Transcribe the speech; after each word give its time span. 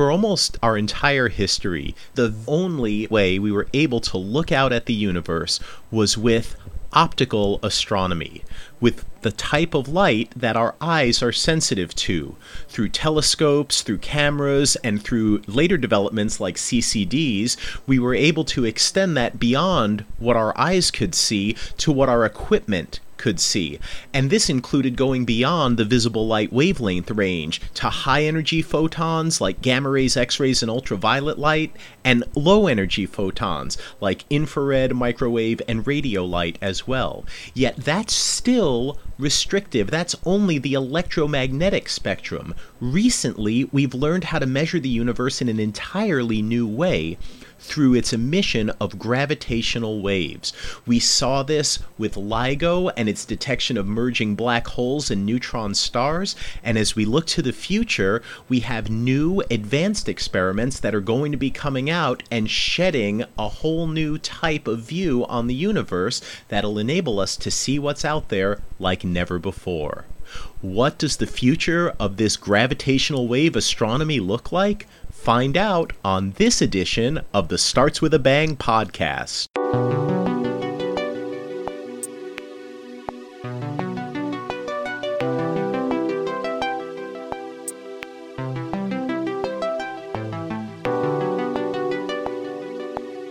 For 0.00 0.10
almost 0.10 0.56
our 0.62 0.78
entire 0.78 1.28
history, 1.28 1.94
the 2.14 2.32
only 2.46 3.06
way 3.08 3.38
we 3.38 3.52
were 3.52 3.68
able 3.74 4.00
to 4.00 4.16
look 4.16 4.50
out 4.50 4.72
at 4.72 4.86
the 4.86 4.94
universe 4.94 5.60
was 5.90 6.16
with 6.16 6.56
optical 6.94 7.60
astronomy, 7.62 8.42
with 8.80 9.04
the 9.20 9.30
type 9.30 9.74
of 9.74 9.88
light 9.88 10.32
that 10.34 10.56
our 10.56 10.74
eyes 10.80 11.22
are 11.22 11.32
sensitive 11.32 11.94
to. 11.96 12.34
Through 12.66 12.88
telescopes, 12.88 13.82
through 13.82 13.98
cameras, 13.98 14.74
and 14.76 15.02
through 15.02 15.42
later 15.46 15.76
developments 15.76 16.40
like 16.40 16.56
CCDs, 16.56 17.58
we 17.86 17.98
were 17.98 18.14
able 18.14 18.44
to 18.44 18.64
extend 18.64 19.18
that 19.18 19.38
beyond 19.38 20.06
what 20.18 20.34
our 20.34 20.56
eyes 20.58 20.90
could 20.90 21.14
see 21.14 21.56
to 21.76 21.92
what 21.92 22.08
our 22.08 22.24
equipment 22.24 23.00
could 23.20 23.38
see. 23.38 23.78
And 24.14 24.30
this 24.30 24.48
included 24.48 24.96
going 24.96 25.26
beyond 25.26 25.76
the 25.76 25.84
visible 25.84 26.26
light 26.26 26.52
wavelength 26.54 27.10
range 27.10 27.60
to 27.74 27.90
high 27.90 28.24
energy 28.24 28.62
photons 28.62 29.42
like 29.42 29.60
gamma 29.60 29.90
rays, 29.90 30.16
X 30.16 30.40
rays, 30.40 30.62
and 30.62 30.70
ultraviolet 30.70 31.38
light, 31.38 31.76
and 32.02 32.24
low 32.34 32.66
energy 32.66 33.04
photons 33.04 33.76
like 34.00 34.24
infrared, 34.30 34.96
microwave, 34.96 35.60
and 35.68 35.86
radio 35.86 36.24
light 36.24 36.56
as 36.62 36.86
well. 36.86 37.26
Yet 37.52 37.76
that's 37.76 38.14
still 38.14 38.98
restrictive. 39.18 39.90
That's 39.90 40.16
only 40.24 40.56
the 40.56 40.72
electromagnetic 40.72 41.90
spectrum. 41.90 42.54
Recently, 42.80 43.64
we've 43.64 43.92
learned 43.92 44.24
how 44.24 44.38
to 44.38 44.46
measure 44.46 44.80
the 44.80 44.88
universe 44.88 45.42
in 45.42 45.50
an 45.50 45.60
entirely 45.60 46.40
new 46.40 46.66
way 46.66 47.18
through 47.60 47.94
its 47.94 48.12
emission 48.12 48.70
of 48.80 48.98
gravitational 48.98 50.00
waves. 50.00 50.52
We 50.86 50.98
saw 50.98 51.42
this 51.42 51.78
with 51.96 52.16
LIGO 52.16 52.90
and 52.96 53.08
its 53.08 53.24
detection 53.24 53.76
of 53.76 53.86
merging 53.86 54.34
black 54.34 54.66
holes 54.66 55.10
and 55.10 55.24
neutron 55.24 55.74
stars, 55.74 56.34
and 56.64 56.76
as 56.76 56.96
we 56.96 57.04
look 57.04 57.26
to 57.26 57.42
the 57.42 57.52
future, 57.52 58.22
we 58.48 58.60
have 58.60 58.90
new 58.90 59.42
advanced 59.50 60.08
experiments 60.08 60.80
that 60.80 60.94
are 60.94 61.00
going 61.00 61.32
to 61.32 61.38
be 61.38 61.50
coming 61.50 61.88
out 61.88 62.22
and 62.30 62.50
shedding 62.50 63.24
a 63.38 63.48
whole 63.48 63.86
new 63.86 64.18
type 64.18 64.66
of 64.66 64.80
view 64.80 65.24
on 65.26 65.46
the 65.46 65.54
universe 65.54 66.20
that'll 66.48 66.78
enable 66.78 67.20
us 67.20 67.36
to 67.36 67.50
see 67.50 67.78
what's 67.78 68.04
out 68.04 68.30
there 68.30 68.60
like 68.78 69.04
never 69.04 69.38
before. 69.38 70.06
What 70.60 70.98
does 70.98 71.16
the 71.16 71.26
future 71.26 71.94
of 71.98 72.16
this 72.16 72.36
gravitational 72.36 73.26
wave 73.26 73.56
astronomy 73.56 74.20
look 74.20 74.52
like? 74.52 74.86
Find 75.20 75.58
out 75.58 75.92
on 76.02 76.30
this 76.38 76.62
edition 76.62 77.20
of 77.34 77.48
the 77.48 77.58
Starts 77.58 78.00
with 78.00 78.14
a 78.14 78.18
Bang 78.18 78.56
podcast. 78.56 79.48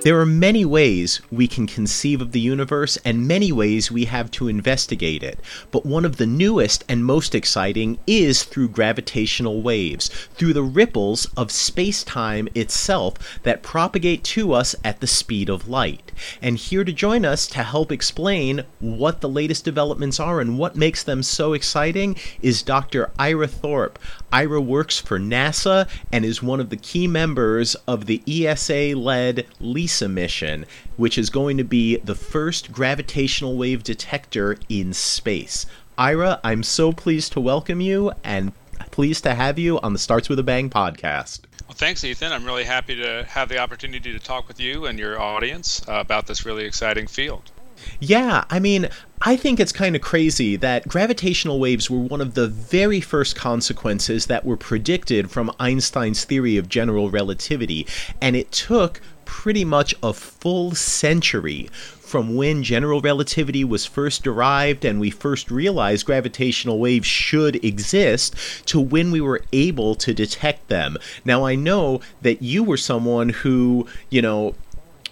There 0.02 0.18
are 0.18 0.26
many 0.26 0.64
ways 0.64 1.20
we 1.30 1.46
can 1.46 1.68
conceive 1.68 2.22
of 2.22 2.32
the 2.32 2.40
universe 2.40 2.98
and 3.04 3.28
many 3.28 3.52
ways 3.52 3.92
we 3.92 4.06
have 4.06 4.32
to 4.32 4.48
investigate 4.48 5.24
it, 5.24 5.40
but 5.72 5.86
one 5.86 6.06
of 6.06 6.16
the 6.16 6.26
newest 6.26 6.86
and 6.88 7.04
most 7.04 7.36
exciting 7.36 8.00
is 8.08 8.44
through 8.44 8.70
gravitational 8.70 9.62
waves, 9.62 10.08
through 10.36 10.54
the 10.54 10.64
ripples 10.64 11.28
of 11.36 11.52
space 11.52 12.02
time 12.02 12.48
itself 12.56 13.42
that 13.44 13.62
propagate 13.62 14.24
to 14.24 14.54
us 14.54 14.74
at 14.86 15.02
the 15.02 15.08
speed 15.08 15.50
of 15.50 15.68
light. 15.68 16.09
And 16.42 16.58
here 16.58 16.84
to 16.84 16.92
join 16.92 17.26
us 17.26 17.48
to 17.48 17.64
help 17.64 17.92
explain 17.92 18.64
what 18.80 19.22
the 19.22 19.30
latest 19.30 19.66
developments 19.66 20.20
are 20.20 20.40
and 20.40 20.58
what 20.58 20.76
makes 20.76 21.04
them 21.04 21.24
so 21.24 21.54
exciting 21.54 22.16
is 22.42 22.62
Dr. 22.62 23.12
Ira 23.18 23.48
Thorpe. 23.48 24.00
Ira 24.32 24.62
works 24.62 25.00
for 25.00 25.20
NASA 25.20 25.88
and 26.12 26.26
is 26.26 26.44
one 26.44 26.60
of 26.60 26.70
the 26.70 26.78
key 26.78 27.08
members 27.08 27.76
of 27.88 28.06
the 28.06 28.22
ESA 28.28 28.96
led 28.96 29.46
LISA 29.60 30.10
mission, 30.10 30.66
which 30.98 31.18
is 31.18 31.30
going 31.30 31.58
to 31.58 31.64
be 31.64 31.98
the 31.98 32.16
first 32.16 32.72
gravitational 32.72 33.58
wave 33.58 33.84
detector 33.84 34.58
in 34.70 34.94
space. 34.94 35.66
Ira, 35.98 36.40
I'm 36.44 36.64
so 36.64 36.94
pleased 36.94 37.34
to 37.34 37.42
welcome 37.42 37.82
you 37.82 38.14
and 38.24 38.54
pleased 38.88 39.24
to 39.24 39.36
have 39.36 39.60
you 39.60 39.80
on 39.80 39.94
the 39.94 40.00
Starts 40.00 40.30
with 40.30 40.40
a 40.40 40.44
Bang 40.44 40.70
podcast. 40.70 41.42
Well, 41.68 41.76
thanks, 41.76 42.04
Ethan. 42.04 42.32
I'm 42.32 42.46
really 42.46 42.64
happy 42.64 42.96
to 42.96 43.26
have 43.28 43.50
the 43.50 43.60
opportunity 43.60 44.12
to 44.12 44.20
talk 44.20 44.48
with 44.48 44.60
you 44.60 44.86
and 44.86 44.98
your 44.98 45.20
audience 45.20 45.88
uh, 45.88 45.94
about 45.94 46.26
this 46.28 46.46
really 46.46 46.66
exciting 46.66 47.08
field. 47.08 47.52
Yeah, 48.00 48.46
I 48.50 48.60
mean, 48.60 48.90
I 49.22 49.36
think 49.36 49.60
it's 49.60 49.72
kind 49.72 49.96
of 49.96 50.02
crazy 50.02 50.56
that 50.58 50.88
gravitational 50.88 51.60
waves 51.60 51.90
were 51.90 52.00
one 52.00 52.22
of 52.22 52.36
the 52.36 52.48
very 52.48 53.02
first 53.02 53.36
consequences 53.36 54.28
that 54.28 54.46
were 54.46 54.58
predicted 54.58 55.30
from 55.30 55.52
Einstein's 55.60 56.24
theory 56.24 56.56
of 56.56 56.70
general 56.70 57.10
relativity, 57.10 57.86
and 58.22 58.36
it 58.36 58.52
took 58.52 59.02
pretty 59.26 59.66
much 59.66 59.94
a 60.02 60.12
full 60.14 60.74
century 60.74 61.70
from 62.00 62.36
when 62.36 62.64
general 62.64 63.02
relativity 63.02 63.64
was 63.64 63.86
first 63.86 64.24
derived 64.24 64.84
and 64.84 65.00
we 65.00 65.12
first 65.12 65.52
realized 65.52 66.06
gravitational 66.06 66.80
waves 66.80 67.06
should 67.06 67.64
exist 67.64 68.34
to 68.66 68.80
when 68.80 69.12
we 69.12 69.22
were 69.22 69.42
able 69.54 69.94
to 69.94 70.14
detect 70.14 70.68
them. 70.70 70.98
Now, 71.24 71.46
I 71.46 71.54
know 71.54 72.02
that 72.24 72.42
you 72.42 72.64
were 72.64 72.78
someone 72.78 73.30
who, 73.30 73.86
you 74.10 74.24
know, 74.24 74.56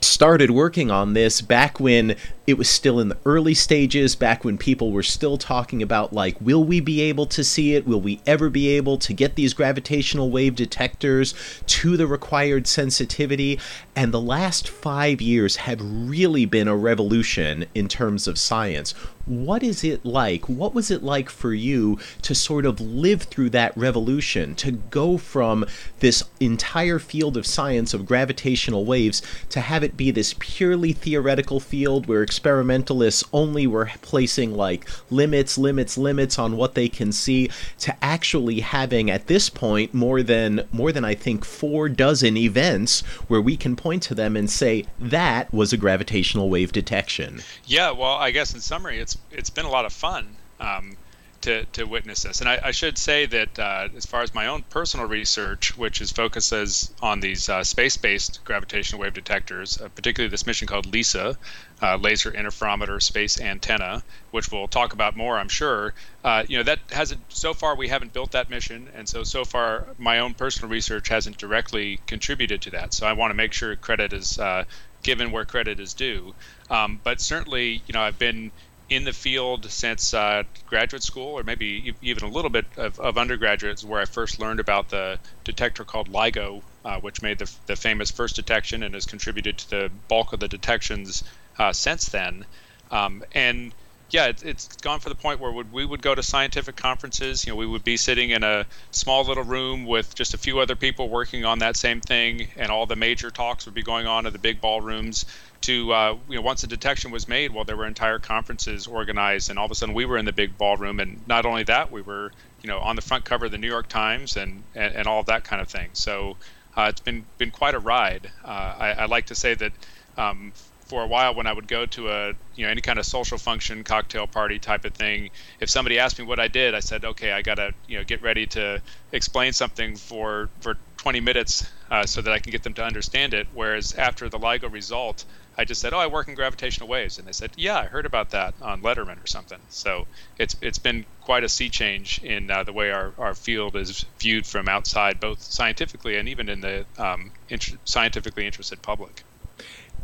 started 0.02 0.52
working 0.52 0.92
on 0.92 1.14
this 1.14 1.42
back 1.42 1.80
when 1.80 2.16
it 2.46 2.58
was 2.58 2.70
still 2.70 3.00
in 3.00 3.10
the 3.10 3.18
early 3.26 3.54
stages 3.54 4.16
back 4.16 4.46
when 4.46 4.58
people 4.58 4.92
were 4.92 5.04
still 5.04 5.38
talking 5.38 5.84
about 5.84 6.14
like 6.14 6.40
will 6.40 6.64
we 6.64 6.80
be 6.80 7.02
able 7.02 7.26
to 7.26 7.44
see 7.44 7.74
it? 7.74 7.86
Will 7.86 8.02
we 8.02 8.22
ever 8.26 8.50
be 8.50 8.70
able 8.70 8.98
to 9.00 9.14
get 9.14 9.36
these 9.36 9.54
gravitational 9.54 10.30
wave 10.30 10.56
detectors 10.56 11.34
to 11.68 11.98
the 11.98 12.08
required 12.08 12.68
sensitivity? 12.68 13.60
And 13.96 14.14
the 14.14 14.22
last 14.22 14.70
5 14.70 15.22
years 15.22 15.58
have 15.58 15.80
really 15.82 16.46
been 16.46 16.68
a 16.68 16.76
revolution 16.76 17.66
in 17.76 17.88
terms 17.88 18.28
of 18.28 18.38
science 18.38 18.94
what 19.28 19.62
is 19.62 19.84
it 19.84 20.06
like 20.06 20.48
what 20.48 20.74
was 20.74 20.90
it 20.90 21.04
like 21.04 21.30
for 21.30 21.54
you 21.54 22.00
to 22.22 22.34
sort 22.34 22.66
of 22.66 22.80
live 22.80 23.24
through 23.24 23.50
that 23.50 23.76
revolution 23.78 24.56
to 24.56 24.72
go 24.72 25.18
from 25.18 25.66
this 26.00 26.24
entire 26.40 27.00
field 27.00 27.36
of 27.38 27.46
science 27.46 27.94
of 27.94 28.06
gravitational 28.06 28.86
waves 28.86 29.22
to 29.50 29.60
have 29.60 29.84
it 29.84 29.98
be 29.98 30.12
this 30.12 30.36
purely 30.40 30.94
theoretical 30.94 31.60
field 31.60 32.08
where 32.08 32.24
experimentalists 32.24 33.24
only 33.34 33.68
were 33.68 33.92
placing 34.02 34.54
like 34.54 34.88
limits, 35.10 35.58
limits, 35.58 35.98
limits 35.98 36.40
on 36.40 36.56
what 36.56 36.76
they 36.76 36.88
can 36.88 37.12
see 37.12 37.50
to 37.80 37.96
actually 38.04 38.62
having 38.62 39.10
at 39.12 39.28
this 39.28 39.50
point 39.50 39.94
more 39.94 40.24
than 40.24 40.68
more 40.72 40.92
than 40.92 41.04
I 41.06 41.16
think 41.16 41.44
four 41.44 41.90
dozen 41.90 42.38
events 42.38 43.02
where 43.28 43.42
we 43.42 43.58
can 43.58 43.76
point 43.76 44.04
to 44.04 44.16
them 44.16 44.36
and 44.36 44.50
say 44.50 44.86
that 45.00 45.54
was 45.54 45.74
a 45.74 45.78
gravitational 45.78 46.50
wave 46.50 46.72
detection. 46.72 47.42
Yeah, 47.66 47.92
well, 47.92 48.16
I 48.16 48.32
guess 48.32 48.54
in 48.54 48.62
summary, 48.62 49.00
it's 49.00 49.17
it's 49.32 49.50
been 49.50 49.66
a 49.66 49.70
lot 49.70 49.86
of 49.86 49.94
fun. 49.94 50.36
Um, 50.60 50.98
to, 51.42 51.66
to 51.66 51.86
witness 51.86 52.24
this. 52.24 52.42
And 52.42 52.50
I, 52.50 52.60
I 52.64 52.72
should 52.72 52.98
say 52.98 53.26
that 53.26 53.60
uh, 53.60 53.90
as 53.96 54.06
far 54.06 54.22
as 54.22 54.34
my 54.34 54.48
own 54.48 54.64
personal 54.64 55.06
research, 55.06 55.78
which 55.78 56.02
is 56.02 56.12
focuses 56.12 56.92
on 57.02 57.20
these 57.20 57.48
uh, 57.48 57.64
space-based 57.64 58.42
gravitational 58.44 59.02
wave 59.02 59.14
detectors, 59.14 59.80
uh, 59.80 59.88
particularly 59.90 60.30
this 60.30 60.46
mission 60.46 60.68
called 60.68 60.92
LISA, 60.92 61.38
uh, 61.82 61.96
Laser 61.98 62.32
Interferometer 62.32 63.02
Space 63.02 63.40
Antenna, 63.40 64.04
which 64.32 64.52
we'll 64.52 64.68
talk 64.68 64.94
about 64.94 65.16
more, 65.16 65.38
I'm 65.38 65.50
sure. 65.50 65.94
Uh, 66.24 66.44
you 66.48 66.58
know 66.58 66.64
that 66.64 66.80
hasn't 66.92 67.22
so 67.30 67.54
far 67.54 67.76
we 67.76 67.88
haven't 67.88 68.12
built 68.12 68.32
that 68.32 68.50
mission, 68.50 68.90
and 68.96 69.08
so 69.08 69.24
so 69.24 69.46
far 69.46 69.88
my 69.98 70.20
own 70.20 70.34
personal 70.34 70.70
research 70.70 71.08
hasn't 71.08 71.38
directly 71.38 72.00
contributed 72.08 72.62
to 72.64 72.72
that. 72.72 72.94
So 72.94 73.06
I 73.06 73.14
want 73.14 73.30
to 73.30 73.36
make 73.36 73.54
sure 73.54 73.76
credit 73.76 74.12
is 74.12 74.40
uh, 74.40 74.66
given 75.04 75.32
where 75.32 75.46
credit 75.46 75.80
is 75.80 75.94
due. 75.94 76.34
Um, 76.70 77.00
but 77.04 77.22
certainly, 77.22 77.82
you 77.88 77.94
know, 77.94 78.02
I've 78.02 78.20
been 78.20 78.52
in 78.90 79.04
the 79.04 79.14
field 79.14 79.70
since 79.70 80.14
uh, 80.14 80.44
graduate 80.66 81.04
school, 81.04 81.38
or 81.38 81.44
maybe 81.44 81.94
even 82.02 82.24
a 82.24 82.30
little 82.30 82.50
bit 82.50 82.66
of, 82.78 83.00
of 83.00 83.18
undergraduate, 83.18 83.82
where 83.84 84.00
I 84.00 84.06
first 84.06 84.40
learned 84.40 84.60
about 84.60 84.90
the 84.90 85.20
detector 85.44 85.84
called 85.84 86.10
LIGO, 86.10 86.62
uh, 86.86 87.00
which 87.00 87.22
made 87.22 87.40
the, 87.40 87.52
the 87.66 87.76
famous 87.76 88.12
first 88.12 88.36
detection 88.36 88.84
and 88.84 88.94
has 88.94 89.06
contributed 89.06 89.58
to 89.58 89.70
the 89.70 89.92
bulk 90.08 90.32
of 90.32 90.40
the 90.40 90.48
detections 90.48 91.24
uh, 91.60 91.74
since 91.74 92.10
then. 92.10 92.46
Um, 92.90 93.24
and 93.34 93.74
yeah, 94.10 94.28
it, 94.28 94.44
it's 94.44 94.68
gone 94.78 95.02
for 95.02 95.10
the 95.10 95.16
point 95.16 95.42
where 95.42 95.52
we 95.52 95.86
would 95.86 96.02
go 96.02 96.16
to 96.16 96.24
scientific 96.24 96.78
conferences. 96.78 97.46
You 97.46 97.52
know, 97.52 97.58
we 97.58 97.66
would 97.66 97.84
be 97.84 97.98
sitting 97.98 98.30
in 98.30 98.44
a 98.44 98.66
small 98.92 99.26
little 99.26 99.44
room 99.44 99.86
with 99.86 100.16
just 100.16 100.34
a 100.34 100.38
few 100.38 100.60
other 100.60 100.78
people 100.78 101.10
working 101.10 101.44
on 101.44 101.60
that 101.60 101.76
same 101.76 102.00
thing, 102.00 102.48
and 102.56 102.72
all 102.72 102.86
the 102.86 102.96
major 102.96 103.32
talks 103.32 103.66
would 103.66 103.76
be 103.76 103.84
going 103.84 104.08
on 104.08 104.26
in 104.26 104.32
the 104.32 104.40
big 104.40 104.62
ballrooms 104.62 105.26
to 105.62 105.92
uh, 105.92 106.18
you 106.30 106.36
know 106.36 106.42
once 106.42 106.64
a 106.64 106.68
detection 106.68 107.12
was 107.12 107.28
made 107.28 107.54
well 107.54 107.64
there 107.64 107.78
were 107.78 107.86
entire 107.86 108.20
conferences 108.20 108.88
organized 108.88 109.50
and 109.50 109.58
all 109.60 109.66
of 109.66 109.72
a 109.72 109.76
sudden 109.76 109.96
we 109.96 110.06
were 110.06 110.18
in 110.18 110.26
the 110.26 110.34
big 110.34 110.58
ballroom 110.58 111.00
and 111.00 111.26
not 111.28 111.46
only 111.46 111.64
that 111.64 111.92
we 111.92 112.02
were 112.02 112.32
you 112.62 112.68
know 112.68 112.80
on 112.80 112.96
the 112.96 113.02
front 113.02 113.26
cover 113.26 113.46
of 113.46 113.52
the 113.52 113.58
new 113.58 113.68
york 113.68 113.88
times 113.88 114.38
and 114.38 114.64
and, 114.76 114.96
and 114.96 115.08
all 115.08 115.20
of 115.20 115.26
that 115.26 115.44
kind 115.44 115.62
of 115.62 115.68
thing 115.68 115.90
so 115.94 116.36
uh, 116.76 116.88
it's 116.90 117.02
been 117.02 117.26
been 117.38 117.52
quite 117.52 117.74
a 117.74 117.80
ride 117.80 118.30
uh, 118.46 118.76
I, 118.78 118.92
I, 118.92 119.06
like 119.06 119.26
to 119.28 119.36
say 119.36 119.56
that 119.56 119.72
um, 120.18 120.54
for 120.88 121.04
a 121.04 121.08
while 121.08 121.36
when 121.36 121.48
I 121.48 121.54
would 121.54 121.68
go 121.68 121.86
to 121.86 122.10
a 122.10 122.28
you 122.56 122.66
know 122.66 122.70
any 122.70 122.82
kind 122.82 122.98
of 122.98 123.06
social 123.06 123.38
function, 123.38 123.84
cocktail 123.84 124.26
party 124.26 124.58
type 124.58 124.86
of 124.86 124.94
thing, 124.94 125.30
if 125.60 125.70
somebody 125.70 126.00
asked 126.00 126.18
me 126.18 126.26
what 126.26 126.40
I 126.40 126.48
did, 126.48 126.74
I 126.74 126.80
said, 126.80 127.04
okay, 127.04 127.32
I 127.32 127.42
gotta 127.42 127.74
you 127.88 127.98
know 127.98 128.04
get 128.04 128.22
ready 128.22 128.46
to 128.48 128.82
explain 129.12 129.54
something 129.54 129.96
for 129.96 130.50
for 130.62 130.78
20 130.98 131.20
minutes 131.20 131.70
uh, 131.92 132.06
so 132.06 132.22
that 132.22 132.34
I 132.34 132.40
can 132.40 132.52
get 132.52 132.64
them 132.64 132.74
to 132.76 132.84
understand 132.84 133.34
it. 133.34 133.48
Whereas 133.54 133.94
after 133.94 134.30
the 134.30 134.40
LIGO 134.40 134.72
result, 134.72 135.26
I 135.58 135.66
just 135.66 135.82
said, 135.82 135.94
"Oh, 135.94 136.00
I 136.00 136.08
work 136.08 136.28
in 136.28 136.36
gravitational 136.36 136.88
waves," 136.90 137.18
and 137.18 137.28
they 137.28 137.32
said, 137.32 137.52
"Yeah, 137.58 137.80
I 137.80 137.88
heard 137.88 138.06
about 138.06 138.30
that 138.32 138.54
on 138.62 138.82
Letterman 138.82 139.24
or 139.24 139.28
something." 139.28 139.60
So 139.70 140.06
it's 140.38 140.56
it's 140.62 140.78
been 140.78 141.06
quite 141.22 141.44
a 141.44 141.50
sea 141.50 141.70
change 141.70 142.20
in 142.24 142.52
uh, 142.52 142.64
the 142.64 142.74
way 142.74 142.92
our, 142.92 143.14
our 143.18 143.34
field 143.36 143.76
is 143.76 144.06
viewed 144.20 144.46
from 144.46 144.68
outside, 144.68 145.20
both 145.20 145.42
scientifically 145.42 146.18
and 146.18 146.30
even 146.30 146.50
in 146.50 146.62
the 146.62 146.86
um, 146.98 147.32
int- 147.50 147.80
scientifically 147.86 148.46
interested 148.46 148.82
public. 148.82 149.24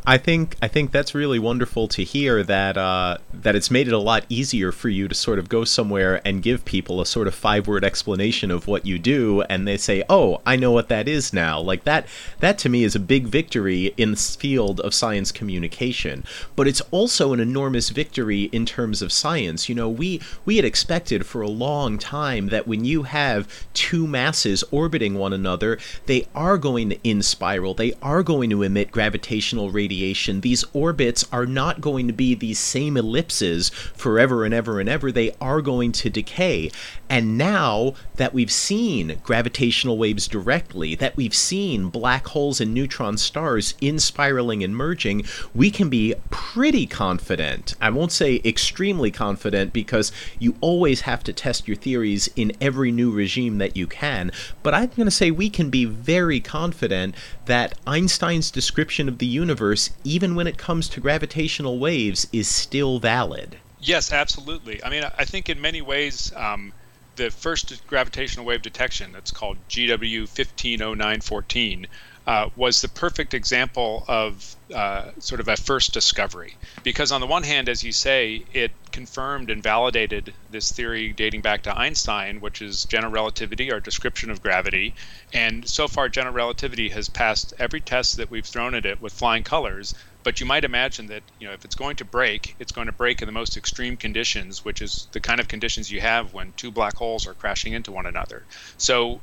I 0.06 0.18
think 0.18 0.56
I 0.60 0.68
think 0.68 0.92
that's 0.92 1.14
really 1.14 1.38
wonderful 1.38 1.88
to 1.88 2.04
hear 2.04 2.42
that 2.42 2.76
uh, 2.76 3.16
that 3.32 3.56
it's 3.56 3.70
made 3.70 3.88
it 3.88 3.94
a 3.94 3.98
lot 3.98 4.26
easier 4.28 4.70
for 4.70 4.90
you 4.90 5.08
to 5.08 5.14
sort 5.14 5.38
of 5.38 5.48
go 5.48 5.64
somewhere 5.64 6.20
and 6.26 6.42
give 6.42 6.66
people 6.66 7.00
a 7.00 7.06
sort 7.06 7.26
of 7.26 7.34
five 7.34 7.66
word 7.66 7.84
explanation 7.84 8.50
of 8.50 8.66
what 8.66 8.84
you 8.84 8.98
do, 8.98 9.40
and 9.48 9.66
they 9.66 9.78
say, 9.78 10.04
"Oh, 10.10 10.42
I 10.44 10.56
know 10.56 10.72
what 10.72 10.88
that 10.90 11.08
is 11.08 11.32
now." 11.32 11.58
Like 11.58 11.84
that 11.84 12.06
that 12.40 12.58
to 12.58 12.68
me 12.68 12.84
is 12.84 12.94
a 12.94 13.00
big 13.00 13.28
victory 13.28 13.94
in 13.96 14.10
the 14.10 14.16
field 14.18 14.78
of 14.80 14.92
science 14.92 15.32
communication. 15.32 16.24
But 16.54 16.68
it's 16.68 16.82
also 16.90 17.32
an 17.32 17.40
enormous 17.40 17.88
victory 17.88 18.50
in 18.52 18.66
terms 18.66 19.00
of 19.00 19.10
science. 19.10 19.70
You 19.70 19.74
know, 19.74 19.88
we 19.88 20.20
we 20.44 20.56
had 20.56 20.66
expected 20.66 21.24
for 21.24 21.40
a 21.40 21.48
long 21.48 21.96
time 21.96 22.48
that 22.48 22.68
when 22.68 22.84
you 22.84 23.04
have 23.04 23.66
two 23.72 24.06
masses 24.06 24.64
orbiting 24.70 25.14
one 25.14 25.32
another, 25.32 25.78
they 26.04 26.26
are 26.34 26.58
going 26.58 26.90
to 26.90 26.98
in 27.02 27.22
spiral. 27.22 27.72
They 27.72 27.94
are 28.02 28.22
going 28.22 28.50
to 28.50 28.62
emit 28.62 28.90
gravitational 28.90 29.70
radiation 29.70 29.93
radiation, 29.94 30.40
these 30.40 30.64
orbits 30.72 31.24
are 31.30 31.46
not 31.46 31.80
going 31.80 32.08
to 32.08 32.12
be 32.12 32.34
these 32.34 32.58
same 32.58 32.96
ellipses 32.96 33.68
forever 33.68 34.44
and 34.44 34.52
ever 34.52 34.80
and 34.80 34.88
ever. 34.88 35.12
They 35.12 35.32
are 35.40 35.62
going 35.62 35.92
to 35.92 36.10
decay. 36.10 36.72
And 37.08 37.36
now 37.36 37.94
that 38.16 38.32
we've 38.32 38.50
seen 38.50 39.18
gravitational 39.22 39.98
waves 39.98 40.26
directly, 40.26 40.94
that 40.96 41.16
we've 41.16 41.34
seen 41.34 41.88
black 41.88 42.28
holes 42.28 42.60
and 42.60 42.72
neutron 42.72 43.18
stars 43.18 43.74
in 43.80 43.98
spiraling 43.98 44.64
and 44.64 44.74
merging, 44.76 45.24
we 45.54 45.70
can 45.70 45.88
be 45.88 46.14
pretty 46.30 46.86
confident. 46.86 47.74
I 47.80 47.90
won't 47.90 48.12
say 48.12 48.40
extremely 48.44 49.10
confident 49.10 49.72
because 49.72 50.12
you 50.38 50.56
always 50.60 51.02
have 51.02 51.22
to 51.24 51.32
test 51.32 51.68
your 51.68 51.76
theories 51.76 52.28
in 52.36 52.52
every 52.60 52.90
new 52.90 53.10
regime 53.10 53.58
that 53.58 53.76
you 53.76 53.86
can, 53.86 54.30
but 54.62 54.74
I'm 54.74 54.88
going 54.88 55.06
to 55.06 55.10
say 55.10 55.30
we 55.30 55.50
can 55.50 55.70
be 55.70 55.84
very 55.84 56.40
confident 56.40 57.14
that 57.46 57.78
Einstein's 57.86 58.50
description 58.50 59.08
of 59.08 59.18
the 59.18 59.26
universe, 59.26 59.90
even 60.04 60.34
when 60.34 60.46
it 60.46 60.58
comes 60.58 60.88
to 60.90 61.00
gravitational 61.00 61.78
waves, 61.78 62.26
is 62.32 62.48
still 62.48 62.98
valid. 62.98 63.56
Yes, 63.80 64.12
absolutely. 64.12 64.82
I 64.82 64.88
mean, 64.88 65.04
I 65.18 65.24
think 65.24 65.50
in 65.50 65.60
many 65.60 65.82
ways, 65.82 66.32
um, 66.34 66.72
the 67.16 67.30
first 67.30 67.86
gravitational 67.86 68.44
wave 68.44 68.62
detection, 68.62 69.12
that's 69.12 69.30
called 69.30 69.56
GW 69.68 70.20
150914, 70.20 71.86
uh, 72.26 72.48
was 72.56 72.80
the 72.80 72.88
perfect 72.88 73.34
example 73.34 74.04
of 74.08 74.56
uh, 74.74 75.10
sort 75.18 75.40
of 75.40 75.48
a 75.48 75.56
first 75.56 75.92
discovery. 75.92 76.56
Because, 76.82 77.12
on 77.12 77.20
the 77.20 77.26
one 77.26 77.42
hand, 77.42 77.68
as 77.68 77.84
you 77.84 77.92
say, 77.92 78.44
it 78.52 78.70
confirmed 78.92 79.50
and 79.50 79.62
validated 79.62 80.32
this 80.50 80.72
theory 80.72 81.12
dating 81.12 81.42
back 81.42 81.62
to 81.62 81.78
Einstein, 81.78 82.40
which 82.40 82.62
is 82.62 82.84
general 82.86 83.12
relativity, 83.12 83.70
our 83.70 83.80
description 83.80 84.30
of 84.30 84.42
gravity. 84.42 84.94
And 85.32 85.68
so 85.68 85.86
far, 85.86 86.08
general 86.08 86.34
relativity 86.34 86.88
has 86.90 87.08
passed 87.08 87.52
every 87.58 87.80
test 87.80 88.16
that 88.16 88.30
we've 88.30 88.46
thrown 88.46 88.74
at 88.74 88.86
it 88.86 89.02
with 89.02 89.12
flying 89.12 89.42
colors. 89.44 89.94
But 90.24 90.40
you 90.40 90.46
might 90.46 90.64
imagine 90.64 91.06
that 91.08 91.22
you 91.38 91.46
know 91.46 91.52
if 91.52 91.64
it's 91.64 91.74
going 91.74 91.96
to 91.96 92.04
break, 92.04 92.56
it's 92.58 92.72
going 92.72 92.86
to 92.86 92.92
break 92.92 93.22
in 93.22 93.26
the 93.26 93.32
most 93.32 93.56
extreme 93.56 93.96
conditions, 93.96 94.64
which 94.64 94.82
is 94.82 95.06
the 95.12 95.20
kind 95.20 95.38
of 95.38 95.48
conditions 95.48 95.92
you 95.92 96.00
have 96.00 96.34
when 96.34 96.52
two 96.56 96.70
black 96.70 96.96
holes 96.96 97.26
are 97.26 97.34
crashing 97.34 97.74
into 97.74 97.92
one 97.92 98.06
another. 98.06 98.42
So 98.78 99.20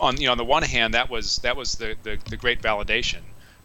on 0.00 0.20
you 0.20 0.26
know 0.26 0.32
on 0.32 0.38
the 0.38 0.44
one 0.44 0.62
hand 0.62 0.94
that 0.94 1.10
was 1.10 1.36
that 1.38 1.56
was 1.56 1.74
the 1.74 1.96
the, 2.02 2.18
the 2.30 2.36
great 2.36 2.62
validation 2.62 3.20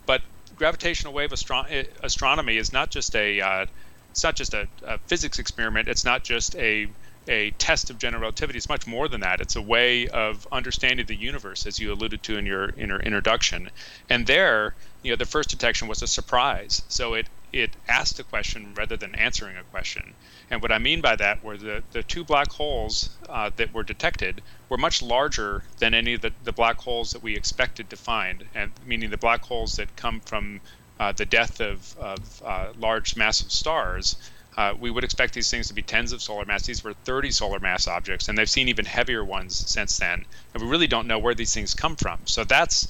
but 0.06 0.22
gravitational 0.56 1.14
wave 1.14 1.32
astro- 1.32 1.66
eh, 1.70 1.84
astronomy 2.02 2.58
is 2.58 2.74
not 2.74 2.90
just 2.90 3.16
a 3.16 3.42
uh, 3.42 3.66
it's 4.12 4.24
not 4.24 4.36
just 4.36 4.54
a, 4.54 4.68
a, 4.86 4.98
physics 5.00 5.40
experiment 5.40 5.88
it's 5.88 6.06
not 6.06 6.24
just 6.24 6.56
a 6.56 6.88
a 7.28 7.52
test 7.52 7.90
of 7.90 7.98
general 7.98 8.22
relativity 8.22 8.58
it's 8.58 8.70
much 8.70 8.86
more 8.86 9.08
than 9.08 9.22
that. 9.22 9.42
It's 9.42 9.56
a 9.56 9.62
way 9.62 10.08
of 10.08 10.48
understanding 10.52 11.06
the 11.06 11.16
universe 11.16 11.66
as 11.66 11.80
you 11.80 11.94
alluded 11.94 12.24
to 12.24 12.38
in 12.38 12.46
your 12.46 12.70
in 12.70 12.90
your 12.90 13.00
introduction. 13.00 13.70
And 14.10 14.28
there 14.28 14.76
you 15.02 15.12
know 15.12 15.16
the 15.16 15.26
first 15.26 15.50
detection 15.50 15.88
was 15.88 16.02
a 16.02 16.08
surprise. 16.08 16.82
So 16.88 17.14
it 17.14 17.28
it 17.54 17.76
asked 17.88 18.20
a 18.20 18.24
question 18.24 18.74
rather 18.76 18.98
than 18.98 19.14
answering 19.16 19.56
a 19.58 19.64
question. 19.64 20.14
And 20.50 20.62
what 20.62 20.72
I 20.72 20.80
mean 20.80 21.02
by 21.02 21.16
that 21.18 21.44
were 21.44 21.56
the, 21.56 21.84
the 21.92 22.02
two 22.02 22.24
black 22.24 22.52
holes 22.52 23.16
uh, 23.30 23.52
that 23.58 23.74
were 23.74 23.84
detected 23.84 24.42
were 24.70 24.78
much 24.78 25.04
larger 25.04 25.64
than 25.78 25.94
any 25.94 26.16
of 26.16 26.22
the, 26.22 26.32
the 26.44 26.52
black 26.52 26.78
holes 26.78 27.12
that 27.12 27.22
we 27.22 27.36
expected 27.36 27.92
to 27.92 27.96
find, 27.96 28.44
and 28.56 28.72
meaning 28.86 29.12
the 29.12 29.18
black 29.18 29.44
holes 29.44 29.76
that 29.76 29.96
come 29.96 30.20
from 30.22 30.60
uh, 31.00 31.12
the 31.12 31.26
death 31.26 31.62
of, 31.62 31.96
of 32.00 32.42
uh, 32.44 32.74
large 32.78 33.16
massive 33.16 33.52
stars. 33.52 34.16
Uh, 34.56 34.74
we 34.80 34.92
would 34.92 35.04
expect 35.04 35.34
these 35.34 35.50
things 35.50 35.68
to 35.68 35.74
be 35.74 35.82
tens 35.82 36.12
of 36.12 36.22
solar 36.22 36.46
mass. 36.46 36.66
These 36.66 36.84
were 36.84 36.94
30 36.94 37.32
solar 37.32 37.60
mass 37.60 37.88
objects, 37.88 38.28
and 38.28 38.38
they've 38.38 38.50
seen 38.50 38.68
even 38.68 38.86
heavier 38.86 39.24
ones 39.24 39.56
since 39.70 39.98
then. 39.98 40.26
And 40.54 40.64
we 40.64 40.70
really 40.70 40.88
don't 40.88 41.08
know 41.08 41.20
where 41.20 41.34
these 41.34 41.54
things 41.54 41.74
come 41.74 41.96
from. 41.96 42.20
So 42.26 42.44
that's 42.44 42.88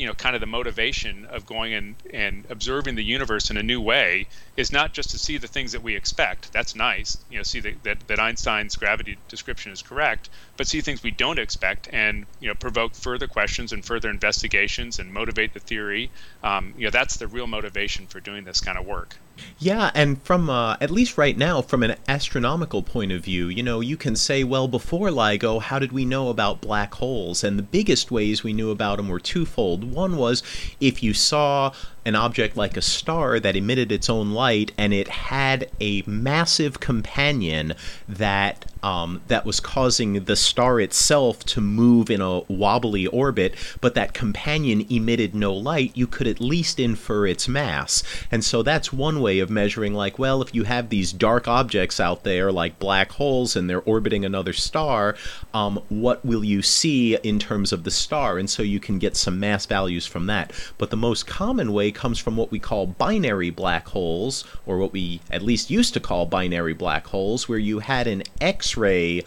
you 0.00 0.06
know 0.06 0.14
kind 0.14 0.34
of 0.34 0.40
the 0.40 0.46
motivation 0.46 1.26
of 1.26 1.44
going 1.44 1.74
and, 1.74 1.94
and 2.12 2.46
observing 2.48 2.94
the 2.94 3.04
universe 3.04 3.50
in 3.50 3.58
a 3.58 3.62
new 3.62 3.80
way 3.80 4.26
is 4.56 4.72
not 4.72 4.94
just 4.94 5.10
to 5.10 5.18
see 5.18 5.36
the 5.36 5.46
things 5.46 5.72
that 5.72 5.82
we 5.82 5.94
expect 5.94 6.50
that's 6.54 6.74
nice 6.74 7.18
you 7.30 7.36
know 7.36 7.42
see 7.42 7.60
that, 7.60 7.82
that, 7.82 8.08
that 8.08 8.18
einstein's 8.18 8.76
gravity 8.76 9.18
description 9.28 9.72
is 9.72 9.82
correct 9.82 10.30
but 10.56 10.66
see 10.66 10.80
things 10.80 11.02
we 11.02 11.10
don't 11.10 11.38
expect 11.38 11.88
and 11.92 12.24
you 12.40 12.48
know 12.48 12.54
provoke 12.54 12.94
further 12.94 13.26
questions 13.26 13.72
and 13.72 13.84
further 13.84 14.08
investigations 14.08 14.98
and 14.98 15.12
motivate 15.12 15.52
the 15.52 15.60
theory 15.60 16.10
um, 16.42 16.72
you 16.78 16.84
know 16.84 16.90
that's 16.90 17.18
the 17.18 17.26
real 17.26 17.46
motivation 17.46 18.06
for 18.06 18.20
doing 18.20 18.44
this 18.44 18.60
kind 18.60 18.78
of 18.78 18.86
work 18.86 19.16
yeah, 19.58 19.90
and 19.94 20.20
from 20.22 20.48
uh, 20.48 20.76
at 20.80 20.90
least 20.90 21.18
right 21.18 21.36
now, 21.36 21.60
from 21.62 21.82
an 21.82 21.96
astronomical 22.08 22.82
point 22.82 23.12
of 23.12 23.24
view, 23.24 23.48
you 23.48 23.62
know, 23.62 23.80
you 23.80 23.96
can 23.96 24.16
say, 24.16 24.44
well, 24.44 24.68
before 24.68 25.08
LIGO, 25.08 25.60
how 25.60 25.78
did 25.78 25.92
we 25.92 26.04
know 26.04 26.28
about 26.28 26.60
black 26.60 26.94
holes? 26.94 27.44
And 27.44 27.58
the 27.58 27.62
biggest 27.62 28.10
ways 28.10 28.42
we 28.42 28.52
knew 28.52 28.70
about 28.70 28.96
them 28.96 29.08
were 29.08 29.20
twofold. 29.20 29.84
One 29.84 30.16
was 30.16 30.42
if 30.80 31.02
you 31.02 31.14
saw 31.14 31.72
an 32.04 32.14
object 32.14 32.56
like 32.56 32.76
a 32.76 32.82
star 32.82 33.38
that 33.40 33.56
emitted 33.56 33.92
its 33.92 34.08
own 34.08 34.32
light 34.32 34.72
and 34.78 34.92
it 34.92 35.08
had 35.08 35.70
a 35.80 36.02
massive 36.06 36.80
companion 36.80 37.74
that 38.08 38.64
um, 38.82 39.20
that 39.28 39.44
was 39.44 39.60
causing 39.60 40.24
the 40.24 40.36
star 40.36 40.80
itself 40.80 41.44
to 41.44 41.60
move 41.60 42.10
in 42.10 42.20
a 42.20 42.40
wobbly 42.40 43.06
orbit, 43.06 43.54
but 43.80 43.94
that 43.94 44.14
companion 44.14 44.86
emitted 44.90 45.34
no 45.34 45.52
light, 45.52 45.92
you 45.94 46.06
could 46.06 46.26
at 46.26 46.40
least 46.40 46.80
infer 46.80 47.26
its 47.26 47.48
mass. 47.48 48.02
And 48.30 48.44
so 48.44 48.62
that's 48.62 48.92
one 48.92 49.20
way 49.20 49.38
of 49.40 49.50
measuring, 49.50 49.94
like, 49.94 50.18
well, 50.18 50.42
if 50.42 50.54
you 50.54 50.64
have 50.64 50.88
these 50.88 51.12
dark 51.12 51.48
objects 51.48 52.00
out 52.00 52.24
there, 52.24 52.50
like 52.50 52.78
black 52.78 53.12
holes, 53.12 53.56
and 53.56 53.68
they're 53.68 53.82
orbiting 53.82 54.24
another 54.24 54.52
star, 54.52 55.16
um, 55.52 55.82
what 55.88 56.24
will 56.24 56.44
you 56.44 56.62
see 56.62 57.16
in 57.16 57.38
terms 57.38 57.72
of 57.72 57.84
the 57.84 57.90
star? 57.90 58.38
And 58.38 58.48
so 58.48 58.62
you 58.62 58.80
can 58.80 58.98
get 58.98 59.16
some 59.16 59.38
mass 59.38 59.66
values 59.66 60.06
from 60.06 60.26
that. 60.26 60.52
But 60.78 60.90
the 60.90 60.96
most 60.96 61.26
common 61.26 61.72
way 61.72 61.89
comes 61.92 62.18
from 62.18 62.36
what 62.36 62.50
we 62.50 62.58
call 62.58 62.86
binary 62.86 63.50
black 63.50 63.88
holes, 63.88 64.44
or 64.66 64.78
what 64.78 64.92
we 64.92 65.20
at 65.30 65.42
least 65.42 65.70
used 65.70 65.94
to 65.94 66.00
call 66.00 66.26
binary 66.26 66.74
black 66.74 67.06
holes, 67.06 67.48
where 67.48 67.58
you 67.58 67.80
had 67.80 68.06
an 68.06 68.22
X 68.40 68.76
ray 68.76 69.24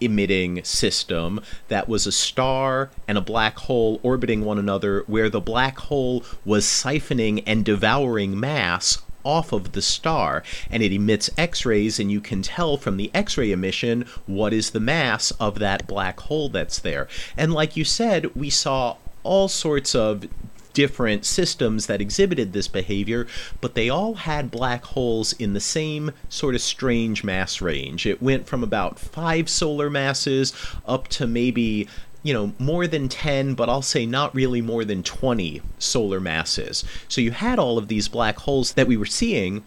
emitting 0.00 0.64
system 0.64 1.40
that 1.68 1.88
was 1.88 2.06
a 2.06 2.12
star 2.12 2.90
and 3.06 3.16
a 3.16 3.20
black 3.20 3.56
hole 3.56 4.00
orbiting 4.02 4.44
one 4.44 4.58
another, 4.58 5.04
where 5.06 5.30
the 5.30 5.40
black 5.40 5.78
hole 5.78 6.24
was 6.44 6.64
siphoning 6.64 7.42
and 7.46 7.64
devouring 7.64 8.38
mass 8.38 9.00
off 9.24 9.52
of 9.52 9.72
the 9.72 9.82
star. 9.82 10.42
And 10.70 10.82
it 10.82 10.92
emits 10.92 11.30
x-rays 11.38 12.00
and 12.00 12.10
you 12.10 12.20
can 12.20 12.42
tell 12.42 12.76
from 12.76 12.96
the 12.96 13.10
x-ray 13.14 13.52
emission 13.52 14.04
what 14.26 14.52
is 14.52 14.70
the 14.70 14.80
mass 14.80 15.30
of 15.32 15.60
that 15.60 15.86
black 15.86 16.18
hole 16.20 16.48
that's 16.48 16.80
there. 16.80 17.06
And 17.36 17.52
like 17.52 17.76
you 17.76 17.84
said 17.84 18.34
we 18.34 18.50
saw 18.50 18.96
all 19.22 19.46
sorts 19.46 19.94
of 19.94 20.26
different 20.72 21.24
systems 21.24 21.86
that 21.86 22.00
exhibited 22.00 22.52
this 22.52 22.68
behavior, 22.68 23.26
but 23.60 23.74
they 23.74 23.88
all 23.88 24.14
had 24.14 24.50
black 24.50 24.84
holes 24.84 25.32
in 25.34 25.52
the 25.52 25.60
same 25.60 26.12
sort 26.28 26.54
of 26.54 26.60
strange 26.60 27.24
mass 27.24 27.60
range. 27.60 28.06
It 28.06 28.22
went 28.22 28.46
from 28.46 28.62
about 28.62 28.98
five 28.98 29.48
solar 29.48 29.90
masses 29.90 30.52
up 30.86 31.08
to 31.08 31.26
maybe 31.26 31.88
you 32.22 32.32
know, 32.32 32.52
more 32.58 32.86
than 32.86 33.08
10, 33.08 33.54
but 33.54 33.68
I'll 33.68 33.82
say 33.82 34.06
not 34.06 34.34
really 34.34 34.60
more 34.60 34.84
than 34.84 35.02
20 35.02 35.60
solar 35.78 36.20
masses. 36.20 36.84
So 37.08 37.20
you 37.20 37.32
had 37.32 37.58
all 37.58 37.78
of 37.78 37.88
these 37.88 38.06
black 38.08 38.38
holes 38.38 38.74
that 38.74 38.86
we 38.86 38.96
were 38.96 39.06
seeing, 39.06 39.64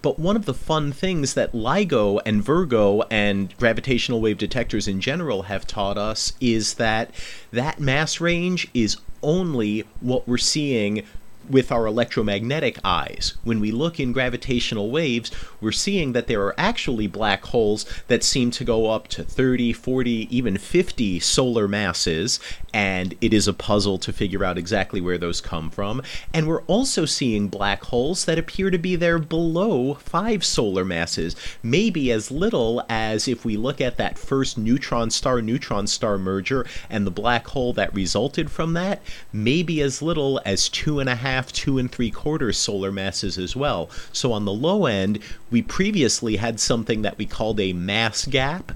but 0.00 0.18
one 0.18 0.36
of 0.36 0.44
the 0.44 0.54
fun 0.54 0.92
things 0.92 1.34
that 1.34 1.52
LIGO 1.52 2.20
and 2.24 2.42
Virgo 2.42 3.02
and 3.10 3.56
gravitational 3.58 4.20
wave 4.20 4.38
detectors 4.38 4.86
in 4.86 5.00
general 5.00 5.42
have 5.42 5.66
taught 5.66 5.98
us 5.98 6.32
is 6.40 6.74
that 6.74 7.10
that 7.50 7.80
mass 7.80 8.20
range 8.20 8.68
is 8.72 8.96
only 9.22 9.84
what 10.00 10.26
we're 10.28 10.38
seeing 10.38 11.04
with 11.50 11.72
our 11.72 11.86
electromagnetic 11.86 12.78
eyes. 12.84 13.34
When 13.44 13.60
we 13.60 13.70
look 13.70 13.98
in 13.98 14.12
gravitational 14.12 14.90
waves, 14.90 15.30
we're 15.60 15.72
seeing 15.72 16.12
that 16.12 16.26
there 16.26 16.42
are 16.42 16.54
actually 16.58 17.06
black 17.06 17.44
holes 17.46 17.84
that 18.08 18.24
seem 18.24 18.50
to 18.52 18.64
go 18.64 18.90
up 18.90 19.08
to 19.08 19.24
30, 19.24 19.72
40, 19.72 20.36
even 20.36 20.56
50 20.56 21.20
solar 21.20 21.68
masses, 21.68 22.40
and 22.72 23.14
it 23.20 23.32
is 23.32 23.48
a 23.48 23.52
puzzle 23.52 23.98
to 23.98 24.12
figure 24.12 24.44
out 24.44 24.58
exactly 24.58 25.00
where 25.00 25.18
those 25.18 25.40
come 25.40 25.70
from. 25.70 26.02
And 26.34 26.46
we're 26.46 26.62
also 26.62 27.04
seeing 27.04 27.48
black 27.48 27.84
holes 27.84 28.24
that 28.26 28.38
appear 28.38 28.70
to 28.70 28.78
be 28.78 28.96
there 28.96 29.18
below 29.18 29.94
5 29.94 30.44
solar 30.44 30.84
masses, 30.84 31.34
maybe 31.62 32.12
as 32.12 32.30
little 32.30 32.84
as 32.88 33.28
if 33.28 33.44
we 33.44 33.56
look 33.56 33.80
at 33.80 33.96
that 33.96 34.18
first 34.18 34.58
neutron 34.58 35.10
star 35.10 35.40
neutron 35.40 35.86
star 35.86 36.18
merger 36.18 36.66
and 36.90 37.06
the 37.06 37.10
black 37.10 37.46
hole 37.48 37.72
that 37.72 37.94
resulted 37.94 38.50
from 38.50 38.74
that, 38.74 39.02
maybe 39.32 39.80
as 39.80 40.02
little 40.02 40.40
as 40.44 40.68
two 40.68 41.00
and 41.00 41.08
a 41.08 41.14
half 41.14 41.37
half, 41.38 41.52
two 41.52 41.78
and 41.78 41.90
three 41.92 42.10
quarters 42.10 42.58
solar 42.58 42.90
masses 42.90 43.38
as 43.38 43.54
well. 43.54 43.88
So 44.12 44.32
on 44.32 44.44
the 44.44 44.52
low 44.52 44.86
end, 44.86 45.20
we 45.52 45.62
previously 45.62 46.34
had 46.36 46.58
something 46.58 47.02
that 47.02 47.16
we 47.16 47.26
called 47.26 47.60
a 47.60 47.72
mass 47.72 48.26
gap, 48.26 48.72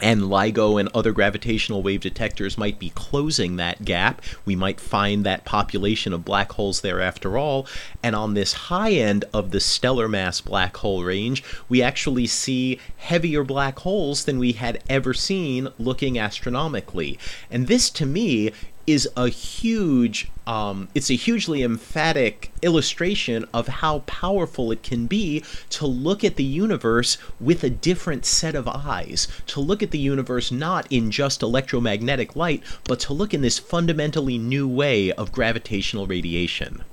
and 0.00 0.20
LIGO 0.22 0.78
and 0.78 0.88
other 0.94 1.10
gravitational 1.10 1.82
wave 1.82 2.02
detectors 2.02 2.58
might 2.58 2.78
be 2.78 2.90
closing 2.90 3.56
that 3.56 3.84
gap. 3.84 4.22
We 4.44 4.54
might 4.54 4.78
find 4.78 5.24
that 5.24 5.46
population 5.46 6.12
of 6.12 6.24
black 6.24 6.52
holes 6.52 6.82
there 6.82 7.00
after 7.00 7.38
all. 7.38 7.66
And 8.02 8.14
on 8.14 8.34
this 8.34 8.52
high 8.52 8.92
end 8.92 9.24
of 9.32 9.50
the 9.50 9.58
stellar 9.58 10.06
mass 10.06 10.40
black 10.40 10.76
hole 10.76 11.02
range, 11.02 11.42
we 11.68 11.82
actually 11.82 12.26
see 12.26 12.78
heavier 12.98 13.42
black 13.42 13.78
holes 13.80 14.26
than 14.26 14.38
we 14.38 14.52
had 14.52 14.82
ever 14.88 15.14
seen 15.14 15.70
looking 15.78 16.18
astronomically. 16.18 17.18
And 17.50 17.66
this 17.66 17.88
to 17.90 18.06
me 18.06 18.52
is 18.86 19.08
a 19.16 19.28
huge 19.28 20.28
um, 20.46 20.88
it's 20.94 21.10
a 21.10 21.14
hugely 21.14 21.64
emphatic 21.64 22.52
illustration 22.62 23.44
of 23.52 23.66
how 23.66 24.00
powerful 24.00 24.70
it 24.70 24.84
can 24.84 25.06
be 25.06 25.42
to 25.70 25.86
look 25.86 26.22
at 26.22 26.36
the 26.36 26.44
universe 26.44 27.18
with 27.40 27.64
a 27.64 27.70
different 27.70 28.24
set 28.24 28.54
of 28.54 28.68
eyes 28.68 29.26
to 29.48 29.60
look 29.60 29.82
at 29.82 29.90
the 29.90 29.98
universe 29.98 30.52
not 30.52 30.86
in 30.90 31.10
just 31.10 31.42
electromagnetic 31.42 32.36
light 32.36 32.62
but 32.84 33.00
to 33.00 33.12
look 33.12 33.34
in 33.34 33.40
this 33.40 33.58
fundamentally 33.58 34.38
new 34.38 34.68
way 34.68 35.10
of 35.12 35.32
gravitational 35.32 36.06
radiation. 36.06 36.84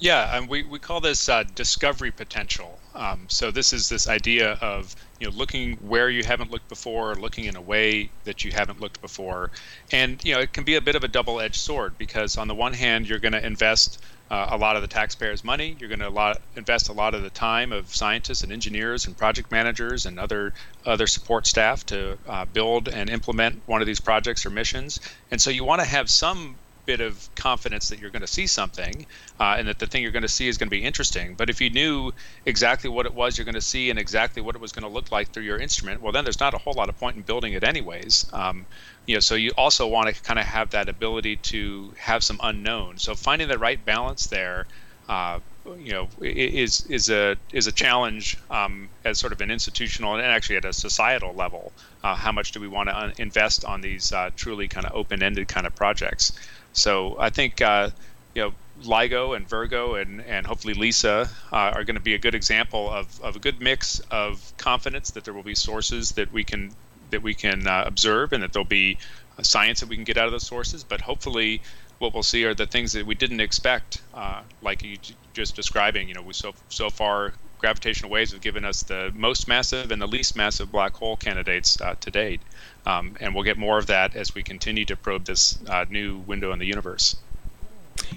Yeah 0.00 0.36
and 0.36 0.48
we, 0.48 0.64
we 0.64 0.78
call 0.78 1.00
this 1.00 1.28
uh, 1.28 1.44
discovery 1.54 2.10
potential 2.10 2.80
um, 2.94 3.26
so 3.28 3.50
this 3.50 3.72
is 3.72 3.88
this 3.88 4.08
idea 4.08 4.52
of 4.60 4.94
you 5.20 5.26
know 5.26 5.36
looking 5.36 5.76
where 5.76 6.10
you 6.10 6.24
haven't 6.24 6.50
looked 6.50 6.68
before, 6.68 7.14
looking 7.14 7.44
in 7.44 7.56
a 7.56 7.60
way 7.60 8.10
that 8.24 8.44
you 8.44 8.52
haven't 8.52 8.80
looked 8.80 9.00
before, 9.00 9.50
and 9.92 10.22
you 10.24 10.34
know 10.34 10.40
it 10.40 10.52
can 10.52 10.64
be 10.64 10.76
a 10.76 10.80
bit 10.80 10.96
of 10.96 11.04
a 11.04 11.08
double-edged 11.08 11.60
sword 11.60 11.98
because 11.98 12.36
on 12.36 12.48
the 12.48 12.54
one 12.54 12.72
hand 12.72 13.08
you're 13.08 13.18
going 13.18 13.32
to 13.32 13.44
invest 13.44 14.02
uh, 14.30 14.48
a 14.50 14.56
lot 14.56 14.76
of 14.76 14.82
the 14.82 14.88
taxpayers' 14.88 15.44
money, 15.44 15.76
you're 15.78 15.88
going 15.88 15.98
to 15.98 16.36
invest 16.56 16.88
a 16.88 16.92
lot 16.92 17.14
of 17.14 17.22
the 17.22 17.30
time 17.30 17.72
of 17.72 17.94
scientists 17.94 18.42
and 18.42 18.52
engineers 18.52 19.06
and 19.06 19.16
project 19.16 19.50
managers 19.50 20.06
and 20.06 20.18
other 20.18 20.52
other 20.86 21.06
support 21.06 21.46
staff 21.46 21.84
to 21.86 22.18
uh, 22.26 22.44
build 22.46 22.88
and 22.88 23.10
implement 23.10 23.62
one 23.66 23.80
of 23.80 23.86
these 23.86 24.00
projects 24.00 24.46
or 24.46 24.50
missions, 24.50 24.98
and 25.30 25.40
so 25.40 25.50
you 25.50 25.64
want 25.64 25.80
to 25.80 25.86
have 25.86 26.10
some 26.10 26.58
bit 26.88 27.00
of 27.02 27.28
confidence 27.34 27.90
that 27.90 27.98
you're 27.98 28.08
going 28.08 28.22
to 28.22 28.34
see 28.38 28.46
something 28.46 29.04
uh, 29.38 29.56
and 29.58 29.68
that 29.68 29.78
the 29.78 29.86
thing 29.86 30.02
you're 30.02 30.10
going 30.10 30.22
to 30.22 30.36
see 30.40 30.48
is 30.48 30.56
going 30.56 30.68
to 30.68 30.76
be 30.80 30.82
interesting. 30.82 31.34
But 31.34 31.50
if 31.50 31.60
you 31.60 31.68
knew 31.68 32.12
exactly 32.46 32.88
what 32.88 33.04
it 33.04 33.12
was 33.12 33.36
you're 33.36 33.44
going 33.44 33.62
to 33.62 33.70
see 33.74 33.90
and 33.90 33.98
exactly 33.98 34.40
what 34.40 34.54
it 34.54 34.60
was 34.62 34.72
going 34.72 34.88
to 34.88 34.94
look 34.96 35.12
like 35.12 35.28
through 35.28 35.42
your 35.42 35.58
instrument, 35.58 36.00
well, 36.00 36.12
then 36.12 36.24
there's 36.24 36.40
not 36.40 36.54
a 36.54 36.58
whole 36.58 36.72
lot 36.72 36.88
of 36.88 36.98
point 36.98 37.16
in 37.16 37.22
building 37.22 37.52
it 37.52 37.62
anyways. 37.62 38.24
Um, 38.32 38.64
you 39.04 39.14
know, 39.16 39.20
so 39.20 39.34
you 39.34 39.50
also 39.58 39.86
want 39.86 40.14
to 40.14 40.22
kind 40.22 40.38
of 40.38 40.46
have 40.46 40.70
that 40.70 40.88
ability 40.88 41.36
to 41.52 41.92
have 41.98 42.24
some 42.24 42.40
unknown. 42.42 42.96
So 42.96 43.14
finding 43.14 43.48
the 43.48 43.58
right 43.58 43.84
balance 43.84 44.26
there. 44.28 44.66
Uh, 45.10 45.40
you 45.76 45.92
know 45.92 46.08
is 46.22 46.86
is 46.86 47.10
a 47.10 47.36
is 47.52 47.66
a 47.66 47.72
challenge 47.72 48.36
um, 48.50 48.88
as 49.04 49.18
sort 49.18 49.32
of 49.32 49.40
an 49.40 49.50
institutional 49.50 50.14
and 50.14 50.24
actually 50.24 50.56
at 50.56 50.64
a 50.64 50.72
societal 50.72 51.34
level. 51.34 51.72
Uh, 52.02 52.14
how 52.14 52.32
much 52.32 52.52
do 52.52 52.60
we 52.60 52.68
want 52.68 52.88
to 52.88 52.96
un- 52.96 53.12
invest 53.18 53.64
on 53.64 53.80
these 53.80 54.12
uh, 54.12 54.30
truly 54.36 54.68
kind 54.68 54.86
of 54.86 54.92
open-ended 54.94 55.48
kind 55.48 55.66
of 55.66 55.74
projects? 55.74 56.32
So 56.72 57.16
I 57.18 57.30
think 57.30 57.60
uh, 57.60 57.90
you 58.34 58.42
know 58.42 58.52
LIGO 58.82 59.36
and 59.36 59.48
Virgo 59.48 59.94
and, 59.94 60.20
and 60.22 60.46
hopefully 60.46 60.74
LISA 60.74 61.28
uh, 61.52 61.56
are 61.56 61.84
going 61.84 61.96
to 61.96 62.02
be 62.02 62.14
a 62.14 62.18
good 62.18 62.34
example 62.34 62.88
of, 62.88 63.20
of 63.22 63.34
a 63.34 63.38
good 63.38 63.60
mix 63.60 64.00
of 64.10 64.52
confidence 64.56 65.10
that 65.12 65.24
there 65.24 65.34
will 65.34 65.42
be 65.42 65.54
sources 65.54 66.12
that 66.12 66.32
we 66.32 66.44
can 66.44 66.72
that 67.10 67.22
we 67.22 67.34
can 67.34 67.66
uh, 67.66 67.84
observe 67.86 68.32
and 68.32 68.42
that 68.42 68.52
there'll 68.52 68.66
be 68.66 68.98
science 69.42 69.80
that 69.80 69.88
we 69.88 69.96
can 69.96 70.04
get 70.04 70.16
out 70.16 70.26
of 70.26 70.32
those 70.32 70.46
sources. 70.46 70.84
But 70.84 71.00
hopefully, 71.00 71.62
what 71.98 72.14
we'll 72.14 72.22
see 72.22 72.44
are 72.44 72.54
the 72.54 72.66
things 72.66 72.92
that 72.92 73.06
we 73.06 73.14
didn't 73.14 73.40
expect, 73.40 74.02
uh, 74.14 74.42
like 74.62 74.82
you 74.82 74.98
just 75.32 75.56
describing. 75.56 76.08
You 76.08 76.14
know, 76.14 76.22
we 76.22 76.32
so 76.32 76.54
so 76.68 76.90
far 76.90 77.32
gravitational 77.58 78.10
waves 78.10 78.32
have 78.32 78.40
given 78.40 78.64
us 78.64 78.82
the 78.82 79.12
most 79.16 79.48
massive 79.48 79.90
and 79.90 80.00
the 80.00 80.06
least 80.06 80.36
massive 80.36 80.70
black 80.70 80.94
hole 80.94 81.16
candidates 81.16 81.80
uh, 81.80 81.94
to 82.00 82.10
date. 82.10 82.40
Um, 82.88 83.16
and 83.20 83.34
we'll 83.34 83.44
get 83.44 83.58
more 83.58 83.78
of 83.78 83.86
that 83.86 84.16
as 84.16 84.34
we 84.34 84.42
continue 84.42 84.86
to 84.86 84.96
probe 84.96 85.26
this 85.26 85.58
uh, 85.68 85.84
new 85.90 86.18
window 86.18 86.52
in 86.52 86.58
the 86.58 86.66
universe. 86.66 87.16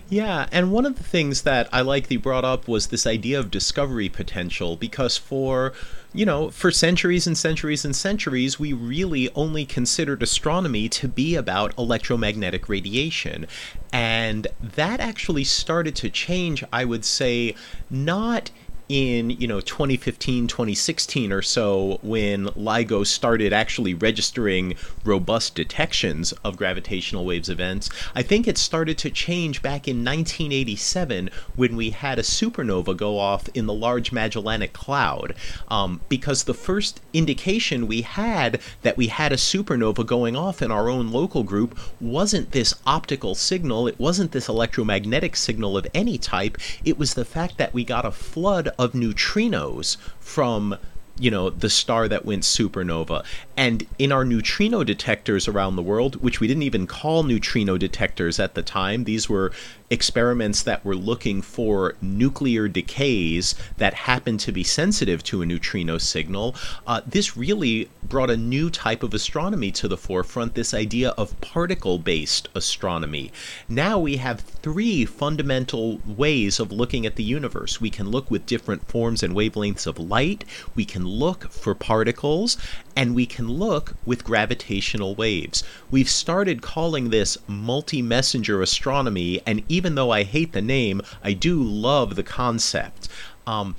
Yeah, 0.07 0.47
and 0.51 0.71
one 0.71 0.85
of 0.85 0.95
the 0.95 1.03
things 1.03 1.41
that 1.41 1.67
I 1.73 1.81
like 1.81 2.07
that 2.07 2.13
you 2.13 2.19
brought 2.19 2.45
up 2.45 2.67
was 2.67 2.87
this 2.87 3.05
idea 3.05 3.37
of 3.37 3.51
discovery 3.51 4.07
potential 4.07 4.77
because 4.77 5.17
for 5.17 5.73
you 6.13 6.25
know, 6.25 6.49
for 6.49 6.71
centuries 6.71 7.25
and 7.25 7.37
centuries 7.37 7.85
and 7.85 7.95
centuries, 7.95 8.59
we 8.59 8.73
really 8.73 9.29
only 9.33 9.65
considered 9.65 10.21
astronomy 10.21 10.89
to 10.89 11.07
be 11.07 11.35
about 11.35 11.77
electromagnetic 11.77 12.67
radiation. 12.67 13.47
And 13.93 14.47
that 14.61 14.99
actually 14.99 15.45
started 15.45 15.95
to 15.97 16.09
change, 16.09 16.65
I 16.73 16.83
would 16.83 17.05
say, 17.05 17.55
not 17.89 18.51
in 18.91 19.29
you 19.29 19.47
know 19.47 19.61
2015 19.61 20.47
2016 20.47 21.31
or 21.31 21.41
so 21.41 21.97
when 22.03 22.47
LIGO 22.47 23.07
started 23.07 23.53
actually 23.53 23.93
registering 23.93 24.75
robust 25.05 25.55
detections 25.55 26.33
of 26.43 26.57
gravitational 26.57 27.23
waves 27.23 27.47
events 27.47 27.89
I 28.13 28.21
think 28.21 28.49
it 28.49 28.57
started 28.57 28.97
to 28.97 29.09
change 29.09 29.61
back 29.61 29.87
in 29.87 30.03
1987 30.03 31.29
when 31.55 31.77
we 31.77 31.91
had 31.91 32.19
a 32.19 32.21
supernova 32.21 32.97
go 32.97 33.17
off 33.17 33.47
in 33.53 33.65
the 33.65 33.73
Large 33.73 34.11
Magellanic 34.11 34.73
Cloud 34.73 35.35
um, 35.69 36.01
because 36.09 36.43
the 36.43 36.53
first 36.53 36.99
indication 37.13 37.87
we 37.87 38.01
had 38.01 38.59
that 38.81 38.97
we 38.97 39.07
had 39.07 39.31
a 39.31 39.37
supernova 39.37 40.05
going 40.05 40.35
off 40.35 40.61
in 40.61 40.69
our 40.69 40.89
own 40.89 41.13
local 41.13 41.43
group 41.43 41.79
wasn't 42.01 42.51
this 42.51 42.73
optical 42.85 43.35
signal 43.35 43.87
it 43.87 43.97
wasn't 43.97 44.33
this 44.33 44.49
electromagnetic 44.49 45.37
signal 45.37 45.77
of 45.77 45.87
any 45.93 46.17
type 46.17 46.57
it 46.83 46.99
was 46.99 47.13
the 47.13 47.23
fact 47.23 47.57
that 47.57 47.73
we 47.73 47.85
got 47.85 48.03
a 48.03 48.11
flood 48.11 48.67
of 48.81 48.93
neutrinos 48.93 49.97
from 50.19 50.77
you 51.19 51.29
know, 51.29 51.51
the 51.51 51.69
star 51.69 52.07
that 52.07 52.25
went 52.25 52.41
supernova. 52.41 53.23
And 53.55 53.85
in 53.99 54.11
our 54.11 54.25
neutrino 54.25 54.83
detectors 54.83 55.47
around 55.47 55.75
the 55.75 55.83
world, 55.83 56.15
which 56.15 56.39
we 56.39 56.47
didn't 56.47 56.63
even 56.63 56.87
call 56.87 57.21
neutrino 57.21 57.77
detectors 57.77 58.39
at 58.39 58.55
the 58.55 58.63
time, 58.63 59.03
these 59.03 59.29
were 59.29 59.51
experiments 59.91 60.63
that 60.63 60.83
were 60.83 60.95
looking 60.95 61.41
for 61.41 61.95
nuclear 62.01 62.67
decays 62.67 63.53
that 63.77 63.93
happened 63.93 64.39
to 64.39 64.51
be 64.51 64.63
sensitive 64.63 65.21
to 65.21 65.41
a 65.41 65.45
neutrino 65.45 65.97
signal. 65.97 66.55
Uh, 66.87 67.01
this 67.05 67.35
really 67.35 67.89
brought 68.01 68.29
a 68.29 68.37
new 68.37 68.69
type 68.69 69.03
of 69.03 69.13
astronomy 69.13 69.69
to 69.71 69.87
the 69.87 69.97
forefront 69.97 70.55
this 70.55 70.73
idea 70.73 71.09
of 71.11 71.39
particle 71.41 71.99
based 71.99 72.47
astronomy. 72.55 73.31
Now 73.67 73.99
we 73.99 74.17
have 74.17 74.39
three 74.39 75.05
fundamental 75.05 75.99
ways 76.05 76.59
of 76.59 76.71
looking 76.71 77.05
at 77.05 77.17
the 77.17 77.23
universe. 77.23 77.81
We 77.81 77.89
can 77.89 78.09
look 78.09 78.31
with 78.31 78.45
different 78.45 78.87
forms 78.87 79.21
and 79.21 79.35
wavelengths 79.35 79.85
of 79.85 79.99
light, 79.99 80.45
we 80.73 80.85
can 80.85 81.05
look 81.05 81.51
for 81.51 81.75
particles, 81.75 82.57
and 82.95 83.15
we 83.15 83.25
can 83.25 83.47
look 83.47 83.95
with 84.05 84.23
gravitational 84.23 85.15
waves. 85.15 85.63
We've 85.89 86.09
started 86.09 86.61
calling 86.61 87.09
this 87.09 87.37
multi 87.47 88.01
messenger 88.01 88.61
astronomy, 88.61 89.41
and 89.45 89.63
even 89.69 89.95
though 89.95 90.11
I 90.11 90.23
hate 90.23 90.53
the 90.53 90.61
name, 90.61 91.01
I 91.23 91.33
do 91.33 91.61
love 91.61 92.15
the 92.15 92.23
concept. 92.23 93.07
Um, 93.47 93.75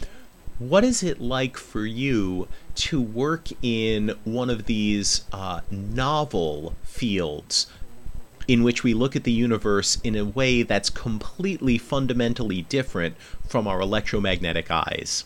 what 0.58 0.84
is 0.84 1.02
it 1.02 1.20
like 1.20 1.56
for 1.56 1.86
you 1.86 2.46
to 2.74 3.00
work 3.00 3.48
in 3.62 4.14
one 4.24 4.50
of 4.50 4.66
these 4.66 5.24
uh, 5.32 5.60
novel 5.70 6.74
fields 6.84 7.66
in 8.48 8.62
which 8.62 8.82
we 8.82 8.94
look 8.94 9.14
at 9.16 9.24
the 9.24 9.32
universe 9.32 9.98
in 10.02 10.16
a 10.16 10.24
way 10.24 10.62
that's 10.62 10.90
completely 10.90 11.78
fundamentally 11.78 12.62
different 12.62 13.16
from 13.46 13.66
our 13.66 13.80
electromagnetic 13.80 14.70
eyes? 14.70 15.24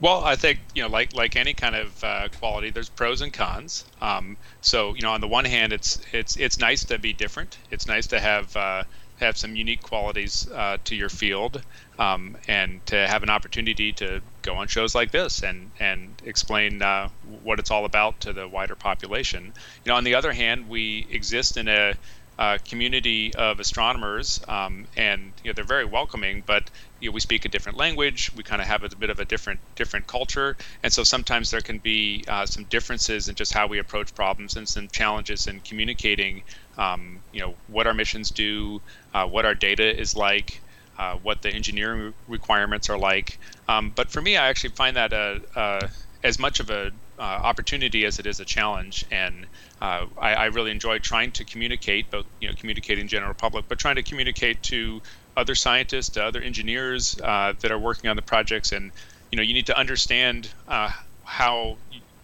Well, 0.00 0.22
I 0.24 0.36
think 0.36 0.60
you 0.74 0.82
know, 0.82 0.88
like 0.88 1.12
like 1.12 1.34
any 1.34 1.54
kind 1.54 1.74
of 1.74 2.04
uh, 2.04 2.28
quality, 2.38 2.70
there's 2.70 2.88
pros 2.88 3.20
and 3.20 3.32
cons. 3.32 3.84
Um, 4.00 4.38
so 4.60 4.94
you 4.94 5.02
know, 5.02 5.10
on 5.12 5.20
the 5.20 5.26
one 5.28 5.44
hand, 5.44 5.72
it's 5.72 6.00
it's 6.12 6.36
it's 6.36 6.58
nice 6.58 6.84
to 6.84 6.98
be 6.98 7.12
different. 7.12 7.58
It's 7.70 7.86
nice 7.86 8.06
to 8.08 8.20
have 8.20 8.56
uh, 8.56 8.84
have 9.16 9.36
some 9.36 9.56
unique 9.56 9.82
qualities 9.82 10.48
uh, 10.52 10.78
to 10.84 10.94
your 10.94 11.08
field, 11.08 11.64
um, 11.98 12.36
and 12.46 12.84
to 12.86 13.08
have 13.08 13.24
an 13.24 13.30
opportunity 13.30 13.92
to 13.94 14.22
go 14.42 14.54
on 14.54 14.68
shows 14.68 14.94
like 14.94 15.10
this 15.10 15.42
and 15.42 15.72
and 15.80 16.22
explain 16.24 16.80
uh, 16.80 17.08
what 17.42 17.58
it's 17.58 17.70
all 17.72 17.84
about 17.84 18.20
to 18.20 18.32
the 18.32 18.46
wider 18.46 18.76
population. 18.76 19.52
You 19.84 19.90
know, 19.90 19.96
on 19.96 20.04
the 20.04 20.14
other 20.14 20.32
hand, 20.32 20.68
we 20.68 21.08
exist 21.10 21.56
in 21.56 21.66
a 21.66 21.94
uh, 22.38 22.58
community 22.64 23.34
of 23.34 23.58
astronomers, 23.58 24.40
um, 24.46 24.86
and 24.96 25.32
you 25.42 25.50
know, 25.50 25.54
they're 25.54 25.64
very 25.64 25.84
welcoming. 25.84 26.44
But 26.46 26.70
you 27.00 27.08
know, 27.08 27.14
we 27.14 27.20
speak 27.20 27.44
a 27.44 27.48
different 27.48 27.78
language. 27.78 28.30
We 28.36 28.42
kind 28.42 28.60
of 28.60 28.68
have 28.68 28.82
a 28.82 28.88
bit 28.96 29.10
of 29.10 29.20
a 29.20 29.24
different 29.24 29.60
different 29.76 30.06
culture, 30.06 30.56
and 30.82 30.92
so 30.92 31.04
sometimes 31.04 31.50
there 31.50 31.60
can 31.60 31.78
be 31.78 32.24
uh, 32.28 32.46
some 32.46 32.64
differences 32.64 33.28
in 33.28 33.34
just 33.34 33.52
how 33.52 33.66
we 33.66 33.78
approach 33.78 34.14
problems 34.14 34.56
and 34.56 34.68
some 34.68 34.88
challenges 34.88 35.46
in 35.46 35.60
communicating. 35.60 36.42
Um, 36.76 37.20
you 37.32 37.40
know, 37.40 37.54
what 37.66 37.86
our 37.86 37.94
missions 37.94 38.30
do, 38.30 38.80
uh, 39.14 39.26
what 39.26 39.44
our 39.44 39.54
data 39.54 39.98
is 39.98 40.16
like. 40.16 40.62
Uh, 40.98 41.14
what 41.22 41.42
the 41.42 41.48
engineering 41.48 42.12
requirements 42.26 42.90
are 42.90 42.98
like, 42.98 43.38
um, 43.68 43.92
but 43.94 44.10
for 44.10 44.20
me, 44.20 44.36
I 44.36 44.48
actually 44.48 44.70
find 44.70 44.96
that 44.96 45.12
a, 45.12 45.40
a 45.54 45.88
as 46.24 46.38
much 46.38 46.60
of 46.60 46.70
a 46.70 46.90
uh, 47.18 47.22
opportunity 47.22 48.04
as 48.04 48.18
it 48.18 48.26
is 48.26 48.40
a 48.40 48.44
challenge. 48.44 49.04
And 49.10 49.46
uh, 49.80 50.06
I, 50.16 50.34
I, 50.34 50.44
really 50.46 50.70
enjoy 50.70 50.98
trying 50.98 51.32
to 51.32 51.44
communicate, 51.44 52.10
both 52.10 52.26
you 52.40 52.48
know, 52.48 52.54
communicating 52.56 53.08
general 53.08 53.34
public, 53.34 53.66
but 53.68 53.78
trying 53.78 53.96
to 53.96 54.02
communicate 54.02 54.62
to 54.64 55.02
other 55.38 55.54
scientists, 55.54 56.10
to 56.10 56.24
other 56.24 56.42
engineers 56.42 57.18
uh, 57.22 57.54
that 57.60 57.70
are 57.70 57.78
working 57.78 58.10
on 58.10 58.16
the 58.16 58.22
projects. 58.22 58.72
And 58.72 58.92
you 59.30 59.36
know, 59.36 59.42
you 59.42 59.54
need 59.54 59.66
to 59.66 59.78
understand 59.78 60.50
uh, 60.66 60.90
how 61.24 61.78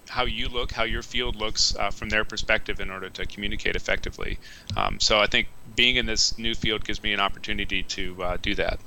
how 0.08 0.24
you 0.24 0.48
look, 0.48 0.70
how 0.72 0.84
your 0.84 1.02
field 1.02 1.36
looks 1.36 1.74
uh, 1.76 1.90
from 1.90 2.08
their 2.10 2.24
perspective 2.24 2.80
in 2.80 2.90
order 2.90 3.08
to 3.08 3.24
communicate 3.26 3.74
effectively. 3.74 4.38
Um, 4.76 5.00
so 5.00 5.18
I 5.18 5.26
think 5.26 5.48
being 5.74 5.96
in 5.96 6.06
this 6.06 6.38
new 6.38 6.54
field 6.54 6.84
gives 6.84 7.02
me 7.02 7.12
an 7.12 7.20
opportunity 7.20 7.82
to 7.82 8.22
uh, 8.22 8.36
do 8.42 8.54
that. 8.56 8.80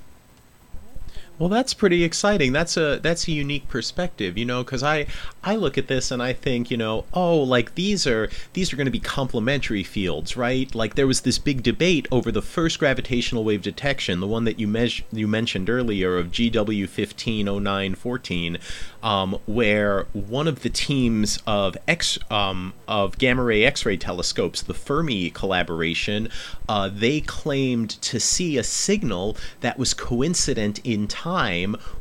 Well, 1.40 1.50
that's 1.50 1.76
pretty 1.76 2.04
exciting. 2.04 2.52
That's 2.52 2.78
a 2.78 3.00
that's 3.00 3.28
a 3.28 3.32
unique 3.32 3.68
perspective, 3.70 4.40
you 4.40 4.46
know, 4.46 4.64
because 4.64 4.82
I 4.82 5.06
I 5.44 5.56
look 5.56 5.78
at 5.78 5.88
this 5.88 6.10
and 6.10 6.22
I 6.22 6.34
think, 6.34 6.72
you 6.72 6.78
know, 6.78 7.06
oh, 7.14 7.38
like 7.38 7.76
these 7.76 8.08
are 8.08 8.32
these 8.54 8.74
are 8.74 8.76
going 8.76 8.86
to 8.86 8.92
be 8.92 9.00
complementary 9.00 9.84
fields, 9.84 10.36
right? 10.36 10.74
Like 10.74 10.96
there 10.96 11.06
was 11.06 11.22
this 11.22 11.38
big 11.38 11.62
debate 11.62 12.08
over 12.12 12.32
the 12.32 12.42
first 12.42 12.80
gravitational 12.80 13.44
wave 13.44 13.62
detection, 13.62 14.20
the 14.20 14.26
one 14.26 14.46
that 14.46 14.60
you 14.60 14.68
me- 14.68 15.06
you 15.12 15.28
mentioned 15.28 15.70
earlier 15.70 16.18
of 16.18 16.32
GW 16.32 16.90
fifteen 16.90 17.48
oh 17.48 17.60
nine 17.60 17.94
fourteen, 17.94 18.58
um, 19.04 19.38
where 19.46 20.08
one 20.14 20.48
of 20.48 20.64
the 20.64 20.72
teams 20.72 21.38
of 21.46 21.78
X 21.88 22.18
um, 22.32 22.74
of 22.88 23.20
gamma 23.20 23.44
ray 23.44 23.64
X 23.64 23.86
ray 23.86 23.96
telescopes, 23.96 24.64
the 24.64 24.74
Fermi 24.74 25.30
collaboration, 25.30 26.30
uh, 26.68 26.90
they 26.92 27.22
claimed 27.22 27.92
to 28.02 28.20
see 28.20 28.58
a 28.58 28.64
signal 28.64 29.38
that 29.62 29.78
was 29.78 29.94
coincident 29.94 30.80
in 30.84 31.06
time 31.08 31.27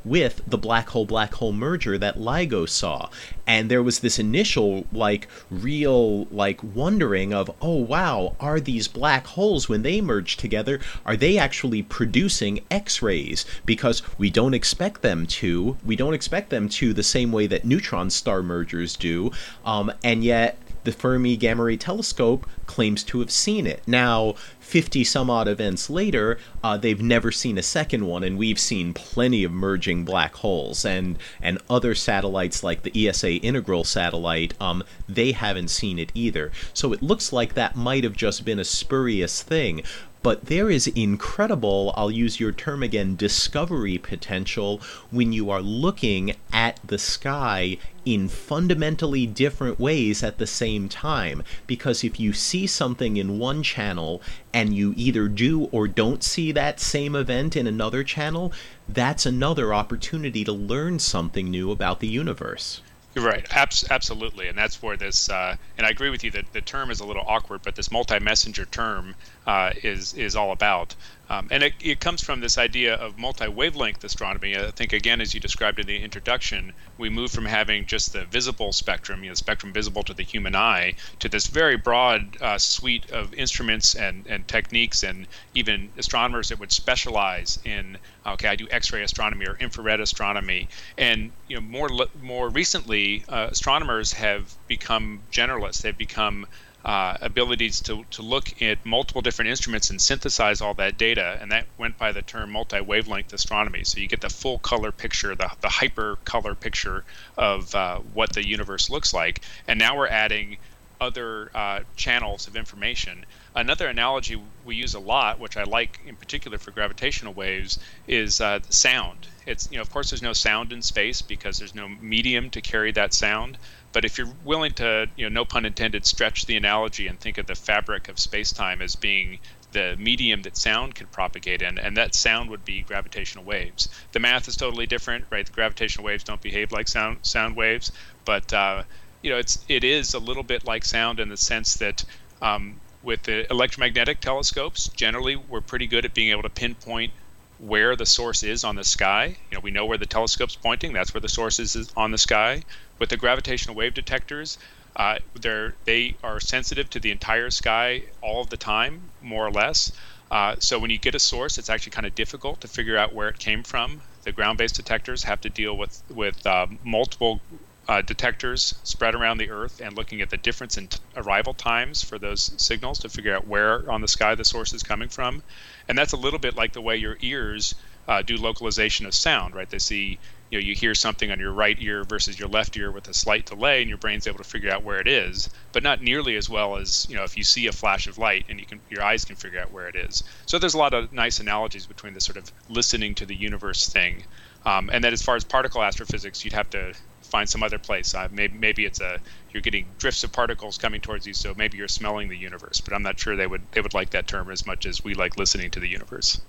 with 0.05 0.41
the 0.47 0.59
black 0.59 0.91
hole 0.91 1.07
black 1.07 1.35
hole 1.35 1.53
merger 1.53 1.99
that 1.99 2.19
LIGO 2.19 2.69
saw, 2.69 3.09
and 3.47 3.71
there 3.71 3.83
was 3.83 4.01
this 4.01 4.19
initial 4.19 4.87
like 4.93 5.29
real 5.51 6.25
like 6.27 6.61
wondering 6.63 7.33
of 7.33 7.51
oh 7.61 7.77
wow 7.77 8.37
are 8.41 8.61
these 8.61 8.89
black 8.89 9.27
holes 9.27 9.69
when 9.69 9.83
they 9.83 10.01
merge 10.01 10.37
together 10.37 10.81
are 11.05 11.17
they 11.17 11.39
actually 11.39 11.83
producing 11.83 12.61
x-rays? 12.71 13.45
Because 13.65 14.03
we 14.19 14.31
don't 14.31 14.55
expect 14.55 15.03
them 15.03 15.27
to. 15.27 15.77
We 15.85 15.97
don't 15.97 16.15
expect 16.15 16.51
them 16.51 16.69
to 16.71 16.93
the 16.93 17.03
same 17.03 17.33
way 17.33 17.47
that 17.47 17.65
neutron 17.65 18.11
star 18.11 18.43
mergers 18.43 18.97
do. 18.97 19.31
Um, 19.65 19.93
and 20.05 20.25
yet 20.25 20.59
the 20.85 20.93
Fermi 20.93 21.37
Gamma 21.37 21.65
Ray 21.65 21.77
Telescope 21.77 22.47
claims 22.67 23.03
to 23.05 23.19
have 23.21 23.31
seen 23.31 23.67
it. 23.67 23.83
Now, 23.87 24.37
50 24.67 25.05
some 25.05 25.31
odd 25.31 25.47
events 25.47 25.89
later, 25.89 26.39
uh, 26.65 26.77
they've 26.77 27.01
never 27.01 27.31
seen 27.31 27.57
a 27.57 27.63
second 27.63 28.05
one, 28.05 28.25
and 28.25 28.37
we've 28.37 28.59
seen 28.59 28.93
plenty 28.93 29.45
of 29.45 29.53
merging 29.53 30.05
black 30.05 30.35
holes. 30.35 30.85
And, 30.85 31.19
and 31.41 31.59
other 31.71 31.95
satellites 31.95 32.65
like 32.65 32.83
the 32.83 33.09
ESA 33.09 33.37
Integral 33.37 33.85
satellite, 33.85 34.55
um, 34.61 34.83
they 35.09 35.33
haven't 35.33 35.69
seen 35.69 36.01
it 36.01 36.11
either. 36.15 36.51
So 36.75 36.93
it 36.93 37.03
looks 37.03 37.33
like 37.33 37.55
that 37.55 37.77
might 37.77 38.03
have 38.03 38.17
just 38.17 38.45
been 38.45 38.59
a 38.59 38.65
spurious 38.65 39.41
thing 39.43 39.83
but 40.27 40.47
there 40.47 40.69
is 40.69 40.89
incredible, 40.89 41.95
I'll 41.97 42.11
use 42.11 42.41
your 42.41 42.51
term 42.51 42.83
again, 42.83 43.15
discovery 43.15 43.97
potential 43.97 44.81
when 45.13 45.33
you 45.33 45.51
are 45.51 45.63
looking 45.63 46.35
at 46.53 46.81
the 46.85 46.99
sky 46.99 47.79
in 48.05 48.27
fundamentally 48.27 49.25
different 49.25 49.79
ways 49.79 50.25
at 50.25 50.39
the 50.39 50.47
same 50.49 50.89
time. 50.89 51.45
Because 51.69 52.03
if 52.03 52.19
you 52.19 52.33
see 52.33 52.67
something 52.67 53.17
in 53.17 53.39
one 53.39 53.63
channel 53.63 54.21
and 54.53 54.75
you 54.75 54.95
either 54.97 55.29
do 55.29 55.67
or 55.67 55.87
don't 55.87 56.25
see 56.25 56.51
that 56.51 56.81
same 56.81 57.15
event 57.15 57.55
in 57.55 57.69
another 57.69 58.03
channel, 58.03 58.53
that's 58.89 59.27
another 59.27 59.73
opportunity 59.73 60.43
to 60.43 60.53
learn 60.53 60.99
something 60.99 61.49
new 61.53 61.71
about 61.71 62.01
the 62.01 62.09
universe. 62.09 62.81
Right. 63.17 63.47
Abs- 63.51 63.91
absolutely. 63.91 64.49
And 64.49 64.59
that's 64.59 64.83
where 64.83 64.97
this, 64.97 65.31
uh, 65.31 65.57
and 65.79 65.87
I 65.87 65.91
agree 65.91 66.11
with 66.11 66.23
you 66.23 66.31
that 66.33 66.53
the 66.53 66.61
term 66.61 66.91
is 66.91 67.01
a 67.01 67.05
little 67.07 67.25
awkward, 67.27 67.63
but 67.63 67.75
this 67.75 67.91
multi 67.91 68.19
messenger 68.19 68.67
term 68.67 69.15
uh, 69.47 69.73
is, 69.83 70.15
is 70.15 70.37
all 70.37 70.53
about. 70.53 70.95
Um, 71.29 71.49
and 71.51 71.63
it, 71.63 71.75
it, 71.81 71.99
comes 71.99 72.23
from 72.23 72.39
this 72.39 72.57
idea 72.57 72.95
of 72.95 73.19
multi 73.19 73.49
wavelength 73.49 74.05
astronomy. 74.05 74.57
I 74.57 74.71
think, 74.71 74.93
again, 74.93 75.21
as 75.21 75.35
you 75.35 75.41
described 75.41 75.81
in 75.81 75.87
the 75.87 75.97
introduction, 75.97 76.73
we 76.99 77.09
move 77.09 77.33
from 77.33 77.47
having 77.47 77.85
just 77.85 78.13
the 78.13 78.27
visible 78.27 78.73
spectrum, 78.73 79.25
you 79.25 79.31
know, 79.31 79.35
spectrum 79.35 79.73
visible 79.73 80.05
to 80.05 80.15
the 80.15 80.23
human 80.23 80.55
eye, 80.55 80.95
to 81.19 81.29
this 81.29 81.49
very 81.49 81.77
broad 81.77 82.37
uh, 82.41 82.59
suite 82.59 83.11
of 83.11 83.35
instruments 83.35 83.97
and, 83.97 84.25
and 84.29 84.47
techniques, 84.47 85.03
and 85.03 85.27
even 85.55 85.91
astronomers 85.99 86.51
that 86.51 86.61
would 86.61 86.71
specialize 86.71 87.59
in, 87.65 87.99
okay, 88.25 88.49
I 88.49 88.55
do 88.55 88.69
X 88.71 88.93
ray 88.93 89.03
astronomy 89.03 89.47
or 89.47 89.57
infrared 89.59 90.01
astronomy. 90.01 90.69
And 90.97 91.33
you 91.49 91.57
know, 91.57 91.63
more, 91.63 91.89
more 92.23 92.49
recently, 92.51 93.25
uh, 93.29 93.49
astronomers 93.51 94.13
have 94.13 94.55
become 94.69 95.23
generalists, 95.33 95.83
they've 95.83 95.99
become 95.99 96.47
uh, 96.87 97.19
abilities 97.21 97.81
to, 97.81 98.05
to 98.13 98.23
look 98.23 98.63
at 98.63 98.87
multiple 98.87 99.21
different 99.21 99.51
instruments 99.51 99.91
and 99.91 100.01
synthesize 100.01 100.61
all 100.61 100.73
that 100.75 100.97
data, 100.97 101.37
and 101.41 101.51
that 101.51 101.67
went 101.79 101.99
by 101.99 102.13
the 102.13 102.23
term 102.23 102.53
multi 102.53 102.81
wavelength 102.81 103.33
astronomy. 103.33 103.83
So 103.83 103.99
you 103.99 104.07
get 104.07 104.21
the 104.21 104.31
full 104.31 104.61
color 104.61 104.93
picture, 104.93 105.35
the, 105.35 105.51
the 105.61 105.69
hyper 105.69 106.17
color 106.25 106.55
picture 106.55 107.05
of 107.37 107.75
uh, 107.75 107.99
what 108.15 108.33
the 108.35 108.47
universe 108.47 108.89
looks 108.89 109.13
like. 109.13 109.41
And 109.67 109.81
now 109.81 109.97
we're 109.97 110.07
adding 110.07 110.59
other 111.01 111.51
uh, 111.57 111.81
channels 111.97 112.47
of 112.47 112.55
information. 112.55 113.27
Another 113.57 113.89
analogy 113.89 114.39
we 114.67 114.77
use 114.77 114.93
a 114.93 115.01
lot, 115.01 115.41
which 115.41 115.57
I 115.57 115.63
like 115.63 115.99
in 116.05 116.15
particular 116.15 116.59
for 116.59 116.73
gravitational 116.73 117.33
waves, 117.33 117.79
is 118.07 118.39
uh, 118.39 118.61
sound. 118.69 119.29
It's 119.47 119.67
you 119.71 119.79
know, 119.79 119.81
of 119.81 119.91
course, 119.91 120.11
there's 120.11 120.21
no 120.21 120.35
sound 120.35 120.75
in 120.75 120.83
space 120.83 121.23
because 121.23 121.57
there's 121.57 121.75
no 121.75 121.89
medium 121.89 122.51
to 122.51 122.61
carry 122.61 122.93
that 122.93 123.15
sound. 123.15 123.57
But 123.93 124.05
if 124.05 124.19
you're 124.19 124.29
willing 124.45 124.73
to, 124.75 125.09
you 125.17 125.25
know, 125.25 125.41
no 125.41 125.47
pun 125.47 125.65
intended, 125.65 126.05
stretch 126.05 126.45
the 126.45 126.59
analogy 126.59 127.07
and 127.07 127.19
think 127.19 127.39
of 127.39 127.47
the 127.47 127.55
fabric 127.55 128.11
of 128.11 128.19
space-time 128.19 128.83
as 128.83 128.95
being 128.95 129.39
the 129.73 129.97
medium 129.99 130.43
that 130.43 130.59
sound 130.59 130.95
could 130.95 131.11
propagate 131.11 131.63
in, 131.63 131.79
and 131.79 131.97
that 131.97 132.15
sound 132.15 132.51
would 132.51 132.67
be 132.67 132.83
gravitational 132.83 133.47
waves. 133.47 133.89
The 134.13 134.21
math 134.21 134.49
is 134.49 134.57
totally 134.57 134.87
different, 134.87 135.25
right? 135.31 135.47
The 135.47 135.53
gravitational 135.53 136.05
waves 136.05 136.25
don't 136.25 136.43
behave 136.43 136.73
like 136.73 136.89
sound 136.89 137.21
sound 137.23 137.57
waves, 137.57 137.91
but 138.27 138.53
uh, 138.53 138.83
you 139.23 139.31
know, 139.31 139.39
it's 139.39 139.65
it 139.67 139.83
is 139.83 140.13
a 140.13 140.19
little 140.19 140.43
bit 140.43 140.67
like 140.67 140.85
sound 140.85 141.21
in 141.21 141.31
the 141.31 141.39
sense 141.39 141.73
that 141.79 142.05
um, 142.43 142.79
with 143.07 143.23
the 143.23 143.49
electromagnetic 143.53 144.21
telescopes, 144.21 144.89
generally 144.89 145.37
we're 145.37 145.61
pretty 145.61 145.87
good 145.87 146.05
at 146.05 146.13
being 146.13 146.33
able 146.33 146.43
to 146.43 146.51
pinpoint 146.51 147.13
where 147.61 147.95
the 147.95 148.05
source 148.05 148.43
is 148.43 148.65
on 148.65 148.75
the 148.75 148.85
sky. 148.85 149.37
You 149.49 149.57
know, 149.57 149.61
we 149.61 149.71
know 149.71 149.87
where 149.87 149.97
the 149.97 150.07
telescope's 150.07 150.57
pointing. 150.57 150.93
That's 150.93 151.15
where 151.15 151.21
the 151.21 151.29
source 151.29 151.61
is 151.61 151.93
on 151.97 152.11
the 152.11 152.19
sky. 152.19 152.65
With 152.99 153.09
the 153.09 153.17
gravitational 153.17 153.77
wave 153.77 153.95
detectors, 153.95 154.59
uh, 154.97 155.21
they're 155.41 155.75
they 155.85 156.17
are 156.25 156.41
sensitive 156.41 156.91
to 156.91 157.01
the 157.01 157.13
entire 157.13 157.51
sky 157.51 158.03
all 158.23 158.41
of 158.41 158.51
the 158.51 158.57
time, 158.57 159.01
more 159.23 159.47
or 159.47 159.53
less. 159.53 159.93
Uh, 160.29 160.57
so 160.59 160.79
when 160.81 160.91
you 160.91 160.99
get 160.99 161.15
a 161.15 161.21
source, 161.21 161.59
it's 161.59 161.71
actually 161.71 161.93
kind 161.93 162.07
of 162.07 162.15
difficult 162.17 162.61
to 162.63 162.69
figure 162.69 162.99
out 162.99 163.15
where 163.15 163.29
it 163.29 163.39
came 163.39 163.63
from. 163.63 164.03
The 164.25 164.33
ground-based 164.33 164.75
detectors 164.75 165.23
have 165.23 165.41
to 165.43 165.49
deal 165.49 165.77
with 165.77 166.03
with 166.11 166.45
uh, 166.45 166.67
multiple 166.83 167.41
uh, 167.89 168.03
detectors 168.03 168.75
spread 168.83 169.15
around 169.15 169.39
the 169.39 169.51
Earth 169.51 169.81
and 169.81 169.97
looking 169.97 170.21
at 170.21 170.31
the 170.31 170.37
difference 170.37 170.77
in 170.77 170.89
t- 170.89 170.99
arrival 171.17 171.55
times 171.55 172.03
for 172.03 172.19
those 172.19 172.53
signals 172.63 172.99
to 172.99 173.09
figure 173.09 173.35
out 173.35 173.47
where 173.47 173.91
on 173.91 174.01
the 174.01 174.09
sky 174.09 174.35
the 174.35 174.45
source 174.45 174.73
is 174.73 174.83
coming 174.83 175.09
from. 175.09 175.43
And 175.89 175.97
that's 175.97 176.13
a 176.13 176.17
little 176.17 176.41
bit 176.41 176.57
like 176.57 176.73
the 176.73 176.81
way 176.81 176.97
your 176.97 177.17
ears 177.21 177.75
uh, 178.09 178.23
do 178.23 178.37
localization 178.37 179.07
of 179.07 179.15
sound, 179.15 179.55
right? 179.55 179.69
They 179.69 179.79
see 179.79 180.19
you 180.51 180.59
know 180.59 180.65
you 180.65 180.75
hear 180.75 180.95
something 180.95 181.31
on 181.31 181.41
your 181.41 181.53
right 181.53 181.77
ear 181.81 182.05
versus 182.05 182.39
your 182.39 182.49
left 182.49 182.77
ear 182.77 182.91
with 182.93 183.09
a 183.09 183.15
slight 183.15 183.47
delay 183.47 183.81
and 183.81 183.89
your 183.89 183.99
brain's 183.99 184.27
able 184.27 184.39
to 184.39 184.45
figure 184.45 184.71
out 184.71 184.85
where 184.85 185.01
it 185.01 185.09
is 185.09 185.51
but 185.73 185.83
not 185.83 186.03
nearly 186.03 186.37
as 186.37 186.49
well 186.49 186.77
as 186.77 187.07
you 187.09 187.17
know 187.17 187.25
if 187.25 187.37
you 187.37 187.43
see 187.43 187.67
a 187.67 187.73
flash 187.73 188.07
of 188.07 188.19
light 188.19 188.45
and 188.49 188.61
you 188.61 188.67
can 188.67 188.81
your 188.89 189.03
eyes 189.03 189.25
can 189.25 189.37
figure 189.37 189.61
out 189.61 189.73
where 189.73 189.89
it 189.89 189.97
is 189.97 190.23
so 190.47 190.59
there's 190.59 190.75
a 190.75 190.79
lot 190.79 190.95
of 190.95 191.13
nice 191.13 191.41
analogies 191.41 191.87
between 191.87 192.15
the 192.15 192.21
sort 192.21 192.37
of 192.37 192.51
listening 192.69 193.15
to 193.15 193.27
the 193.27 193.35
universe 193.35 193.89
thing 193.89 194.25
um, 194.65 194.89
and 194.93 195.03
then 195.03 195.13
as 195.13 195.23
far 195.23 195.37
as 195.37 195.45
particle 195.45 195.83
astrophysics 195.83 196.45
you'd 196.45 196.53
have 196.53 196.71
to 196.71 196.95
find 197.27 197.49
some 197.49 197.63
other 197.63 197.79
place. 197.79 198.15
Uh, 198.15 198.29
maybe, 198.31 198.57
maybe 198.57 198.85
it's 198.85 199.01
a 199.01 199.21
you're 199.51 199.63
getting 199.63 199.95
drifts 199.99 200.23
of 200.25 200.33
particles 200.33 200.77
coming 200.77 201.01
towards 201.01 201.27
you 201.27 201.33
so 201.33 201.55
maybe 201.57 201.79
you're 201.79 201.89
smelling 201.89 202.29
the 202.29 202.37
universe 202.37 202.81
but 202.81 202.93
i'm 202.93 203.03
not 203.03 203.19
sure 203.19 203.37
they 203.37 203.47
would 203.47 203.67
they 203.73 203.81
would 203.81 203.95
like 203.95 204.11
that 204.11 204.27
term 204.27 204.51
as 204.51 204.67
much 204.67 204.85
as 204.85 205.03
we 205.03 205.15
like 205.15 205.39
listening 205.39 205.71
to 205.71 205.81
the 205.81 205.89
universe 205.89 206.41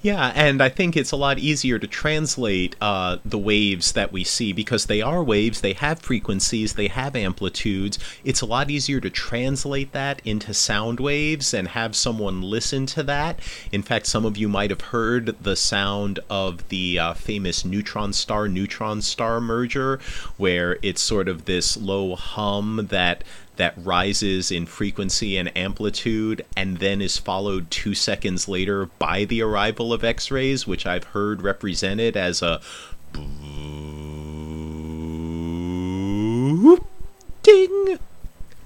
Yeah, 0.00 0.32
and 0.34 0.62
I 0.62 0.68
think 0.68 0.96
it's 0.96 1.12
a 1.12 1.16
lot 1.16 1.38
easier 1.38 1.78
to 1.78 1.86
translate 1.86 2.76
uh, 2.80 3.18
the 3.24 3.38
waves 3.38 3.92
that 3.92 4.12
we 4.12 4.24
see 4.24 4.52
because 4.52 4.86
they 4.86 5.00
are 5.00 5.22
waves, 5.22 5.60
they 5.60 5.72
have 5.74 6.00
frequencies, 6.00 6.74
they 6.74 6.88
have 6.88 7.14
amplitudes. 7.16 7.98
It's 8.24 8.40
a 8.40 8.46
lot 8.46 8.70
easier 8.70 9.00
to 9.00 9.10
translate 9.10 9.92
that 9.92 10.20
into 10.24 10.54
sound 10.54 11.00
waves 11.00 11.54
and 11.54 11.68
have 11.68 11.94
someone 11.96 12.42
listen 12.42 12.86
to 12.86 13.02
that. 13.04 13.38
In 13.70 13.82
fact, 13.82 14.06
some 14.06 14.24
of 14.24 14.36
you 14.36 14.48
might 14.48 14.70
have 14.70 14.80
heard 14.80 15.36
the 15.42 15.56
sound 15.56 16.20
of 16.28 16.68
the 16.68 16.98
uh, 16.98 17.14
famous 17.14 17.64
neutron 17.64 18.12
star 18.12 18.48
neutron 18.48 19.02
star 19.02 19.40
merger, 19.40 20.00
where 20.36 20.78
it's 20.82 21.02
sort 21.02 21.28
of 21.28 21.44
this 21.44 21.76
low 21.76 22.16
hum 22.16 22.88
that 22.90 23.24
that 23.62 23.74
rises 23.76 24.50
in 24.50 24.66
frequency 24.66 25.36
and 25.36 25.56
amplitude 25.56 26.44
and 26.56 26.78
then 26.78 27.00
is 27.00 27.16
followed 27.16 27.70
two 27.70 27.94
seconds 27.94 28.48
later 28.48 28.86
by 28.98 29.24
the 29.24 29.40
arrival 29.40 29.92
of 29.92 30.02
X 30.02 30.32
rays, 30.32 30.66
which 30.66 30.84
I've 30.84 31.04
heard 31.04 31.42
represented 31.42 32.16
as 32.16 32.42
a 32.42 32.60
ding. 37.44 38.00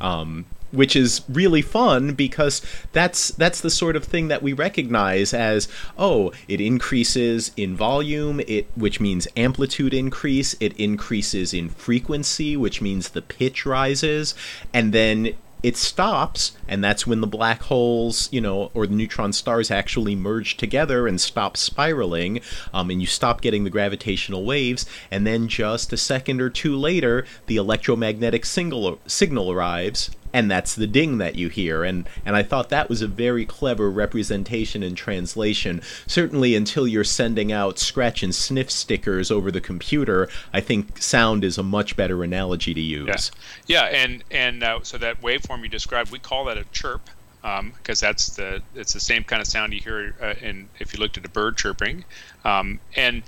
Um, 0.01 0.47
which 0.77 0.95
is 0.95 1.23
really 1.29 1.63
fun 1.63 2.15
because 2.15 2.63
that's 2.93 3.29
that's 3.29 3.61
the 3.61 3.71
sort 3.71 3.97
of 3.97 4.05
thing 4.05 4.29
that 4.29 4.43
we 4.43 4.53
recognize 4.53 5.33
as 5.35 5.69
oh 5.99 6.33
it 6.49 6.61
increases 6.61 7.51
in 7.57 7.77
volume 7.77 8.41
it 8.47 8.67
which 8.77 9.01
means 9.01 9.27
amplitude 9.37 9.95
increase 9.95 10.55
it 10.61 10.79
increases 10.79 11.53
in 11.55 11.69
frequency 11.69 12.57
which 12.57 12.81
means 12.81 13.11
the 13.11 13.23
pitch 13.23 13.67
rises 13.67 14.35
and 14.73 14.93
then 14.93 15.35
it 15.63 15.77
stops 15.77 16.53
and 16.69 16.85
that's 16.85 17.07
when 17.07 17.21
the 17.21 17.27
black 17.27 17.63
holes 17.63 18.29
you 18.31 18.41
know 18.41 18.71
or 18.75 18.87
the 18.87 18.95
neutron 18.95 19.33
stars 19.33 19.71
actually 19.71 20.15
merge 20.15 20.57
together 20.57 21.09
and 21.09 21.21
stop 21.21 21.57
spiraling 21.57 22.41
um, 22.75 22.91
and 22.91 23.01
you 23.01 23.07
stop 23.07 23.41
getting 23.41 23.65
the 23.65 23.71
gravitational 23.71 24.45
waves 24.45 24.87
and 25.11 25.27
then 25.27 25.49
just 25.49 25.93
a 25.93 25.97
second 25.97 26.41
or 26.41 26.51
two 26.51 26.77
later 26.77 27.25
the 27.47 27.57
electromagnetic 27.57 28.45
signal, 28.45 28.99
signal 29.07 29.51
arrives 29.51 30.11
and 30.37 30.51
that's 30.51 30.75
the 30.75 30.87
ding 30.87 31.17
that 31.17 31.37
you 31.37 31.49
hear. 31.49 31.83
And 31.83 32.07
and 32.27 32.37
I 32.37 32.43
thought 32.43 32.69
that 32.69 32.91
was 32.91 33.01
a 33.01 33.07
very 33.07 33.47
clever 33.47 33.91
representation 33.91 34.83
and 34.83 34.95
translation. 34.95 35.81
Certainly 36.07 36.55
until 36.55 36.87
you're 36.87 37.05
sending 37.05 37.53
out 37.53 37.79
scratch 37.79 38.23
and 38.23 38.35
sniff 38.35 38.71
stickers 38.71 39.31
over 39.31 39.51
the 39.51 39.63
computer 39.63 40.29
I 40.53 40.61
think 40.61 41.01
sound 41.01 41.43
is 41.43 41.57
a 41.57 41.63
much 41.63 41.97
better 41.97 42.23
analogy 42.23 42.75
to 42.75 42.81
use. 42.81 43.31
Yeah, 43.67 43.89
yeah 43.91 43.97
and 43.97 44.25
and 44.31 44.63
uh, 44.63 44.81
so 44.83 44.99
that 44.99 45.23
waveform 45.23 45.63
you 45.63 45.71
described 45.71 46.13
we 46.13 46.19
call 46.19 46.45
that 46.45 46.59
a 46.59 46.65
chirp 46.65 47.09
because 47.41 48.03
um, 48.03 48.07
that's 48.07 48.37
the 48.37 48.63
it's 48.75 48.93
the 48.93 49.01
same 49.01 49.25
kind 49.25 49.41
of 49.41 49.49
sound 49.49 49.73
you 49.73 49.81
hear 49.81 50.15
uh, 50.21 50.35
in 50.43 50.69
if 50.79 50.93
you 50.93 51.01
looked 51.01 51.17
at 51.17 51.25
a 51.25 51.31
bird 51.31 51.57
chirping. 51.57 52.05
Um, 52.45 52.79
and 52.95 53.23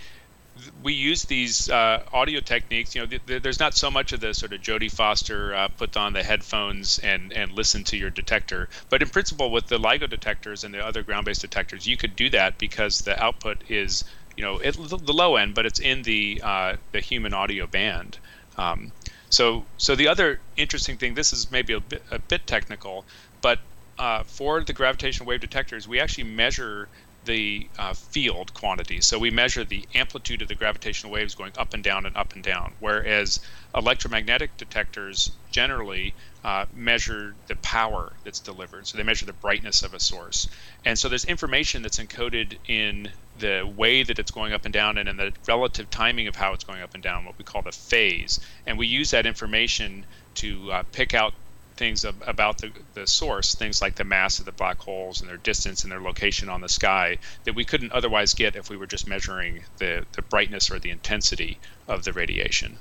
we 0.83 0.93
use 0.93 1.25
these 1.25 1.69
uh, 1.69 2.03
audio 2.13 2.41
techniques. 2.41 2.95
You 2.95 3.03
know, 3.03 3.07
th- 3.07 3.27
th- 3.27 3.43
there's 3.43 3.61
not 3.61 3.75
so 3.75 3.91
much 3.91 4.13
of 4.13 4.21
the 4.21 4.33
sort 4.33 4.53
of 4.53 4.61
Jodie 4.61 4.91
Foster 4.91 5.55
uh, 5.55 5.69
put 5.69 5.97
on 5.97 6.13
the 6.13 6.23
headphones 6.23 6.99
and 7.01 7.33
and 7.33 7.53
listen 7.53 7.85
to 7.85 7.97
your 7.97 8.11
detector, 8.11 8.69
but 8.91 9.03
in 9.03 9.09
principle, 9.09 9.51
with 9.51 9.67
the 9.67 9.79
LIGO 9.79 10.09
detectors 10.09 10.65
and 10.65 10.73
the 10.73 10.85
other 10.85 11.03
ground-based 11.03 11.41
detectors, 11.41 11.87
you 11.87 11.97
could 11.97 12.15
do 12.17 12.31
that 12.31 12.59
because 12.59 13.01
the 13.01 13.21
output 13.23 13.63
is 13.69 14.05
you 14.37 14.45
know 14.45 14.59
it, 14.59 14.77
the 14.77 15.13
low 15.13 15.37
end, 15.37 15.55
but 15.55 15.67
it's 15.67 15.81
in 15.81 16.03
the 16.03 16.41
uh, 16.45 16.77
the 16.93 17.01
human 17.01 17.35
audio 17.35 17.67
band. 17.67 18.19
Um, 18.57 18.93
so 19.31 19.65
so 19.77 19.95
the 19.95 20.09
other 20.09 20.41
interesting 20.57 20.97
thing, 20.97 21.15
this 21.15 21.33
is 21.33 21.51
maybe 21.51 21.73
a 21.73 21.81
bit 21.81 22.03
a 22.11 22.19
bit 22.19 22.47
technical, 22.47 23.07
but 23.43 23.59
uh, 23.99 24.23
for 24.23 24.63
the 24.63 24.73
gravitational 24.73 25.29
wave 25.29 25.41
detectors, 25.41 25.89
we 25.89 25.99
actually 25.99 26.25
measure 26.25 26.89
the 27.29 27.69
uh, 27.79 27.93
field 27.93 28.53
quantity. 28.55 29.03
So 29.03 29.19
we 29.19 29.31
measure 29.31 29.63
the 29.63 29.85
amplitude 29.95 30.41
of 30.41 30.49
the 30.49 30.55
gravitational 30.55 31.13
waves 31.13 31.35
going 31.35 31.53
up 31.59 31.75
and 31.75 31.85
down 31.85 32.07
and 32.07 32.17
up 32.17 32.33
and 32.33 32.43
down, 32.43 32.73
whereas 32.81 33.41
electromagnetic 33.75 34.57
detectors 34.57 35.31
generally 35.51 36.15
uh, 36.43 36.65
measure 36.75 37.35
the 37.47 37.57
power 37.57 38.15
that's 38.25 38.41
delivered. 38.41 38.87
So 38.87 38.97
they 38.97 39.05
measure 39.05 39.27
the 39.27 39.35
brightness 39.35 39.83
of 39.83 39.93
a 39.93 40.01
source. 40.01 40.49
And 40.87 40.99
so 40.99 41.11
there's 41.11 41.27
information 41.27 41.83
that's 41.83 41.99
encoded 41.99 42.57
in 42.67 43.11
the 43.39 43.71
way 43.77 44.03
that 44.03 44.19
it's 44.19 44.31
going 44.31 44.55
up 44.55 44.65
and 44.65 44.73
down 44.73 44.97
and 44.97 45.09
in 45.09 45.19
the 45.19 45.33
relative 45.47 45.91
timing 45.91 46.29
of 46.29 46.35
how 46.35 46.55
it's 46.55 46.65
going 46.65 46.81
up 46.81 46.95
and 46.95 47.03
down, 47.03 47.27
what 47.27 47.37
we 47.37 47.45
call 47.45 47.61
the 47.61 47.73
phase. 47.73 48.41
And 48.67 48.79
we 48.79 48.87
use 48.87 49.11
that 49.11 49.27
information 49.27 50.07
to 50.37 50.73
uh, 50.73 50.83
pick 50.93 51.13
out 51.13 51.35
things 51.79 52.05
ab- 52.05 52.23
about 52.27 52.59
the, 52.59 52.71
the 52.95 53.07
source, 53.07 53.55
things 53.55 53.81
like 53.81 53.95
the 53.95 54.05
mass 54.05 54.39
of 54.39 54.45
the 54.45 54.53
black 54.53 54.79
holes 54.79 55.21
and 55.21 55.31
their 55.31 55.39
distance 55.39 55.85
and 55.85 55.93
their 55.93 56.01
location 56.01 56.49
on 56.49 56.61
the 56.61 56.69
sky, 56.69 57.17
that 57.45 57.55
we 57.55 57.65
couldn't 57.65 57.93
otherwise 57.93 58.35
get 58.35 58.57
if 58.57 58.69
we 58.69 58.77
were 58.77 58.87
just 58.87 59.07
measuring 59.07 59.65
the, 59.79 60.05
the 60.13 60.23
brightness 60.23 60.71
or 60.71 60.79
the 60.79 60.91
intensity 60.91 61.59
of 61.87 62.05
the 62.05 62.13
radiation. 62.13 62.79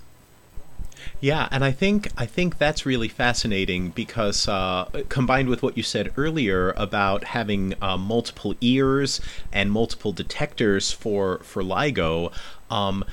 Yeah, 1.20 1.48
and 1.52 1.64
I 1.64 1.72
think 1.72 2.10
I 2.18 2.26
think 2.26 2.58
that's 2.58 2.86
really 2.86 3.08
fascinating 3.08 3.90
because 3.90 4.48
uh, 4.48 4.90
combined 5.10 5.50
with 5.50 5.64
what 5.64 5.78
you 5.78 5.84
said 5.84 6.14
earlier 6.18 6.74
about 6.78 7.24
having 7.24 7.74
uh, 7.82 7.98
multiple 7.98 8.56
ears 8.62 9.22
and 9.52 9.72
multiple 9.72 10.12
detectors 10.12 10.92
for 10.92 11.40
for 11.40 11.64
LIGO, 11.64 12.32
um, 12.70 13.04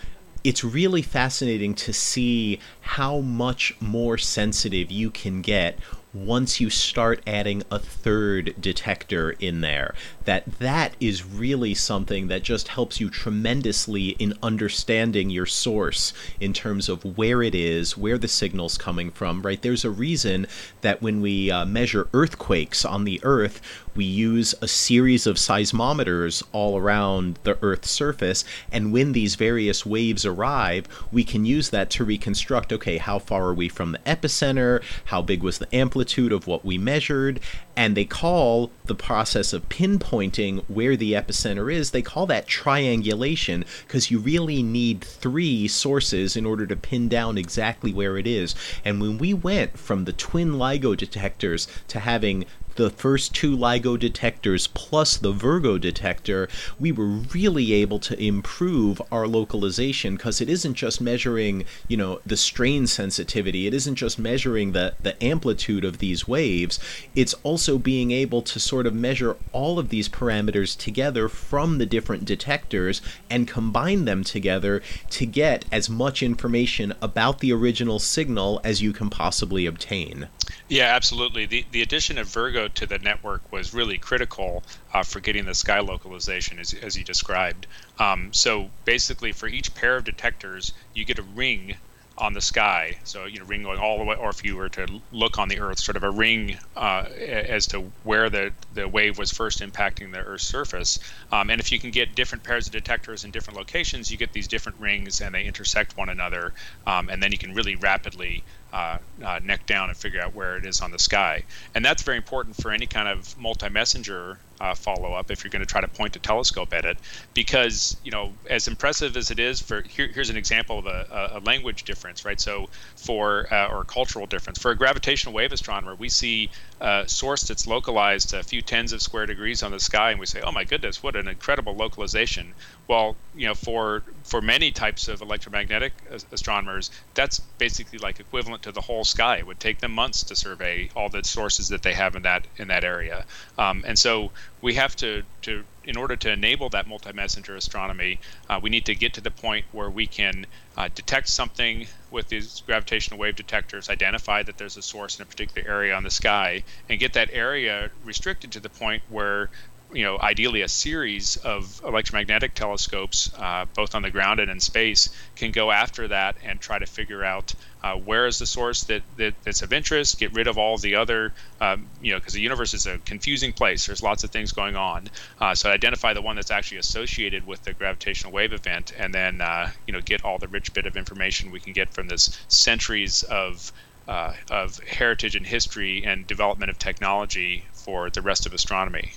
it's 0.45 0.63
really 0.63 1.01
fascinating 1.01 1.75
to 1.75 1.93
see 1.93 2.61
how 2.85 3.21
much 3.21 3.75
more 3.81 4.19
sensitive 4.19 4.91
you 4.91 5.11
can 5.11 5.41
get 5.41 5.79
once 6.13 6.61
you 6.61 6.71
start 6.71 7.21
adding 7.27 7.63
a 7.73 7.79
third 7.79 8.55
detector 8.61 9.31
in 9.33 9.63
there. 9.63 9.95
That 10.27 10.45
that 10.61 10.95
is 11.01 11.25
really 11.25 11.75
something 11.75 12.29
that 12.29 12.45
just 12.45 12.69
helps 12.69 13.01
you 13.01 13.11
tremendously 13.11 14.11
in 14.11 14.39
understanding 14.43 15.29
your 15.29 15.47
source 15.47 16.13
in 16.39 16.53
terms 16.53 16.89
of 16.89 17.19
where 17.19 17.43
it 17.43 17.55
is 17.55 17.97
where 17.99 18.17
the 18.17 18.29
signal's 18.29 18.79
coming 18.79 19.11
from 19.11 19.43
right? 19.43 19.61
There's 19.61 19.85
a 19.85 19.91
reason 19.91 20.47
that 20.83 21.03
when 21.03 21.21
we 21.21 21.51
uh, 21.51 21.65
measure 21.65 22.09
earthquakes 22.13 22.85
on 22.85 23.05
the 23.05 23.21
earth 23.25 23.61
we 23.97 24.05
use 24.05 24.55
a 24.61 24.69
series 24.69 25.27
of 25.27 25.37
seismometers 25.37 26.43
all 26.53 26.77
around 26.77 27.39
the 27.45 27.59
Earth's 27.63 27.91
surface, 27.91 28.45
and 28.73 28.93
when 28.93 29.13
these 29.13 29.37
various 29.37 29.87
waves 29.87 30.27
arrive, 30.27 30.89
we 31.13 31.23
can 31.23 31.45
use 31.45 31.71
that 31.71 31.91
to 31.91 32.05
reconstruct 32.05 32.73
okay, 32.75 32.99
how 32.99 33.19
far 33.19 33.47
are 33.47 33.55
we 33.55 33.69
from 33.69 33.93
the 33.93 33.99
epicenter? 34.01 34.83
How 35.07 35.23
big 35.23 35.43
was 35.43 35.59
the 35.59 35.75
amplitude 35.75 36.33
of 36.33 36.47
what 36.47 36.65
we 36.65 36.79
measured? 36.79 37.41
And 37.77 37.97
they 37.97 38.05
call 38.05 38.71
the 38.85 38.95
process 38.95 39.53
of 39.53 39.69
pinpointing 39.69 40.65
where 40.69 40.97
the 40.97 41.13
epicenter 41.13 41.73
is, 41.73 41.91
they 41.91 42.03
call 42.03 42.27
that 42.27 42.47
triangulation 42.47 43.65
because 43.87 44.11
you 44.11 44.19
really 44.19 44.63
need 44.63 45.03
three 45.03 45.67
sources 45.69 46.37
in 46.37 46.47
order 46.47 46.67
to 46.67 46.77
pin 46.77 47.09
down 47.09 47.39
exactly 47.39 47.93
where 47.93 48.17
it 48.17 48.27
is. 48.27 48.55
And 48.85 49.01
when 49.01 49.19
we 49.19 49.35
went 49.35 49.79
from 49.79 50.05
the 50.05 50.13
twin 50.13 50.53
LIGO 50.55 50.97
detectors 50.97 51.67
to 51.89 52.01
having 52.01 52.45
the 52.77 52.91
first 52.91 53.35
two 53.35 53.57
LIGO 53.57 53.99
detectors 53.99 54.67
plus 54.67 55.17
the 55.17 55.33
Virgo 55.33 55.79
detector, 55.79 56.49
we 56.79 56.93
were 56.93 57.07
really 57.07 57.73
able 57.73 57.99
to 58.01 58.21
improve 58.21 59.01
our 59.11 59.27
localization 59.27 60.17
because 60.17 60.41
it 60.41 60.49
isn't 60.49 60.75
just 60.75 61.01
measuring, 61.01 61.65
you 61.89 61.97
know, 61.97 62.21
the 62.27 62.37
strain 62.37 62.87
sensitivity. 62.87 63.67
It 63.67 63.75
isn't 63.75 63.97
just 63.97 64.19
measuring 64.19 64.73
the, 64.73 64.95
the 65.01 65.23
amplitude 65.23 65.85
of 65.85 65.99
these 65.99 66.27
waves. 66.27 66.79
It's 67.15 67.35
also 67.43 67.79
being 67.79 68.11
able 68.11 68.43
to 68.43 68.61
sort 68.61 68.87
of 68.87 68.95
measure 68.95 69.37
all 69.53 69.79
of 69.79 69.89
these 69.89 70.09
parameters 70.09 70.77
together 70.77 71.29
from 71.29 71.79
the 71.79 71.87
different 71.87 72.25
detectors 72.25 73.01
and 73.31 73.49
combine 73.49 74.05
them 74.05 74.25
together 74.25 74.83
to 75.11 75.27
get 75.27 75.65
as 75.71 75.89
much 75.89 76.23
information 76.23 76.95
about 77.01 77.39
the 77.39 77.53
original 77.53 77.99
signal 77.99 78.61
as 78.65 78.83
you 78.83 78.93
can 78.93 79.11
possibly 79.11 79.67
obtain. 79.67 80.29
Yeah, 80.69 80.95
absolutely. 80.95 81.47
The 81.47 81.65
the 81.73 81.83
addition 81.83 82.19
of 82.19 82.27
Virgo 82.29 82.64
to 82.69 82.87
the 82.87 82.99
network 82.99 83.53
was 83.53 83.75
really 83.75 83.99
critical 83.99 84.63
uh, 84.93 85.03
for 85.03 85.21
getting 85.21 85.45
the 85.45 85.55
sky 85.55 85.81
localization, 85.81 86.59
as 86.59 86.75
as 86.75 86.97
you 86.97 87.05
described. 87.05 87.67
Um, 87.99 88.33
so 88.33 88.71
basically, 88.85 89.33
for 89.33 89.49
each 89.49 89.75
pair 89.75 89.97
of 89.97 90.05
detectors, 90.05 90.73
you 90.95 91.05
get 91.05 91.19
a 91.19 91.23
ring 91.23 91.77
on 92.17 92.33
the 92.33 92.41
sky. 92.41 92.97
So 93.05 93.25
you 93.25 93.39
know, 93.39 93.45
ring 93.47 93.63
going 93.63 93.79
all 93.79 93.99
the 93.99 94.05
way, 94.05 94.17
or 94.17 94.31
if 94.31 94.45
you 94.45 94.57
were 94.57 94.69
to 94.71 95.01
look 95.13 95.39
on 95.39 95.49
the 95.49 95.59
Earth, 95.61 95.79
sort 95.79 95.97
of 95.97 96.05
a 96.05 96.11
ring 96.11 96.57
uh, 96.77 97.05
as 97.19 97.67
to 97.69 97.81
where 98.05 98.31
the 98.31 98.53
the 98.75 98.89
wave 98.89 99.19
was 99.19 99.31
first 99.31 99.61
impacting 99.61 100.13
the 100.13 100.19
Earth's 100.19 100.45
surface. 100.45 100.99
Um, 101.33 101.51
and 101.51 101.61
if 101.61 101.73
you 101.73 101.79
can 101.79 101.91
get 101.91 102.15
different 102.15 102.45
pairs 102.45 102.67
of 102.67 102.73
detectors 102.73 103.25
in 103.25 103.31
different 103.31 103.59
locations, 103.59 104.11
you 104.11 104.17
get 104.17 104.33
these 104.33 104.49
different 104.49 104.79
rings, 104.81 105.21
and 105.21 105.35
they 105.35 105.45
intersect 105.45 105.97
one 105.97 106.09
another, 106.09 106.53
um, 106.87 107.09
and 107.09 107.23
then 107.23 107.33
you 107.33 107.39
can 107.39 107.53
really 107.55 107.77
rapidly 107.77 108.43
uh, 108.73 108.99
uh, 109.25 109.41
neck 109.43 109.67
down 109.67 109.89
and 109.89 109.97
figure 109.97 110.21
out 110.21 110.35
where 110.35 110.57
it 110.57 110.67
is 110.67 110.81
on 110.81 110.91
the 110.91 110.99
sky. 110.99 111.43
And 111.75 111.85
that's 111.85 112.03
very 112.03 112.17
important 112.17 112.57
for 112.57 112.71
any 112.71 112.87
kind 112.87 113.09
of 113.09 113.37
multi-messenger 113.39 114.39
uh, 114.61 114.75
follow 114.75 115.13
up 115.13 115.31
if 115.31 115.43
you're 115.43 115.51
going 115.51 115.61
to 115.61 115.67
try 115.67 115.81
to 115.81 115.89
point 115.89 116.17
a 116.17 116.19
telescope 116.21 116.73
at 116.73 116.85
it, 116.85 116.99
because 117.35 117.97
you 118.05 118.11
know 118.11 118.33
as 118.49 118.69
impressive 118.69 119.17
as 119.17 119.31
it 119.31 119.39
is 119.39 119.61
for 119.61 119.83
here, 119.89 120.09
here's 120.13 120.31
an 120.31 120.37
example 120.37 120.79
of 120.79 120.87
a, 120.87 121.31
a 121.35 121.41
language 121.41 121.85
difference, 121.85 122.25
right? 122.25 122.41
So 122.41 122.67
for 122.97 123.47
uh, 123.53 123.69
or 123.69 123.85
cultural 123.85 124.27
difference 124.27 124.59
for 124.59 124.71
a 124.71 124.77
gravitational 124.77 125.35
wave 125.35 125.53
astronomer, 125.53 125.95
we 125.95 126.09
see 126.09 126.51
a 126.81 127.05
source 127.07 127.45
that's 127.45 127.67
localized 127.67 128.35
a 128.35 128.43
few 128.43 128.63
tens 128.63 128.93
of 128.93 129.03
square 129.03 129.27
degrees 129.27 129.63
on 129.63 129.73
the 129.73 129.81
sky, 129.81 130.11
and 130.11 130.21
we 130.21 130.27
say, 130.27 130.41
oh 130.43 130.53
my 130.53 130.65
goodness, 130.65 131.03
what 131.03 131.17
an 131.17 131.29
incredible 131.29 131.77
localization. 131.77 132.55
Well, 132.87 133.17
you 133.35 133.47
know, 133.47 133.55
for 133.55 134.03
for 134.25 134.41
many 134.43 134.71
types 134.71 135.09
of 135.09 135.23
electromagnetic 135.23 135.93
astronomers, 136.33 136.91
that's 137.15 137.39
basically 137.39 137.99
like 137.99 138.21
equivalent 138.21 138.63
to 138.65 138.73
the 138.73 138.81
whole 138.81 139.05
sky. 139.05 139.39
It 139.39 139.47
would 139.47 139.61
take 139.61 139.81
them 139.81 139.93
months 139.93 140.23
to 140.25 140.37
survey 140.37 140.91
all 140.95 141.09
the 141.09 141.25
sources 141.25 141.69
that 141.69 141.83
they 141.83 141.95
have 141.95 142.15
in 142.15 142.23
that 142.23 142.47
in 142.57 142.69
that 142.69 142.85
area. 142.85 143.25
Um, 143.57 143.85
and 143.87 143.99
so 143.99 144.33
we 144.61 144.75
have 144.75 144.97
to 144.97 145.23
to 145.43 145.65
in 145.85 145.97
order 145.97 146.17
to 146.17 146.33
enable 146.33 146.69
that 146.71 146.87
multi-messenger 146.87 147.57
astronomy, 147.57 148.19
uh, 148.49 148.59
we 148.63 148.71
need 148.71 148.87
to 148.87 148.95
get 148.95 149.13
to 149.15 149.21
the 149.21 149.31
point 149.31 149.65
where 149.73 149.91
we 149.91 150.07
can 150.07 150.47
uh, 150.77 150.89
detect 150.95 151.29
something 151.29 151.87
with 152.11 152.29
these 152.29 152.63
gravitational 152.67 153.19
wave 153.19 153.37
detectors, 153.37 153.91
identify 153.91 154.43
that 154.43 154.57
there's 154.57 154.77
a 154.77 154.83
source 154.83 155.19
in 155.19 155.23
a 155.23 155.27
particular 155.27 155.69
area 155.69 155.95
on 155.95 156.03
the 156.03 156.11
sky, 156.11 156.63
and 156.89 156.99
get 156.99 157.13
that 157.13 157.29
area 157.33 157.91
restricted 158.05 158.53
to 158.53 158.61
the 158.61 158.69
point 158.69 159.03
where 159.11 159.51
you 159.95 160.03
know, 160.03 160.19
ideally 160.19 160.63
a 160.63 160.69
series 160.69 161.37
of 161.37 161.81
electromagnetic 161.85 162.55
telescopes, 162.55 163.33
uh, 163.39 163.65
both 163.75 163.95
on 163.95 164.03
the 164.03 164.11
ground 164.11 164.41
and 164.41 164.51
in 164.51 164.61
space, 164.61 165.09
can 165.37 165.53
go 165.53 165.71
after 165.71 166.09
that 166.09 166.37
and 166.45 166.61
try 166.61 166.79
to 166.79 166.87
figure 166.87 167.25
out 167.25 167.55
uh, 167.83 167.95
where 167.95 168.27
is 168.27 168.39
the 168.39 168.47
source 168.47 168.85
that, 168.85 169.03
that, 169.17 169.35
that's 169.45 169.63
of 169.63 169.73
interest, 169.73 170.19
get 170.19 170.33
rid 170.33 170.47
of 170.47 170.59
all 170.59 170.77
the 170.79 170.97
other, 170.97 171.33
um, 171.61 171.87
you 172.01 172.13
know, 172.13 172.19
because 172.19 172.33
the 172.33 172.41
universe 172.41 172.75
is 172.75 172.87
a 172.87 172.99
confusing 172.99 173.53
place. 173.53 173.87
There's 173.87 174.03
lots 174.03 174.25
of 174.25 174.31
things 174.31 174.53
going 174.53 174.75
on. 174.75 175.09
Uh, 175.41 175.55
so 175.55 175.71
identify 175.71 176.13
the 176.13 176.23
one 176.23 176.37
that's 176.37 176.51
actually 176.51 176.79
associated 176.79 177.47
with 177.47 177.63
the 177.63 177.73
gravitational 177.73 178.33
wave 178.33 178.53
event, 178.53 178.93
and 178.99 179.15
then, 179.15 179.41
uh, 179.41 179.71
you 179.87 179.93
know, 179.93 180.01
get 180.01 180.25
all 180.25 180.39
the 180.39 180.49
rich 180.49 180.73
bit 180.75 180.87
of 180.87 180.97
information 180.97 181.51
we 181.51 181.61
can 181.61 181.73
get 181.73 181.93
from 181.93 182.09
this 182.09 182.45
centuries 182.49 183.23
of 183.25 183.73
uh, 184.07 184.35
of 184.51 184.79
heritage 184.81 185.35
and 185.35 185.47
history 185.47 186.05
and 186.05 186.27
development 186.27 186.71
of 186.71 186.79
technology 186.79 187.65
for 187.73 188.11
the 188.11 188.21
rest 188.21 188.45
of 188.45 188.53
astronomy. 188.53 189.13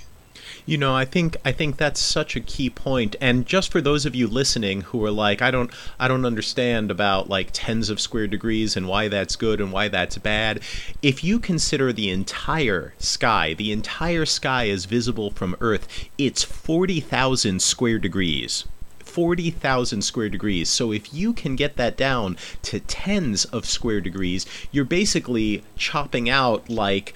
You 0.67 0.77
know, 0.77 0.93
I 0.93 1.05
think 1.05 1.37
I 1.45 1.53
think 1.53 1.77
that's 1.77 2.01
such 2.01 2.35
a 2.35 2.41
key 2.41 2.69
point. 2.69 3.15
And 3.21 3.45
just 3.45 3.71
for 3.71 3.79
those 3.79 4.05
of 4.05 4.15
you 4.15 4.27
listening 4.27 4.81
who 4.81 5.01
are 5.05 5.11
like, 5.11 5.41
I 5.41 5.49
don't 5.49 5.71
I 5.97 6.09
don't 6.09 6.25
understand 6.25 6.91
about 6.91 7.29
like 7.29 7.51
tens 7.53 7.89
of 7.89 8.01
square 8.01 8.27
degrees 8.27 8.75
and 8.75 8.85
why 8.85 9.07
that's 9.07 9.37
good 9.37 9.61
and 9.61 9.71
why 9.71 9.87
that's 9.87 10.17
bad. 10.17 10.59
If 11.01 11.23
you 11.23 11.39
consider 11.39 11.93
the 11.93 12.09
entire 12.09 12.93
sky, 12.97 13.53
the 13.53 13.71
entire 13.71 14.25
sky 14.25 14.65
is 14.65 14.83
visible 14.83 15.31
from 15.31 15.55
Earth, 15.61 15.87
it's 16.17 16.43
40,000 16.43 17.61
square 17.61 17.97
degrees. 17.97 18.65
40,000 18.99 20.01
square 20.01 20.27
degrees. 20.27 20.67
So 20.67 20.91
if 20.91 21.13
you 21.13 21.31
can 21.31 21.55
get 21.55 21.77
that 21.77 21.95
down 21.95 22.35
to 22.63 22.81
tens 22.81 23.45
of 23.45 23.65
square 23.65 24.01
degrees, 24.01 24.45
you're 24.73 24.83
basically 24.83 25.63
chopping 25.77 26.29
out 26.29 26.69
like 26.69 27.13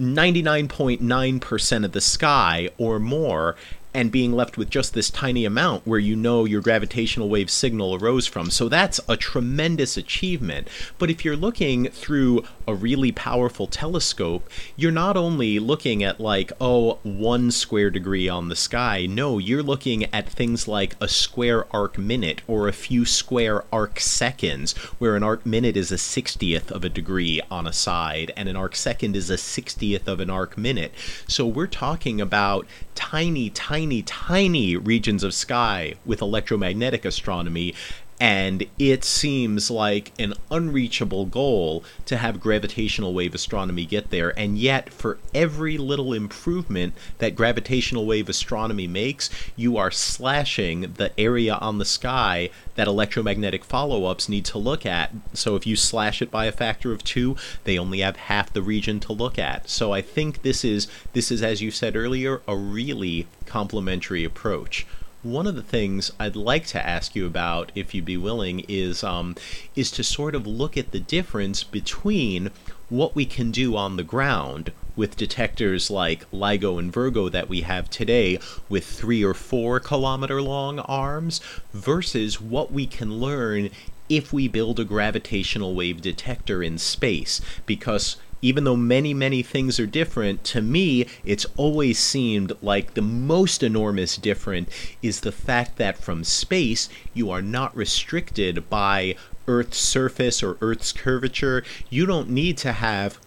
99.9% 0.00 1.84
of 1.84 1.92
the 1.92 2.00
sky 2.00 2.68
or 2.78 2.98
more 2.98 3.56
and 3.94 4.10
being 4.10 4.32
left 4.32 4.56
with 4.56 4.70
just 4.70 4.94
this 4.94 5.10
tiny 5.10 5.44
amount 5.44 5.86
where 5.86 5.98
you 5.98 6.16
know 6.16 6.44
your 6.44 6.60
gravitational 6.60 7.28
wave 7.28 7.50
signal 7.50 7.94
arose 7.94 8.26
from. 8.26 8.50
So 8.50 8.68
that's 8.68 9.00
a 9.08 9.16
tremendous 9.16 9.96
achievement. 9.96 10.68
But 10.98 11.10
if 11.10 11.24
you're 11.24 11.36
looking 11.36 11.88
through 11.88 12.44
a 12.66 12.74
really 12.74 13.12
powerful 13.12 13.66
telescope, 13.66 14.48
you're 14.76 14.92
not 14.92 15.16
only 15.16 15.58
looking 15.58 16.02
at 16.02 16.20
like, 16.20 16.52
oh, 16.60 16.98
one 17.02 17.50
square 17.50 17.90
degree 17.90 18.28
on 18.28 18.48
the 18.48 18.56
sky. 18.56 19.06
No, 19.06 19.38
you're 19.38 19.62
looking 19.62 20.04
at 20.14 20.28
things 20.28 20.66
like 20.66 20.96
a 21.00 21.08
square 21.08 21.66
arc 21.74 21.98
minute 21.98 22.42
or 22.46 22.68
a 22.68 22.72
few 22.72 23.04
square 23.04 23.64
arc 23.72 24.00
seconds, 24.00 24.72
where 24.98 25.16
an 25.16 25.22
arc 25.22 25.44
minute 25.44 25.76
is 25.76 25.92
a 25.92 25.96
60th 25.96 26.70
of 26.70 26.84
a 26.84 26.88
degree 26.88 27.40
on 27.50 27.66
a 27.66 27.72
side 27.72 28.32
and 28.36 28.48
an 28.48 28.56
arc 28.56 28.76
second 28.76 29.16
is 29.16 29.30
a 29.30 29.36
60th 29.36 30.06
of 30.06 30.20
an 30.20 30.30
arc 30.30 30.56
minute. 30.56 30.92
So 31.26 31.46
we're 31.46 31.66
talking 31.66 32.20
about 32.20 32.66
tiny, 32.94 33.50
tiny, 33.50 34.02
tiny 34.02 34.76
regions 34.76 35.22
of 35.22 35.34
sky 35.34 35.94
with 36.04 36.22
electromagnetic 36.22 37.04
astronomy 37.04 37.74
and 38.22 38.64
it 38.78 39.02
seems 39.02 39.68
like 39.68 40.12
an 40.16 40.32
unreachable 40.48 41.26
goal 41.26 41.82
to 42.06 42.16
have 42.16 42.38
gravitational 42.38 43.12
wave 43.12 43.34
astronomy 43.34 43.84
get 43.84 44.10
there. 44.10 44.32
And 44.38 44.56
yet, 44.56 44.90
for 44.90 45.18
every 45.34 45.76
little 45.76 46.12
improvement 46.12 46.94
that 47.18 47.34
gravitational 47.34 48.06
wave 48.06 48.28
astronomy 48.28 48.86
makes, 48.86 49.28
you 49.56 49.76
are 49.76 49.90
slashing 49.90 50.92
the 50.98 51.10
area 51.18 51.54
on 51.54 51.78
the 51.78 51.84
sky 51.84 52.50
that 52.76 52.86
electromagnetic 52.86 53.64
follow 53.64 54.04
ups 54.04 54.28
need 54.28 54.44
to 54.44 54.58
look 54.58 54.86
at. 54.86 55.10
So, 55.34 55.56
if 55.56 55.66
you 55.66 55.74
slash 55.74 56.22
it 56.22 56.30
by 56.30 56.44
a 56.44 56.52
factor 56.52 56.92
of 56.92 57.02
two, 57.02 57.34
they 57.64 57.76
only 57.76 57.98
have 58.02 58.14
half 58.14 58.52
the 58.52 58.62
region 58.62 59.00
to 59.00 59.12
look 59.12 59.36
at. 59.36 59.68
So, 59.68 59.92
I 59.92 60.00
think 60.00 60.42
this 60.42 60.64
is, 60.64 60.86
this 61.12 61.32
is 61.32 61.42
as 61.42 61.60
you 61.60 61.72
said 61.72 61.96
earlier, 61.96 62.40
a 62.46 62.54
really 62.56 63.26
complementary 63.46 64.22
approach 64.22 64.86
one 65.22 65.46
of 65.46 65.54
the 65.54 65.62
things 65.62 66.10
I'd 66.18 66.36
like 66.36 66.66
to 66.66 66.84
ask 66.84 67.14
you 67.14 67.26
about, 67.26 67.70
if 67.74 67.94
you'd 67.94 68.04
be 68.04 68.16
willing, 68.16 68.60
is 68.68 69.04
um, 69.04 69.36
is 69.76 69.90
to 69.92 70.04
sort 70.04 70.34
of 70.34 70.46
look 70.46 70.76
at 70.76 70.90
the 70.90 71.00
difference 71.00 71.62
between 71.62 72.50
what 72.88 73.14
we 73.14 73.24
can 73.24 73.50
do 73.50 73.76
on 73.76 73.96
the 73.96 74.02
ground 74.02 74.72
with 74.94 75.16
detectors 75.16 75.90
like 75.90 76.30
LIGO 76.30 76.78
and 76.78 76.92
Virgo 76.92 77.28
that 77.28 77.48
we 77.48 77.62
have 77.62 77.88
today 77.88 78.38
with 78.68 78.84
three 78.84 79.24
or 79.24 79.32
four 79.32 79.80
kilometer 79.80 80.42
long 80.42 80.80
arms 80.80 81.40
versus 81.72 82.40
what 82.40 82.70
we 82.70 82.86
can 82.86 83.18
learn 83.18 83.70
if 84.08 84.32
we 84.32 84.48
build 84.48 84.78
a 84.78 84.84
gravitational 84.84 85.74
wave 85.74 86.02
detector 86.02 86.62
in 86.62 86.76
space. 86.76 87.40
Because 87.64 88.16
even 88.42 88.64
though 88.64 88.76
many, 88.76 89.14
many 89.14 89.42
things 89.42 89.78
are 89.78 89.86
different, 89.86 90.42
to 90.44 90.60
me, 90.60 91.06
it's 91.24 91.46
always 91.56 91.98
seemed 91.98 92.52
like 92.60 92.94
the 92.94 93.02
most 93.02 93.62
enormous 93.62 94.16
difference 94.16 94.68
is 95.00 95.20
the 95.20 95.32
fact 95.32 95.76
that 95.78 95.96
from 95.96 96.24
space, 96.24 96.88
you 97.14 97.30
are 97.30 97.40
not 97.40 97.74
restricted 97.76 98.68
by 98.68 99.14
Earth's 99.46 99.78
surface 99.78 100.42
or 100.42 100.58
Earth's 100.60 100.92
curvature. 100.92 101.64
You 101.88 102.04
don't 102.04 102.28
need 102.28 102.58
to 102.58 102.72
have 102.72 103.18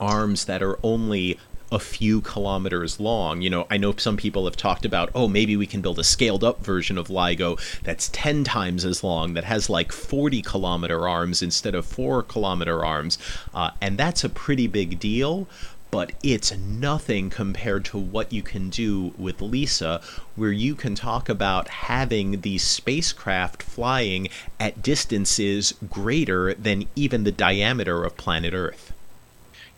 arms 0.00 0.44
that 0.44 0.62
are 0.62 0.78
only 0.82 1.38
a 1.70 1.78
few 1.78 2.20
kilometers 2.20 2.98
long. 2.98 3.42
You 3.42 3.50
know, 3.50 3.66
I 3.70 3.76
know 3.76 3.94
some 3.96 4.16
people 4.16 4.44
have 4.44 4.56
talked 4.56 4.84
about, 4.84 5.10
oh, 5.14 5.28
maybe 5.28 5.56
we 5.56 5.66
can 5.66 5.80
build 5.80 5.98
a 5.98 6.04
scaled 6.04 6.44
up 6.44 6.64
version 6.64 6.96
of 6.98 7.08
LIGO 7.08 7.58
that's 7.82 8.08
10 8.12 8.44
times 8.44 8.84
as 8.84 9.04
long, 9.04 9.34
that 9.34 9.44
has 9.44 9.68
like 9.68 9.92
40 9.92 10.42
kilometer 10.42 11.08
arms 11.08 11.42
instead 11.42 11.74
of 11.74 11.86
4 11.86 12.22
kilometer 12.22 12.84
arms. 12.84 13.18
Uh, 13.54 13.70
and 13.80 13.98
that's 13.98 14.24
a 14.24 14.28
pretty 14.28 14.66
big 14.66 14.98
deal. 14.98 15.46
But 15.90 16.12
it's 16.22 16.54
nothing 16.54 17.30
compared 17.30 17.86
to 17.86 17.98
what 17.98 18.30
you 18.30 18.42
can 18.42 18.68
do 18.68 19.14
with 19.16 19.40
LISA, 19.40 20.02
where 20.36 20.52
you 20.52 20.74
can 20.74 20.94
talk 20.94 21.30
about 21.30 21.68
having 21.68 22.42
these 22.42 22.62
spacecraft 22.62 23.62
flying 23.62 24.28
at 24.60 24.82
distances 24.82 25.72
greater 25.88 26.52
than 26.52 26.88
even 26.94 27.24
the 27.24 27.32
diameter 27.32 28.04
of 28.04 28.18
planet 28.18 28.52
Earth. 28.52 28.92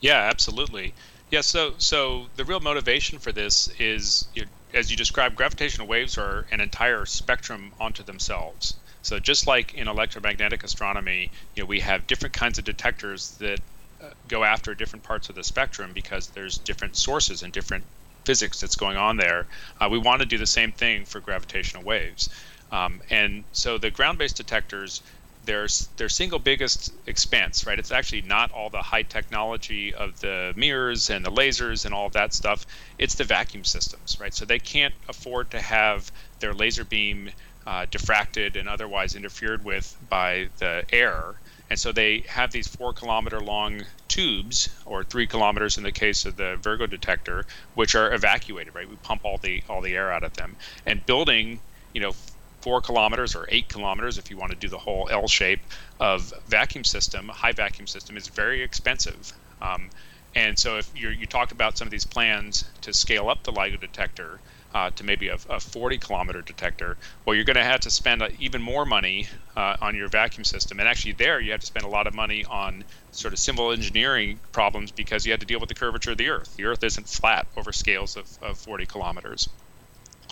Yeah, 0.00 0.16
absolutely. 0.16 0.94
Yeah, 1.31 1.43
so 1.43 1.75
so 1.79 2.27
the 2.35 2.45
real 2.45 2.61
motivation 2.61 3.19
for 3.21 3.31
this 3.31 3.69
is, 3.79 4.29
you 4.35 4.43
know, 4.43 4.49
as 4.75 4.90
you 4.90 4.97
described, 4.97 5.37
gravitational 5.37 5.87
waves 5.87 6.19
are 6.19 6.47
an 6.51 6.61
entire 6.61 7.07
spectrum 7.07 7.73
onto 7.79 8.03
themselves. 8.03 8.75
So 9.03 9.19
just 9.19 9.47
like 9.47 9.75
in 9.75 9.88
electromagnetic 9.88 10.64
astronomy, 10.64 11.31
you 11.55 11.62
know, 11.62 11.66
we 11.66 11.81
have 11.81 12.07
different 12.07 12.35
kinds 12.35 12.59
of 12.59 12.64
detectors 12.64 13.37
that 13.38 13.61
uh, 14.01 14.11
go 14.29 14.45
after 14.45 14.75
different 14.75 15.05
parts 15.05 15.29
of 15.29 15.35
the 15.37 15.45
spectrum 15.45 15.93
because 15.95 16.29
there's 16.29 16.59
different 16.59 16.97
sources 16.97 17.43
and 17.43 17.53
different 17.53 17.85
physics 18.25 18.61
that's 18.61 18.77
going 18.77 18.97
on 18.97 19.16
there. 19.16 19.47
Uh, 19.81 19.88
we 19.90 19.99
want 19.99 20.21
to 20.21 20.27
do 20.27 20.38
the 20.38 20.47
same 20.47 20.73
thing 20.73 21.05
for 21.05 21.21
gravitational 21.21 21.85
waves. 21.85 22.29
Um, 22.73 23.01
and 23.11 23.45
so 23.53 23.79
the 23.79 23.90
ground-based 23.90 24.37
detectors 24.37 25.03
their 25.51 25.67
their 25.97 26.09
single 26.09 26.39
biggest 26.39 26.93
expense, 27.07 27.67
right? 27.67 27.77
It's 27.77 27.91
actually 27.91 28.23
not 28.23 28.53
all 28.53 28.71
the 28.71 28.83
high 28.83 29.03
technology 29.03 29.93
of 29.93 30.21
the 30.21 30.53
mirrors 30.55 31.11
and 31.11 31.25
the 31.25 31.33
lasers 31.33 31.85
and 31.85 31.93
all 31.93 32.07
of 32.07 32.13
that 32.13 32.33
stuff. 32.33 32.65
It's 32.99 33.17
the 33.17 33.25
vacuum 33.25 33.65
systems, 33.65 34.19
right? 34.21 34.33
So 34.33 34.45
they 34.45 34.61
can't 34.61 34.95
afford 35.09 35.51
to 35.51 35.61
have 35.61 36.13
their 36.39 36.55
laser 36.55 36.85
beam 36.85 37.31
uh, 37.67 37.87
diffracted 37.91 38.55
and 38.55 38.69
otherwise 38.69 39.17
interfered 39.17 39.65
with 39.65 39.97
by 40.09 40.51
the 40.59 40.85
air. 40.93 41.35
And 41.69 41.79
so 41.79 41.91
they 41.91 42.21
have 42.29 42.53
these 42.53 42.69
four 42.69 42.93
kilometer 42.93 43.41
long 43.41 43.83
tubes, 44.07 44.69
or 44.87 45.03
three 45.03 45.27
kilometers 45.27 45.79
in 45.79 45.83
the 45.83 45.93
case 45.93 46.27
of 46.27 46.37
the 46.37 46.59
Virgo 46.63 46.87
detector, 46.87 47.45
which 47.75 47.97
are 47.97 48.15
evacuated, 48.15 48.73
right? 48.77 48.89
We 48.89 48.97
pump 48.97 49.25
all 49.25 49.39
the 49.39 49.65
all 49.69 49.81
the 49.81 49.97
air 49.97 50.13
out 50.13 50.23
of 50.23 50.35
them. 50.35 50.55
And 50.87 51.05
building, 51.07 51.61
you 51.93 52.01
know, 52.01 52.13
four 52.61 52.81
kilometers 52.81 53.35
or 53.35 53.46
eight 53.49 53.68
kilometers 53.68 54.18
if 54.18 54.31
you 54.31 54.37
want 54.37 54.51
to 54.53 54.59
do 54.59 54.68
the 54.68 54.79
whole 54.79 55.09
L 55.11 55.29
shape 55.29 55.61
of 55.99 56.33
vacuum 56.46 56.85
system, 56.85 57.29
high 57.29 57.53
vacuum 57.53 57.87
system 57.87 58.16
is 58.16 58.29
very 58.29 58.62
expensive. 58.62 59.33
Um, 59.62 59.90
And 60.35 60.57
so 60.57 60.79
if 60.79 60.88
you 60.94 61.27
talked 61.27 61.51
about 61.51 61.77
some 61.77 61.88
of 61.88 61.90
these 61.90 62.07
plans 62.07 62.64
to 62.83 62.92
scale 62.92 63.29
up 63.29 63.42
the 63.42 63.53
LIGO 63.53 63.81
detector 63.81 64.38
uh, 64.73 64.90
to 64.90 65.03
maybe 65.03 65.29
a, 65.29 65.38
a, 65.49 65.59
40 65.59 65.99
kilometer 65.99 66.40
detector, 66.40 66.96
well, 67.25 67.35
you're 67.35 67.44
going 67.44 67.57
to 67.57 67.64
have 67.64 67.81
to 67.81 67.90
spend 67.90 68.23
uh, 68.23 68.29
even 68.38 68.62
more 68.62 68.87
money 68.87 69.27
uh, 69.57 69.77
on 69.81 69.96
your 69.96 70.07
vacuum 70.07 70.44
system. 70.44 70.79
And 70.79 70.88
actually, 70.88 71.12
there 71.12 71.40
you 71.40 71.51
have 71.51 71.61
to 71.61 71.66
spend 71.66 71.85
a 71.85 71.88
lot 71.88 72.07
of 72.07 72.14
money 72.14 72.44
on 72.44 72.85
sort 73.11 73.33
of 73.33 73.40
civil 73.40 73.73
engineering 73.73 74.38
problems 74.53 74.92
because 74.92 75.27
you 75.27 75.33
have 75.33 75.40
to 75.40 75.46
deal 75.46 75.59
with 75.59 75.68
the 75.68 75.75
curvature 75.75 76.12
of 76.12 76.18
the 76.18 76.29
Earth. 76.29 76.55
The 76.57 76.66
Earth 76.66 76.85
isn't 76.85 77.09
flat 77.09 77.49
over 77.57 77.73
scales 77.73 78.16
of, 78.16 78.27
of 78.40 78.57
40 78.57 78.87
kilometers. 78.87 79.49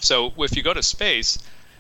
So 0.01 0.33
if 0.39 0.57
you 0.57 0.63
go 0.63 0.73
to 0.73 0.83
space, 0.83 1.39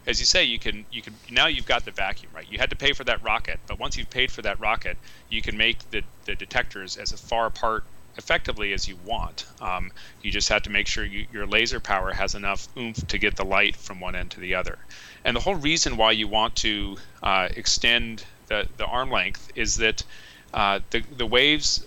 as 0.09 0.19
you 0.19 0.25
say, 0.25 0.43
you 0.43 0.59
can 0.59 0.87
you 0.91 1.03
can 1.03 1.15
now 1.31 1.47
you've 1.47 1.67
got 1.67 1.85
the 1.85 1.91
vacuum 1.91 2.33
right. 2.35 2.47
You 2.51 2.59
had 2.59 2.71
to 2.71 2.77
pay 2.77 2.93
for 2.95 3.05
that 3.05 3.23
rocket, 3.23 3.61
but 3.67 3.79
once 3.79 3.97
you've 3.97 4.11
paid 4.11 4.33
for 4.33 4.43
that 4.43 4.59
rocket, 4.59 4.97
you 5.29 5.43
can 5.43 5.57
make 5.57 5.79
the, 5.91 6.03
the 6.25 6.35
detectors 6.35 6.97
as 6.97 7.13
far 7.13 7.47
apart 7.47 7.85
effectively 8.17 8.73
as 8.73 8.89
you 8.89 8.97
want. 9.05 9.45
Um, 9.61 9.93
you 10.23 10.31
just 10.33 10.49
have 10.49 10.63
to 10.63 10.71
make 10.71 10.87
sure 10.87 11.05
you, 11.05 11.27
your 11.31 11.47
laser 11.47 11.79
power 11.79 12.13
has 12.13 12.35
enough 12.35 12.67
oomph 12.77 13.07
to 13.07 13.19
get 13.19 13.37
the 13.37 13.45
light 13.45 13.77
from 13.77 14.01
one 14.01 14.17
end 14.17 14.31
to 14.33 14.41
the 14.41 14.55
other. 14.55 14.79
And 15.25 15.37
the 15.37 15.41
whole 15.41 15.55
reason 15.55 15.97
why 15.97 16.13
you 16.13 16.27
want 16.27 16.57
to 16.57 16.97
uh, 17.23 17.49
extend 17.55 18.25
the, 18.49 18.67
the 18.79 18.87
arm 18.87 19.11
length 19.11 19.53
is 19.55 19.77
that 19.77 20.03
uh, 20.55 20.81
the, 20.91 21.03
the 21.17 21.27
waves 21.27 21.87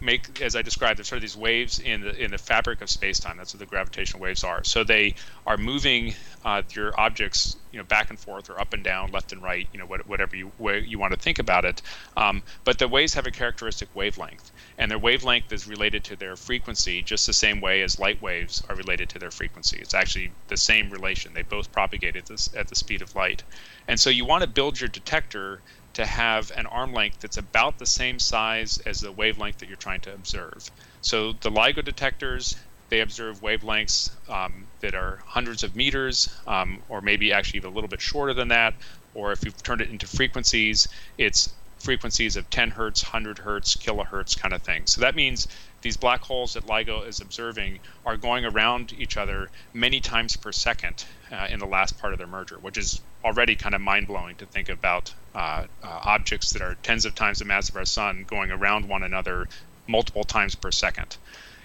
make, 0.00 0.40
as 0.40 0.56
I 0.56 0.62
described, 0.62 0.98
there's 0.98 1.08
sort 1.08 1.18
of 1.18 1.22
these 1.22 1.36
waves 1.36 1.78
in 1.78 2.00
the 2.00 2.16
in 2.22 2.30
the 2.30 2.38
fabric 2.38 2.80
of 2.80 2.90
space-time. 2.90 3.36
That's 3.36 3.54
what 3.54 3.60
the 3.60 3.66
gravitational 3.66 4.22
waves 4.22 4.44
are. 4.44 4.64
So 4.64 4.84
they 4.84 5.14
are 5.46 5.56
moving 5.56 6.14
uh, 6.44 6.62
your 6.70 6.98
objects, 6.98 7.56
you 7.70 7.78
know, 7.78 7.84
back 7.84 8.10
and 8.10 8.18
forth 8.18 8.48
or 8.50 8.60
up 8.60 8.72
and 8.72 8.82
down, 8.82 9.10
left 9.12 9.32
and 9.32 9.42
right, 9.42 9.68
you 9.72 9.78
know, 9.78 9.86
whatever 9.86 10.36
you 10.36 10.50
way 10.58 10.80
you 10.80 10.98
want 10.98 11.12
to 11.12 11.18
think 11.18 11.38
about 11.38 11.64
it. 11.64 11.82
Um, 12.16 12.42
but 12.64 12.78
the 12.78 12.88
waves 12.88 13.14
have 13.14 13.26
a 13.26 13.30
characteristic 13.30 13.88
wavelength, 13.94 14.50
and 14.78 14.90
their 14.90 14.98
wavelength 14.98 15.52
is 15.52 15.66
related 15.66 16.04
to 16.04 16.16
their 16.16 16.36
frequency, 16.36 17.02
just 17.02 17.26
the 17.26 17.32
same 17.32 17.60
way 17.60 17.82
as 17.82 17.98
light 17.98 18.20
waves 18.22 18.62
are 18.68 18.76
related 18.76 19.08
to 19.10 19.18
their 19.18 19.30
frequency. 19.30 19.78
It's 19.80 19.94
actually 19.94 20.32
the 20.48 20.56
same 20.56 20.90
relation. 20.90 21.34
They 21.34 21.42
both 21.42 21.70
propagate 21.72 22.16
at 22.16 22.26
this 22.26 22.48
at 22.54 22.68
the 22.68 22.74
speed 22.74 23.02
of 23.02 23.14
light, 23.14 23.42
and 23.88 24.00
so 24.00 24.10
you 24.10 24.24
want 24.24 24.42
to 24.42 24.48
build 24.48 24.80
your 24.80 24.88
detector 24.88 25.60
to 25.94 26.06
have 26.06 26.50
an 26.56 26.66
arm 26.66 26.92
length 26.92 27.20
that's 27.20 27.36
about 27.36 27.78
the 27.78 27.86
same 27.86 28.18
size 28.18 28.78
as 28.86 29.00
the 29.00 29.12
wavelength 29.12 29.58
that 29.58 29.68
you're 29.68 29.76
trying 29.76 30.00
to 30.00 30.14
observe. 30.14 30.70
So 31.00 31.32
the 31.32 31.50
LIGO 31.50 31.84
detectors, 31.84 32.56
they 32.90 33.00
observe 33.00 33.40
wavelengths 33.40 34.10
um, 34.28 34.66
that 34.80 34.94
are 34.94 35.20
hundreds 35.26 35.62
of 35.62 35.74
meters, 35.74 36.28
um, 36.46 36.82
or 36.88 37.00
maybe 37.00 37.32
actually 37.32 37.58
even 37.58 37.70
a 37.70 37.74
little 37.74 37.88
bit 37.88 38.00
shorter 38.00 38.34
than 38.34 38.48
that. 38.48 38.74
Or 39.14 39.32
if 39.32 39.44
you've 39.44 39.60
turned 39.62 39.80
it 39.80 39.90
into 39.90 40.06
frequencies, 40.06 40.86
it's 41.18 41.52
frequencies 41.80 42.36
of 42.36 42.48
10 42.50 42.70
hertz, 42.70 43.02
100 43.02 43.38
hertz, 43.38 43.76
kilohertz 43.76 44.38
kind 44.38 44.54
of 44.54 44.62
thing. 44.62 44.86
So 44.86 45.00
that 45.00 45.16
means 45.16 45.48
these 45.82 45.96
black 45.96 46.20
holes 46.22 46.54
that 46.54 46.66
LIGO 46.66 47.06
is 47.06 47.20
observing 47.20 47.80
are 48.04 48.16
going 48.16 48.44
around 48.44 48.92
each 48.92 49.16
other 49.16 49.48
many 49.72 50.00
times 50.00 50.36
per 50.36 50.52
second 50.52 51.04
uh, 51.32 51.46
in 51.50 51.58
the 51.58 51.66
last 51.66 51.98
part 51.98 52.12
of 52.12 52.18
their 52.18 52.26
merger, 52.26 52.58
which 52.60 52.76
is 52.76 53.00
already 53.24 53.56
kind 53.56 53.74
of 53.74 53.80
mind 53.80 54.06
blowing 54.06 54.36
to 54.36 54.46
think 54.46 54.68
about 54.68 55.12
uh, 55.34 55.64
uh, 55.82 56.00
objects 56.04 56.52
that 56.52 56.62
are 56.62 56.74
tens 56.82 57.04
of 57.04 57.14
times 57.14 57.38
the 57.38 57.44
mass 57.44 57.68
of 57.68 57.76
our 57.76 57.84
sun 57.84 58.24
going 58.26 58.50
around 58.50 58.88
one 58.88 59.02
another 59.02 59.46
multiple 59.86 60.24
times 60.24 60.54
per 60.54 60.70
second. 60.70 61.16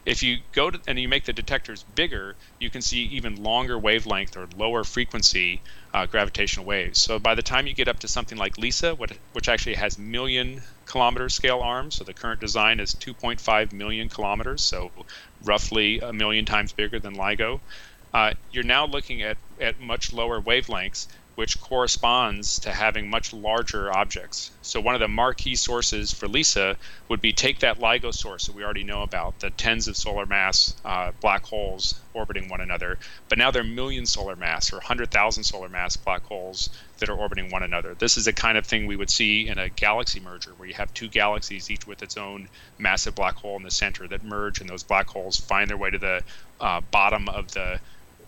If 0.05 0.21
you 0.21 0.37
go 0.51 0.69
to, 0.69 0.79
and 0.87 0.99
you 0.99 1.07
make 1.07 1.25
the 1.25 1.33
detectors 1.33 1.83
bigger, 1.83 2.35
you 2.59 2.69
can 2.69 2.81
see 2.81 3.03
even 3.05 3.35
longer 3.35 3.79
wavelength 3.79 4.37
or 4.37 4.47
lower 4.55 4.83
frequency 4.83 5.61
uh, 5.93 6.05
gravitational 6.05 6.65
waves. 6.65 7.01
So 7.01 7.17
by 7.17 7.33
the 7.33 7.41
time 7.41 7.65
you 7.65 7.73
get 7.73 7.87
up 7.87 7.99
to 7.99 8.07
something 8.07 8.37
like 8.37 8.57
LISA, 8.57 8.95
which 8.95 9.49
actually 9.49 9.75
has 9.75 9.97
million 9.97 10.61
kilometer 10.85 11.27
scale 11.29 11.59
arms, 11.59 11.95
so 11.95 12.03
the 12.03 12.13
current 12.13 12.39
design 12.39 12.79
is 12.79 12.93
2.5 12.93 13.73
million 13.73 14.07
kilometers, 14.07 14.61
so 14.61 14.91
roughly 15.43 15.99
a 15.99 16.13
million 16.13 16.45
times 16.45 16.71
bigger 16.71 16.99
than 16.99 17.15
LIGO, 17.15 17.59
uh, 18.13 18.33
you're 18.51 18.63
now 18.63 18.85
looking 18.85 19.23
at, 19.23 19.37
at 19.59 19.79
much 19.79 20.13
lower 20.13 20.39
wavelengths 20.39 21.07
which 21.35 21.59
corresponds 21.59 22.59
to 22.59 22.71
having 22.71 23.09
much 23.09 23.33
larger 23.33 23.93
objects. 23.95 24.51
So 24.61 24.79
one 24.79 24.95
of 24.95 25.01
the 25.01 25.09
marquee 25.09 25.55
sources 25.55 26.13
for 26.13 26.27
LISA 26.29 26.77
would 27.09 27.19
be 27.19 27.33
take 27.33 27.59
that 27.59 27.79
LIGO 27.79 28.13
source 28.13 28.45
that 28.45 28.55
we 28.55 28.63
already 28.63 28.83
know 28.83 29.01
about, 29.01 29.39
the 29.41 29.49
tens 29.49 29.89
of 29.89 29.97
solar 29.97 30.25
mass 30.25 30.73
uh, 30.85 31.11
black 31.19 31.43
holes 31.43 31.99
orbiting 32.13 32.47
one 32.47 32.61
another, 32.61 32.97
but 33.27 33.37
now 33.37 33.51
they're 33.51 33.63
million 33.63 34.05
solar 34.05 34.37
mass 34.37 34.71
or 34.71 34.77
100,000 34.77 35.43
solar 35.43 35.67
mass 35.67 35.97
black 35.97 36.23
holes 36.23 36.69
that 36.99 37.09
are 37.09 37.17
orbiting 37.17 37.51
one 37.51 37.63
another. 37.63 37.93
This 37.93 38.15
is 38.15 38.25
the 38.25 38.33
kind 38.33 38.57
of 38.57 38.65
thing 38.65 38.87
we 38.87 38.95
would 38.95 39.09
see 39.09 39.49
in 39.49 39.57
a 39.57 39.67
galaxy 39.67 40.21
merger 40.21 40.51
where 40.51 40.69
you 40.69 40.73
have 40.75 40.93
two 40.93 41.09
galaxies, 41.09 41.69
each 41.69 41.85
with 41.85 42.01
its 42.01 42.15
own 42.15 42.47
massive 42.77 43.13
black 43.13 43.35
hole 43.35 43.57
in 43.57 43.63
the 43.63 43.71
center 43.71 44.07
that 44.07 44.23
merge, 44.23 44.61
and 44.61 44.69
those 44.69 44.83
black 44.83 45.07
holes 45.07 45.37
find 45.37 45.69
their 45.69 45.77
way 45.77 45.89
to 45.89 45.97
the 45.97 46.23
uh, 46.61 46.79
bottom 46.91 47.27
of 47.27 47.51
the 47.51 47.79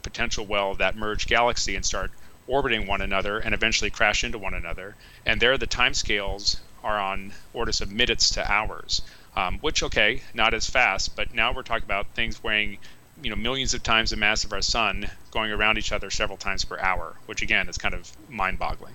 potential 0.04 0.46
well 0.46 0.72
of 0.72 0.78
that 0.78 0.96
merged 0.96 1.30
galaxy 1.30 1.76
and 1.76 1.86
start 1.86 2.12
orbiting 2.48 2.88
one 2.88 3.02
another 3.02 3.40
and 3.40 3.54
eventually 3.54 3.90
crash 3.90 4.24
into 4.24 4.38
one 4.38 4.54
another. 4.54 4.96
And 5.26 5.40
there, 5.40 5.58
the 5.58 5.68
time 5.68 5.94
scales 5.94 6.60
are 6.84 7.00
on 7.00 7.34
orders 7.54 7.82
of 7.82 7.92
minutes 7.92 8.32
to 8.32 8.52
hours, 8.52 9.02
um, 9.36 9.60
which 9.60 9.84
okay, 9.84 10.22
not 10.34 10.54
as 10.54 10.70
fast, 10.70 11.16
but 11.16 11.34
now 11.34 11.54
we're 11.54 11.64
talking 11.64 11.84
about 11.84 12.08
things 12.16 12.44
weighing 12.44 12.78
you 13.22 13.30
know 13.30 13.36
millions 13.36 13.74
of 13.74 13.84
times 13.84 14.12
the 14.12 14.16
mass 14.16 14.44
of 14.44 14.54
our 14.54 14.62
sun 14.62 15.10
going 15.32 15.52
around 15.52 15.78
each 15.78 15.92
other 15.92 16.10
several 16.10 16.38
times 16.38 16.64
per 16.66 16.80
hour, 16.80 17.16
which 17.26 17.42
again 17.42 17.68
is 17.68 17.78
kind 17.78 17.94
of 17.94 18.12
mind-boggling. 18.30 18.94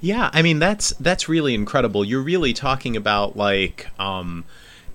Yeah, 0.00 0.30
I 0.32 0.42
mean 0.42 0.58
that's 0.58 0.90
that's 1.00 1.28
really 1.28 1.54
incredible. 1.54 2.04
You're 2.04 2.22
really 2.22 2.52
talking 2.52 2.96
about 2.96 3.36
like 3.36 3.88
um, 3.98 4.44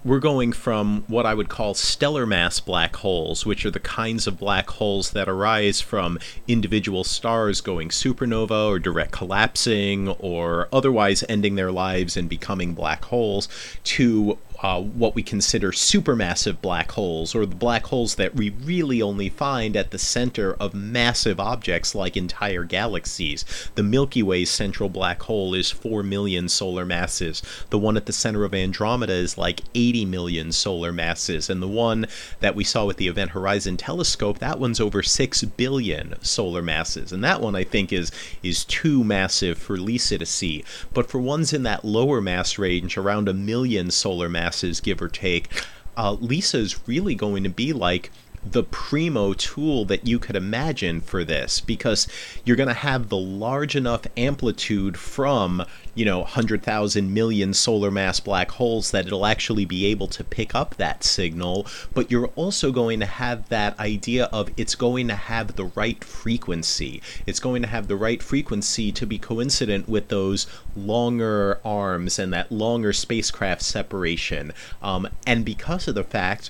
we're 0.03 0.19
going 0.19 0.51
from 0.51 1.03
what 1.07 1.25
I 1.25 1.33
would 1.33 1.49
call 1.49 1.73
stellar 1.73 2.25
mass 2.25 2.59
black 2.59 2.95
holes, 2.97 3.45
which 3.45 3.65
are 3.65 3.71
the 3.71 3.79
kinds 3.79 4.25
of 4.25 4.39
black 4.39 4.69
holes 4.69 5.11
that 5.11 5.29
arise 5.29 5.79
from 5.79 6.17
individual 6.47 7.03
stars 7.03 7.61
going 7.61 7.89
supernova 7.89 8.67
or 8.67 8.79
direct 8.79 9.11
collapsing 9.11 10.09
or 10.09 10.67
otherwise 10.73 11.23
ending 11.29 11.55
their 11.55 11.71
lives 11.71 12.17
and 12.17 12.27
becoming 12.27 12.73
black 12.73 13.05
holes, 13.05 13.47
to 13.83 14.37
uh, 14.61 14.79
what 14.79 15.15
we 15.15 15.23
consider 15.23 15.71
supermassive 15.71 16.61
black 16.61 16.91
holes, 16.91 17.33
or 17.33 17.45
the 17.45 17.55
black 17.55 17.87
holes 17.87 18.15
that 18.15 18.35
we 18.35 18.51
really 18.51 19.01
only 19.01 19.27
find 19.27 19.75
at 19.75 19.89
the 19.89 19.97
center 19.97 20.53
of 20.53 20.73
massive 20.73 21.39
objects 21.39 21.95
like 21.95 22.15
entire 22.15 22.63
galaxies. 22.63 23.43
The 23.73 23.83
Milky 23.83 24.21
Way's 24.21 24.51
central 24.51 24.87
black 24.87 25.23
hole 25.23 25.55
is 25.55 25.71
4 25.71 26.03
million 26.03 26.47
solar 26.47 26.85
masses. 26.85 27.41
The 27.71 27.79
one 27.79 27.97
at 27.97 28.05
the 28.05 28.13
center 28.13 28.43
of 28.43 28.53
Andromeda 28.53 29.13
is 29.13 29.37
like 29.37 29.61
80 29.73 30.05
million 30.05 30.51
solar 30.51 30.91
masses. 30.91 31.49
And 31.49 31.61
the 31.61 31.67
one 31.67 32.05
that 32.39 32.55
we 32.55 32.63
saw 32.63 32.85
with 32.85 32.97
the 32.97 33.07
Event 33.07 33.31
Horizon 33.31 33.77
telescope, 33.77 34.37
that 34.39 34.59
one's 34.59 34.79
over 34.79 35.01
6 35.01 35.43
billion 35.43 36.21
solar 36.21 36.61
masses. 36.61 37.11
And 37.11 37.23
that 37.23 37.41
one, 37.41 37.55
I 37.55 37.63
think, 37.63 37.91
is, 37.91 38.11
is 38.43 38.63
too 38.65 39.03
massive 39.03 39.57
for 39.57 39.77
LISA 39.77 40.19
to 40.19 40.25
see. 40.25 40.63
But 40.93 41.09
for 41.09 41.19
ones 41.19 41.51
in 41.51 41.63
that 41.63 41.83
lower 41.83 42.21
mass 42.21 42.59
range, 42.59 42.95
around 42.97 43.27
a 43.27 43.33
million 43.33 43.89
solar 43.89 44.29
masses, 44.29 44.50
passes, 44.51 44.81
give 44.81 45.01
or 45.01 45.07
take, 45.07 45.49
uh, 45.95 46.11
LISA 46.19 46.57
is 46.57 46.87
really 46.87 47.15
going 47.15 47.43
to 47.43 47.49
be 47.49 47.71
like 47.71 48.11
the 48.43 48.63
primo 48.63 49.33
tool 49.33 49.85
that 49.85 50.07
you 50.07 50.17
could 50.17 50.35
imagine 50.35 50.99
for 50.99 51.23
this 51.23 51.59
because 51.59 52.07
you're 52.43 52.55
going 52.55 52.67
to 52.67 52.73
have 52.73 53.09
the 53.09 53.17
large 53.17 53.75
enough 53.75 54.07
amplitude 54.17 54.97
from, 54.97 55.63
you 55.93 56.03
know, 56.03 56.19
100,000 56.19 57.13
million 57.13 57.53
solar 57.53 57.91
mass 57.91 58.19
black 58.19 58.51
holes 58.51 58.91
that 58.91 59.05
it'll 59.05 59.25
actually 59.25 59.65
be 59.65 59.85
able 59.85 60.07
to 60.07 60.23
pick 60.23 60.55
up 60.55 60.75
that 60.75 61.03
signal. 61.03 61.67
But 61.93 62.09
you're 62.09 62.31
also 62.35 62.71
going 62.71 62.99
to 62.99 63.05
have 63.05 63.47
that 63.49 63.79
idea 63.79 64.25
of 64.25 64.49
it's 64.57 64.75
going 64.75 65.07
to 65.09 65.15
have 65.15 65.55
the 65.55 65.65
right 65.65 66.03
frequency. 66.03 67.01
It's 67.27 67.39
going 67.39 67.61
to 67.61 67.67
have 67.67 67.87
the 67.87 67.95
right 67.95 68.23
frequency 68.23 68.91
to 68.91 69.05
be 69.05 69.19
coincident 69.19 69.87
with 69.87 70.07
those 70.07 70.47
longer 70.75 71.59
arms 71.63 72.17
and 72.17 72.33
that 72.33 72.51
longer 72.51 72.91
spacecraft 72.93 73.61
separation. 73.61 74.51
Um, 74.81 75.07
and 75.27 75.45
because 75.45 75.87
of 75.87 75.95
the 75.95 76.03
fact 76.03 76.49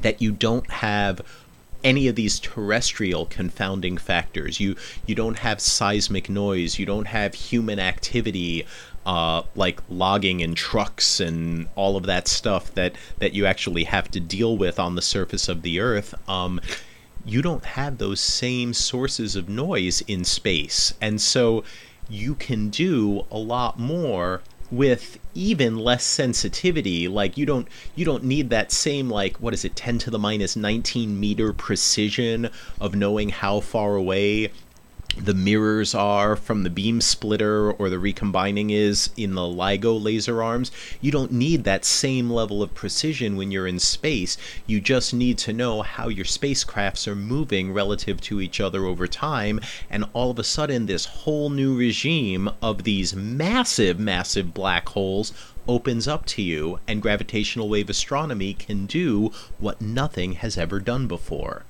that 0.00 0.22
you 0.22 0.32
don't 0.32 0.70
have 0.70 1.20
any 1.84 2.06
of 2.08 2.14
these 2.14 2.38
terrestrial 2.38 3.26
confounding 3.26 3.96
factors. 3.96 4.60
You 4.60 4.76
you 5.06 5.14
don't 5.14 5.38
have 5.38 5.60
seismic 5.60 6.28
noise. 6.28 6.78
You 6.78 6.86
don't 6.86 7.08
have 7.08 7.34
human 7.34 7.78
activity, 7.78 8.66
uh, 9.04 9.42
like 9.54 9.80
logging 9.88 10.42
and 10.42 10.56
trucks 10.56 11.20
and 11.20 11.68
all 11.74 11.96
of 11.96 12.04
that 12.06 12.28
stuff 12.28 12.72
that 12.74 12.94
that 13.18 13.34
you 13.34 13.46
actually 13.46 13.84
have 13.84 14.10
to 14.12 14.20
deal 14.20 14.56
with 14.56 14.78
on 14.78 14.94
the 14.94 15.02
surface 15.02 15.48
of 15.48 15.62
the 15.62 15.80
Earth. 15.80 16.14
Um, 16.28 16.60
you 17.24 17.42
don't 17.42 17.64
have 17.64 17.98
those 17.98 18.20
same 18.20 18.74
sources 18.74 19.36
of 19.36 19.48
noise 19.48 20.00
in 20.02 20.24
space, 20.24 20.94
and 21.00 21.20
so 21.20 21.64
you 22.08 22.34
can 22.34 22.68
do 22.68 23.24
a 23.30 23.38
lot 23.38 23.78
more 23.78 24.42
with 24.72 25.18
even 25.34 25.78
less 25.78 26.02
sensitivity 26.02 27.06
like 27.06 27.36
you 27.36 27.44
don't 27.44 27.68
you 27.94 28.06
don't 28.06 28.24
need 28.24 28.48
that 28.48 28.72
same 28.72 29.10
like 29.10 29.36
what 29.36 29.52
is 29.52 29.66
it 29.66 29.76
10 29.76 29.98
to 29.98 30.10
the 30.10 30.18
minus 30.18 30.56
19 30.56 31.20
meter 31.20 31.52
precision 31.52 32.48
of 32.80 32.94
knowing 32.94 33.28
how 33.28 33.60
far 33.60 33.96
away 33.96 34.50
the 35.18 35.34
mirrors 35.34 35.94
are 35.94 36.34
from 36.36 36.62
the 36.62 36.70
beam 36.70 37.00
splitter 37.00 37.70
or 37.70 37.90
the 37.90 37.98
recombining 37.98 38.70
is 38.70 39.10
in 39.14 39.34
the 39.34 39.42
LIGO 39.42 40.02
laser 40.02 40.42
arms. 40.42 40.70
You 41.02 41.12
don't 41.12 41.30
need 41.30 41.64
that 41.64 41.84
same 41.84 42.30
level 42.30 42.62
of 42.62 42.74
precision 42.74 43.36
when 43.36 43.50
you're 43.50 43.66
in 43.66 43.78
space. 43.78 44.38
You 44.66 44.80
just 44.80 45.12
need 45.12 45.36
to 45.38 45.52
know 45.52 45.82
how 45.82 46.08
your 46.08 46.24
spacecrafts 46.24 47.06
are 47.06 47.14
moving 47.14 47.74
relative 47.74 48.22
to 48.22 48.40
each 48.40 48.58
other 48.58 48.86
over 48.86 49.06
time. 49.06 49.60
And 49.90 50.06
all 50.14 50.30
of 50.30 50.38
a 50.38 50.44
sudden, 50.44 50.86
this 50.86 51.04
whole 51.04 51.50
new 51.50 51.76
regime 51.76 52.48
of 52.62 52.84
these 52.84 53.14
massive, 53.14 53.98
massive 53.98 54.54
black 54.54 54.88
holes 54.88 55.32
opens 55.68 56.08
up 56.08 56.24
to 56.26 56.42
you, 56.42 56.80
and 56.88 57.02
gravitational 57.02 57.68
wave 57.68 57.90
astronomy 57.90 58.54
can 58.54 58.86
do 58.86 59.30
what 59.58 59.80
nothing 59.80 60.32
has 60.32 60.56
ever 60.56 60.80
done 60.80 61.06
before. 61.06 61.64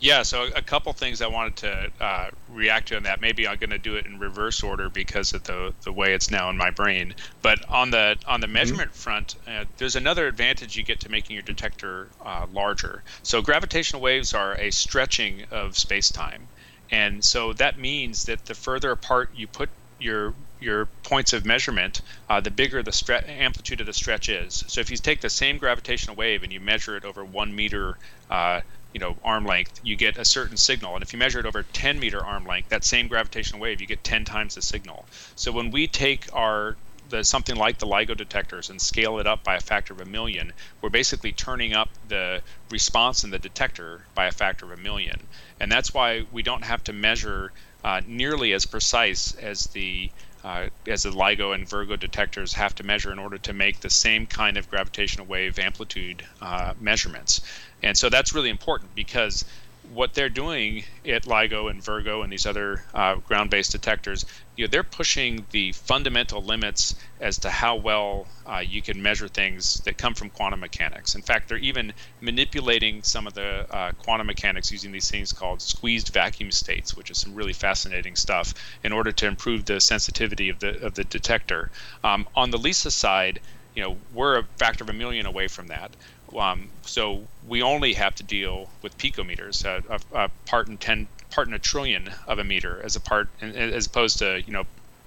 Yeah, 0.00 0.22
so 0.22 0.48
a 0.54 0.62
couple 0.62 0.92
things 0.92 1.20
I 1.22 1.26
wanted 1.26 1.56
to 1.56 1.90
uh, 2.00 2.30
react 2.50 2.88
to 2.88 2.96
on 2.96 3.02
that. 3.04 3.20
Maybe 3.20 3.48
I'm 3.48 3.58
going 3.58 3.70
to 3.70 3.78
do 3.78 3.96
it 3.96 4.06
in 4.06 4.20
reverse 4.20 4.62
order 4.62 4.88
because 4.88 5.32
of 5.32 5.42
the 5.44 5.74
the 5.82 5.92
way 5.92 6.14
it's 6.14 6.30
now 6.30 6.50
in 6.50 6.56
my 6.56 6.70
brain. 6.70 7.14
But 7.42 7.68
on 7.68 7.90
the 7.90 8.16
on 8.26 8.40
the 8.40 8.46
mm-hmm. 8.46 8.54
measurement 8.54 8.90
mm-hmm. 8.90 8.98
front, 8.98 9.34
uh, 9.48 9.64
there's 9.78 9.96
another 9.96 10.26
advantage 10.28 10.76
you 10.76 10.84
get 10.84 11.00
to 11.00 11.08
making 11.08 11.34
your 11.34 11.42
detector 11.42 12.08
uh, 12.24 12.46
larger. 12.52 13.02
So 13.24 13.42
gravitational 13.42 14.00
waves 14.00 14.34
are 14.34 14.54
a 14.54 14.70
stretching 14.70 15.44
of 15.50 15.76
space 15.76 16.10
time, 16.10 16.46
and 16.90 17.24
so 17.24 17.52
that 17.54 17.78
means 17.78 18.24
that 18.26 18.46
the 18.46 18.54
further 18.54 18.92
apart 18.92 19.30
you 19.34 19.48
put 19.48 19.68
your 19.98 20.32
your 20.60 20.86
points 21.02 21.32
of 21.32 21.44
measurement, 21.44 22.02
uh, 22.28 22.40
the 22.40 22.50
bigger 22.50 22.82
the 22.82 22.90
stre- 22.90 23.28
amplitude 23.28 23.80
of 23.80 23.86
the 23.86 23.92
stretch 23.92 24.28
is. 24.28 24.64
So 24.66 24.80
if 24.80 24.90
you 24.90 24.96
take 24.96 25.20
the 25.20 25.30
same 25.30 25.58
gravitational 25.58 26.16
wave 26.16 26.42
and 26.42 26.52
you 26.52 26.60
measure 26.60 26.96
it 26.96 27.04
over 27.04 27.24
one 27.24 27.54
meter 27.54 27.96
uh, 28.30 28.60
you 28.92 29.00
know 29.00 29.16
arm 29.22 29.44
length 29.44 29.80
you 29.82 29.96
get 29.96 30.16
a 30.16 30.24
certain 30.24 30.56
signal 30.56 30.94
and 30.94 31.02
if 31.02 31.12
you 31.12 31.18
measure 31.18 31.40
it 31.40 31.46
over 31.46 31.62
10 31.62 31.98
meter 31.98 32.24
arm 32.24 32.44
length 32.46 32.68
that 32.68 32.84
same 32.84 33.08
gravitational 33.08 33.60
wave 33.60 33.80
you 33.80 33.86
get 33.86 34.02
10 34.04 34.24
times 34.24 34.54
the 34.54 34.62
signal 34.62 35.06
so 35.34 35.52
when 35.52 35.70
we 35.70 35.86
take 35.86 36.28
our 36.32 36.76
the, 37.08 37.24
something 37.24 37.56
like 37.56 37.78
the 37.78 37.86
LIGO 37.86 38.16
detectors 38.16 38.70
and 38.70 38.80
scale 38.80 39.18
it 39.18 39.26
up 39.26 39.42
by 39.44 39.56
a 39.56 39.60
factor 39.60 39.92
of 39.94 40.00
a 40.00 40.04
million, 40.04 40.52
we're 40.82 40.90
basically 40.90 41.32
turning 41.32 41.72
up 41.72 41.88
the 42.06 42.42
response 42.70 43.24
in 43.24 43.30
the 43.30 43.38
detector 43.38 44.04
by 44.14 44.26
a 44.26 44.30
factor 44.30 44.66
of 44.66 44.78
a 44.78 44.82
million. 44.82 45.26
And 45.60 45.70
that's 45.70 45.94
why 45.94 46.26
we 46.30 46.42
don't 46.42 46.64
have 46.64 46.84
to 46.84 46.92
measure 46.92 47.52
uh, 47.84 48.00
nearly 48.06 48.52
as 48.52 48.66
precise 48.66 49.32
as 49.34 49.64
the 49.64 50.10
uh, 50.44 50.68
as 50.86 51.02
the 51.02 51.10
LIGO 51.10 51.52
and 51.52 51.68
Virgo 51.68 51.96
detectors 51.96 52.52
have 52.52 52.72
to 52.76 52.84
measure 52.84 53.10
in 53.10 53.18
order 53.18 53.38
to 53.38 53.52
make 53.52 53.80
the 53.80 53.90
same 53.90 54.24
kind 54.24 54.56
of 54.56 54.70
gravitational 54.70 55.26
wave 55.26 55.58
amplitude 55.58 56.24
uh, 56.40 56.74
measurements. 56.78 57.40
And 57.82 57.96
so 57.96 58.08
that's 58.08 58.34
really 58.34 58.50
important 58.50 58.94
because 58.94 59.44
what 59.92 60.12
they're 60.14 60.28
doing 60.28 60.84
at 61.06 61.24
LIGO 61.24 61.70
and 61.70 61.82
Virgo 61.82 62.22
and 62.22 62.30
these 62.30 62.46
other 62.46 62.84
uh, 62.94 63.14
ground-based 63.16 63.72
detectors, 63.72 64.26
you 64.56 64.64
know, 64.64 64.70
they're 64.70 64.82
pushing 64.82 65.46
the 65.50 65.72
fundamental 65.72 66.42
limits 66.42 66.94
as 67.20 67.38
to 67.38 67.50
how 67.50 67.76
well 67.76 68.26
uh, 68.46 68.58
you 68.58 68.82
can 68.82 69.00
measure 69.00 69.28
things 69.28 69.80
that 69.84 69.96
come 69.96 70.14
from 70.14 70.28
quantum 70.30 70.60
mechanics. 70.60 71.14
In 71.14 71.22
fact, 71.22 71.48
they're 71.48 71.58
even 71.58 71.92
manipulating 72.20 73.02
some 73.02 73.26
of 73.26 73.34
the 73.34 73.66
uh, 73.74 73.92
quantum 73.92 74.26
mechanics 74.26 74.70
using 74.70 74.92
these 74.92 75.10
things 75.10 75.32
called 75.32 75.62
squeezed 75.62 76.08
vacuum 76.08 76.50
states, 76.50 76.96
which 76.96 77.10
is 77.10 77.18
some 77.18 77.34
really 77.34 77.52
fascinating 77.54 78.16
stuff, 78.16 78.52
in 78.84 78.92
order 78.92 79.12
to 79.12 79.26
improve 79.26 79.64
the 79.64 79.80
sensitivity 79.80 80.48
of 80.48 80.58
the 80.58 80.84
of 80.84 80.94
the 80.94 81.04
detector. 81.04 81.70
Um, 82.04 82.28
on 82.34 82.50
the 82.50 82.58
LISA 82.58 82.90
side, 82.90 83.40
you 83.74 83.82
know, 83.82 83.96
we're 84.12 84.38
a 84.38 84.44
factor 84.56 84.82
of 84.84 84.90
a 84.90 84.92
million 84.92 85.24
away 85.24 85.46
from 85.46 85.68
that. 85.68 85.92
Um, 86.36 86.68
so 86.84 87.22
we 87.46 87.62
only 87.62 87.94
have 87.94 88.14
to 88.16 88.22
deal 88.22 88.68
with 88.82 88.96
picometers, 88.98 89.64
a, 89.64 89.82
a, 89.92 90.24
a, 90.24 90.28
part 90.46 90.68
in 90.68 90.76
ten, 90.76 91.08
part 91.30 91.48
in 91.48 91.54
a 91.54 91.58
trillion 91.58 92.10
of 92.26 92.38
a 92.38 92.44
meter, 92.44 92.80
as 92.82 92.96
a 92.96 93.00
part, 93.00 93.28
as 93.40 93.86
opposed 93.86 94.18
to 94.18 94.42
you 94.42 94.52
know, 94.52 94.64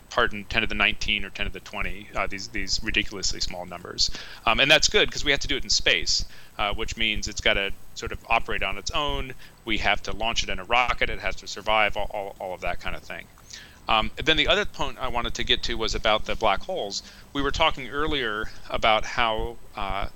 part 0.09 0.33
in 0.33 0.45
ten 0.45 0.61
to 0.61 0.67
the 0.67 0.75
19 0.75 1.23
or 1.23 1.29
10 1.29 1.45
to 1.45 1.51
the 1.51 1.59
20. 1.59 2.09
Uh, 2.15 2.27
these 2.27 2.47
these 2.49 2.79
ridiculously 2.83 3.39
small 3.39 3.65
numbers, 3.65 4.09
um, 4.45 4.59
and 4.59 4.69
that's 4.69 4.89
good 4.89 5.07
because 5.07 5.23
we 5.23 5.31
have 5.31 5.39
to 5.41 5.47
do 5.47 5.55
it 5.57 5.63
in 5.63 5.69
space, 5.69 6.25
uh, 6.57 6.73
which 6.73 6.97
means 6.97 7.27
it's 7.27 7.41
got 7.41 7.53
to 7.53 7.71
sort 7.95 8.11
of 8.11 8.19
operate 8.27 8.63
on 8.63 8.77
its 8.77 8.91
own. 8.91 9.33
We 9.65 9.77
have 9.77 10.01
to 10.03 10.13
launch 10.13 10.43
it 10.43 10.49
in 10.49 10.59
a 10.59 10.63
rocket. 10.63 11.09
It 11.09 11.19
has 11.19 11.35
to 11.37 11.47
survive. 11.47 11.97
All, 11.97 12.09
all, 12.11 12.35
all 12.39 12.53
of 12.53 12.61
that 12.61 12.79
kind 12.79 12.95
of 12.95 13.03
thing. 13.03 13.25
Um, 13.87 14.11
then 14.23 14.37
the 14.37 14.47
other 14.47 14.65
point 14.65 14.97
I 14.99 15.07
wanted 15.09 15.33
to 15.35 15.43
get 15.43 15.63
to 15.63 15.75
was 15.75 15.95
about 15.95 16.25
the 16.25 16.35
black 16.35 16.61
holes. 16.61 17.03
We 17.33 17.41
were 17.41 17.51
talking 17.51 17.89
earlier 17.89 18.49
about 18.69 19.03
how 19.03 19.57
uh, 19.75 20.07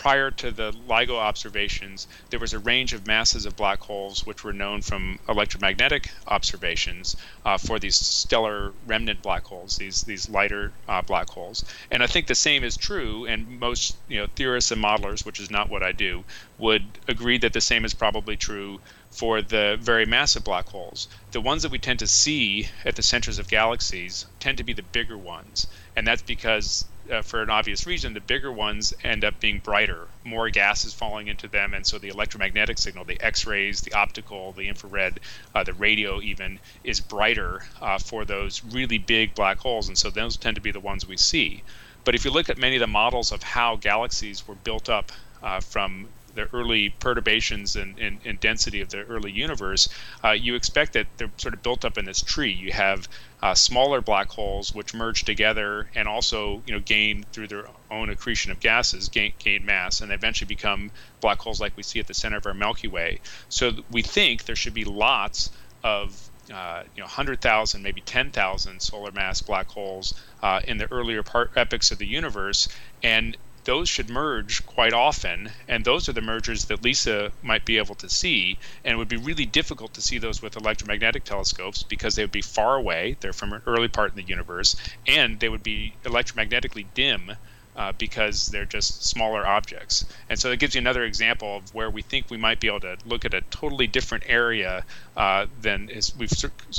prior 0.00 0.30
to 0.30 0.50
the 0.50 0.72
LIGO 0.88 1.14
observations, 1.14 2.08
there 2.30 2.40
was 2.40 2.54
a 2.54 2.58
range 2.58 2.94
of 2.94 3.06
masses 3.06 3.44
of 3.44 3.54
black 3.54 3.80
holes 3.80 4.24
which 4.24 4.42
were 4.42 4.52
known 4.54 4.80
from 4.80 5.18
electromagnetic 5.28 6.10
observations 6.26 7.16
uh, 7.44 7.58
for 7.58 7.78
these 7.78 7.96
stellar 7.96 8.72
remnant 8.86 9.20
black 9.20 9.44
holes, 9.44 9.76
these 9.76 10.00
these 10.04 10.26
lighter 10.30 10.72
uh, 10.88 11.02
black 11.02 11.28
holes. 11.28 11.66
And 11.90 12.02
I 12.02 12.06
think 12.06 12.28
the 12.28 12.34
same 12.34 12.64
is 12.64 12.78
true, 12.78 13.26
and 13.26 13.60
most 13.60 13.98
you 14.08 14.18
know 14.18 14.26
theorists 14.36 14.70
and 14.70 14.82
modelers, 14.82 15.26
which 15.26 15.38
is 15.38 15.50
not 15.50 15.68
what 15.68 15.82
I 15.82 15.92
do, 15.92 16.24
would 16.56 16.98
agree 17.06 17.36
that 17.36 17.52
the 17.52 17.60
same 17.60 17.84
is 17.84 17.92
probably 17.92 18.38
true 18.38 18.80
for 19.10 19.42
the 19.42 19.76
very 19.82 20.06
massive 20.06 20.44
black 20.44 20.66
holes. 20.68 21.08
The 21.32 21.42
ones 21.42 21.62
that 21.62 21.72
we 21.72 21.78
tend 21.78 21.98
to 21.98 22.06
see 22.06 22.70
at 22.86 22.96
the 22.96 23.02
centers 23.02 23.38
of 23.38 23.48
galaxies 23.48 24.24
tend 24.38 24.56
to 24.56 24.64
be 24.64 24.72
the 24.72 24.82
bigger 24.82 25.18
ones, 25.18 25.66
and 25.94 26.06
that's 26.06 26.22
because 26.22 26.86
uh, 27.10 27.22
for 27.22 27.42
an 27.42 27.50
obvious 27.50 27.86
reason, 27.86 28.14
the 28.14 28.20
bigger 28.20 28.52
ones 28.52 28.94
end 29.02 29.24
up 29.24 29.40
being 29.40 29.58
brighter. 29.58 30.06
More 30.24 30.48
gas 30.50 30.84
is 30.84 30.94
falling 30.94 31.28
into 31.28 31.48
them, 31.48 31.74
and 31.74 31.86
so 31.86 31.98
the 31.98 32.08
electromagnetic 32.08 32.78
signal, 32.78 33.04
the 33.04 33.20
X-rays, 33.20 33.80
the 33.80 33.92
optical, 33.92 34.52
the 34.52 34.68
infrared, 34.68 35.20
uh, 35.54 35.64
the 35.64 35.74
radio, 35.74 36.20
even 36.20 36.58
is 36.84 37.00
brighter 37.00 37.62
uh, 37.80 37.98
for 37.98 38.24
those 38.24 38.62
really 38.64 38.98
big 38.98 39.34
black 39.34 39.58
holes, 39.58 39.88
and 39.88 39.98
so 39.98 40.10
those 40.10 40.36
tend 40.36 40.54
to 40.54 40.60
be 40.60 40.70
the 40.70 40.80
ones 40.80 41.06
we 41.06 41.16
see. 41.16 41.62
But 42.04 42.14
if 42.14 42.24
you 42.24 42.30
look 42.30 42.48
at 42.48 42.58
many 42.58 42.76
of 42.76 42.80
the 42.80 42.86
models 42.86 43.32
of 43.32 43.42
how 43.42 43.76
galaxies 43.76 44.46
were 44.46 44.54
built 44.54 44.88
up 44.88 45.12
uh, 45.42 45.60
from 45.60 46.08
the 46.34 46.48
early 46.54 46.90
perturbations 46.90 47.76
and, 47.76 47.98
and, 47.98 48.18
and, 48.24 48.40
density 48.40 48.80
of 48.80 48.88
the 48.90 49.02
early 49.04 49.30
universe, 49.30 49.88
uh, 50.24 50.30
you 50.30 50.54
expect 50.54 50.92
that 50.92 51.06
they're 51.16 51.30
sort 51.36 51.54
of 51.54 51.62
built 51.62 51.84
up 51.84 51.98
in 51.98 52.04
this 52.04 52.22
tree. 52.22 52.52
You 52.52 52.72
have 52.72 53.08
uh, 53.42 53.54
smaller 53.54 54.00
black 54.00 54.30
holes 54.30 54.74
which 54.74 54.92
merge 54.94 55.24
together 55.24 55.88
and 55.94 56.06
also 56.06 56.62
you 56.66 56.74
know 56.74 56.80
gain 56.80 57.24
through 57.32 57.48
their 57.48 57.66
own 57.90 58.10
accretion 58.10 58.52
of 58.52 58.60
gases 58.60 59.08
gain, 59.08 59.32
gain 59.38 59.64
mass 59.64 60.00
and 60.00 60.12
eventually 60.12 60.46
become 60.46 60.90
black 61.20 61.38
holes 61.38 61.60
like 61.60 61.76
we 61.76 61.82
see 61.82 62.00
at 62.00 62.06
the 62.06 62.14
center 62.14 62.36
of 62.36 62.46
our 62.46 62.54
Milky 62.54 62.88
Way. 62.88 63.20
So 63.48 63.72
we 63.90 64.02
think 64.02 64.44
there 64.44 64.56
should 64.56 64.74
be 64.74 64.84
lots 64.84 65.50
of 65.82 66.30
uh, 66.52 66.82
you 66.96 67.00
know 67.00 67.06
100,000, 67.06 67.82
maybe 67.82 68.00
10,000 68.00 68.80
solar 68.80 69.12
mass 69.12 69.40
black 69.40 69.68
holes 69.68 70.14
uh, 70.42 70.60
in 70.66 70.78
the 70.78 70.90
earlier 70.92 71.22
part, 71.22 71.52
epochs 71.56 71.90
of 71.90 71.98
the 71.98 72.06
universe, 72.06 72.68
and 73.02 73.36
those 73.64 73.88
should 73.88 74.08
merge 74.08 74.64
quite 74.66 74.92
often, 74.92 75.50
and 75.68 75.84
those 75.84 76.08
are 76.08 76.12
the 76.12 76.20
mergers 76.20 76.64
that 76.66 76.82
LISA 76.82 77.32
might 77.42 77.64
be 77.64 77.78
able 77.78 77.94
to 77.96 78.08
see. 78.08 78.58
And 78.84 78.94
it 78.94 78.96
would 78.96 79.08
be 79.08 79.16
really 79.16 79.46
difficult 79.46 79.94
to 79.94 80.00
see 80.00 80.18
those 80.18 80.40
with 80.40 80.56
electromagnetic 80.56 81.24
telescopes 81.24 81.82
because 81.82 82.14
they 82.14 82.22
would 82.22 82.32
be 82.32 82.42
far 82.42 82.76
away. 82.76 83.16
They're 83.20 83.32
from 83.32 83.52
an 83.52 83.62
early 83.66 83.88
part 83.88 84.10
in 84.10 84.16
the 84.16 84.22
universe, 84.22 84.76
and 85.06 85.40
they 85.40 85.48
would 85.48 85.62
be 85.62 85.94
electromagnetically 86.04 86.86
dim. 86.94 87.32
Uh, 87.76 87.92
because 87.92 88.48
they're 88.48 88.64
just 88.64 89.04
smaller 89.04 89.46
objects. 89.46 90.04
And 90.28 90.38
so 90.38 90.50
it 90.50 90.58
gives 90.58 90.74
you 90.74 90.80
another 90.80 91.04
example 91.04 91.56
of 91.56 91.72
where 91.72 91.88
we 91.88 92.02
think 92.02 92.28
we 92.28 92.36
might 92.36 92.58
be 92.58 92.66
able 92.66 92.80
to 92.80 92.98
look 93.06 93.24
at 93.24 93.32
a 93.32 93.42
totally 93.42 93.86
different 93.86 94.24
area 94.26 94.84
uh, 95.16 95.46
than 95.62 95.88
is 95.88 96.14
we've 96.16 96.32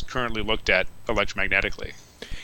currently 0.08 0.44
looked 0.44 0.70
at 0.70 0.88
electromagnetically. 1.08 1.94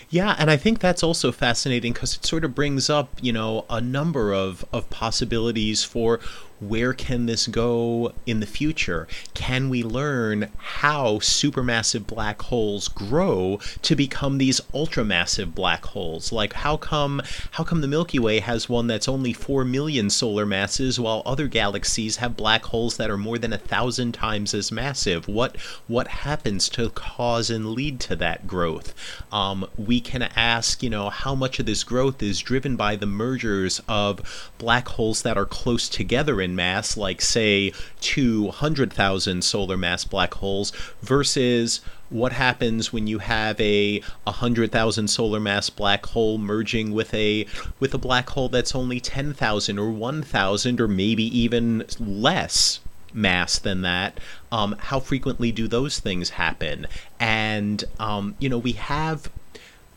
Yeah, 0.10 0.36
and 0.39 0.49
I 0.49 0.55
think 0.55 0.80
that's 0.80 1.03
also 1.03 1.32
fascinating 1.32 1.91
because 1.91 2.16
it 2.16 2.26
sort 2.26 2.45
of 2.45 2.55
brings 2.55 2.89
up, 2.89 3.10
you 3.22 3.34
know, 3.34 3.66
a 3.70 3.82
number 3.82 4.34
of, 4.34 4.64
of 4.72 4.89
possibilities 4.89 5.84
for 5.84 6.20
where 6.60 6.93
can 6.93 7.26
this 7.26 7.47
go 7.47 8.14
in 8.26 8.39
the 8.39 8.45
future? 8.45 9.08
Can 9.34 9.70
we 9.70 9.84
learn 9.84 10.49
how 10.58 11.18
supermassive 11.18 12.08
black 12.08 12.41
holes 12.43 12.88
grow 12.88 13.60
to 13.84 13.95
become 13.95 14.38
these 14.38 14.60
ultramassive 14.74 15.53
black 15.53 15.86
holes? 15.86 16.32
Like 16.32 16.53
how 16.53 16.78
come 16.78 17.22
how 17.51 17.64
come 17.64 17.82
the 17.82 17.88
Milky 17.88 18.20
Way 18.20 18.39
has 18.39 18.68
one 18.68 18.88
that's 18.88 19.08
only 19.08 19.34
4 19.34 19.66
million 19.66 20.10
solar 20.10 20.45
masses 20.45 20.99
while 20.99 21.22
other 21.26 21.47
galaxies 21.47 22.18
have 22.18 22.38
black 22.38 22.66
holes 22.66 22.97
that 22.97 23.10
are 23.10 23.18
more 23.18 23.38
than 23.38 23.53
a 23.53 23.58
thousand 23.58 24.14
times 24.14 24.53
as 24.53 24.72
massive? 24.72 25.28
What 25.28 25.58
what 25.88 26.08
happens 26.08 26.70
to 26.70 26.89
cause 26.89 27.49
and 27.49 27.72
lead 27.72 27.99
to 28.01 28.16
that 28.16 28.47
growth? 28.47 28.93
Um, 29.32 29.68
we 29.78 29.99
can 29.99 30.24
ask, 30.24 30.82
you 30.82 30.89
know, 30.89 31.10
how 31.10 31.36
much 31.36 31.60
of 31.60 31.66
this 31.66 31.84
growth 31.84 32.24
is 32.24 32.39
driven 32.39 32.76
by 32.76 32.95
the 32.95 33.05
mergers 33.05 33.82
of 33.88 34.51
black 34.58 34.88
holes 34.88 35.22
that 35.22 35.38
are 35.38 35.45
close 35.45 35.88
together 35.88 36.41
in 36.48 36.56
mass, 36.56 36.95
like, 36.95 37.22
say, 37.22 37.74
200,000 38.02 39.43
solar 39.43 39.78
mass 39.78 40.06
black 40.06 40.34
holes, 40.36 40.72
versus 41.02 41.82
what 42.10 42.32
happens 42.32 42.93
when 42.93 43.06
you 43.06 43.20
have 43.20 43.60
a 43.60 44.00
100,000 44.24 45.08
solar 45.10 45.39
mass 45.39 45.70
black 45.70 46.06
hole 46.06 46.38
merging 46.38 46.93
with 46.93 47.14
a 47.14 47.45
with 47.82 47.93
a 47.93 47.98
black 47.98 48.30
hole 48.30 48.48
that's 48.48 48.74
only 48.74 49.00
10,000 49.02 49.78
or 49.78 49.91
1,000 49.91 50.80
or 50.80 50.88
maybe 50.88 51.38
even 51.38 51.84
less 52.00 52.80
mass 53.14 53.60
than 53.60 53.82
that, 53.82 54.20
um, 54.52 54.76
how 54.80 55.00
frequently 55.00 55.52
do 55.52 55.68
those 55.68 56.00
things 56.00 56.30
happen? 56.32 56.88
And 57.20 57.84
um, 58.00 58.36
you 58.39 58.48
know, 58.48 58.58
we 58.58 58.74
have 58.74 59.30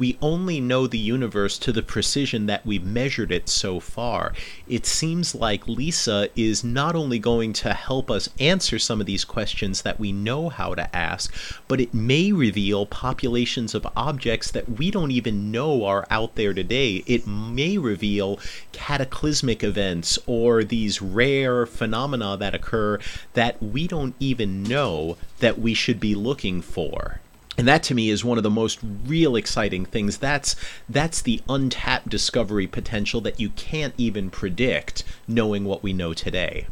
we 0.01 0.17
only 0.23 0.63
know 0.63 0.87
the 0.87 0.99
universe 0.99 1.59
to 1.59 1.73
the 1.73 1.83
precision 1.83 2.47
that 2.47 2.65
we've 2.65 2.83
measured 2.83 3.31
it 3.31 3.51
so 3.51 3.79
far. 3.79 4.33
It 4.67 4.87
seems 4.87 5.35
like 5.35 5.69
Lisa 5.69 6.31
is 6.35 6.65
not 6.65 6.97
only 6.97 7.19
going 7.19 7.53
to 7.53 7.75
help 7.75 8.11
us 8.11 8.31
answer 8.41 8.79
some 8.79 8.99
of 8.99 9.07
these 9.07 9.27
questions 9.27 9.83
that 9.83 10.01
we 10.01 10.11
know 10.11 10.49
how 10.49 10.75
to 10.75 10.97
ask, 10.97 11.35
but 11.69 11.83
it 11.83 11.93
may 11.93 12.33
reveal 12.33 12.87
populations 12.87 13.75
of 13.75 13.87
objects 13.95 14.51
that 14.53 14.79
we 14.79 14.91
don't 14.91 15.11
even 15.11 15.51
know 15.53 15.85
are 15.85 16.07
out 16.09 16.35
there 16.35 16.55
today. 16.55 17.05
It 17.07 17.27
may 17.27 17.77
reveal 17.77 18.41
cataclysmic 18.73 19.63
events 19.63 20.19
or 20.27 20.65
these 20.65 21.03
rare 21.03 21.67
phenomena 21.67 22.39
that 22.39 22.55
occur 22.55 22.99
that 23.35 23.63
we 23.63 23.87
don't 23.87 24.15
even 24.19 24.63
know 24.63 25.19
that 25.41 25.59
we 25.59 25.75
should 25.75 26.01
be 26.01 26.15
looking 26.15 26.63
for 26.63 27.21
and 27.61 27.69
that 27.69 27.83
to 27.83 27.95
me 27.95 28.09
is 28.09 28.25
one 28.25 28.39
of 28.39 28.43
the 28.43 28.49
most 28.49 28.79
real 29.05 29.37
exciting 29.37 29.85
things. 29.85 30.17
That's 30.17 30.57
that's 30.89 31.21
the 31.21 31.43
untapped 31.47 32.09
discovery 32.09 32.67
potential 32.67 33.21
that 33.21 33.39
you 33.39 33.51
can't 33.51 33.93
even 33.99 34.31
predict 34.31 35.05
knowing 35.29 35.67
what 35.67 35.83
we 35.83 35.93
know 35.93 36.15
today. 36.15 36.69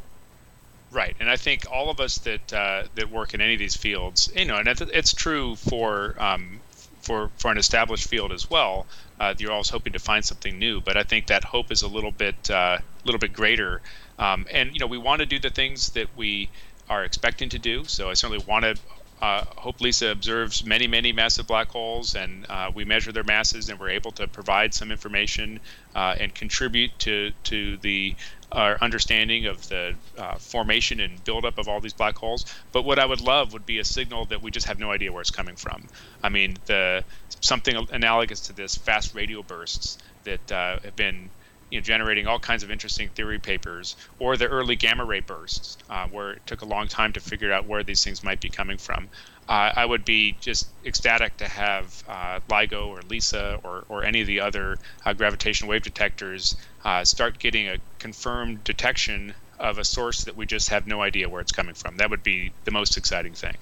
Right. 0.90 1.14
And 1.20 1.28
i 1.28 1.36
think 1.36 1.66
all 1.70 1.90
of 1.90 2.00
us 2.00 2.16
that 2.20 2.52
uh, 2.54 2.84
that 2.94 3.10
work 3.10 3.34
in 3.34 3.42
any 3.42 3.52
of 3.52 3.58
these 3.58 3.76
fields 3.76 4.32
you 4.34 4.46
know 4.46 4.56
and 4.56 4.66
it's 4.66 5.12
true 5.12 5.56
for 5.56 6.14
um, 6.18 6.58
for 7.02 7.30
for 7.36 7.50
an 7.50 7.58
established 7.58 8.08
field 8.08 8.32
as 8.32 8.48
well 8.48 8.86
uh, 9.20 9.34
you're 9.36 9.52
always 9.52 9.68
hoping 9.68 9.92
to 9.92 9.98
find 9.98 10.24
something 10.24 10.58
new. 10.58 10.80
But 10.80 10.96
i 10.96 11.02
think 11.02 11.26
that 11.26 11.44
hope 11.44 11.70
is 11.70 11.82
a 11.82 11.88
little 11.88 12.12
bit 12.12 12.48
a 12.48 12.56
uh, 12.56 12.78
little 13.04 13.18
bit 13.18 13.34
greater. 13.34 13.82
Um, 14.18 14.46
and 14.50 14.72
you 14.72 14.78
know 14.78 14.86
we 14.86 14.96
want 14.96 15.20
to 15.20 15.26
do 15.26 15.38
the 15.38 15.50
things 15.50 15.90
that 15.90 16.08
we 16.16 16.48
are 16.88 17.04
expecting 17.04 17.50
to 17.50 17.58
do. 17.58 17.84
So 17.84 18.08
i 18.08 18.14
certainly 18.14 18.42
want 18.48 18.64
to 18.64 18.74
uh, 19.20 19.44
Hope 19.56 19.80
Lisa 19.80 20.08
observes 20.08 20.64
many, 20.64 20.86
many 20.86 21.12
massive 21.12 21.46
black 21.46 21.68
holes, 21.68 22.14
and 22.14 22.46
uh, 22.48 22.70
we 22.74 22.84
measure 22.84 23.10
their 23.10 23.24
masses, 23.24 23.68
and 23.68 23.78
we're 23.80 23.90
able 23.90 24.12
to 24.12 24.28
provide 24.28 24.72
some 24.74 24.92
information 24.92 25.60
uh, 25.94 26.14
and 26.20 26.34
contribute 26.34 26.96
to 27.00 27.32
to 27.44 27.76
the 27.78 28.14
our 28.52 28.78
understanding 28.80 29.46
of 29.46 29.68
the 29.68 29.94
uh, 30.16 30.36
formation 30.36 31.00
and 31.00 31.22
buildup 31.24 31.58
of 31.58 31.68
all 31.68 31.80
these 31.80 31.92
black 31.92 32.16
holes. 32.16 32.46
But 32.72 32.84
what 32.84 32.98
I 32.98 33.04
would 33.04 33.20
love 33.20 33.52
would 33.52 33.66
be 33.66 33.78
a 33.78 33.84
signal 33.84 34.24
that 34.26 34.40
we 34.40 34.50
just 34.50 34.66
have 34.66 34.78
no 34.78 34.90
idea 34.90 35.12
where 35.12 35.20
it's 35.20 35.30
coming 35.30 35.56
from. 35.56 35.86
I 36.22 36.28
mean, 36.28 36.56
the 36.66 37.04
something 37.40 37.76
analogous 37.90 38.40
to 38.42 38.52
this 38.52 38.76
fast 38.76 39.14
radio 39.14 39.42
bursts 39.42 39.98
that 40.24 40.52
uh, 40.52 40.78
have 40.80 40.96
been 40.96 41.30
you 41.70 41.78
know, 41.78 41.82
generating 41.82 42.26
all 42.26 42.38
kinds 42.38 42.62
of 42.62 42.70
interesting 42.70 43.08
theory 43.10 43.38
papers, 43.38 43.96
or 44.18 44.36
the 44.36 44.46
early 44.46 44.76
gamma 44.76 45.04
ray 45.04 45.20
bursts, 45.20 45.76
uh, 45.90 46.06
where 46.08 46.32
it 46.32 46.46
took 46.46 46.62
a 46.62 46.64
long 46.64 46.88
time 46.88 47.12
to 47.12 47.20
figure 47.20 47.52
out 47.52 47.66
where 47.66 47.82
these 47.82 48.02
things 48.02 48.22
might 48.22 48.40
be 48.40 48.48
coming 48.48 48.78
from. 48.78 49.08
Uh, 49.48 49.72
I 49.74 49.84
would 49.86 50.04
be 50.04 50.36
just 50.40 50.68
ecstatic 50.84 51.38
to 51.38 51.48
have 51.48 52.02
uh, 52.06 52.40
LIGO 52.50 52.88
or 52.88 53.00
LISA 53.08 53.60
or, 53.64 53.84
or 53.88 54.04
any 54.04 54.20
of 54.20 54.26
the 54.26 54.40
other 54.40 54.76
uh, 55.06 55.14
gravitational 55.14 55.70
wave 55.70 55.82
detectors 55.82 56.54
uh, 56.84 57.04
start 57.04 57.38
getting 57.38 57.68
a 57.68 57.78
confirmed 57.98 58.62
detection 58.64 59.34
of 59.58 59.78
a 59.78 59.84
source 59.84 60.24
that 60.24 60.36
we 60.36 60.46
just 60.46 60.68
have 60.68 60.86
no 60.86 61.00
idea 61.02 61.28
where 61.28 61.40
it's 61.40 61.52
coming 61.52 61.74
from. 61.74 61.96
That 61.96 62.10
would 62.10 62.22
be 62.22 62.52
the 62.64 62.70
most 62.70 62.96
exciting 62.96 63.32
thing. 63.32 63.56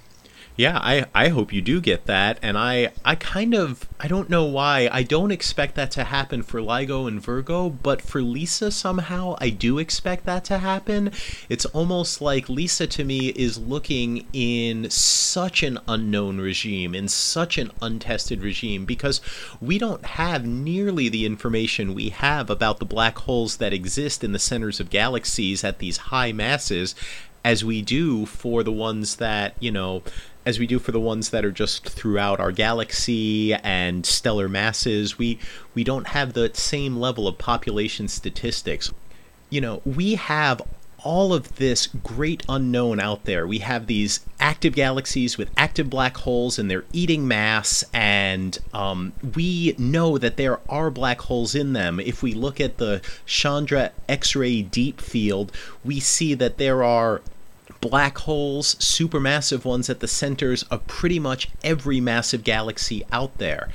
Yeah, 0.57 0.79
I, 0.81 1.05
I 1.13 1.27
hope 1.27 1.53
you 1.53 1.61
do 1.61 1.79
get 1.79 2.07
that. 2.07 2.39
And 2.41 2.57
I, 2.57 2.91
I 3.05 3.13
kind 3.13 3.53
of, 3.53 3.87
I 3.99 4.07
don't 4.07 4.27
know 4.27 4.43
why. 4.45 4.89
I 4.91 5.03
don't 5.03 5.29
expect 5.29 5.75
that 5.75 5.91
to 5.91 6.03
happen 6.03 6.41
for 6.41 6.59
LIGO 6.59 7.07
and 7.07 7.21
Virgo, 7.21 7.69
but 7.69 8.01
for 8.01 8.23
Lisa 8.23 8.71
somehow, 8.71 9.35
I 9.39 9.51
do 9.51 9.77
expect 9.77 10.25
that 10.25 10.43
to 10.45 10.57
happen. 10.57 11.11
It's 11.47 11.65
almost 11.65 12.21
like 12.21 12.49
Lisa 12.49 12.87
to 12.87 13.03
me 13.03 13.27
is 13.29 13.59
looking 13.59 14.25
in 14.33 14.89
such 14.89 15.61
an 15.61 15.77
unknown 15.87 16.39
regime, 16.39 16.95
in 16.95 17.07
such 17.07 17.59
an 17.59 17.71
untested 17.79 18.41
regime, 18.41 18.85
because 18.85 19.21
we 19.61 19.77
don't 19.77 20.03
have 20.03 20.43
nearly 20.47 21.07
the 21.07 21.27
information 21.27 21.93
we 21.93 22.09
have 22.09 22.49
about 22.49 22.79
the 22.79 22.85
black 22.85 23.19
holes 23.19 23.57
that 23.57 23.73
exist 23.73 24.23
in 24.23 24.31
the 24.31 24.39
centers 24.39 24.79
of 24.79 24.89
galaxies 24.89 25.63
at 25.63 25.77
these 25.77 25.97
high 25.97 26.31
masses 26.31 26.95
as 27.45 27.63
we 27.63 27.81
do 27.81 28.25
for 28.25 28.61
the 28.63 28.71
ones 28.71 29.17
that, 29.17 29.55
you 29.61 29.71
know, 29.71 30.03
as 30.47 30.59
we 30.59 30.65
do 30.65 30.79
for 30.79 30.93
the 30.93 30.99
ones 30.99 31.31
that 31.31 31.43
are 31.43 31.51
just 31.51 31.89
throughout 31.89 32.39
our 32.39 32.53
galaxy 32.53 33.53
and 33.53 34.05
stellar 34.05 34.47
masses. 34.47 35.17
We 35.17 35.39
we 35.75 35.83
don't 35.83 36.07
have 36.07 36.31
the 36.31 36.49
same 36.53 36.95
level 36.95 37.27
of 37.27 37.37
population 37.37 38.07
statistics. 38.07 38.93
You 39.49 39.59
know, 39.59 39.81
we 39.83 40.15
have 40.15 40.61
all 41.03 41.33
of 41.33 41.57
this 41.57 41.87
great 41.87 42.43
unknown 42.47 43.01
out 43.01 43.25
there. 43.25 43.45
We 43.45 43.59
have 43.59 43.87
these 43.87 44.21
active 44.39 44.73
galaxies 44.73 45.37
with 45.37 45.51
active 45.57 45.89
black 45.89 46.15
holes 46.15 46.57
and 46.57 46.71
they're 46.71 46.85
eating 46.93 47.27
mass, 47.27 47.83
and 47.93 48.57
um, 48.73 49.11
we 49.35 49.75
know 49.77 50.17
that 50.17 50.37
there 50.37 50.61
are 50.69 50.89
black 50.89 51.19
holes 51.19 51.55
in 51.55 51.73
them. 51.73 51.99
If 51.99 52.23
we 52.23 52.33
look 52.33 52.61
at 52.61 52.77
the 52.77 53.01
Chandra 53.25 53.91
X 54.07 54.33
ray 54.33 54.61
deep 54.61 55.01
field, 55.01 55.51
we 55.83 55.99
see 55.99 56.33
that 56.35 56.57
there 56.57 56.85
are 56.85 57.21
black 57.81 58.17
holes, 58.19 58.75
supermassive 58.75 59.65
ones 59.65 59.89
at 59.89 59.99
the 59.99 60.07
centers 60.07 60.63
of 60.63 60.85
pretty 60.87 61.19
much 61.19 61.49
every 61.63 61.99
massive 61.99 62.43
galaxy 62.43 63.03
out 63.11 63.37
there. 63.37 63.69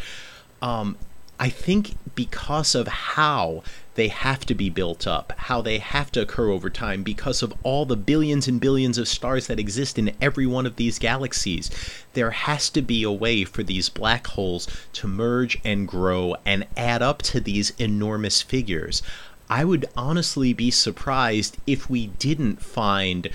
Um, 0.61 0.97
I 1.41 1.49
think 1.49 1.97
because 2.15 2.75
of 2.75 2.87
how 2.87 3.65
they 3.95 4.09
have 4.09 4.47
to 4.47 4.55
be 4.55 4.71
built 4.71 5.07
up, 5.07 5.33
how 5.37 5.61
they 5.61 5.79
have 5.79 6.13
to 6.13 6.23
occur 6.23 6.51
over 6.51 6.71
time, 6.71 7.03
because 7.03 7.43
of 7.43 7.53
all 7.63 7.85
the 7.85 7.97
billions 7.97 8.47
and 8.47 8.61
billions 8.61 8.97
of 8.97 9.09
stars 9.09 9.49
that 9.49 9.59
exist 9.59 9.99
in 9.99 10.15
every 10.21 10.47
one 10.47 10.67
of 10.67 10.77
these 10.77 10.99
galaxies, 10.99 11.71
there 12.13 12.31
has 12.31 12.71
to 12.71 12.81
be 12.81 13.03
a 13.03 13.11
way 13.11 13.45
for 13.45 13.63
these 13.63 13.89
black 13.89 14.29
holes 14.29 14.69
to 14.93 15.09
merge 15.09 15.59
and 15.65 15.89
grow 15.89 16.37
and 16.47 16.67
add 16.77 17.03
up 17.03 17.23
to 17.23 17.41
these 17.41 17.73
enormous 17.79 18.41
figures. 18.41 19.03
I 19.51 19.65
would 19.65 19.87
honestly 19.97 20.53
be 20.53 20.71
surprised 20.71 21.59
if 21.67 21.91
we 21.91 22.07
didn't 22.07 22.63
find 22.63 23.29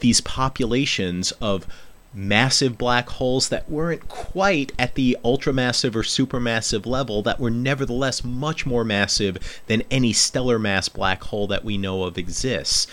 these 0.00 0.20
populations 0.20 1.32
of 1.40 1.66
massive 2.14 2.78
black 2.78 3.08
holes 3.10 3.48
that 3.50 3.70
weren't 3.70 4.08
quite 4.08 4.72
at 4.78 4.94
the 4.94 5.16
ultramassive 5.24 5.94
or 5.94 6.02
supermassive 6.02 6.86
level 6.86 7.22
that 7.22 7.38
were 7.38 7.50
nevertheless 7.50 8.24
much 8.24 8.64
more 8.64 8.84
massive 8.84 9.60
than 9.66 9.82
any 9.90 10.12
stellar 10.12 10.58
mass 10.58 10.88
black 10.88 11.22
hole 11.24 11.46
that 11.46 11.64
we 11.64 11.76
know 11.76 12.04
of 12.04 12.16
exists. 12.16 12.86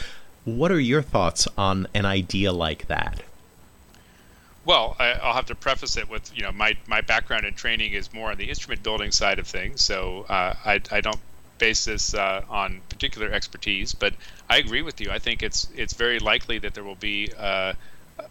What 0.44 0.72
are 0.72 0.80
your 0.80 1.02
thoughts 1.02 1.48
on 1.58 1.88
an 1.94 2.06
idea 2.06 2.52
like 2.52 2.88
that? 2.88 3.22
Well, 4.66 4.96
I, 5.00 5.14
will 5.14 5.34
have 5.34 5.46
to 5.48 5.56
preface 5.56 5.96
it 5.96 6.10
with 6.10 6.36
you 6.36 6.44
know 6.44 6.52
my 6.52 6.76
my 6.88 7.02
background 7.02 7.46
and 7.46 7.56
training 7.56 7.94
is 7.94 8.12
more 8.14 8.32
on 8.32 8.38
the 8.38 8.50
instrument 8.50 8.84
building 8.84 9.12
side 9.12 9.40
of 9.40 9.48
things, 9.48 9.82
so 9.84 10.26
uh, 10.28 10.56
I 10.66 10.82
I 10.92 11.02
don't 11.02 11.20
base 11.58 11.86
this 11.86 12.14
uh, 12.14 12.44
on 12.50 12.82
particular 12.90 13.32
expertise, 13.32 13.94
but 13.94 14.14
I 14.50 14.58
agree 14.58 14.82
with 14.82 15.00
you. 15.02 15.12
I 15.12 15.20
think 15.20 15.44
it's 15.44 15.68
it's 15.76 15.94
very 15.94 16.20
likely 16.20 16.60
that 16.60 16.74
there 16.74 16.84
will 16.84 16.96
be 16.96 17.32
uh, 17.38 17.74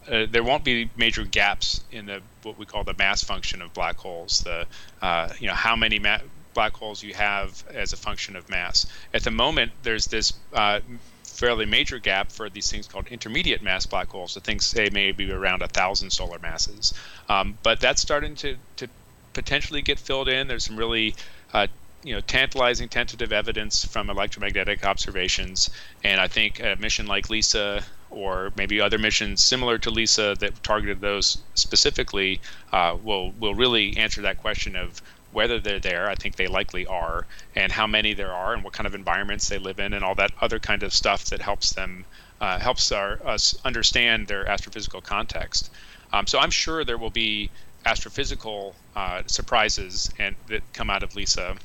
uh, 0.08 0.26
there 0.30 0.42
won't 0.42 0.64
be 0.64 0.90
major 0.96 1.24
gaps 1.24 1.82
in 1.90 2.06
the 2.06 2.20
what 2.42 2.58
we 2.58 2.66
call 2.66 2.84
the 2.84 2.94
mass 2.94 3.22
function 3.22 3.62
of 3.62 3.72
black 3.74 3.96
holes. 3.96 4.40
The 4.40 4.66
uh, 5.02 5.28
you 5.38 5.46
know 5.46 5.54
how 5.54 5.76
many 5.76 5.98
ma- 5.98 6.18
black 6.54 6.74
holes 6.74 7.02
you 7.02 7.14
have 7.14 7.64
as 7.68 7.92
a 7.92 7.96
function 7.96 8.36
of 8.36 8.48
mass. 8.48 8.86
At 9.12 9.24
the 9.24 9.30
moment, 9.30 9.72
there's 9.82 10.06
this 10.06 10.32
uh, 10.52 10.80
fairly 11.24 11.66
major 11.66 11.98
gap 11.98 12.30
for 12.30 12.48
these 12.48 12.70
things 12.70 12.86
called 12.86 13.06
intermediate 13.08 13.62
mass 13.62 13.86
black 13.86 14.08
holes. 14.08 14.34
The 14.34 14.40
things 14.40 14.64
say 14.64 14.88
maybe 14.92 15.30
around 15.30 15.62
a 15.62 15.68
thousand 15.68 16.10
solar 16.10 16.38
masses, 16.38 16.94
um, 17.28 17.58
but 17.62 17.80
that's 17.80 18.00
starting 18.00 18.34
to 18.36 18.56
to 18.76 18.88
potentially 19.32 19.82
get 19.82 19.98
filled 19.98 20.28
in. 20.28 20.46
There's 20.48 20.64
some 20.64 20.76
really 20.76 21.14
uh, 21.52 21.66
you 22.04 22.14
know 22.14 22.20
tantalizing 22.20 22.88
tentative 22.88 23.32
evidence 23.32 23.84
from 23.84 24.10
electromagnetic 24.10 24.84
observations. 24.84 25.70
And 26.04 26.20
i 26.20 26.28
think 26.28 26.60
a 26.60 26.76
mission 26.78 27.06
like 27.06 27.30
lisa 27.30 27.82
or 28.10 28.52
maybe 28.56 28.80
other 28.80 28.98
missions 28.98 29.42
similar 29.42 29.78
to 29.78 29.90
lisa 29.90 30.36
that 30.38 30.62
targeted 30.62 31.00
those 31.00 31.38
specifically 31.54 32.40
uh, 32.72 32.96
will 33.02 33.32
will 33.32 33.54
really 33.54 33.96
answer 33.96 34.22
that 34.22 34.38
question 34.38 34.76
of 34.76 35.02
whether 35.32 35.58
they're 35.58 35.80
there 35.80 36.08
i 36.08 36.14
think 36.14 36.36
they 36.36 36.46
likely 36.46 36.86
are 36.86 37.26
and 37.56 37.72
how 37.72 37.86
many 37.86 38.14
there 38.14 38.32
are 38.32 38.52
and 38.52 38.62
what 38.62 38.72
kind 38.72 38.86
of 38.86 38.94
environments 38.94 39.48
they 39.48 39.58
live 39.58 39.80
in 39.80 39.94
and 39.94 40.04
all 40.04 40.14
that 40.14 40.30
other 40.40 40.58
kind 40.58 40.82
of 40.82 40.92
stuff 40.92 41.24
that 41.24 41.40
helps 41.40 41.72
them 41.72 42.04
uh, 42.40 42.58
helps 42.58 42.92
our, 42.92 43.18
us 43.24 43.56
understand 43.64 44.26
their 44.26 44.44
astrophysical 44.44 45.02
context. 45.02 45.70
Um, 46.12 46.26
so 46.26 46.38
i'm 46.38 46.50
sure 46.50 46.84
there 46.84 46.98
will 46.98 47.10
be 47.10 47.50
astrophysical 47.86 48.74
uh, 48.94 49.22
surprises 49.26 50.10
and 50.18 50.36
that 50.48 50.62
come 50.72 50.90
out 50.90 51.02
of 51.02 51.16
lisa 51.16 51.56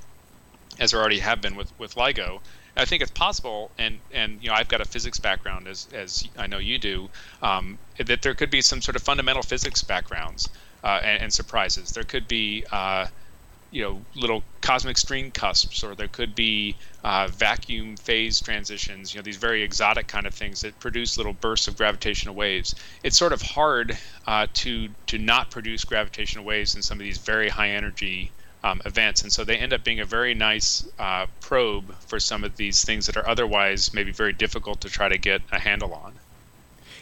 as 0.80 0.92
there 0.92 1.00
already 1.00 1.20
have 1.20 1.42
been 1.42 1.56
with 1.56 1.78
with 1.80 1.96
LIGO. 1.96 2.40
I 2.78 2.86
think 2.86 3.02
it's 3.02 3.12
possible, 3.12 3.72
and 3.78 4.00
and 4.12 4.42
you 4.42 4.50
know 4.50 4.56
I've 4.56 4.70
got 4.70 4.82
a 4.82 4.86
physics 4.86 5.20
background 5.20 5.68
as 5.68 5.88
as 5.94 6.28
I 6.38 6.48
know 6.48 6.58
you 6.58 6.78
do, 6.78 7.10
um, 7.42 7.78
that 7.98 8.22
there 8.22 8.34
could 8.34 8.50
be 8.50 8.62
some 8.62 8.82
sort 8.82 8.96
of 8.96 9.04
fundamental 9.04 9.44
physics 9.44 9.84
backgrounds 9.84 10.50
uh, 10.84 11.02
and, 11.04 11.24
and, 11.24 11.34
surprises. 11.34 11.92
There 11.92 12.04
could 12.04 12.28
be 12.28 12.64
uh, 12.72 13.08
you 13.72 13.84
know 13.84 14.02
little 14.16 14.44
cosmic 14.62 14.98
string 14.98 15.32
cusps 15.32 15.84
or 15.84 15.94
there 15.96 16.08
could 16.08 16.34
be 16.36 16.76
uh, 17.04 17.28
vacuum 17.28 17.96
phase 17.98 18.40
transitions 18.42 19.14
you 19.14 19.20
know 19.20 19.24
these 19.24 19.38
very 19.38 19.62
exotic 19.62 20.08
kind 20.08 20.26
of 20.26 20.34
things 20.34 20.62
that 20.62 20.78
produce 20.80 21.18
little 21.18 21.34
bursts 21.34 21.68
of 21.68 21.78
gravitational 21.78 22.34
waves 22.34 22.74
it's 23.04 23.18
sort 23.18 23.32
of 23.32 23.42
hard 23.42 23.98
uh, 24.26 24.48
to 24.54 24.90
to 25.06 25.18
not 25.18 25.52
produce 25.52 25.84
gravitational 25.84 26.44
waves 26.44 26.76
in 26.76 26.82
some 26.82 27.00
of 27.00 27.04
these 27.04 27.20
very 27.20 27.50
high 27.50 27.70
energy 27.70 28.32
um, 28.64 28.82
events 28.86 29.22
and 29.22 29.32
so 29.32 29.44
they 29.44 29.58
end 29.58 29.74
up 29.74 29.84
being 29.84 30.00
a 30.00 30.06
very 30.06 30.34
nice 30.34 30.88
uh, 31.00 31.26
probe 31.40 31.94
for 32.02 32.20
some 32.20 32.44
of 32.44 32.58
these 32.58 32.84
things 32.84 33.06
that 33.06 33.16
are 33.16 33.28
otherwise 33.28 33.94
maybe 33.94 34.12
very 34.12 34.34
difficult 34.34 34.82
to 34.82 34.90
try 34.90 35.08
to 35.08 35.18
get 35.18 35.42
a 35.52 35.60
handle 35.60 35.94
on 35.94 36.14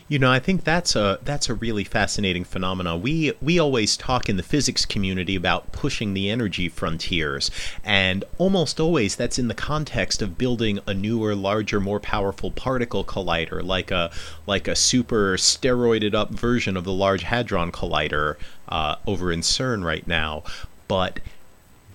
you 0.09 0.19
know, 0.19 0.31
I 0.31 0.39
think 0.39 0.63
that's 0.63 0.95
a 0.95 1.19
that's 1.23 1.49
a 1.49 1.53
really 1.53 1.83
fascinating 1.83 2.45
phenomenon. 2.45 3.01
We 3.01 3.33
we 3.41 3.59
always 3.59 3.97
talk 3.97 4.29
in 4.29 4.37
the 4.37 4.43
physics 4.43 4.85
community 4.85 5.35
about 5.35 5.73
pushing 5.73 6.13
the 6.13 6.29
energy 6.29 6.69
frontiers, 6.69 7.51
and 7.83 8.23
almost 8.37 8.79
always 8.79 9.17
that's 9.17 9.37
in 9.37 9.49
the 9.49 9.53
context 9.53 10.21
of 10.21 10.37
building 10.37 10.79
a 10.87 10.93
newer, 10.93 11.35
larger, 11.35 11.81
more 11.81 11.99
powerful 11.99 12.51
particle 12.51 13.03
collider, 13.03 13.61
like 13.61 13.91
a 13.91 14.09
like 14.45 14.69
a 14.69 14.77
super 14.77 15.35
steroided 15.35 16.13
up 16.13 16.29
version 16.29 16.77
of 16.77 16.85
the 16.85 16.93
Large 16.93 17.23
Hadron 17.23 17.73
Collider 17.73 18.37
uh, 18.69 18.95
over 19.05 19.29
in 19.29 19.41
CERN 19.41 19.83
right 19.83 20.07
now. 20.07 20.43
But 20.87 21.19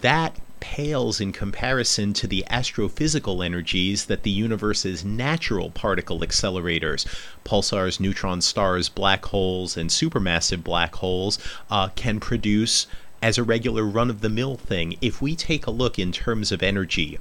that 0.02 0.38
pales 0.60 1.20
in 1.20 1.32
comparison 1.32 2.12
to 2.12 2.28
the 2.28 2.44
astrophysical 2.48 3.44
energies 3.44 4.06
that 4.06 4.22
the 4.22 4.30
universe's 4.30 5.04
natural 5.04 5.70
particle 5.70 6.20
accelerators, 6.20 7.04
pulsars, 7.44 7.98
neutron 7.98 8.40
stars, 8.40 8.88
black 8.88 9.24
holes, 9.24 9.76
and 9.76 9.90
supermassive 9.90 10.62
black 10.62 10.94
holes, 10.94 11.36
uh, 11.68 11.88
can 11.96 12.20
produce 12.20 12.86
as 13.20 13.38
a 13.38 13.42
regular 13.42 13.84
run 13.84 14.08
of 14.08 14.20
the 14.20 14.28
mill 14.28 14.56
thing. 14.56 14.96
If 15.00 15.20
we 15.20 15.34
take 15.34 15.66
a 15.66 15.72
look 15.72 15.98
in 15.98 16.12
terms 16.12 16.52
of 16.52 16.62
energy, 16.62 17.18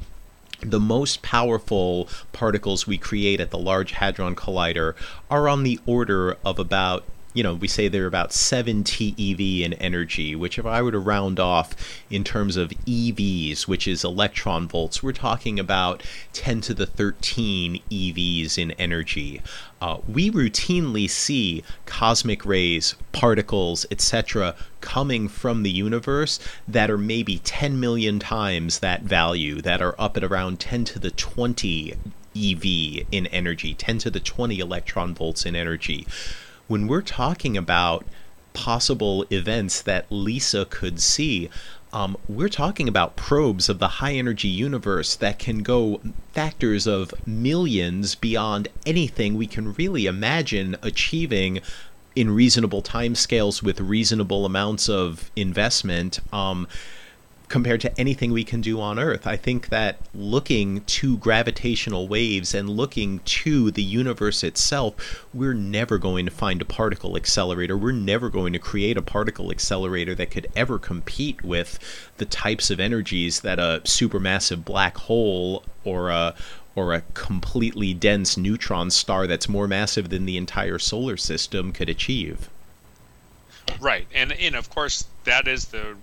the 0.59 0.79
most 0.79 1.23
powerful 1.23 2.07
particles 2.33 2.85
we 2.85 2.97
create 2.97 3.39
at 3.39 3.49
the 3.49 3.57
Large 3.57 3.93
Hadron 3.93 4.35
Collider 4.35 4.93
are 5.31 5.49
on 5.49 5.63
the 5.63 5.79
order 5.87 6.37
of 6.45 6.59
about 6.59 7.03
you 7.33 7.43
know, 7.43 7.53
we 7.53 7.67
say 7.67 7.87
they're 7.87 8.07
about 8.07 8.33
7 8.33 8.83
TeV 8.83 9.61
in 9.61 9.73
energy, 9.73 10.35
which 10.35 10.59
if 10.59 10.65
I 10.65 10.81
were 10.81 10.91
to 10.91 10.99
round 10.99 11.39
off 11.39 11.75
in 12.09 12.23
terms 12.23 12.57
of 12.57 12.71
EVs, 12.85 13.67
which 13.67 13.87
is 13.87 14.03
electron 14.03 14.67
volts, 14.67 15.01
we're 15.01 15.13
talking 15.13 15.59
about 15.59 16.03
10 16.33 16.61
to 16.61 16.73
the 16.73 16.85
13 16.85 17.81
EVs 17.89 18.57
in 18.57 18.71
energy. 18.71 19.41
Uh, 19.81 19.99
we 20.07 20.29
routinely 20.29 21.09
see 21.09 21.63
cosmic 21.85 22.45
rays, 22.45 22.95
particles, 23.13 23.85
etc., 23.89 24.53
coming 24.81 25.27
from 25.27 25.63
the 25.63 25.71
universe 25.71 26.39
that 26.67 26.91
are 26.91 26.97
maybe 26.97 27.39
10 27.39 27.79
million 27.79 28.19
times 28.19 28.79
that 28.79 29.03
value, 29.03 29.61
that 29.61 29.81
are 29.81 29.95
up 29.97 30.17
at 30.17 30.23
around 30.23 30.59
10 30.59 30.83
to 30.83 30.99
the 30.99 31.11
20 31.11 31.93
EV 32.35 33.05
in 33.11 33.27
energy, 33.27 33.73
10 33.73 33.99
to 33.99 34.09
the 34.09 34.19
20 34.19 34.59
electron 34.59 35.13
volts 35.13 35.45
in 35.45 35.55
energy 35.55 36.05
when 36.71 36.87
we're 36.87 37.01
talking 37.01 37.57
about 37.57 38.05
possible 38.53 39.25
events 39.29 39.81
that 39.81 40.09
LISA 40.09 40.63
could 40.69 41.01
see, 41.01 41.49
um, 41.91 42.15
we're 42.29 42.47
talking 42.47 42.87
about 42.87 43.17
probes 43.17 43.67
of 43.67 43.79
the 43.79 43.99
high 43.99 44.13
energy 44.13 44.47
universe 44.47 45.17
that 45.17 45.37
can 45.37 45.63
go 45.63 45.99
factors 46.31 46.87
of 46.87 47.13
millions 47.27 48.15
beyond 48.15 48.69
anything 48.85 49.35
we 49.35 49.47
can 49.47 49.73
really 49.73 50.05
imagine 50.05 50.77
achieving 50.81 51.59
in 52.15 52.31
reasonable 52.31 52.81
timescales 52.81 53.61
with 53.61 53.81
reasonable 53.81 54.45
amounts 54.45 54.87
of 54.87 55.29
investment. 55.35 56.21
Um, 56.31 56.69
compared 57.51 57.81
to 57.81 57.99
anything 57.99 58.31
we 58.31 58.45
can 58.45 58.61
do 58.61 58.79
on 58.79 58.97
Earth. 58.97 59.27
I 59.27 59.35
think 59.35 59.67
that 59.69 59.97
looking 60.15 60.81
to 60.85 61.17
gravitational 61.17 62.07
waves 62.07 62.55
and 62.55 62.69
looking 62.69 63.19
to 63.19 63.71
the 63.71 63.83
universe 63.83 64.41
itself, 64.41 65.27
we're 65.33 65.53
never 65.53 65.97
going 65.97 66.25
to 66.25 66.31
find 66.31 66.61
a 66.61 66.65
particle 66.65 67.17
accelerator. 67.17 67.77
We're 67.77 67.91
never 67.91 68.29
going 68.29 68.53
to 68.53 68.59
create 68.59 68.97
a 68.97 69.01
particle 69.01 69.51
accelerator 69.51 70.15
that 70.15 70.31
could 70.31 70.47
ever 70.55 70.79
compete 70.79 71.43
with 71.43 71.77
the 72.17 72.25
types 72.25 72.71
of 72.71 72.79
energies 72.79 73.41
that 73.41 73.59
a 73.59 73.81
supermassive 73.83 74.63
black 74.63 74.97
hole 74.97 75.63
or 75.83 76.09
a 76.09 76.33
or 76.73 76.93
a 76.93 77.01
completely 77.13 77.93
dense 77.93 78.37
neutron 78.37 78.89
star 78.89 79.27
that's 79.27 79.49
more 79.49 79.67
massive 79.67 80.09
than 80.09 80.25
the 80.25 80.37
entire 80.37 80.79
solar 80.79 81.17
system 81.17 81.73
could 81.73 81.89
achieve. 81.89 82.49
Right. 83.81 84.07
And 84.13 84.31
and 84.31 84.55
of 84.55 84.69
course 84.69 85.05
that 85.25 85.49
is 85.49 85.65
the 85.65 85.97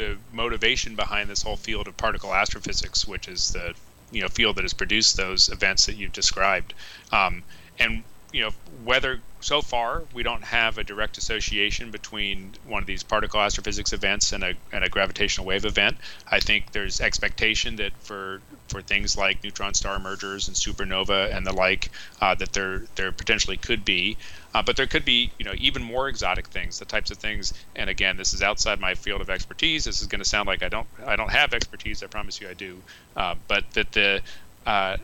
the 0.00 0.16
motivation 0.32 0.96
behind 0.96 1.28
this 1.28 1.42
whole 1.42 1.56
field 1.56 1.86
of 1.86 1.94
particle 1.96 2.34
astrophysics, 2.34 3.06
which 3.06 3.28
is 3.28 3.50
the 3.50 3.74
you 4.10 4.22
know 4.22 4.28
field 4.28 4.56
that 4.56 4.62
has 4.62 4.72
produced 4.72 5.16
those 5.16 5.50
events 5.50 5.86
that 5.86 5.96
you've 5.96 6.12
described. 6.12 6.72
Um, 7.12 7.42
and 7.78 8.02
you 8.32 8.42
know 8.42 8.50
whether 8.84 9.20
so 9.40 9.62
far 9.62 10.02
we 10.12 10.22
don't 10.22 10.42
have 10.44 10.78
a 10.78 10.84
direct 10.84 11.18
association 11.18 11.90
between 11.90 12.52
one 12.66 12.82
of 12.82 12.86
these 12.86 13.02
particle 13.02 13.40
astrophysics 13.40 13.92
events 13.92 14.32
and 14.32 14.44
a, 14.44 14.54
and 14.72 14.84
a 14.84 14.88
gravitational 14.88 15.46
wave 15.46 15.64
event. 15.64 15.96
I 16.30 16.40
think 16.40 16.72
there's 16.72 17.00
expectation 17.00 17.76
that 17.76 17.92
for 18.00 18.40
for 18.68 18.82
things 18.82 19.16
like 19.16 19.42
neutron 19.42 19.74
star 19.74 19.98
mergers 19.98 20.48
and 20.48 20.56
supernova 20.56 21.34
and 21.34 21.46
the 21.46 21.52
like, 21.52 21.90
uh, 22.20 22.34
that 22.36 22.52
there 22.52 22.82
there 22.96 23.12
potentially 23.12 23.56
could 23.56 23.84
be. 23.84 24.16
Uh, 24.54 24.62
but 24.62 24.76
there 24.76 24.86
could 24.86 25.04
be, 25.04 25.30
you 25.38 25.44
know, 25.44 25.54
even 25.58 25.82
more 25.82 26.08
exotic 26.08 26.48
things, 26.48 26.78
the 26.78 26.84
types 26.84 27.10
of 27.10 27.18
things. 27.18 27.54
And 27.76 27.88
again, 27.88 28.16
this 28.16 28.34
is 28.34 28.42
outside 28.42 28.80
my 28.80 28.94
field 28.94 29.20
of 29.20 29.30
expertise. 29.30 29.84
This 29.84 30.00
is 30.00 30.08
going 30.08 30.18
to 30.18 30.28
sound 30.28 30.48
like 30.48 30.62
I 30.62 30.68
don't, 30.68 30.88
I 31.06 31.14
don't 31.14 31.30
have 31.30 31.54
expertise. 31.54 32.02
I 32.02 32.08
promise 32.08 32.40
you, 32.40 32.48
I 32.48 32.54
do. 32.54 32.82
Uh, 33.14 33.36
but 33.46 33.70
that 33.72 33.92
the 33.92 34.22
uh, 34.66 34.96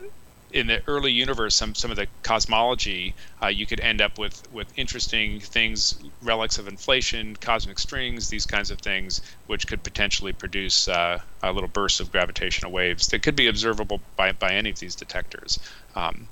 in 0.57 0.65
the 0.65 0.81
early 0.87 1.11
universe, 1.11 1.53
some 1.55 1.75
some 1.75 1.91
of 1.91 1.97
the 1.97 2.07
cosmology, 2.23 3.13
uh, 3.43 3.47
you 3.47 3.67
could 3.67 3.79
end 3.79 4.01
up 4.01 4.17
with 4.17 4.41
with 4.51 4.67
interesting 4.75 5.39
things, 5.39 5.95
relics 6.23 6.57
of 6.57 6.67
inflation, 6.67 7.35
cosmic 7.35 7.77
strings, 7.77 8.29
these 8.29 8.47
kinds 8.47 8.71
of 8.71 8.79
things, 8.79 9.21
which 9.45 9.67
could 9.67 9.83
potentially 9.83 10.33
produce 10.33 10.87
uh, 10.87 11.19
a 11.43 11.51
little 11.51 11.69
burst 11.69 11.99
of 11.99 12.11
gravitational 12.11 12.71
waves 12.71 13.07
that 13.09 13.21
could 13.21 13.35
be 13.35 13.47
observable 13.47 14.01
by 14.15 14.31
by 14.31 14.51
any 14.51 14.71
of 14.71 14.79
these 14.79 14.95
detectors. 14.95 15.59
Um, 15.95 16.27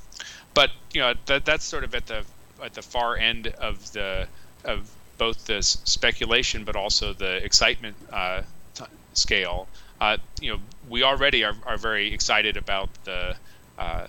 but 0.55 0.71
you 0.91 1.01
know 1.01 1.13
that 1.27 1.45
that's 1.45 1.63
sort 1.63 1.83
of 1.83 1.93
at 1.93 2.07
the 2.07 2.25
at 2.63 2.73
the 2.73 2.81
far 2.81 3.15
end 3.17 3.47
of 3.47 3.91
the 3.93 4.27
of 4.63 4.89
both 5.19 5.45
the 5.45 5.61
speculation 5.61 6.63
but 6.63 6.75
also 6.75 7.13
the 7.13 7.35
excitement 7.45 7.95
uh, 8.11 8.41
t- 8.73 8.85
scale. 9.13 9.67
Uh, 10.01 10.17
you 10.41 10.51
know, 10.51 10.59
we 10.89 11.03
already 11.03 11.43
are, 11.43 11.55
are 11.65 11.77
very 11.77 12.11
excited 12.11 12.57
about 12.57 12.89
the 13.05 13.35
uh, 13.77 14.07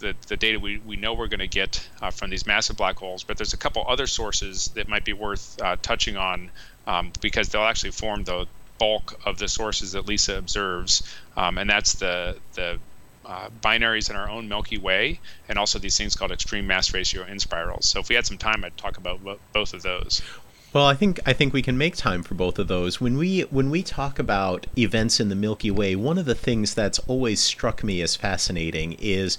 the, 0.00 0.14
the 0.28 0.36
data 0.36 0.58
we, 0.60 0.78
we 0.78 0.96
know 0.96 1.14
we're 1.14 1.28
going 1.28 1.40
to 1.40 1.48
get 1.48 1.88
uh, 2.00 2.10
from 2.10 2.30
these 2.30 2.46
massive 2.46 2.76
black 2.76 2.96
holes, 2.96 3.24
but 3.24 3.36
there's 3.36 3.52
a 3.52 3.56
couple 3.56 3.84
other 3.86 4.06
sources 4.06 4.66
that 4.74 4.88
might 4.88 5.04
be 5.04 5.12
worth 5.12 5.60
uh, 5.60 5.76
touching 5.82 6.16
on 6.16 6.50
um, 6.86 7.12
because 7.20 7.48
they'll 7.48 7.62
actually 7.62 7.90
form 7.90 8.24
the 8.24 8.46
bulk 8.78 9.18
of 9.26 9.38
the 9.38 9.48
sources 9.48 9.92
that 9.92 10.06
LISA 10.06 10.38
observes, 10.38 11.02
um, 11.36 11.58
and 11.58 11.68
that's 11.68 11.94
the 11.94 12.36
the 12.54 12.78
uh, 13.24 13.48
binaries 13.60 14.08
in 14.08 14.16
our 14.16 14.30
own 14.30 14.48
Milky 14.48 14.78
Way, 14.78 15.20
and 15.48 15.58
also 15.58 15.78
these 15.78 15.98
things 15.98 16.14
called 16.14 16.32
extreme 16.32 16.66
mass 16.66 16.94
ratio 16.94 17.26
inspirals. 17.26 17.86
So 17.86 18.00
if 18.00 18.08
we 18.08 18.14
had 18.14 18.24
some 18.24 18.38
time, 18.38 18.64
I'd 18.64 18.76
talk 18.76 18.96
about 18.96 19.20
both 19.52 19.74
of 19.74 19.82
those. 19.82 20.22
Well, 20.70 20.84
I 20.84 20.94
think 20.94 21.18
I 21.24 21.32
think 21.32 21.54
we 21.54 21.62
can 21.62 21.78
make 21.78 21.96
time 21.96 22.22
for 22.22 22.34
both 22.34 22.58
of 22.58 22.68
those. 22.68 23.00
When 23.00 23.16
we 23.16 23.40
when 23.42 23.70
we 23.70 23.82
talk 23.82 24.18
about 24.18 24.66
events 24.76 25.18
in 25.18 25.30
the 25.30 25.34
Milky 25.34 25.70
Way, 25.70 25.96
one 25.96 26.18
of 26.18 26.26
the 26.26 26.34
things 26.34 26.74
that's 26.74 26.98
always 27.00 27.40
struck 27.40 27.82
me 27.82 28.02
as 28.02 28.16
fascinating 28.16 28.94
is 28.98 29.38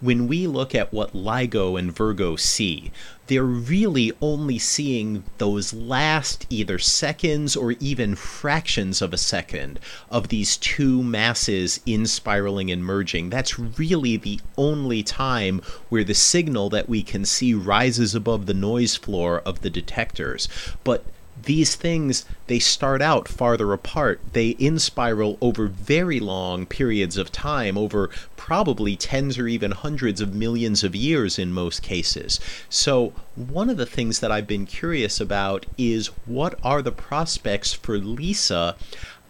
when 0.00 0.28
we 0.28 0.46
look 0.46 0.74
at 0.74 0.92
what 0.92 1.12
LIGO 1.12 1.78
and 1.78 1.94
Virgo 1.94 2.36
see, 2.36 2.90
they're 3.26 3.44
really 3.44 4.12
only 4.20 4.58
seeing 4.58 5.22
those 5.38 5.72
last 5.72 6.46
either 6.50 6.78
seconds 6.78 7.54
or 7.54 7.72
even 7.72 8.14
fractions 8.16 9.00
of 9.00 9.12
a 9.12 9.18
second 9.18 9.78
of 10.10 10.28
these 10.28 10.56
two 10.56 11.02
masses 11.02 11.80
in 11.86 12.06
spiraling 12.06 12.70
and 12.70 12.84
merging. 12.84 13.30
That's 13.30 13.58
really 13.58 14.16
the 14.16 14.40
only 14.56 15.02
time 15.02 15.60
where 15.90 16.04
the 16.04 16.14
signal 16.14 16.70
that 16.70 16.88
we 16.88 17.02
can 17.02 17.24
see 17.24 17.54
rises 17.54 18.14
above 18.14 18.46
the 18.46 18.54
noise 18.54 18.96
floor 18.96 19.40
of 19.46 19.60
the 19.60 19.70
detectors. 19.70 20.48
But 20.82 21.04
these 21.44 21.74
things 21.74 22.24
they 22.48 22.58
start 22.58 23.00
out 23.00 23.28
farther 23.28 23.72
apart 23.72 24.20
they 24.32 24.54
inspiral 24.54 25.38
over 25.40 25.66
very 25.66 26.20
long 26.20 26.66
periods 26.66 27.16
of 27.16 27.32
time 27.32 27.78
over 27.78 28.10
probably 28.50 28.96
tens 28.96 29.38
or 29.38 29.46
even 29.46 29.70
hundreds 29.70 30.20
of 30.20 30.34
millions 30.34 30.82
of 30.82 30.92
years 30.92 31.38
in 31.38 31.52
most 31.52 31.84
cases. 31.84 32.40
So 32.68 33.12
one 33.36 33.70
of 33.70 33.76
the 33.76 33.86
things 33.86 34.18
that 34.18 34.32
i've 34.32 34.48
been 34.48 34.66
curious 34.66 35.20
about 35.20 35.66
is 35.78 36.08
what 36.26 36.58
are 36.64 36.82
the 36.82 36.90
prospects 36.90 37.72
for 37.72 37.96
lisa 37.96 38.74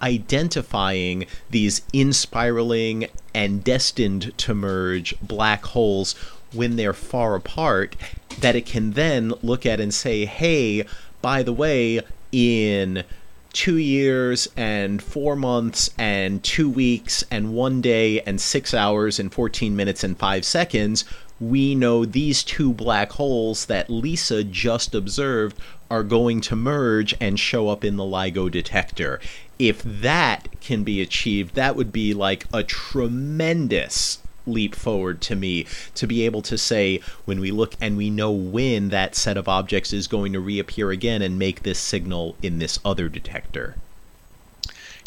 identifying 0.01 1.27
these 1.51 1.83
inspiraling 1.93 3.09
and 3.35 3.63
destined 3.63 4.33
to 4.39 4.55
merge 4.55 5.15
black 5.21 5.67
holes 5.67 6.15
when 6.55 6.77
they're 6.77 6.95
far 6.95 7.35
apart 7.35 7.97
that 8.39 8.57
it 8.57 8.65
can 8.65 8.93
then 8.93 9.35
look 9.43 9.67
at 9.67 9.81
and 9.81 9.93
say 9.93 10.25
hey 10.25 10.87
by 11.21 11.43
the 11.43 11.53
way, 11.53 12.01
in 12.33 13.05
two 13.53 13.77
years 13.77 14.49
and 14.57 15.03
four 15.03 15.37
months 15.37 15.91
and 15.99 16.43
two 16.43 16.69
weeks 16.69 17.25
and 17.31 17.55
one 17.55 17.81
day 17.81 18.21
and 18.23 18.41
six 18.41 18.73
hours 18.75 19.19
and 19.19 19.33
14 19.33 19.75
minutes 19.75 20.05
and 20.05 20.19
five 20.19 20.45
seconds, 20.45 21.05
we 21.41 21.75
know 21.75 22.05
these 22.05 22.45
two 22.45 22.73
black 22.73 23.13
holes 23.13 23.67
that 23.67 23.91
Lisa 23.91 24.45
just 24.45 24.95
observed 24.95 25.59
are 25.91 26.03
going 26.03 26.41
to 26.41 26.55
merge 26.55 27.15
and 27.21 27.41
show 27.41 27.69
up 27.69 27.85
in 27.85 27.97
the 27.97 28.05
LIGO 28.05 28.51
detector. 28.51 29.21
If 29.59 29.83
that 29.83 30.49
can 30.61 30.85
be 30.85 31.03
achieved, 31.03 31.55
that 31.55 31.77
would 31.77 31.93
be 31.93 32.15
like 32.15 32.47
a 32.53 32.63
tremendous 32.63 34.20
leap 34.47 34.75
forward 34.75 35.21
to 35.21 35.37
me 35.37 35.67
to 35.95 36.07
be 36.07 36.25
able 36.25 36.43
to 36.43 36.59
say 36.59 37.01
when 37.25 37.41
we 37.41 37.51
look 37.51 37.75
and 37.81 37.97
we 37.97 38.11
know 38.11 38.31
when 38.31 38.89
that 38.89 39.15
set 39.15 39.37
of 39.37 39.49
objects 39.49 39.93
is 39.93 40.07
going 40.07 40.33
to 40.33 40.41
reappear 40.41 40.91
again 40.91 41.23
and 41.23 41.39
make 41.39 41.63
this 41.63 41.79
signal 41.79 42.37
in 42.43 42.59
this 42.59 42.79
other 42.85 43.09
detector. 43.09 43.77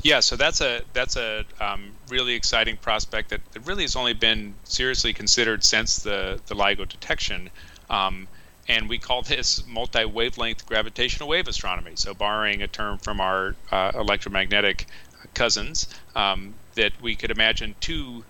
Yeah, 0.02 0.20
so 0.20 0.36
that's 0.36 0.60
a 0.60 0.82
that's 0.92 1.16
a 1.16 1.46
um, 1.62 1.92
really 2.10 2.34
exciting 2.34 2.76
prospect 2.76 3.30
that, 3.30 3.40
that 3.54 3.66
really 3.66 3.84
has 3.84 3.96
only 3.96 4.14
been 4.14 4.54
seriously 4.66 5.14
considered 5.14 5.64
since 5.64 6.00
the 6.00 6.42
the 6.48 6.56
LIGO 6.56 6.88
detection. 6.88 7.50
Um, 7.90 8.28
and 8.68 8.88
we 8.88 8.98
call 8.98 9.22
this 9.22 9.66
multi-wavelength 9.68 10.66
gravitational 10.66 11.28
wave 11.28 11.48
astronomy. 11.48 11.94
So, 11.96 12.14
borrowing 12.14 12.62
a 12.62 12.68
term 12.68 12.98
from 12.98 13.20
our 13.20 13.56
uh, 13.72 13.92
electromagnetic 13.96 14.88
cousins, 15.34 15.88
um, 16.16 16.54
that 16.76 16.94
we 17.02 17.16
could 17.16 17.32
imagine 17.32 17.76
two 17.80 18.24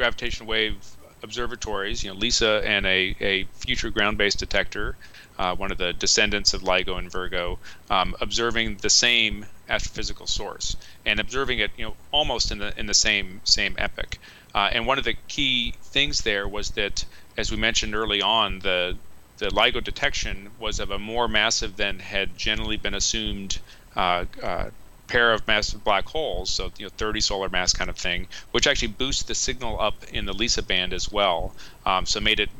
gravitational 0.00 0.48
wave 0.48 0.76
observatories, 1.22 2.02
you 2.02 2.10
know, 2.10 2.16
LISA 2.16 2.62
and 2.64 2.86
a, 2.86 3.14
a 3.20 3.44
future 3.52 3.90
ground-based 3.90 4.38
detector, 4.38 4.96
uh, 5.38 5.54
one 5.54 5.70
of 5.70 5.76
the 5.76 5.92
descendants 5.92 6.54
of 6.54 6.62
LIGO 6.62 6.96
and 6.96 7.12
Virgo, 7.12 7.58
um, 7.90 8.16
observing 8.22 8.78
the 8.78 8.88
same 8.88 9.44
astrophysical 9.68 10.26
source 10.26 10.74
and 11.04 11.20
observing 11.20 11.58
it, 11.58 11.70
you 11.76 11.84
know, 11.84 11.94
almost 12.12 12.50
in 12.50 12.56
the 12.56 12.72
in 12.80 12.86
the 12.86 12.94
same 12.94 13.42
same 13.44 13.74
epoch. 13.76 14.16
Uh, 14.54 14.70
and 14.72 14.86
one 14.86 14.98
of 14.98 15.04
the 15.04 15.16
key 15.28 15.74
things 15.82 16.22
there 16.22 16.48
was 16.48 16.70
that, 16.70 17.04
as 17.36 17.50
we 17.50 17.58
mentioned 17.58 17.94
early 17.94 18.22
on, 18.22 18.60
the 18.60 18.96
the 19.36 19.50
LIGO 19.50 19.84
detection 19.84 20.50
was 20.58 20.80
of 20.80 20.90
a 20.90 20.98
more 20.98 21.28
massive 21.28 21.76
than 21.76 21.98
had 21.98 22.38
generally 22.38 22.78
been 22.78 22.94
assumed 22.94 23.58
uh, 23.96 24.24
uh, 24.42 24.70
pair 25.10 25.32
of 25.32 25.46
massive 25.48 25.82
black 25.82 26.06
holes, 26.06 26.48
so 26.50 26.70
you 26.78 26.86
know 26.86 26.90
30 26.96 27.20
solar 27.20 27.48
mass 27.48 27.72
kind 27.72 27.90
of 27.90 27.96
thing, 27.98 28.28
which 28.52 28.66
actually 28.66 28.88
boosts 28.88 29.24
the 29.24 29.34
signal 29.34 29.80
up 29.80 30.04
in 30.12 30.24
the 30.24 30.32
LISA 30.32 30.62
band 30.62 30.92
as 30.92 31.10
well. 31.10 31.54
Um, 31.84 32.06
so 32.06 32.20
made 32.20 32.40
it 32.40 32.50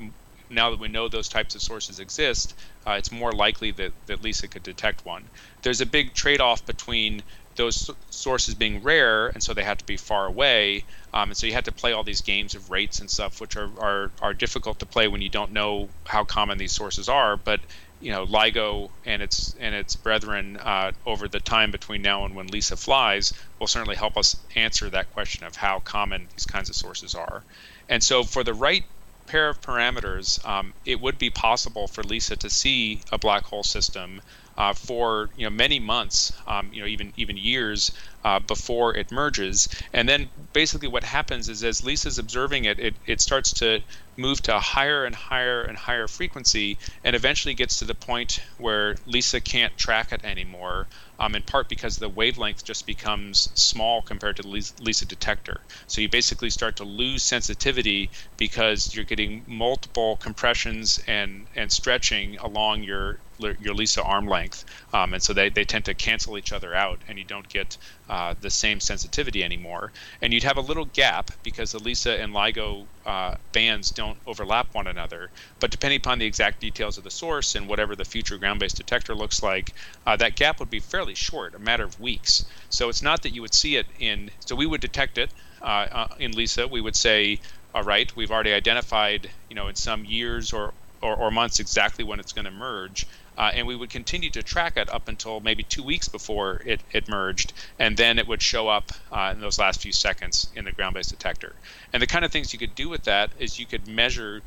now 0.51 0.71
that 0.71 0.81
we 0.81 0.89
know 0.89 1.07
those 1.07 1.29
types 1.29 1.55
of 1.55 1.63
sources 1.63 2.01
exist, 2.01 2.55
uh, 2.85 2.93
it's 2.93 3.13
more 3.13 3.31
likely 3.31 3.71
that, 3.71 3.93
that 4.07 4.21
LISA 4.21 4.49
could 4.49 4.65
detect 4.65 5.07
one. 5.07 5.23
There's 5.63 5.81
a 5.81 5.87
big 5.87 6.13
trade-off 6.13 6.67
between 6.67 7.23
those 7.55 7.89
sources 8.11 8.55
being 8.57 8.83
rare, 8.83 9.29
and 9.29 9.41
so 9.41 9.55
they 9.55 9.63
have 9.63 9.79
to 9.79 9.87
be 9.87 9.97
far 9.97 10.27
away, 10.27 10.85
um, 11.15 11.31
and 11.31 11.37
so 11.37 11.47
you 11.47 11.53
have 11.53 11.65
to 11.65 11.73
play 11.73 11.93
all 11.93 12.03
these 12.03 12.21
games 12.21 12.57
of 12.57 12.71
rates 12.71 12.99
and 12.99 13.09
stuff, 13.09 13.41
which 13.41 13.57
are, 13.57 13.71
are 13.79 14.11
are 14.21 14.35
difficult 14.35 14.79
to 14.81 14.87
play 14.87 15.07
when 15.07 15.23
you 15.23 15.29
don't 15.29 15.53
know 15.53 15.89
how 16.07 16.25
common 16.25 16.59
these 16.59 16.73
sources 16.73 17.09
are. 17.09 17.37
But 17.37 17.61
you 18.01 18.11
know 18.11 18.25
LIGO 18.25 18.89
and 19.05 19.23
its 19.23 19.55
and 19.61 19.75
its 19.75 19.95
brethren 19.95 20.57
uh, 20.57 20.91
over 21.07 21.29
the 21.29 21.41
time 21.41 21.71
between 21.71 22.03
now 22.03 22.25
and 22.25 22.35
when 22.35 22.47
Lisa 22.49 22.77
flies 22.77 23.33
will 23.59 23.67
certainly 23.67 23.97
help 23.97 24.17
us 24.17 24.35
answer 24.57 24.91
that 24.91 25.11
question 25.11 25.47
of 25.47 25.55
how 25.55 25.79
common 25.81 26.29
these 26.33 26.47
kinds 26.47 26.69
of 26.71 26.77
sources 26.77 27.15
are. 27.15 27.45
And 27.89 28.03
so 28.03 28.25
for 28.25 28.43
the 28.43 28.55
right 28.55 28.85
pair 29.27 29.49
of 29.49 29.61
parameters, 29.61 30.45
um, 30.47 30.75
it 30.85 31.01
would 31.01 31.19
be 31.19 31.31
possible 31.31 31.87
for 31.87 32.03
Lisa 32.03 32.37
to 32.37 32.51
see 32.51 33.03
a 33.13 33.19
black 33.19 33.45
hole 33.45 33.63
system 33.63 34.21
uh, 34.61 34.75
for 34.75 35.31
you 35.37 35.45
know 35.45 35.51
many 35.51 35.81
months, 35.81 36.31
um, 36.47 36.69
you 36.71 36.83
know 36.83 36.87
even 36.87 37.15
even 37.17 37.35
years 37.35 37.91
uh, 38.25 38.39
before 38.41 38.95
it 38.95 39.11
merges. 39.11 39.67
And 39.95 40.07
then 40.07 40.29
basically 40.53 40.89
what 40.89 41.03
happens 41.03 41.49
is 41.49 41.65
as 41.65 41.83
Lisa's 41.83 42.19
observing 42.19 42.67
it, 42.67 42.79
it, 42.79 42.95
it 43.07 43.23
starts 43.23 43.55
to 43.55 43.81
move 44.19 44.43
to 44.43 44.55
a 44.55 44.61
higher 44.61 45.07
and 45.07 45.15
higher 45.15 45.63
and 45.63 45.79
higher 45.79 46.07
frequency, 46.07 46.77
and 47.03 47.17
eventually 47.17 47.55
gets 47.55 47.79
to 47.79 47.87
the 47.87 47.95
point 47.95 48.41
where 48.59 48.97
Lisa 49.07 49.41
can't 49.41 49.75
track 49.79 50.13
it 50.13 50.23
anymore. 50.25 50.89
Um, 51.19 51.35
in 51.35 51.43
part 51.43 51.69
because 51.71 51.97
the 51.97 52.09
wavelength 52.11 52.63
just 52.63 52.85
becomes 52.87 53.49
small 53.55 54.03
compared 54.03 54.37
to 54.37 54.43
the 54.43 54.73
Lisa 54.81 55.07
detector. 55.07 55.61
So 55.87 56.03
you 56.03 56.09
basically 56.11 56.51
start 56.51 56.77
to 56.77 56.85
lose 56.85 57.23
sensitivity 57.23 58.11
because 58.37 58.95
you're 58.95 59.05
getting 59.05 59.45
multiple 59.47 60.17
compressions 60.17 60.99
and, 61.07 61.47
and 61.55 61.71
stretching 61.71 62.37
along 62.39 62.85
your 62.85 63.21
your 63.61 63.75
Lisa 63.75 64.03
arm 64.03 64.27
length, 64.27 64.65
um, 64.93 65.15
and 65.15 65.23
so 65.23 65.33
they, 65.33 65.49
they 65.49 65.65
tend 65.65 65.85
to 65.87 65.95
cancel 65.95 66.39
each 66.39 66.53
other 66.53 66.75
out, 66.75 66.99
and 67.09 67.19
you 67.19 67.25
don't 67.25 67.49
get 67.49 67.77
uh, 68.09 68.35
the 68.41 68.51
same 68.51 68.81
sensitivity 68.81 69.43
anymore. 69.45 69.93
And 70.23 70.33
you'd 70.33 70.43
have 70.43 70.57
a 70.57 70.63
little 70.63 70.87
gap 70.87 71.31
because 71.43 71.73
the 71.73 71.79
Lisa 71.79 72.21
and 72.21 72.33
LIGO 72.33 72.87
uh, 73.07 73.35
bands 73.53 73.91
don't 73.91 74.19
overlap 74.27 74.75
one 74.75 74.87
another. 74.87 75.31
But 75.61 75.71
depending 75.71 75.99
upon 75.99 76.19
the 76.19 76.27
exact 76.27 76.61
details 76.61 76.99
of 76.99 77.05
the 77.05 77.11
source 77.11 77.55
and 77.55 77.69
whatever 77.69 77.97
the 77.97 78.05
future 78.05 78.37
ground-based 78.37 78.77
detector 78.77 79.15
looks 79.15 79.43
like, 79.43 79.73
uh, 80.07 80.17
that 80.17 80.37
gap 80.37 80.61
would 80.61 80.71
be 80.71 80.81
fairly 80.81 81.15
short, 81.15 81.55
a 81.55 81.59
matter 81.59 81.85
of 81.85 82.01
weeks. 82.01 82.45
So 82.69 82.89
it's 82.89 83.03
not 83.03 83.23
that 83.23 83.35
you 83.35 83.43
would 83.43 83.55
see 83.55 83.77
it 83.77 83.87
in. 83.99 84.31
So 84.41 84.55
we 84.55 84.67
would 84.67 84.81
detect 84.81 85.19
it 85.19 85.31
uh, 85.63 85.87
uh, 85.91 86.09
in 86.19 86.33
Lisa. 86.33 86.67
We 86.67 86.81
would 86.81 86.97
say, 86.97 87.41
all 87.75 87.85
right, 87.85 88.15
we've 88.17 88.31
already 88.31 88.53
identified, 88.53 89.31
you 89.49 89.55
know, 89.55 89.69
in 89.69 89.77
some 89.77 90.05
years 90.05 90.53
or 90.53 90.75
or, 91.03 91.17
or 91.17 91.31
months 91.31 91.61
exactly 91.61 92.05
when 92.05 92.21
it's 92.21 92.33
going 92.33 92.45
to 92.45 92.51
merge. 92.51 93.07
Uh, 93.41 93.51
and 93.55 93.67
we 93.67 93.75
would 93.75 93.89
continue 93.89 94.29
to 94.29 94.43
track 94.43 94.77
it 94.77 94.93
up 94.93 95.09
until 95.09 95.41
maybe 95.41 95.63
two 95.63 95.83
weeks 95.83 96.09
before 96.09 96.61
it, 96.67 96.83
it 96.93 97.09
merged, 97.09 97.55
and 97.79 97.97
then 97.97 98.19
it 98.19 98.29
would 98.29 98.43
show 98.43 98.69
up 98.69 98.93
uh, 99.11 99.33
in 99.33 99.41
those 99.41 99.59
last 99.59 99.81
few 99.81 99.93
seconds 99.93 100.53
in 100.57 100.67
the 100.67 100.73
ground-based 100.73 101.09
detector. 101.09 101.55
And 101.95 102.03
the 102.03 102.07
kind 102.07 102.23
of 102.23 102.31
things 102.31 102.53
you 102.53 102.59
could 102.59 102.75
do 102.75 102.91
with 102.91 103.05
that 103.05 103.31
is 103.39 103.59
you 103.59 103.65
could 103.65 103.89
measure, 103.89 104.43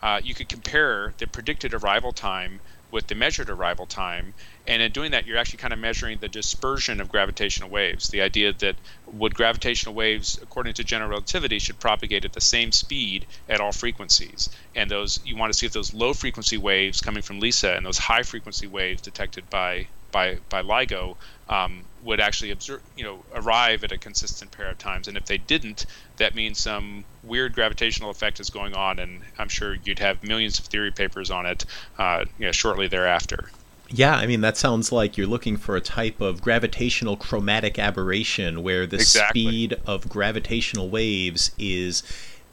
uh, 0.00 0.22
you 0.24 0.34
could 0.34 0.48
compare 0.48 1.12
the 1.18 1.26
predicted 1.26 1.74
arrival 1.74 2.10
time 2.10 2.58
with 2.90 3.06
the 3.06 3.14
measured 3.14 3.50
arrival 3.50 3.84
time. 3.84 4.32
And 4.68 4.82
in 4.82 4.92
doing 4.92 5.12
that, 5.12 5.26
you're 5.26 5.38
actually 5.38 5.60
kind 5.60 5.72
of 5.72 5.78
measuring 5.78 6.18
the 6.18 6.28
dispersion 6.28 7.00
of 7.00 7.08
gravitational 7.08 7.70
waves. 7.70 8.08
The 8.08 8.20
idea 8.20 8.52
that 8.52 8.76
would 9.06 9.34
gravitational 9.34 9.94
waves, 9.94 10.38
according 10.42 10.74
to 10.74 10.84
general 10.84 11.08
relativity, 11.08 11.58
should 11.58 11.80
propagate 11.80 12.26
at 12.26 12.34
the 12.34 12.42
same 12.42 12.70
speed 12.70 13.24
at 13.48 13.62
all 13.62 13.72
frequencies. 13.72 14.50
And 14.74 14.90
those 14.90 15.20
you 15.24 15.36
want 15.36 15.50
to 15.54 15.58
see 15.58 15.64
if 15.64 15.72
those 15.72 15.94
low 15.94 16.12
frequency 16.12 16.58
waves 16.58 17.00
coming 17.00 17.22
from 17.22 17.40
LISA 17.40 17.76
and 17.76 17.86
those 17.86 17.96
high 17.96 18.22
frequency 18.22 18.66
waves 18.66 19.00
detected 19.00 19.48
by 19.48 19.88
by 20.12 20.36
by 20.50 20.60
LIGO 20.60 21.16
um, 21.48 21.82
would 22.02 22.20
actually 22.20 22.50
observe, 22.50 22.82
you 22.94 23.04
know, 23.04 23.24
arrive 23.34 23.84
at 23.84 23.92
a 23.92 23.96
consistent 23.96 24.50
pair 24.50 24.68
of 24.68 24.76
times. 24.76 25.08
And 25.08 25.16
if 25.16 25.24
they 25.24 25.38
didn't, 25.38 25.86
that 26.18 26.34
means 26.34 26.58
some 26.58 27.06
weird 27.22 27.54
gravitational 27.54 28.10
effect 28.10 28.38
is 28.38 28.50
going 28.50 28.74
on, 28.74 28.98
and 28.98 29.22
I'm 29.38 29.48
sure 29.48 29.78
you'd 29.82 29.98
have 29.98 30.22
millions 30.22 30.58
of 30.58 30.66
theory 30.66 30.90
papers 30.90 31.30
on 31.30 31.46
it, 31.46 31.64
uh, 31.96 32.26
you 32.38 32.44
know, 32.44 32.52
shortly 32.52 32.86
thereafter. 32.86 33.48
Yeah, 33.90 34.14
I 34.14 34.26
mean, 34.26 34.42
that 34.42 34.56
sounds 34.56 34.92
like 34.92 35.16
you're 35.16 35.26
looking 35.26 35.56
for 35.56 35.74
a 35.74 35.80
type 35.80 36.20
of 36.20 36.42
gravitational 36.42 37.16
chromatic 37.16 37.78
aberration 37.78 38.62
where 38.62 38.86
the 38.86 38.96
exactly. 38.96 39.42
speed 39.42 39.80
of 39.86 40.08
gravitational 40.08 40.90
waves 40.90 41.52
is 41.58 42.02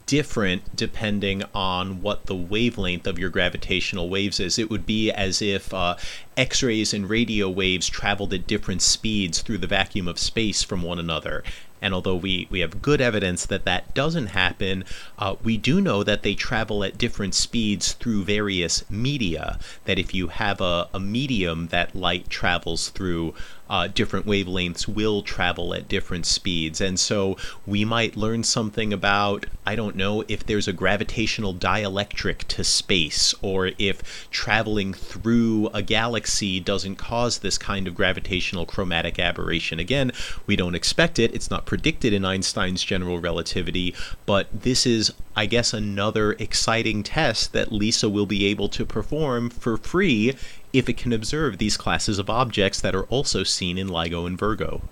different 0.06 0.76
depending 0.76 1.42
on 1.52 2.00
what 2.00 2.26
the 2.26 2.34
wavelength 2.34 3.06
of 3.06 3.18
your 3.18 3.28
gravitational 3.28 4.08
waves 4.08 4.40
is. 4.40 4.58
It 4.58 4.70
would 4.70 4.86
be 4.86 5.10
as 5.10 5.42
if 5.42 5.74
uh, 5.74 5.96
X 6.36 6.62
rays 6.62 6.94
and 6.94 7.10
radio 7.10 7.50
waves 7.50 7.88
traveled 7.88 8.32
at 8.32 8.46
different 8.46 8.82
speeds 8.82 9.42
through 9.42 9.58
the 9.58 9.66
vacuum 9.66 10.08
of 10.08 10.18
space 10.18 10.62
from 10.62 10.82
one 10.82 10.98
another. 10.98 11.42
And 11.82 11.92
although 11.92 12.16
we, 12.16 12.48
we 12.50 12.60
have 12.60 12.82
good 12.82 13.00
evidence 13.00 13.46
that 13.46 13.64
that 13.64 13.94
doesn't 13.94 14.28
happen, 14.28 14.84
uh, 15.18 15.36
we 15.42 15.56
do 15.56 15.80
know 15.80 16.02
that 16.02 16.22
they 16.22 16.34
travel 16.34 16.82
at 16.82 16.98
different 16.98 17.34
speeds 17.34 17.92
through 17.92 18.24
various 18.24 18.88
media. 18.90 19.58
That 19.84 19.98
if 19.98 20.14
you 20.14 20.28
have 20.28 20.60
a, 20.60 20.88
a 20.94 21.00
medium 21.00 21.68
that 21.68 21.94
light 21.94 22.28
travels 22.30 22.88
through, 22.88 23.34
uh, 23.68 23.88
different 23.88 24.26
wavelengths 24.26 24.86
will 24.86 25.22
travel 25.22 25.74
at 25.74 25.88
different 25.88 26.26
speeds. 26.26 26.80
And 26.80 26.98
so 26.98 27.36
we 27.66 27.84
might 27.84 28.16
learn 28.16 28.44
something 28.44 28.92
about, 28.92 29.46
I 29.66 29.74
don't 29.74 29.96
know, 29.96 30.24
if 30.28 30.44
there's 30.46 30.68
a 30.68 30.72
gravitational 30.72 31.54
dielectric 31.54 32.38
to 32.44 32.64
space, 32.64 33.34
or 33.42 33.72
if 33.78 34.28
traveling 34.30 34.92
through 34.92 35.68
a 35.74 35.82
galaxy 35.82 36.60
doesn't 36.60 36.96
cause 36.96 37.38
this 37.38 37.58
kind 37.58 37.88
of 37.88 37.94
gravitational 37.94 38.66
chromatic 38.66 39.18
aberration. 39.18 39.78
Again, 39.78 40.12
we 40.46 40.56
don't 40.56 40.74
expect 40.74 41.18
it, 41.18 41.34
it's 41.34 41.50
not 41.50 41.66
predicted 41.66 42.12
in 42.12 42.24
Einstein's 42.24 42.82
general 42.84 43.18
relativity, 43.18 43.94
but 44.26 44.46
this 44.52 44.86
is, 44.86 45.12
I 45.34 45.46
guess, 45.46 45.72
another 45.72 46.32
exciting 46.32 47.02
test 47.02 47.52
that 47.52 47.72
Lisa 47.72 48.08
will 48.08 48.26
be 48.26 48.46
able 48.46 48.68
to 48.70 48.84
perform 48.84 49.50
for 49.50 49.76
free 49.76 50.34
if 50.78 50.88
it 50.88 50.96
can 50.96 51.12
observe 51.12 51.58
these 51.58 51.76
classes 51.76 52.18
of 52.18 52.28
objects 52.28 52.80
that 52.80 52.94
are 52.94 53.04
also 53.04 53.42
seen 53.42 53.78
in 53.78 53.88
LIGO 53.88 54.26
and 54.26 54.38
Virgo. 54.38 54.82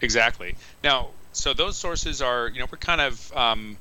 Exactly. 0.00 0.54
Now, 0.82 1.08
so 1.32 1.54
those 1.54 1.76
sources 1.76 2.20
are, 2.20 2.48
you 2.48 2.60
know, 2.60 2.66
we're 2.70 2.78
kind 2.78 3.00
of 3.00 3.36
um, 3.36 3.76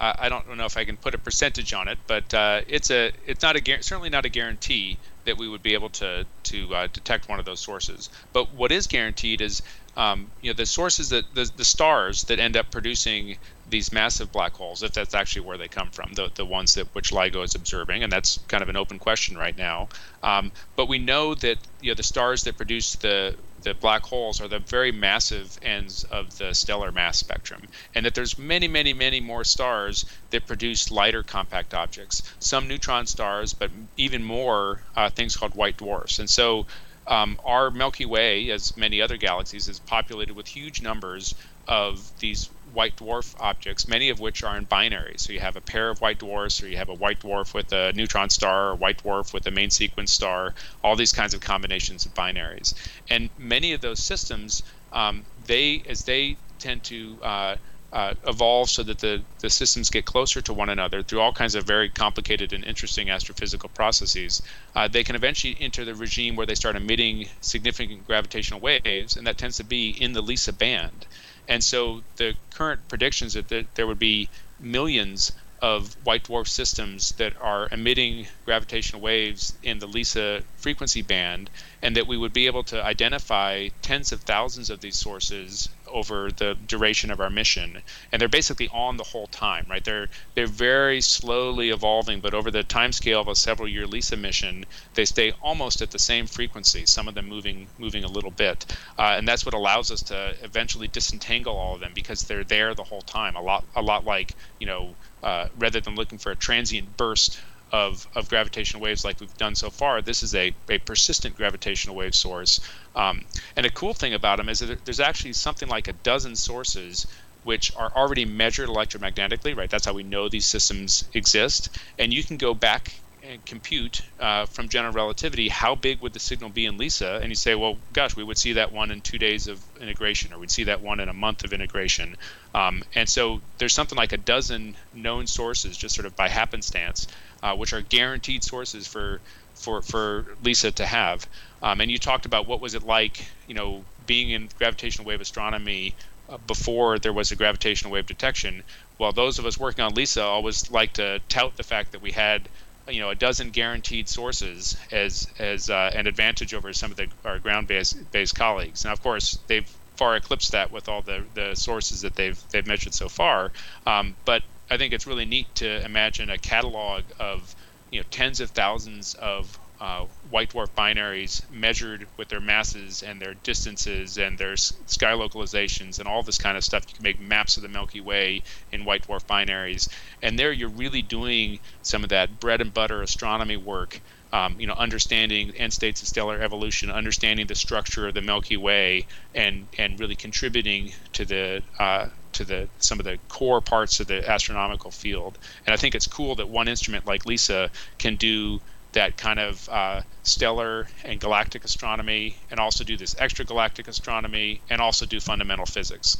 I 0.00 0.28
don't 0.28 0.56
know 0.56 0.64
if 0.64 0.76
I 0.76 0.84
can 0.84 0.96
put 0.96 1.14
a 1.14 1.18
percentage 1.18 1.72
on 1.74 1.88
it, 1.88 1.98
but 2.06 2.32
uh, 2.32 2.60
it's 2.68 2.90
a 2.90 3.10
it's 3.26 3.42
not 3.42 3.56
a 3.56 3.82
certainly 3.82 4.10
not 4.10 4.24
a 4.24 4.28
guarantee 4.28 4.96
that 5.24 5.36
we 5.36 5.48
would 5.48 5.62
be 5.62 5.74
able 5.74 5.88
to 5.90 6.24
to 6.44 6.74
uh, 6.74 6.86
detect 6.92 7.28
one 7.28 7.40
of 7.40 7.44
those 7.44 7.58
sources. 7.58 8.08
But 8.32 8.54
what 8.54 8.70
is 8.70 8.86
guaranteed 8.86 9.40
is 9.40 9.60
um, 9.96 10.30
you 10.40 10.50
know 10.50 10.56
the 10.56 10.66
sources 10.66 11.08
that 11.08 11.24
the, 11.34 11.50
the 11.56 11.64
stars 11.64 12.24
that 12.24 12.38
end 12.38 12.56
up 12.56 12.70
producing 12.70 13.38
these 13.70 13.92
massive 13.92 14.32
black 14.32 14.54
holes, 14.54 14.82
if 14.82 14.92
that's 14.92 15.14
actually 15.14 15.42
where 15.42 15.58
they 15.58 15.68
come 15.68 15.90
from, 15.90 16.12
the, 16.14 16.30
the 16.34 16.44
ones 16.44 16.74
that 16.74 16.94
which 16.94 17.10
LIGO 17.10 17.44
is 17.44 17.54
observing, 17.54 18.02
and 18.02 18.12
that's 18.12 18.38
kind 18.48 18.62
of 18.62 18.68
an 18.68 18.76
open 18.76 18.98
question 18.98 19.36
right 19.36 19.56
now. 19.56 19.88
Um, 20.22 20.52
but 20.76 20.88
we 20.88 20.98
know 20.98 21.34
that 21.34 21.58
you 21.80 21.90
know 21.90 21.94
the 21.94 22.02
stars 22.02 22.44
that 22.44 22.56
produce 22.56 22.96
the 22.96 23.36
the 23.62 23.74
black 23.74 24.04
holes 24.04 24.40
are 24.40 24.48
the 24.48 24.60
very 24.60 24.92
massive 24.92 25.58
ends 25.62 26.04
of 26.04 26.38
the 26.38 26.54
stellar 26.54 26.92
mass 26.92 27.18
spectrum, 27.18 27.62
and 27.94 28.06
that 28.06 28.14
there's 28.14 28.38
many, 28.38 28.68
many, 28.68 28.92
many 28.92 29.20
more 29.20 29.44
stars 29.44 30.04
that 30.30 30.46
produce 30.46 30.90
lighter 30.90 31.22
compact 31.22 31.74
objects. 31.74 32.22
Some 32.38 32.68
neutron 32.68 33.06
stars, 33.06 33.54
but 33.54 33.70
even 33.96 34.22
more 34.22 34.82
uh, 34.94 35.10
things 35.10 35.36
called 35.36 35.54
white 35.54 35.76
dwarfs. 35.76 36.18
And 36.20 36.30
so 36.30 36.66
um, 37.08 37.40
our 37.44 37.70
Milky 37.70 38.04
Way, 38.04 38.50
as 38.50 38.76
many 38.76 39.00
other 39.00 39.16
galaxies, 39.16 39.66
is 39.66 39.80
populated 39.80 40.34
with 40.34 40.46
huge 40.46 40.82
numbers 40.82 41.34
of 41.66 42.10
these 42.20 42.50
white 42.72 42.96
dwarf 42.96 43.34
objects, 43.38 43.88
many 43.88 44.10
of 44.10 44.20
which 44.20 44.42
are 44.42 44.56
in 44.56 44.64
binary. 44.64 45.14
So 45.16 45.32
you 45.32 45.40
have 45.40 45.56
a 45.56 45.60
pair 45.60 45.90
of 45.90 46.00
white 46.00 46.18
dwarfs, 46.18 46.62
or 46.62 46.68
you 46.68 46.76
have 46.76 46.88
a 46.88 46.94
white 46.94 47.20
dwarf 47.20 47.54
with 47.54 47.72
a 47.72 47.92
neutron 47.94 48.30
star, 48.30 48.70
or 48.70 48.74
white 48.74 49.02
dwarf 49.02 49.32
with 49.32 49.46
a 49.46 49.50
main 49.50 49.70
sequence 49.70 50.12
star, 50.12 50.54
all 50.82 50.96
these 50.96 51.12
kinds 51.12 51.34
of 51.34 51.40
combinations 51.40 52.06
of 52.06 52.14
binaries. 52.14 52.74
And 53.10 53.30
many 53.38 53.72
of 53.72 53.80
those 53.80 54.00
systems, 54.00 54.62
um, 54.92 55.24
they 55.46 55.82
as 55.88 56.04
they 56.04 56.36
tend 56.58 56.84
to 56.84 57.18
uh, 57.22 57.56
uh, 57.92 58.14
evolve 58.26 58.68
so 58.68 58.82
that 58.82 58.98
the, 58.98 59.22
the 59.40 59.48
systems 59.48 59.88
get 59.88 60.04
closer 60.04 60.42
to 60.42 60.52
one 60.52 60.68
another 60.68 61.02
through 61.02 61.20
all 61.20 61.32
kinds 61.32 61.54
of 61.54 61.64
very 61.64 61.88
complicated 61.88 62.52
and 62.52 62.64
interesting 62.64 63.06
astrophysical 63.08 63.72
processes, 63.72 64.42
uh, 64.74 64.86
they 64.88 65.02
can 65.02 65.16
eventually 65.16 65.56
enter 65.60 65.84
the 65.84 65.94
regime 65.94 66.36
where 66.36 66.46
they 66.46 66.54
start 66.54 66.76
emitting 66.76 67.26
significant 67.40 68.06
gravitational 68.06 68.60
waves, 68.60 69.16
and 69.16 69.26
that 69.26 69.38
tends 69.38 69.56
to 69.56 69.64
be 69.64 69.90
in 69.90 70.12
the 70.12 70.22
LISA 70.22 70.52
band. 70.52 71.06
And 71.48 71.64
so 71.64 72.02
the 72.16 72.34
current 72.50 72.86
predictions 72.88 73.32
that 73.32 73.48
there 73.74 73.86
would 73.86 73.98
be 73.98 74.28
millions 74.60 75.32
of 75.60 75.96
white 76.04 76.24
dwarf 76.24 76.46
systems 76.46 77.12
that 77.12 77.34
are 77.40 77.68
emitting 77.72 78.28
gravitational 78.44 79.00
waves 79.00 79.56
in 79.62 79.78
the 79.78 79.86
LISA 79.88 80.44
frequency 80.56 81.02
band, 81.02 81.50
and 81.82 81.96
that 81.96 82.06
we 82.06 82.16
would 82.16 82.32
be 82.32 82.46
able 82.46 82.62
to 82.64 82.84
identify 82.84 83.68
tens 83.82 84.12
of 84.12 84.20
thousands 84.22 84.70
of 84.70 84.80
these 84.80 84.96
sources 84.98 85.68
over 85.92 86.30
the 86.30 86.54
duration 86.66 87.10
of 87.10 87.20
our 87.20 87.30
mission. 87.30 87.82
And 88.12 88.20
they're 88.20 88.28
basically 88.28 88.68
on 88.68 88.96
the 88.96 89.04
whole 89.04 89.26
time, 89.28 89.66
right? 89.68 89.84
They're 89.84 90.08
they're 90.34 90.46
very 90.46 91.00
slowly 91.00 91.70
evolving, 91.70 92.20
but 92.20 92.34
over 92.34 92.50
the 92.50 92.62
time 92.64 92.92
scale 92.92 93.20
of 93.20 93.28
a 93.28 93.34
several 93.34 93.68
year 93.68 93.86
LISA 93.86 94.16
mission, 94.16 94.64
they 94.94 95.04
stay 95.04 95.32
almost 95.40 95.82
at 95.82 95.90
the 95.90 95.98
same 95.98 96.26
frequency. 96.26 96.86
Some 96.86 97.08
of 97.08 97.14
them 97.14 97.26
moving 97.28 97.68
moving 97.78 98.04
a 98.04 98.08
little 98.08 98.30
bit, 98.30 98.66
uh, 98.98 99.14
and 99.16 99.26
that's 99.26 99.44
what 99.44 99.54
allows 99.54 99.90
us 99.90 100.02
to 100.04 100.34
eventually 100.42 100.88
disentangle 100.88 101.56
all 101.56 101.74
of 101.74 101.80
them 101.80 101.92
because 101.94 102.22
they're 102.22 102.44
there 102.44 102.74
the 102.74 102.84
whole 102.84 103.02
time. 103.02 103.36
A 103.36 103.42
lot 103.42 103.64
a 103.74 103.82
lot 103.82 104.04
like 104.04 104.34
you 104.58 104.66
know 104.66 104.96
uh, 105.22 105.48
rather 105.56 105.80
than 105.80 105.94
looking 105.94 106.18
for 106.18 106.32
a 106.32 106.36
transient 106.36 106.96
burst 106.96 107.40
of, 107.72 108.06
of 108.14 108.28
gravitational 108.28 108.82
waves 108.82 109.04
like 109.04 109.20
we've 109.20 109.36
done 109.36 109.54
so 109.54 109.70
far, 109.70 110.00
this 110.02 110.22
is 110.22 110.34
a, 110.34 110.54
a 110.68 110.78
persistent 110.78 111.36
gravitational 111.36 111.96
wave 111.96 112.14
source. 112.14 112.60
Um, 112.94 113.24
and 113.56 113.66
a 113.66 113.70
cool 113.70 113.94
thing 113.94 114.14
about 114.14 114.38
them 114.38 114.48
is 114.48 114.60
that 114.60 114.84
there's 114.84 115.00
actually 115.00 115.34
something 115.34 115.68
like 115.68 115.88
a 115.88 115.92
dozen 115.92 116.36
sources 116.36 117.06
which 117.44 117.74
are 117.76 117.92
already 117.94 118.24
measured 118.24 118.68
electromagnetically, 118.68 119.56
right? 119.56 119.70
That's 119.70 119.86
how 119.86 119.94
we 119.94 120.02
know 120.02 120.28
these 120.28 120.46
systems 120.46 121.04
exist. 121.14 121.78
And 121.98 122.12
you 122.12 122.22
can 122.22 122.36
go 122.36 122.52
back 122.52 122.92
and 123.22 123.44
compute 123.44 124.00
uh, 124.20 124.46
from 124.46 124.68
general 124.68 124.92
relativity 124.92 125.48
how 125.48 125.74
big 125.74 126.00
would 126.00 126.12
the 126.12 126.18
signal 126.18 126.50
be 126.50 126.66
in 126.66 126.78
LISA, 126.78 127.20
and 127.20 127.30
you 127.30 127.34
say, 127.34 127.54
well, 127.54 127.76
gosh, 127.92 128.16
we 128.16 128.24
would 128.24 128.38
see 128.38 128.54
that 128.54 128.72
one 128.72 128.90
in 128.90 129.00
two 129.00 129.18
days 129.18 129.48
of 129.48 129.60
integration, 129.80 130.32
or 130.32 130.38
we'd 130.38 130.50
see 130.50 130.64
that 130.64 130.80
one 130.80 131.00
in 131.00 131.08
a 131.08 131.12
month 131.12 131.44
of 131.44 131.52
integration. 131.52 132.16
Um, 132.54 132.82
and 132.94 133.08
so 133.08 133.40
there's 133.58 133.74
something 133.74 133.98
like 133.98 134.12
a 134.12 134.16
dozen 134.16 134.76
known 134.94 135.26
sources, 135.26 135.76
just 135.76 135.94
sort 135.94 136.06
of 136.06 136.16
by 136.16 136.28
happenstance, 136.28 137.06
uh, 137.42 137.54
which 137.54 137.72
are 137.72 137.82
guaranteed 137.82 138.42
sources 138.44 138.86
for 138.86 139.20
for 139.54 139.82
for 139.82 140.36
LISA 140.42 140.72
to 140.72 140.86
have. 140.86 141.28
Um, 141.62 141.80
and 141.80 141.90
you 141.90 141.98
talked 141.98 142.26
about 142.26 142.46
what 142.46 142.60
was 142.60 142.74
it 142.74 142.82
like, 142.82 143.26
you 143.46 143.54
know, 143.54 143.84
being 144.06 144.30
in 144.30 144.48
gravitational 144.58 145.06
wave 145.06 145.20
astronomy 145.20 145.94
uh, 146.28 146.38
before 146.46 146.98
there 146.98 147.12
was 147.12 147.32
a 147.32 147.36
gravitational 147.36 147.92
wave 147.92 148.06
detection. 148.06 148.62
Well, 148.98 149.12
those 149.12 149.38
of 149.38 149.46
us 149.46 149.58
working 149.58 149.84
on 149.84 149.94
LISA 149.94 150.22
always 150.22 150.70
like 150.70 150.92
to 150.94 151.20
tout 151.28 151.56
the 151.56 151.62
fact 151.62 151.92
that 151.92 152.02
we 152.02 152.12
had 152.12 152.48
you 152.88 153.00
know 153.00 153.10
a 153.10 153.14
dozen 153.14 153.50
guaranteed 153.50 154.08
sources 154.08 154.76
as 154.90 155.28
as 155.38 155.70
uh, 155.70 155.90
an 155.94 156.06
advantage 156.06 156.54
over 156.54 156.72
some 156.72 156.90
of 156.90 156.96
the 156.96 157.08
our 157.24 157.38
ground 157.38 157.68
based 157.68 158.10
based 158.12 158.34
colleagues. 158.34 158.84
Now, 158.84 158.92
of 158.92 159.02
course, 159.02 159.38
they've 159.46 159.68
far 159.96 160.16
eclipsed 160.16 160.52
that 160.52 160.70
with 160.70 160.88
all 160.88 161.02
the 161.02 161.24
the 161.34 161.54
sources 161.54 162.00
that 162.02 162.14
they've 162.14 162.40
they've 162.50 162.66
measured 162.66 162.94
so 162.94 163.08
far. 163.08 163.52
Um, 163.86 164.14
but 164.24 164.42
I 164.70 164.76
think 164.76 164.92
it's 164.92 165.06
really 165.06 165.24
neat 165.24 165.54
to 165.56 165.84
imagine 165.84 166.30
a 166.30 166.38
catalog 166.38 167.04
of 167.18 167.54
you 167.90 168.00
know 168.00 168.04
tens 168.10 168.40
of 168.40 168.50
thousands 168.50 169.14
of 169.14 169.58
uh, 169.80 170.06
white 170.28 170.50
dwarf 170.50 170.70
binaries 170.76 171.48
measured 171.48 172.08
with 172.16 172.28
their 172.28 172.40
masses 172.40 173.02
and 173.02 173.22
their 173.22 173.34
distances 173.34 174.18
and 174.18 174.36
their 174.36 174.56
sky 174.56 175.12
localizations 175.12 175.98
and 176.00 176.08
all 176.08 176.22
this 176.22 176.36
kind 176.38 176.56
of 176.56 176.64
stuff. 176.64 176.84
You 176.88 176.94
can 176.94 177.04
make 177.04 177.20
maps 177.20 177.56
of 177.56 177.62
the 177.62 177.68
Milky 177.68 178.00
Way 178.00 178.42
in 178.72 178.84
white 178.84 179.06
dwarf 179.06 179.24
binaries, 179.26 179.88
and 180.20 180.38
there 180.38 180.52
you're 180.52 180.68
really 180.68 181.02
doing 181.02 181.60
some 181.82 182.02
of 182.02 182.10
that 182.10 182.40
bread 182.40 182.60
and 182.60 182.74
butter 182.74 183.02
astronomy 183.02 183.56
work. 183.56 184.00
Um, 184.30 184.60
you 184.60 184.66
know, 184.66 184.74
understanding 184.74 185.52
end 185.56 185.72
states 185.72 186.02
of 186.02 186.08
stellar 186.08 186.38
evolution, 186.40 186.90
understanding 186.90 187.46
the 187.46 187.54
structure 187.54 188.08
of 188.08 188.14
the 188.14 188.20
Milky 188.20 188.58
Way, 188.58 189.06
and 189.34 189.66
and 189.78 189.98
really 189.98 190.16
contributing 190.16 190.92
to 191.14 191.24
the 191.24 191.62
uh, 191.78 192.08
to 192.32 192.44
the 192.44 192.68
some 192.78 192.98
of 192.98 193.04
the 193.04 193.18
core 193.28 193.60
parts 193.60 194.00
of 194.00 194.06
the 194.06 194.28
astronomical 194.28 194.90
field. 194.90 195.38
And 195.66 195.72
I 195.72 195.76
think 195.76 195.94
it's 195.94 196.06
cool 196.06 196.34
that 196.36 196.48
one 196.48 196.68
instrument 196.68 197.06
like 197.06 197.24
LISA 197.24 197.70
can 197.98 198.16
do 198.16 198.60
that 198.92 199.16
kind 199.16 199.38
of 199.38 199.68
uh, 199.68 200.02
stellar 200.22 200.88
and 201.04 201.20
galactic 201.20 201.64
astronomy, 201.64 202.36
and 202.50 202.58
also 202.60 202.84
do 202.84 202.96
this 202.96 203.14
extragalactic 203.14 203.88
astronomy, 203.88 204.60
and 204.70 204.80
also 204.80 205.06
do 205.06 205.20
fundamental 205.20 205.66
physics. 205.66 206.18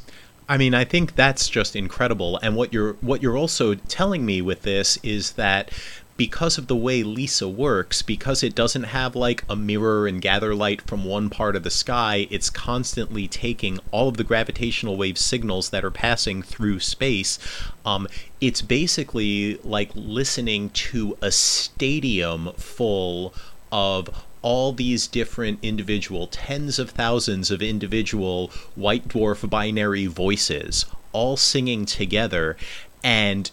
I 0.48 0.56
mean, 0.56 0.74
I 0.74 0.84
think 0.84 1.14
that's 1.14 1.48
just 1.48 1.76
incredible. 1.76 2.38
And 2.42 2.56
what 2.56 2.72
you're 2.72 2.94
what 3.00 3.22
you're 3.22 3.36
also 3.36 3.74
telling 3.74 4.24
me 4.24 4.40
with 4.40 4.62
this 4.62 4.98
is 5.02 5.32
that 5.32 5.70
because 6.18 6.58
of 6.58 6.66
the 6.66 6.76
way 6.76 7.04
LISA 7.04 7.48
works, 7.48 8.02
because 8.02 8.42
it 8.42 8.54
doesn't 8.54 8.82
have 8.82 9.14
like 9.14 9.44
a 9.48 9.54
mirror 9.54 10.06
and 10.06 10.20
gather 10.20 10.52
light 10.52 10.82
from 10.82 11.04
one 11.04 11.30
part 11.30 11.54
of 11.54 11.62
the 11.62 11.70
sky, 11.70 12.26
it's 12.28 12.50
constantly 12.50 13.28
taking 13.28 13.78
all 13.92 14.08
of 14.08 14.16
the 14.16 14.24
gravitational 14.24 14.96
wave 14.96 15.16
signals 15.16 15.70
that 15.70 15.84
are 15.84 15.92
passing 15.92 16.42
through 16.42 16.80
space. 16.80 17.38
Um, 17.86 18.08
it's 18.40 18.60
basically 18.60 19.58
like 19.62 19.90
listening 19.94 20.70
to 20.70 21.16
a 21.22 21.30
stadium 21.30 22.52
full 22.56 23.32
of 23.70 24.10
all 24.42 24.72
these 24.72 25.06
different 25.06 25.60
individual, 25.62 26.26
tens 26.26 26.80
of 26.80 26.90
thousands 26.90 27.52
of 27.52 27.62
individual 27.62 28.50
white 28.74 29.06
dwarf 29.06 29.48
binary 29.48 30.06
voices 30.06 30.84
all 31.12 31.36
singing 31.36 31.86
together. 31.86 32.56
And 33.04 33.50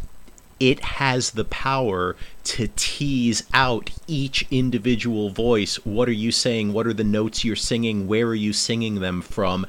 it 0.60 0.80
has 0.80 1.32
the 1.32 1.46
power 1.46 2.16
to 2.44 2.70
tease 2.76 3.44
out 3.54 3.92
each 4.08 4.46
individual 4.52 5.30
voice. 5.30 5.76
What 5.86 6.08
are 6.08 6.14
you 6.14 6.32
saying? 6.32 6.74
What 6.74 6.88
are 6.88 6.94
the 6.94 7.04
notes 7.04 7.44
you're 7.44 7.56
singing? 7.56 8.08
Where 8.08 8.28
are 8.28 8.36
you 8.36 8.54
singing 8.54 8.96
them 8.96 9.22
from? 9.22 9.66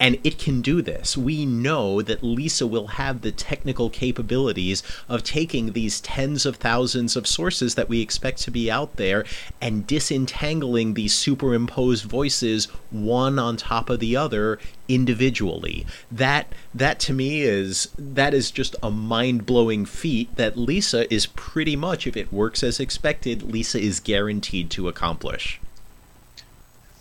And 0.00 0.18
it 0.22 0.38
can 0.38 0.62
do 0.62 0.80
this. 0.80 1.16
We 1.16 1.44
know 1.44 2.02
that 2.02 2.22
LISA 2.22 2.68
will 2.68 2.86
have 2.86 3.20
the 3.20 3.32
technical 3.32 3.90
capabilities 3.90 4.82
of 5.08 5.24
taking 5.24 5.72
these 5.72 6.00
tens 6.00 6.46
of 6.46 6.56
thousands 6.56 7.16
of 7.16 7.26
sources 7.26 7.74
that 7.74 7.88
we 7.88 8.00
expect 8.00 8.40
to 8.42 8.52
be 8.52 8.70
out 8.70 8.94
there 8.94 9.24
and 9.60 9.86
disentangling 9.88 10.94
these 10.94 11.14
superimposed 11.14 12.04
voices 12.04 12.66
one 12.90 13.40
on 13.40 13.56
top 13.56 13.90
of 13.90 13.98
the 13.98 14.16
other 14.16 14.60
individually. 14.86 15.84
That 16.12 16.52
that 16.74 17.00
to 17.00 17.12
me 17.12 17.42
is 17.42 17.88
that 17.98 18.34
is 18.34 18.52
just 18.52 18.76
a 18.82 18.90
mind-blowing 18.90 19.84
feat 19.84 20.34
that 20.36 20.56
LISA 20.56 21.12
is 21.12 21.26
pretty 21.26 21.74
much 21.74 22.06
if 22.06 22.16
it 22.16 22.32
works 22.32 22.62
as 22.62 22.78
expected, 22.78 23.42
LISA 23.42 23.80
is 23.80 23.98
guaranteed 23.98 24.70
to 24.70 24.86
accomplish. 24.86 25.60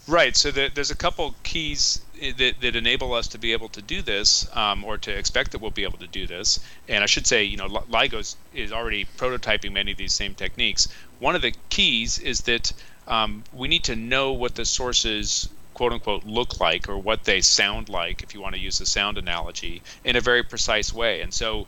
Right. 0.08 0.36
So 0.38 0.52
the, 0.52 0.72
there's 0.74 0.92
a 0.92 0.96
couple 0.96 1.36
keys 1.44 2.02
that, 2.38 2.56
that 2.62 2.76
enable 2.76 3.14
us 3.14 3.28
to 3.30 3.38
be 3.38 3.54
able 3.54 3.70
to 3.70 3.82
do 3.82 4.02
this, 4.02 4.48
um, 4.56 4.84
or 4.84 4.98
to 4.98 5.12
expect 5.12 5.52
that 5.52 5.62
we'll 5.62 5.72
be 5.72 5.84
able 5.84 5.98
to 6.00 6.08
do 6.08 6.28
this. 6.28 6.60
And 6.88 7.04
I 7.04 7.08
should 7.08 7.28
say, 7.28 7.44
you 7.44 7.58
know, 7.58 7.68
LIGO 7.68 8.36
is 8.54 8.72
already 8.72 9.06
prototyping 9.18 9.74
many 9.74 9.92
of 9.92 9.98
these 9.98 10.14
same 10.14 10.34
techniques. 10.34 10.88
One 11.20 11.36
of 11.36 11.42
the 11.42 11.54
keys 11.70 12.20
is 12.20 12.42
that 12.42 12.74
um, 13.08 13.44
we 13.54 13.68
need 13.68 13.84
to 13.86 13.96
know 13.96 14.34
what 14.34 14.56
the 14.56 14.66
sources 14.66 15.50
quote 15.74 15.94
unquote 15.94 16.26
look 16.26 16.60
like 16.60 16.90
or 16.90 16.98
what 16.98 17.24
they 17.24 17.40
sound 17.40 17.88
like 17.88 18.24
if 18.24 18.34
you 18.34 18.42
want 18.42 18.56
to 18.56 18.60
use 18.60 18.80
the 18.80 18.86
sound 18.86 19.16
analogy 19.18 19.84
in 20.04 20.16
a 20.16 20.20
very 20.20 20.42
precise 20.42 20.92
way 20.92 21.22
and 21.22 21.32
so 21.32 21.68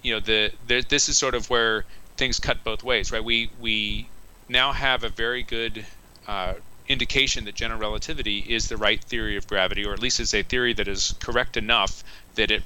you 0.00 0.14
know 0.14 0.20
the, 0.20 0.50
the 0.66 0.82
this 0.88 1.10
is 1.10 1.18
sort 1.18 1.34
of 1.34 1.50
where 1.50 1.84
things 2.20 2.38
cut 2.38 2.62
both 2.62 2.84
ways, 2.84 3.10
right? 3.10 3.24
We 3.24 3.50
we 3.60 4.06
now 4.48 4.72
have 4.72 5.04
a 5.04 5.08
very 5.08 5.42
good 5.42 5.86
uh, 6.28 6.54
indication 6.90 7.44
that 7.44 7.54
general 7.54 7.78
relativity 7.78 8.38
is 8.38 8.68
the 8.68 8.76
right 8.76 9.02
theory 9.04 9.36
of 9.36 9.46
gravity, 9.46 9.86
or 9.86 9.92
at 9.92 10.00
least 10.00 10.18
is 10.18 10.34
a 10.34 10.42
theory 10.42 10.74
that 10.74 10.88
is 10.88 11.14
correct 11.20 11.56
enough 11.56 12.02
that 12.34 12.50
it 12.50 12.62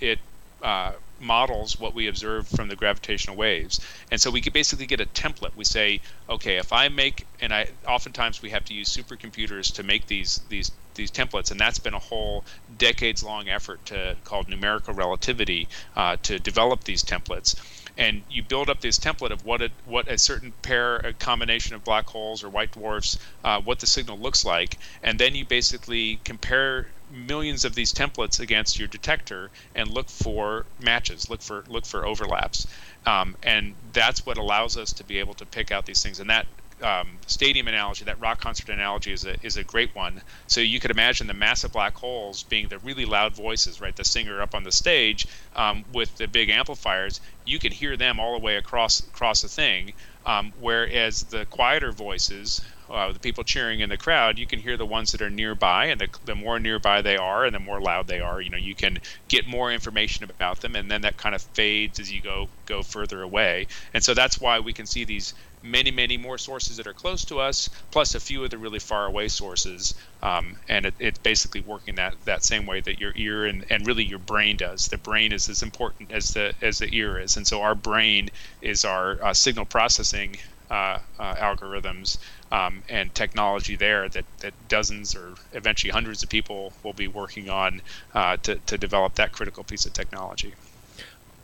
it 0.00 0.18
uh, 0.62 0.92
models 1.18 1.80
what 1.80 1.94
we 1.94 2.08
observe 2.08 2.46
from 2.46 2.68
the 2.68 2.76
gravitational 2.76 3.36
waves. 3.36 3.80
And 4.10 4.20
so 4.20 4.30
we 4.30 4.40
basically 4.42 4.86
get 4.86 5.00
a 5.00 5.06
template. 5.06 5.56
We 5.56 5.64
say, 5.64 6.00
okay, 6.28 6.56
if 6.58 6.72
I 6.72 6.88
make, 6.88 7.26
and 7.40 7.52
I 7.54 7.68
oftentimes 7.86 8.42
we 8.42 8.50
have 8.50 8.64
to 8.66 8.74
use 8.74 8.94
supercomputers 8.94 9.72
to 9.74 9.82
make 9.82 10.06
these 10.06 10.40
these 10.48 10.70
these 10.94 11.10
templates, 11.10 11.50
and 11.50 11.58
that's 11.58 11.78
been 11.78 11.94
a 11.94 11.98
whole 12.10 12.44
decades 12.76 13.22
long 13.22 13.48
effort 13.48 13.84
to 13.86 14.14
called 14.24 14.48
numerical 14.48 14.92
relativity 14.92 15.68
uh, 15.96 16.16
to 16.22 16.38
develop 16.38 16.84
these 16.84 17.02
templates 17.02 17.56
and 17.96 18.22
you 18.30 18.42
build 18.42 18.70
up 18.70 18.80
this 18.80 18.98
template 18.98 19.30
of 19.30 19.44
what 19.44 19.60
a, 19.60 19.70
what 19.84 20.08
a 20.08 20.18
certain 20.18 20.52
pair, 20.62 20.96
a 20.96 21.12
combination 21.12 21.74
of 21.74 21.84
black 21.84 22.06
holes 22.06 22.42
or 22.42 22.48
white 22.48 22.72
dwarfs, 22.72 23.18
uh, 23.44 23.60
what 23.60 23.80
the 23.80 23.86
signal 23.86 24.18
looks 24.18 24.44
like, 24.44 24.78
and 25.02 25.18
then 25.18 25.34
you 25.34 25.44
basically 25.44 26.18
compare 26.24 26.86
millions 27.10 27.64
of 27.64 27.74
these 27.74 27.92
templates 27.92 28.40
against 28.40 28.78
your 28.78 28.88
detector 28.88 29.50
and 29.74 29.90
look 29.90 30.08
for 30.08 30.64
matches, 30.82 31.28
look 31.28 31.42
for 31.42 31.64
look 31.68 31.84
for 31.84 32.06
overlaps, 32.06 32.66
um, 33.06 33.36
and 33.42 33.74
that's 33.92 34.24
what 34.24 34.38
allows 34.38 34.76
us 34.76 34.92
to 34.92 35.04
be 35.04 35.18
able 35.18 35.34
to 35.34 35.44
pick 35.44 35.70
out 35.70 35.84
these 35.84 36.02
things. 36.02 36.20
And 36.20 36.30
that 36.30 36.46
um, 36.82 37.18
stadium 37.26 37.68
analogy, 37.68 38.04
that 38.04 38.20
rock 38.20 38.40
concert 38.40 38.68
analogy, 38.68 39.12
is 39.12 39.24
a 39.24 39.36
is 39.42 39.56
a 39.56 39.64
great 39.64 39.94
one. 39.94 40.20
So 40.46 40.60
you 40.60 40.80
could 40.80 40.90
imagine 40.90 41.26
the 41.26 41.34
massive 41.34 41.72
black 41.72 41.94
holes 41.94 42.42
being 42.42 42.68
the 42.68 42.78
really 42.78 43.04
loud 43.04 43.34
voices, 43.34 43.80
right? 43.80 43.94
The 43.94 44.04
singer 44.04 44.42
up 44.42 44.54
on 44.54 44.64
the 44.64 44.72
stage 44.72 45.26
um, 45.56 45.84
with 45.92 46.16
the 46.16 46.26
big 46.26 46.50
amplifiers. 46.50 47.20
You 47.44 47.58
can 47.58 47.72
hear 47.72 47.96
them 47.96 48.20
all 48.20 48.38
the 48.38 48.44
way 48.44 48.56
across 48.56 49.00
across 49.00 49.42
the 49.42 49.48
thing. 49.48 49.92
Um, 50.24 50.52
whereas 50.60 51.24
the 51.24 51.46
quieter 51.46 51.90
voices, 51.90 52.60
uh, 52.92 53.12
the 53.12 53.18
people 53.18 53.42
cheering 53.42 53.80
in 53.80 53.88
the 53.88 53.96
crowd, 53.96 54.38
you 54.38 54.46
can 54.46 54.58
hear 54.58 54.76
the 54.76 54.86
ones 54.86 55.12
that 55.12 55.22
are 55.22 55.30
nearby, 55.30 55.86
and 55.86 56.00
the, 56.00 56.08
the 56.24 56.34
more 56.34 56.58
nearby 56.60 57.00
they 57.00 57.16
are, 57.16 57.44
and 57.44 57.54
the 57.54 57.60
more 57.60 57.80
loud 57.80 58.06
they 58.06 58.20
are, 58.20 58.40
you 58.40 58.50
know, 58.50 58.58
you 58.58 58.74
can 58.74 58.98
get 59.28 59.46
more 59.46 59.72
information 59.72 60.24
about 60.24 60.60
them, 60.60 60.76
and 60.76 60.90
then 60.90 61.00
that 61.02 61.16
kind 61.16 61.34
of 61.34 61.42
fades 61.42 61.98
as 61.98 62.12
you 62.12 62.20
go 62.20 62.48
go 62.66 62.82
further 62.82 63.22
away. 63.22 63.66
And 63.94 64.04
so 64.04 64.14
that's 64.14 64.40
why 64.40 64.60
we 64.60 64.72
can 64.72 64.86
see 64.86 65.04
these 65.04 65.34
many, 65.62 65.90
many 65.90 66.16
more 66.16 66.38
sources 66.38 66.76
that 66.76 66.86
are 66.86 66.92
close 66.92 67.24
to 67.26 67.40
us, 67.40 67.70
plus 67.90 68.14
a 68.14 68.20
few 68.20 68.44
of 68.44 68.50
the 68.50 68.58
really 68.58 68.78
far 68.78 69.06
away 69.06 69.28
sources. 69.28 69.94
Um, 70.22 70.56
and 70.68 70.86
it, 70.86 70.94
it's 70.98 71.18
basically 71.18 71.60
working 71.60 71.94
that, 71.96 72.14
that 72.24 72.44
same 72.44 72.66
way 72.66 72.80
that 72.80 73.00
your 73.00 73.12
ear 73.16 73.46
and, 73.46 73.64
and 73.70 73.86
really 73.86 74.04
your 74.04 74.18
brain 74.18 74.56
does. 74.56 74.88
The 74.88 74.98
brain 74.98 75.32
is 75.32 75.48
as 75.48 75.62
important 75.62 76.12
as 76.12 76.34
the 76.34 76.54
as 76.60 76.78
the 76.78 76.88
ear 76.94 77.18
is, 77.18 77.36
and 77.36 77.46
so 77.46 77.62
our 77.62 77.74
brain 77.74 78.30
is 78.60 78.84
our 78.84 79.22
uh, 79.22 79.32
signal 79.32 79.64
processing 79.64 80.36
uh, 80.70 80.98
uh, 81.18 81.34
algorithms 81.34 82.18
um, 82.52 82.82
and 82.88 83.12
technology 83.14 83.74
there 83.74 84.08
that, 84.10 84.26
that 84.40 84.52
dozens 84.68 85.16
or 85.16 85.34
eventually 85.54 85.90
hundreds 85.90 86.22
of 86.22 86.28
people 86.28 86.72
will 86.82 86.92
be 86.92 87.08
working 87.08 87.48
on 87.48 87.80
uh, 88.14 88.36
to, 88.36 88.56
to 88.66 88.76
develop 88.76 89.14
that 89.14 89.32
critical 89.32 89.64
piece 89.64 89.86
of 89.86 89.94
technology. 89.94 90.54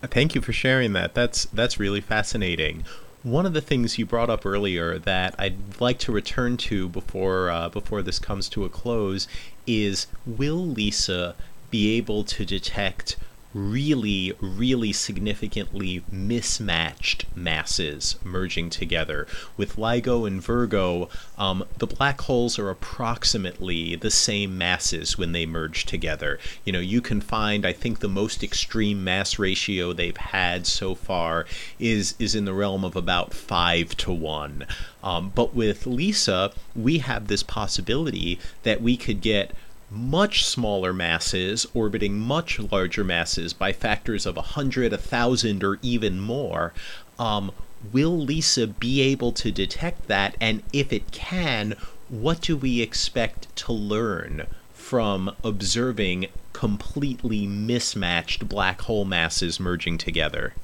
Thank 0.03 0.35
you 0.35 0.43
for 0.43 0.53
sharing 0.53 0.93
that. 0.93 1.15
That's 1.15 1.47
that's 1.47 1.81
really 1.81 2.01
fascinating. 2.01 2.85
One 3.25 3.47
of 3.47 3.53
the 3.53 3.61
things 3.61 3.99
you 3.99 4.07
brought 4.07 4.31
up 4.31 4.47
earlier 4.47 4.97
that 4.97 5.35
I'd 5.39 5.81
like 5.81 5.99
to 6.01 6.13
return 6.13 6.57
to 6.59 6.89
before 6.89 7.51
uh, 7.51 7.69
before 7.71 8.03
this 8.03 8.21
comes 8.21 8.49
to 8.51 8.65
a 8.65 8.69
close 8.69 9.27
is 9.67 10.07
will 10.25 10.65
LISA 10.65 11.35
be 11.71 11.97
able 11.97 12.23
to 12.25 12.45
detect 12.45 13.17
really, 13.55 14.35
really 14.41 14.93
significantly 14.93 16.03
mismatched 16.11 17.25
masses 17.35 18.17
merging 18.23 18.69
together. 18.69 19.27
With 19.57 19.77
LIGO 19.77 20.27
and 20.27 20.43
Virgo, 20.43 21.09
um, 21.39 21.65
the 21.79 21.87
black 21.87 22.21
holes 22.23 22.59
are 22.59 22.71
approximately 22.71 23.97
the 23.97 24.11
same 24.11 24.59
masses 24.59 25.17
when 25.17 25.33
they 25.33 25.47
merge 25.47 25.87
together. 25.87 26.39
You 26.65 26.73
know, 26.73 26.81
you 26.81 27.01
can 27.01 27.21
find, 27.21 27.65
I 27.65 27.73
think, 27.73 28.01
the 28.01 28.09
most 28.09 28.43
extreme 28.43 29.03
mass 29.03 29.39
ratio 29.39 29.93
they've 29.93 30.17
had 30.17 30.67
so 30.67 30.95
far 30.95 31.47
is 31.79 32.15
is 32.19 32.35
in 32.35 32.45
the 32.45 32.55
realm 32.55 32.85
of 32.85 32.97
about 32.97 33.33
five 33.33 33.97
to 33.99 34.13
one. 34.13 34.67
Um, 35.03 35.33
but 35.35 35.55
with 35.55 35.87
LISA, 35.87 36.53
we 36.75 36.99
have 36.99 37.29
this 37.29 37.43
possibility 37.43 38.39
that 38.65 38.83
we 38.83 38.97
could 38.97 39.21
get 39.21 39.53
much 39.91 40.45
smaller 40.45 40.93
masses 40.93 41.67
orbiting 41.75 42.19
much 42.19 42.59
larger 42.59 43.05
masses 43.05 43.53
by 43.53 43.73
factors 43.73 44.27
of 44.27 44.37
a 44.37 44.43
hundred, 44.43 44.93
a 44.93 44.99
thousand, 44.99 45.65
or 45.65 45.79
even 45.83 46.21
more. 46.21 46.73
Um, 47.19 47.51
will 47.93 48.19
LISA 48.19 48.67
be 48.67 49.01
able 49.01 49.33
to 49.33 49.51
detect 49.51 50.09
that? 50.09 50.37
And 50.41 50.63
if 50.73 50.93
it 50.93 51.11
can, 51.11 51.75
what 52.09 52.41
do 52.41 52.57
we 52.57 52.81
expect 52.81 53.55
to 53.57 53.73
learn 53.73 54.47
from 54.75 55.35
observing 55.45 56.27
completely 56.53 57.47
mismatched 57.47 58.49
black 58.49 58.83
hole 58.83 59.05
masses 59.05 59.61
merging 59.61 59.99
together? 59.99 60.55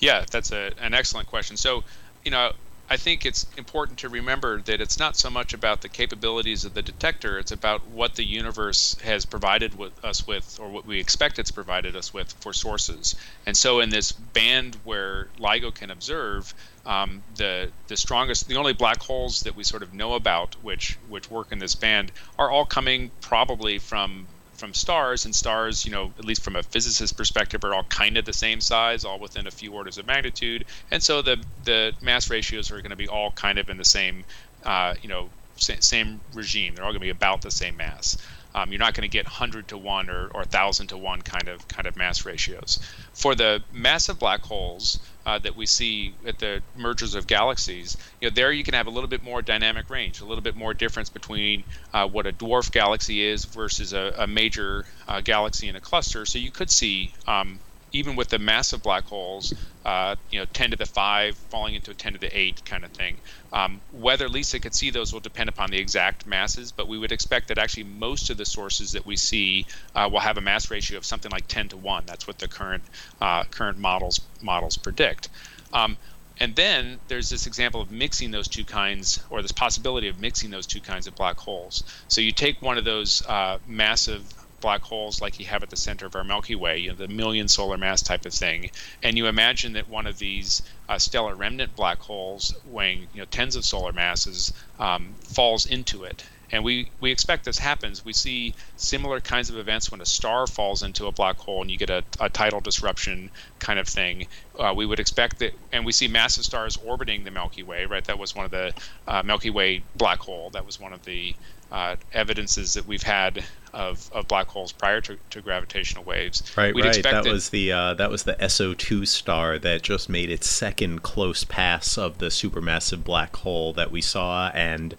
Yeah, 0.00 0.24
that's 0.30 0.52
a, 0.52 0.72
an 0.80 0.94
excellent 0.94 1.28
question. 1.28 1.56
So, 1.56 1.84
you 2.24 2.30
know, 2.30 2.52
I 2.90 2.96
think 2.96 3.26
it's 3.26 3.46
important 3.58 3.98
to 3.98 4.08
remember 4.08 4.62
that 4.62 4.80
it's 4.80 4.98
not 4.98 5.14
so 5.14 5.28
much 5.28 5.52
about 5.52 5.82
the 5.82 5.90
capabilities 5.90 6.64
of 6.64 6.72
the 6.72 6.80
detector, 6.80 7.38
it's 7.38 7.52
about 7.52 7.86
what 7.88 8.14
the 8.14 8.24
universe 8.24 8.96
has 9.02 9.26
provided 9.26 9.76
with 9.76 10.02
us 10.02 10.26
with, 10.26 10.58
or 10.58 10.70
what 10.70 10.86
we 10.86 10.98
expect 10.98 11.38
it's 11.38 11.50
provided 11.50 11.96
us 11.96 12.14
with 12.14 12.32
for 12.40 12.54
sources. 12.54 13.14
And 13.44 13.54
so, 13.54 13.80
in 13.80 13.90
this 13.90 14.12
band 14.12 14.78
where 14.84 15.28
LIGO 15.38 15.74
can 15.74 15.90
observe, 15.90 16.54
um, 16.86 17.22
the 17.36 17.70
the 17.88 17.96
strongest, 17.96 18.48
the 18.48 18.56
only 18.56 18.72
black 18.72 19.02
holes 19.02 19.42
that 19.42 19.54
we 19.54 19.64
sort 19.64 19.82
of 19.82 19.92
know 19.92 20.14
about, 20.14 20.56
which 20.62 20.96
which 21.08 21.30
work 21.30 21.52
in 21.52 21.58
this 21.58 21.74
band, 21.74 22.10
are 22.38 22.50
all 22.50 22.64
coming 22.64 23.10
probably 23.20 23.78
from 23.78 24.26
from 24.58 24.74
stars, 24.74 25.24
and 25.24 25.34
stars, 25.34 25.86
you 25.86 25.92
know, 25.92 26.12
at 26.18 26.24
least 26.24 26.42
from 26.42 26.56
a 26.56 26.62
physicist 26.62 27.16
perspective, 27.16 27.64
are 27.64 27.74
all 27.74 27.84
kind 27.84 28.16
of 28.16 28.24
the 28.24 28.32
same 28.32 28.60
size, 28.60 29.04
all 29.04 29.18
within 29.18 29.46
a 29.46 29.50
few 29.50 29.72
orders 29.72 29.98
of 29.98 30.06
magnitude, 30.06 30.64
and 30.90 31.02
so 31.02 31.22
the 31.22 31.42
the 31.64 31.92
mass 32.02 32.28
ratios 32.28 32.70
are 32.70 32.80
going 32.82 32.90
to 32.90 32.96
be 32.96 33.08
all 33.08 33.30
kind 33.32 33.58
of 33.58 33.70
in 33.70 33.76
the 33.76 33.84
same, 33.84 34.24
uh, 34.64 34.94
you 35.00 35.08
know, 35.08 35.30
same 35.56 36.20
regime. 36.34 36.74
They're 36.74 36.84
all 36.84 36.90
going 36.90 37.00
to 37.00 37.06
be 37.06 37.10
about 37.10 37.42
the 37.42 37.50
same 37.50 37.76
mass. 37.76 38.16
Um, 38.54 38.72
you're 38.72 38.78
not 38.78 38.94
going 38.94 39.08
to 39.08 39.12
get 39.12 39.26
100 39.26 39.68
to 39.68 39.78
1 39.78 40.10
or, 40.10 40.28
or 40.28 40.40
1,000 40.40 40.88
to 40.88 40.98
1 40.98 41.22
kind 41.22 41.48
of 41.48 41.68
kind 41.68 41.86
of 41.86 41.96
mass 41.96 42.24
ratios. 42.24 42.80
For 43.12 43.34
the 43.34 43.62
massive 43.72 44.18
black 44.18 44.40
holes 44.40 44.98
uh, 45.26 45.38
that 45.40 45.54
we 45.54 45.66
see 45.66 46.14
at 46.26 46.38
the 46.38 46.62
mergers 46.74 47.14
of 47.14 47.26
galaxies, 47.26 47.96
you 48.20 48.28
know, 48.28 48.34
there 48.34 48.50
you 48.50 48.64
can 48.64 48.74
have 48.74 48.86
a 48.86 48.90
little 48.90 49.08
bit 49.08 49.22
more 49.22 49.42
dynamic 49.42 49.90
range, 49.90 50.20
a 50.20 50.24
little 50.24 50.42
bit 50.42 50.56
more 50.56 50.74
difference 50.74 51.10
between 51.10 51.64
uh, 51.92 52.08
what 52.08 52.26
a 52.26 52.32
dwarf 52.32 52.72
galaxy 52.72 53.22
is 53.22 53.44
versus 53.44 53.92
a, 53.92 54.14
a 54.18 54.26
major 54.26 54.86
uh, 55.06 55.20
galaxy 55.20 55.68
in 55.68 55.76
a 55.76 55.80
cluster. 55.80 56.24
So 56.24 56.38
you 56.38 56.50
could 56.50 56.70
see 56.70 57.12
um, 57.26 57.60
even 57.92 58.16
with 58.16 58.28
the 58.28 58.38
massive 58.38 58.82
black 58.82 59.04
holes, 59.04 59.54
uh, 59.84 60.16
you 60.30 60.38
know, 60.38 60.44
10 60.52 60.72
to 60.72 60.76
the 60.76 60.86
5 60.86 61.36
falling 61.50 61.74
into 61.74 61.90
a 61.90 61.94
10 61.94 62.14
to 62.14 62.18
the 62.18 62.38
8 62.38 62.64
kind 62.64 62.84
of 62.84 62.90
thing. 62.90 63.16
Um, 63.52 63.80
whether 63.92 64.28
LISA 64.28 64.60
could 64.60 64.74
see 64.74 64.90
those 64.90 65.12
will 65.12 65.20
depend 65.20 65.48
upon 65.48 65.70
the 65.70 65.78
exact 65.78 66.26
masses, 66.26 66.72
but 66.72 66.88
we 66.88 66.98
would 66.98 67.12
expect 67.12 67.48
that 67.48 67.58
actually 67.58 67.84
most 67.84 68.30
of 68.30 68.36
the 68.36 68.44
sources 68.44 68.92
that 68.92 69.06
we 69.06 69.16
see 69.16 69.66
uh, 69.94 70.08
will 70.10 70.20
have 70.20 70.36
a 70.36 70.42
mass 70.42 70.70
ratio 70.70 70.98
of 70.98 71.04
something 71.04 71.30
like 71.30 71.46
10 71.48 71.68
to 71.70 71.76
1. 71.76 72.04
That's 72.06 72.26
what 72.26 72.38
the 72.38 72.48
current 72.48 72.84
uh, 73.20 73.44
current 73.44 73.78
models 73.78 74.20
models 74.42 74.76
predict. 74.76 75.28
Um, 75.72 75.96
and 76.40 76.54
then 76.54 77.00
there's 77.08 77.30
this 77.30 77.46
example 77.46 77.80
of 77.80 77.90
mixing 77.90 78.30
those 78.30 78.46
two 78.46 78.64
kinds, 78.64 79.20
or 79.30 79.42
this 79.42 79.52
possibility 79.52 80.08
of 80.08 80.20
mixing 80.20 80.50
those 80.50 80.66
two 80.66 80.80
kinds 80.80 81.06
of 81.06 81.16
black 81.16 81.36
holes. 81.36 81.82
So 82.06 82.20
you 82.20 82.32
take 82.32 82.62
one 82.62 82.78
of 82.78 82.84
those 82.84 83.26
uh, 83.26 83.58
massive 83.66 84.22
black 84.60 84.82
holes 84.82 85.20
like 85.20 85.38
you 85.38 85.46
have 85.46 85.62
at 85.62 85.70
the 85.70 85.76
center 85.76 86.06
of 86.06 86.14
our 86.14 86.24
Milky 86.24 86.54
Way, 86.54 86.78
you 86.78 86.90
know, 86.90 86.94
the 86.94 87.08
million 87.08 87.48
solar 87.48 87.78
mass 87.78 88.02
type 88.02 88.26
of 88.26 88.34
thing, 88.34 88.70
and 89.02 89.16
you 89.16 89.26
imagine 89.26 89.74
that 89.74 89.88
one 89.88 90.06
of 90.06 90.18
these 90.18 90.62
uh, 90.88 90.98
stellar 90.98 91.34
remnant 91.34 91.76
black 91.76 91.98
holes 91.98 92.54
weighing 92.66 93.08
you 93.12 93.20
know 93.20 93.26
tens 93.30 93.56
of 93.56 93.64
solar 93.64 93.92
masses 93.92 94.52
um, 94.78 95.14
falls 95.22 95.66
into 95.66 96.04
it. 96.04 96.24
And 96.50 96.64
we, 96.64 96.90
we 97.00 97.10
expect 97.10 97.44
this 97.44 97.58
happens. 97.58 98.04
We 98.04 98.12
see 98.14 98.54
similar 98.76 99.20
kinds 99.20 99.50
of 99.50 99.58
events 99.58 99.90
when 99.90 100.00
a 100.00 100.06
star 100.06 100.46
falls 100.46 100.82
into 100.82 101.06
a 101.06 101.12
black 101.12 101.36
hole 101.36 101.60
and 101.60 101.70
you 101.70 101.76
get 101.76 101.90
a, 101.90 102.02
a 102.20 102.30
tidal 102.30 102.60
disruption 102.60 103.30
kind 103.58 103.78
of 103.78 103.86
thing. 103.86 104.26
Uh, 104.58 104.72
we 104.74 104.86
would 104.86 104.98
expect 104.98 105.40
that, 105.40 105.52
and 105.72 105.84
we 105.84 105.92
see 105.92 106.08
massive 106.08 106.44
stars 106.44 106.78
orbiting 106.84 107.24
the 107.24 107.30
Milky 107.30 107.62
Way, 107.62 107.84
right? 107.84 108.04
That 108.04 108.18
was 108.18 108.34
one 108.34 108.46
of 108.46 108.50
the 108.50 108.72
uh, 109.06 109.22
Milky 109.22 109.50
Way 109.50 109.82
black 109.96 110.20
hole. 110.20 110.50
That 110.50 110.64
was 110.64 110.80
one 110.80 110.92
of 110.94 111.04
the 111.04 111.34
uh, 111.70 111.96
evidences 112.12 112.74
that 112.74 112.86
we've 112.86 113.02
had 113.02 113.44
of, 113.72 114.10
of 114.12 114.26
black 114.28 114.48
holes 114.48 114.72
prior 114.72 115.00
to, 115.02 115.16
to 115.30 115.40
gravitational 115.40 116.04
waves. 116.04 116.42
Right, 116.56 116.74
We'd 116.74 116.84
right. 116.84 117.02
That, 117.02 117.24
that, 117.24 117.32
was 117.32 117.50
the 117.50 117.72
uh, 117.72 117.94
that 117.94 118.10
was 118.10 118.24
the 118.24 118.34
SO2 118.34 119.06
star 119.06 119.58
that 119.58 119.82
just 119.82 120.08
made 120.08 120.30
its 120.30 120.48
second 120.48 121.02
close 121.02 121.44
pass 121.44 121.98
of 121.98 122.18
the 122.18 122.26
supermassive 122.26 123.04
black 123.04 123.36
hole 123.36 123.72
that 123.74 123.90
we 123.90 124.00
saw, 124.00 124.50
and 124.54 124.94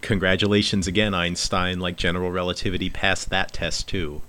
congratulations 0.00 0.86
again, 0.86 1.14
Einstein! 1.14 1.80
Like 1.80 1.96
general 1.96 2.30
relativity 2.30 2.90
passed 2.90 3.30
that 3.30 3.52
test 3.52 3.88
too. 3.88 4.22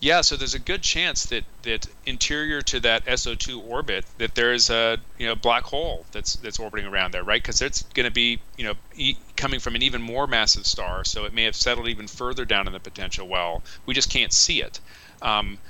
Yeah, 0.00 0.20
so 0.20 0.36
there's 0.36 0.54
a 0.54 0.58
good 0.58 0.82
chance 0.82 1.24
that 1.26 1.46
that 1.62 1.86
interior 2.04 2.60
to 2.62 2.80
that 2.80 3.06
SO2 3.06 3.58
orbit 3.58 4.04
that 4.18 4.34
there 4.34 4.52
is 4.52 4.68
a 4.68 4.98
you 5.16 5.26
know 5.26 5.34
black 5.34 5.64
hole 5.64 6.06
that's 6.12 6.34
that's 6.34 6.58
orbiting 6.58 6.86
around 6.86 7.12
there, 7.12 7.24
right? 7.24 7.42
Because 7.42 7.62
it's 7.62 7.82
going 7.94 8.04
to 8.04 8.10
be 8.12 8.42
you 8.56 8.64
know 8.64 8.74
e- 8.94 9.16
coming 9.36 9.58
from 9.58 9.74
an 9.74 9.82
even 9.82 10.02
more 10.02 10.26
massive 10.26 10.66
star, 10.66 11.04
so 11.04 11.24
it 11.24 11.32
may 11.32 11.44
have 11.44 11.56
settled 11.56 11.88
even 11.88 12.06
further 12.08 12.44
down 12.44 12.66
in 12.66 12.74
the 12.74 12.80
potential 12.80 13.26
well. 13.26 13.64
We 13.86 13.94
just 13.94 14.10
can't 14.10 14.32
see 14.34 14.60
it, 14.62 14.80
um, 15.22 15.60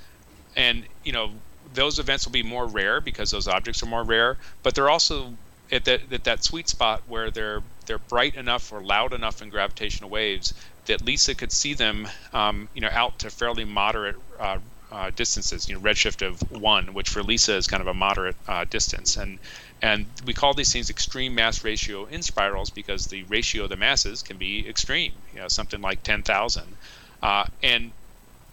and 0.56 0.86
you 1.04 1.12
know 1.12 1.42
those 1.64 1.98
events 1.98 2.26
will 2.26 2.32
be 2.32 2.42
more 2.42 2.68
rare 2.68 3.00
because 3.00 3.30
those 3.30 3.48
objects 3.48 3.82
are 3.82 3.86
more 3.86 4.04
rare, 4.04 4.38
but 4.62 4.74
they're 4.74 4.90
also 4.90 5.38
at 5.72 5.84
that 5.84 6.12
at 6.12 6.24
that 6.24 6.44
sweet 6.44 6.68
spot 6.68 7.02
where 7.06 7.30
they're 7.30 7.62
they're 7.86 7.98
bright 7.98 8.34
enough 8.34 8.72
or 8.72 8.82
loud 8.84 9.12
enough 9.12 9.42
in 9.42 9.50
gravitational 9.50 10.10
waves 10.10 10.54
that 10.86 11.02
Lisa 11.02 11.34
could 11.34 11.52
see 11.52 11.74
them, 11.74 12.08
um, 12.32 12.68
you 12.74 12.80
know, 12.80 12.90
out 12.90 13.18
to 13.20 13.30
fairly 13.30 13.64
moderate 13.64 14.16
uh, 14.38 14.58
uh, 14.90 15.10
distances. 15.14 15.68
You 15.68 15.74
know, 15.74 15.80
redshift 15.80 16.26
of 16.26 16.40
one, 16.50 16.94
which 16.94 17.08
for 17.08 17.22
Lisa 17.22 17.54
is 17.56 17.66
kind 17.66 17.80
of 17.80 17.86
a 17.86 17.94
moderate 17.94 18.36
uh, 18.48 18.64
distance, 18.64 19.16
and 19.16 19.38
and 19.82 20.06
we 20.24 20.32
call 20.32 20.54
these 20.54 20.72
things 20.72 20.90
extreme 20.90 21.34
mass 21.34 21.64
ratio 21.64 22.06
inspirals 22.06 22.70
because 22.70 23.06
the 23.06 23.24
ratio 23.24 23.64
of 23.64 23.70
the 23.70 23.76
masses 23.76 24.22
can 24.22 24.38
be 24.38 24.66
extreme. 24.68 25.12
You 25.32 25.40
know, 25.40 25.48
something 25.48 25.80
like 25.80 26.02
10,000, 26.02 26.76
uh, 27.22 27.44
and 27.62 27.92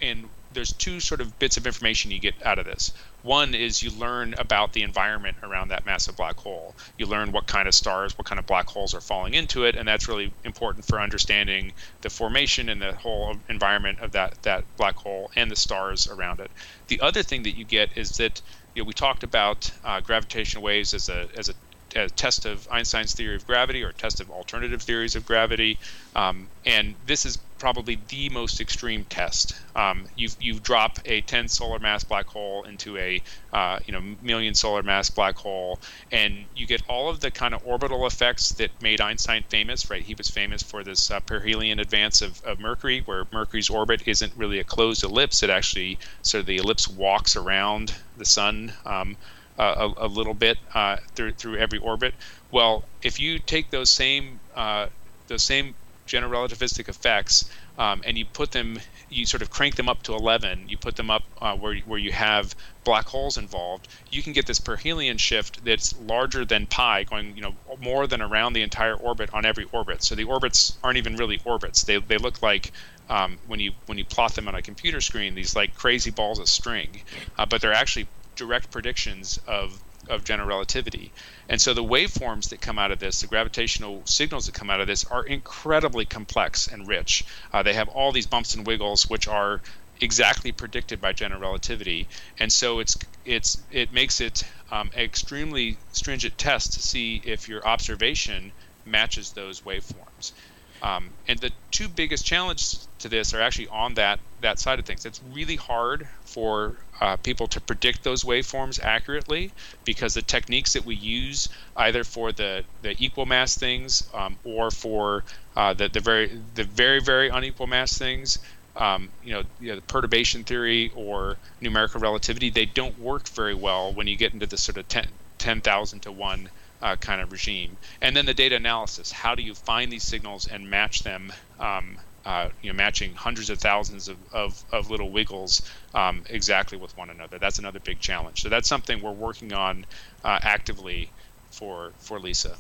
and 0.02 0.30
there's 0.54 0.74
two 0.74 1.00
sort 1.00 1.22
of 1.22 1.38
bits 1.40 1.58
of 1.58 1.66
information 1.66 2.12
you 2.12 2.20
get 2.20 2.36
out 2.46 2.60
of 2.60 2.66
this. 2.66 2.94
One 3.22 3.54
is 3.54 3.82
you 3.82 3.92
learn 3.92 4.36
about 4.38 4.74
the 4.74 4.84
environment 4.84 5.38
around 5.44 5.70
that 5.70 5.86
massive 5.86 6.18
black 6.18 6.38
hole. 6.38 6.76
You 6.98 7.06
learn 7.06 7.32
what 7.32 7.48
kind 7.48 7.68
of 7.68 7.74
stars, 7.74 8.18
what 8.18 8.28
kind 8.28 8.40
of 8.40 8.46
black 8.46 8.68
holes 8.68 8.94
are 8.94 9.02
falling 9.02 9.34
into 9.34 9.66
it, 9.66 9.76
and 9.76 9.88
that's 9.88 10.08
really 10.08 10.34
important 10.44 10.86
for 10.86 11.00
understanding 11.00 11.74
the 12.02 12.10
formation 12.10 12.70
and 12.70 12.82
the 12.82 12.94
whole 12.94 13.36
environment 13.50 14.00
of 14.00 14.12
that 14.12 14.42
that 14.44 14.64
black 14.78 14.96
hole 14.96 15.32
and 15.36 15.50
the 15.50 15.56
stars 15.56 16.08
around 16.08 16.40
it. 16.40 16.52
The 16.88 17.02
other 17.02 17.24
thing 17.24 17.44
that 17.44 17.58
you 17.58 17.66
get 17.66 17.98
is 17.98 18.18
that 18.18 18.42
you 18.76 18.84
know, 18.84 18.88
we 18.88 18.94
talked 18.94 19.24
about 19.24 19.72
uh, 19.84 20.02
gravitational 20.02 20.64
waves 20.64 20.94
as 20.94 21.10
a 21.10 21.28
as 21.38 21.50
a 21.50 21.54
a 21.96 22.10
test 22.10 22.46
of 22.46 22.68
Einstein's 22.72 23.14
theory 23.14 23.36
of 23.36 23.46
gravity 23.46 23.84
or 23.84 23.90
a 23.90 23.94
test 23.94 24.20
of 24.20 24.32
alternative 24.32 24.82
theories 24.82 25.16
of 25.16 25.26
gravity. 25.26 25.78
Um, 26.16 26.48
and 26.66 26.96
this 27.06 27.26
is 27.26 27.38
probably 27.64 27.98
the 28.10 28.28
most 28.28 28.60
extreme 28.60 29.06
test. 29.06 29.56
Um, 29.74 30.06
you 30.18 30.28
you 30.42 30.60
drop 30.60 31.00
a 31.06 31.22
10 31.22 31.48
solar 31.48 31.80
mass 31.80 32.04
black 32.04 32.26
hole 32.26 32.64
into 32.64 32.98
a 32.98 33.22
uh, 33.54 33.80
you 33.86 33.94
know 33.94 34.02
million 34.22 34.54
solar 34.54 34.84
mass 34.84 35.10
black 35.10 35.38
hole, 35.38 35.80
and 36.12 36.44
you 36.58 36.68
get 36.68 36.82
all 36.90 37.10
of 37.10 37.22
the 37.22 37.32
kind 37.32 37.54
of 37.54 37.66
orbital 37.66 38.06
effects 38.06 38.50
that 38.60 38.70
made 38.82 39.00
Einstein 39.00 39.46
famous. 39.48 39.90
Right, 39.90 40.02
he 40.02 40.14
was 40.14 40.30
famous 40.30 40.62
for 40.62 40.84
this 40.84 41.10
uh, 41.10 41.22
perihelion 41.22 41.80
advance 41.80 42.22
of, 42.22 42.44
of 42.44 42.60
Mercury, 42.60 43.02
where 43.06 43.24
Mercury's 43.32 43.70
orbit 43.70 44.04
isn't 44.08 44.34
really 44.36 44.60
a 44.60 44.66
closed 44.66 45.02
ellipse; 45.06 45.42
it 45.42 45.50
actually 45.50 45.98
sort 46.22 46.42
of 46.42 46.48
the 46.48 46.58
ellipse 46.58 46.90
walks 46.90 47.38
around 47.38 47.94
the 48.18 48.26
sun. 48.26 48.74
Um, 48.86 49.16
a, 49.58 49.90
a, 49.98 50.08
little 50.08 50.34
bit 50.34 50.58
uh, 50.74 50.98
through 51.16 51.32
through 51.34 51.58
every 51.58 51.80
orbit. 51.80 52.14
Well, 52.52 52.84
if 53.04 53.20
you 53.22 53.40
take 53.40 53.70
those 53.70 53.90
same 53.90 54.40
uh, 54.56 54.88
those 55.28 55.44
same 55.44 55.76
general 56.06 56.48
relativistic 56.48 56.90
effects 56.90 57.50
um, 57.78 58.04
and 58.06 58.18
you 58.18 58.26
put 58.26 58.52
them, 58.52 58.80
you 59.10 59.26
sort 59.26 59.42
of 59.42 59.50
crank 59.50 59.76
them 59.76 59.90
up 59.90 60.04
to 60.04 60.14
11. 60.14 60.70
You 60.70 60.78
put 60.78 60.96
them 60.96 61.10
up 61.10 61.24
uh, 61.42 61.56
where 61.56 61.76
where 61.86 62.00
you 62.00 62.12
have 62.12 62.56
black 62.84 63.08
holes 63.08 63.38
involved. 63.38 63.88
You 64.12 64.22
can 64.22 64.34
get 64.34 64.46
this 64.46 64.60
perihelion 64.60 65.18
shift 65.20 65.64
that's 65.66 65.98
larger 66.00 66.46
than 66.46 66.68
pi, 66.68 67.04
going 67.04 67.36
you 67.36 67.42
know 67.42 67.54
more 67.80 68.06
than 68.06 68.22
around 68.22 68.54
the 68.54 68.62
entire 68.62 68.96
orbit 68.96 69.34
on 69.34 69.46
every 69.46 69.66
orbit. 69.72 70.04
So 70.04 70.14
the 70.14 70.26
orbits 70.26 70.78
aren't 70.84 70.98
even 70.98 71.16
really 71.16 71.40
orbits. 71.46 71.84
They 71.84 71.98
they 72.00 72.18
look 72.18 72.44
like 72.44 72.72
um, 73.10 73.40
when 73.48 73.60
you 73.60 73.72
when 73.88 73.98
you 73.98 74.06
plot 74.06 74.36
them 74.36 74.48
on 74.48 74.56
a 74.56 74.62
computer 74.62 75.02
screen, 75.02 75.34
these 75.34 75.56
like 75.56 75.74
crazy 75.74 76.12
balls 76.12 76.38
of 76.38 76.48
string, 76.48 77.02
uh, 77.40 77.46
but 77.48 77.62
they're 77.62 77.74
actually 77.74 78.08
direct 78.36 78.72
predictions 78.72 79.40
of 79.48 79.80
of 80.10 80.24
general 80.24 80.48
relativity. 80.48 81.12
And 81.50 81.62
so 81.62 81.74
the 81.74 81.84
waveforms 81.84 82.50
that 82.50 82.62
come 82.62 82.80
out 82.80 82.92
of 82.92 83.00
this, 83.00 83.22
the 83.22 83.28
gravitational 83.28 84.02
signals 84.06 84.46
that 84.46 84.56
come 84.56 84.70
out 84.70 84.82
of 84.82 84.88
this, 84.88 85.06
are 85.06 85.24
incredibly 85.24 86.06
complex 86.06 86.68
and 86.68 86.88
rich. 86.88 87.26
Uh, 87.52 87.64
they 87.64 87.74
have 87.74 87.90
all 87.90 88.12
these 88.12 88.28
bumps 88.28 88.56
and 88.56 88.66
wiggles, 88.66 89.10
which 89.10 89.28
are 89.28 89.62
exactly 90.02 90.52
predicted 90.52 91.00
by 91.00 91.14
general 91.14 91.42
relativity. 91.42 92.08
And 92.40 92.52
so 92.52 92.80
it's 92.80 92.98
it's 93.26 93.62
it 93.72 93.94
makes 93.94 94.20
it 94.20 94.44
um, 94.72 94.90
extremely 94.96 95.78
stringent 95.92 96.38
test 96.38 96.74
to 96.74 96.82
see 96.82 97.22
if 97.24 97.48
your 97.48 97.66
observation 97.66 98.52
matches 98.86 99.32
those 99.32 99.62
waveforms. 99.62 100.34
Um, 100.82 101.12
and 101.30 101.40
the 101.40 101.52
two 101.72 101.88
biggest 101.88 102.26
challenges 102.26 102.88
to 103.00 103.10
this 103.10 103.34
are 103.34 103.42
actually 103.42 103.70
on 103.70 103.94
that 103.94 104.20
that 104.42 104.60
side 104.60 104.80
of 104.80 104.86
things. 104.86 105.06
It's 105.06 105.22
really 105.32 105.56
hard 105.56 106.08
for 106.26 106.76
uh, 107.04 107.18
people 107.18 107.48
to 107.48 107.60
predict 107.60 108.02
those 108.02 108.24
waveforms 108.24 108.82
accurately 108.82 109.52
because 109.84 110.14
the 110.14 110.22
techniques 110.22 110.72
that 110.72 110.86
we 110.86 110.96
use, 110.96 111.50
either 111.76 112.06
for 112.06 112.32
the, 112.32 112.64
the 112.82 112.96
equal 112.98 113.26
mass 113.26 113.58
things 113.58 114.08
um, 114.14 114.38
or 114.46 114.72
for 114.72 115.26
uh, 115.58 115.74
the, 115.74 115.90
the 115.90 116.00
very 116.00 116.32
the 116.56 116.64
very 116.64 117.02
very 117.02 117.28
unequal 117.28 117.68
mass 117.68 117.98
things, 117.98 118.40
um, 118.78 119.10
you, 119.22 119.34
know, 119.34 119.44
you 119.60 119.68
know, 119.68 119.76
the 119.76 119.82
perturbation 119.82 120.46
theory 120.46 120.94
or 120.96 121.36
numerical 121.60 122.00
relativity, 122.00 122.50
they 122.50 122.66
don't 122.66 122.98
work 122.98 123.28
very 123.28 123.54
well 123.54 123.92
when 123.92 124.08
you 124.08 124.16
get 124.16 124.34
into 124.34 124.46
the 124.46 124.58
sort 124.58 124.78
of 124.78 124.88
10,000 124.88 126.00
10, 126.00 126.00
to 126.00 126.12
1 126.18 126.50
uh, 126.82 126.96
kind 126.96 127.20
of 127.20 127.34
regime. 127.34 127.76
And 128.02 128.16
then 128.16 128.26
the 128.26 128.34
data 128.34 128.56
analysis. 128.56 129.12
How 129.12 129.36
do 129.36 129.44
you 129.44 129.56
find 129.56 129.92
these 129.92 130.04
signals 130.04 130.48
and 130.48 130.70
match 130.70 131.04
them? 131.04 131.34
Um, 131.60 131.98
uh, 132.26 132.50
you 132.62 132.72
know, 132.72 132.76
matching 132.76 133.14
hundreds 133.14 133.50
of 133.50 133.60
thousands 133.60 134.08
of, 134.08 134.18
of, 134.34 134.64
of 134.72 134.90
little 134.90 135.10
wiggles 135.10 135.62
um, 135.94 136.24
exactly 136.30 136.78
with 136.78 136.96
one 136.98 137.10
another. 137.10 137.38
That's 137.38 137.60
another 137.60 137.80
big 137.80 138.00
challenge. 138.00 138.42
So 138.42 138.50
that's 138.50 138.68
something 138.68 139.02
we're 139.02 139.12
working 139.12 139.54
on 139.54 139.86
uh, 140.24 140.40
actively 140.42 141.10
for 141.52 141.92
for 142.00 142.20
Lisa. 142.20 142.56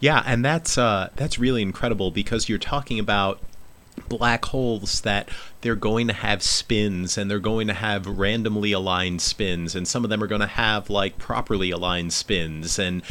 Yeah, 0.00 0.22
and 0.26 0.44
that's 0.44 0.78
uh, 0.78 1.10
that's 1.16 1.38
really 1.38 1.62
incredible 1.62 2.10
because 2.10 2.48
you're 2.48 2.58
talking 2.58 2.98
about 2.98 3.40
black 4.08 4.44
holes 4.44 5.00
that 5.00 5.28
they're 5.60 5.74
going 5.74 6.06
to 6.06 6.12
have 6.12 6.42
spins 6.42 7.18
and 7.18 7.28
they're 7.28 7.40
going 7.40 7.66
to 7.66 7.74
have 7.74 8.06
randomly 8.06 8.70
aligned 8.70 9.20
spins 9.20 9.74
and 9.74 9.88
some 9.88 10.04
of 10.04 10.10
them 10.10 10.22
are 10.22 10.28
going 10.28 10.40
to 10.40 10.46
have 10.46 10.88
like 10.88 11.18
properly 11.18 11.72
aligned 11.72 12.12
spins 12.12 12.78
and 12.78 13.02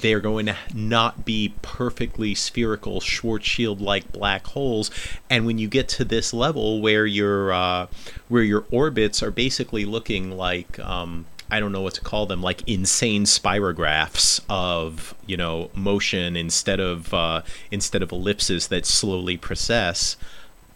they're 0.00 0.20
going 0.20 0.46
to 0.46 0.56
not 0.74 1.24
be 1.24 1.54
perfectly 1.62 2.34
spherical 2.34 3.00
Schwarzschild 3.00 3.80
like 3.80 4.10
black 4.12 4.46
holes 4.48 4.90
and 5.28 5.46
when 5.46 5.58
you 5.58 5.68
get 5.68 5.88
to 5.90 6.04
this 6.04 6.32
level 6.32 6.80
where 6.80 7.06
your 7.06 7.52
uh, 7.52 7.86
where 8.28 8.42
your 8.42 8.64
orbits 8.70 9.22
are 9.22 9.30
basically 9.30 9.84
looking 9.84 10.36
like 10.36 10.78
um, 10.78 11.26
I 11.52 11.60
don't 11.60 11.70
know 11.70 11.82
what 11.82 11.92
to 11.94 12.00
call 12.00 12.24
them, 12.24 12.42
like 12.42 12.66
insane 12.66 13.24
spirographs 13.24 14.40
of 14.48 15.14
you 15.26 15.36
know 15.36 15.70
motion 15.74 16.34
instead 16.34 16.80
of 16.80 17.12
uh, 17.12 17.42
instead 17.70 18.02
of 18.02 18.10
ellipses 18.10 18.68
that 18.68 18.86
slowly 18.86 19.36
precess. 19.36 20.16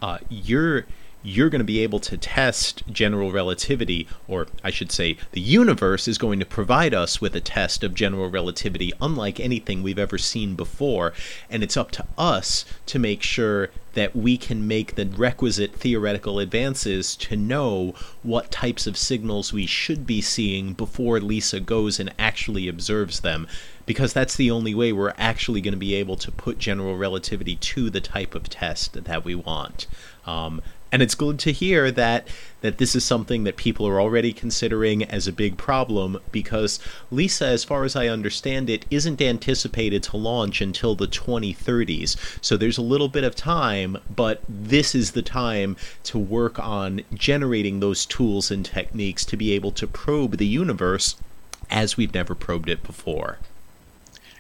Uh, 0.02 0.18
you're 0.28 0.84
you're 1.26 1.50
going 1.50 1.60
to 1.60 1.64
be 1.64 1.80
able 1.80 1.98
to 1.98 2.16
test 2.16 2.84
general 2.88 3.32
relativity, 3.32 4.06
or 4.28 4.46
I 4.62 4.70
should 4.70 4.92
say, 4.92 5.18
the 5.32 5.40
universe 5.40 6.06
is 6.06 6.18
going 6.18 6.38
to 6.38 6.46
provide 6.46 6.94
us 6.94 7.20
with 7.20 7.34
a 7.34 7.40
test 7.40 7.82
of 7.82 7.94
general 7.94 8.30
relativity 8.30 8.92
unlike 9.00 9.40
anything 9.40 9.82
we've 9.82 9.98
ever 9.98 10.18
seen 10.18 10.54
before. 10.54 11.12
And 11.50 11.64
it's 11.64 11.76
up 11.76 11.90
to 11.92 12.06
us 12.16 12.64
to 12.86 13.00
make 13.00 13.22
sure 13.22 13.70
that 13.94 14.14
we 14.14 14.36
can 14.36 14.68
make 14.68 14.94
the 14.94 15.06
requisite 15.06 15.74
theoretical 15.74 16.38
advances 16.38 17.16
to 17.16 17.34
know 17.34 17.94
what 18.22 18.50
types 18.50 18.86
of 18.86 18.96
signals 18.96 19.52
we 19.52 19.66
should 19.66 20.06
be 20.06 20.20
seeing 20.20 20.74
before 20.74 21.18
Lisa 21.18 21.58
goes 21.58 21.98
and 21.98 22.12
actually 22.18 22.68
observes 22.68 23.20
them. 23.20 23.48
Because 23.84 24.12
that's 24.12 24.36
the 24.36 24.50
only 24.50 24.74
way 24.74 24.92
we're 24.92 25.14
actually 25.16 25.60
going 25.60 25.72
to 25.72 25.78
be 25.78 25.94
able 25.94 26.16
to 26.16 26.30
put 26.30 26.58
general 26.58 26.96
relativity 26.96 27.56
to 27.56 27.88
the 27.88 28.00
type 28.00 28.34
of 28.34 28.50
test 28.50 29.04
that 29.04 29.24
we 29.24 29.34
want. 29.34 29.86
Um, 30.26 30.60
and 30.92 31.02
it's 31.02 31.14
good 31.14 31.38
to 31.40 31.52
hear 31.52 31.90
that 31.90 32.26
that 32.60 32.78
this 32.78 32.96
is 32.96 33.04
something 33.04 33.44
that 33.44 33.56
people 33.56 33.86
are 33.86 34.00
already 34.00 34.32
considering 34.32 35.04
as 35.04 35.26
a 35.26 35.32
big 35.32 35.56
problem 35.56 36.18
because 36.32 36.78
Lisa 37.10 37.46
as 37.46 37.64
far 37.64 37.84
as 37.84 37.96
I 37.96 38.08
understand 38.08 38.70
it 38.70 38.86
isn't 38.90 39.20
anticipated 39.20 40.02
to 40.04 40.16
launch 40.16 40.60
until 40.60 40.94
the 40.94 41.06
2030s 41.06 42.16
so 42.42 42.56
there's 42.56 42.78
a 42.78 42.82
little 42.82 43.08
bit 43.08 43.24
of 43.24 43.34
time 43.34 43.98
but 44.14 44.42
this 44.48 44.94
is 44.94 45.12
the 45.12 45.22
time 45.22 45.76
to 46.04 46.18
work 46.18 46.58
on 46.58 47.02
generating 47.14 47.80
those 47.80 48.06
tools 48.06 48.50
and 48.50 48.64
techniques 48.64 49.24
to 49.26 49.36
be 49.36 49.52
able 49.52 49.72
to 49.72 49.86
probe 49.86 50.38
the 50.38 50.46
universe 50.46 51.16
as 51.70 51.96
we've 51.96 52.14
never 52.14 52.34
probed 52.34 52.68
it 52.68 52.82
before 52.82 53.38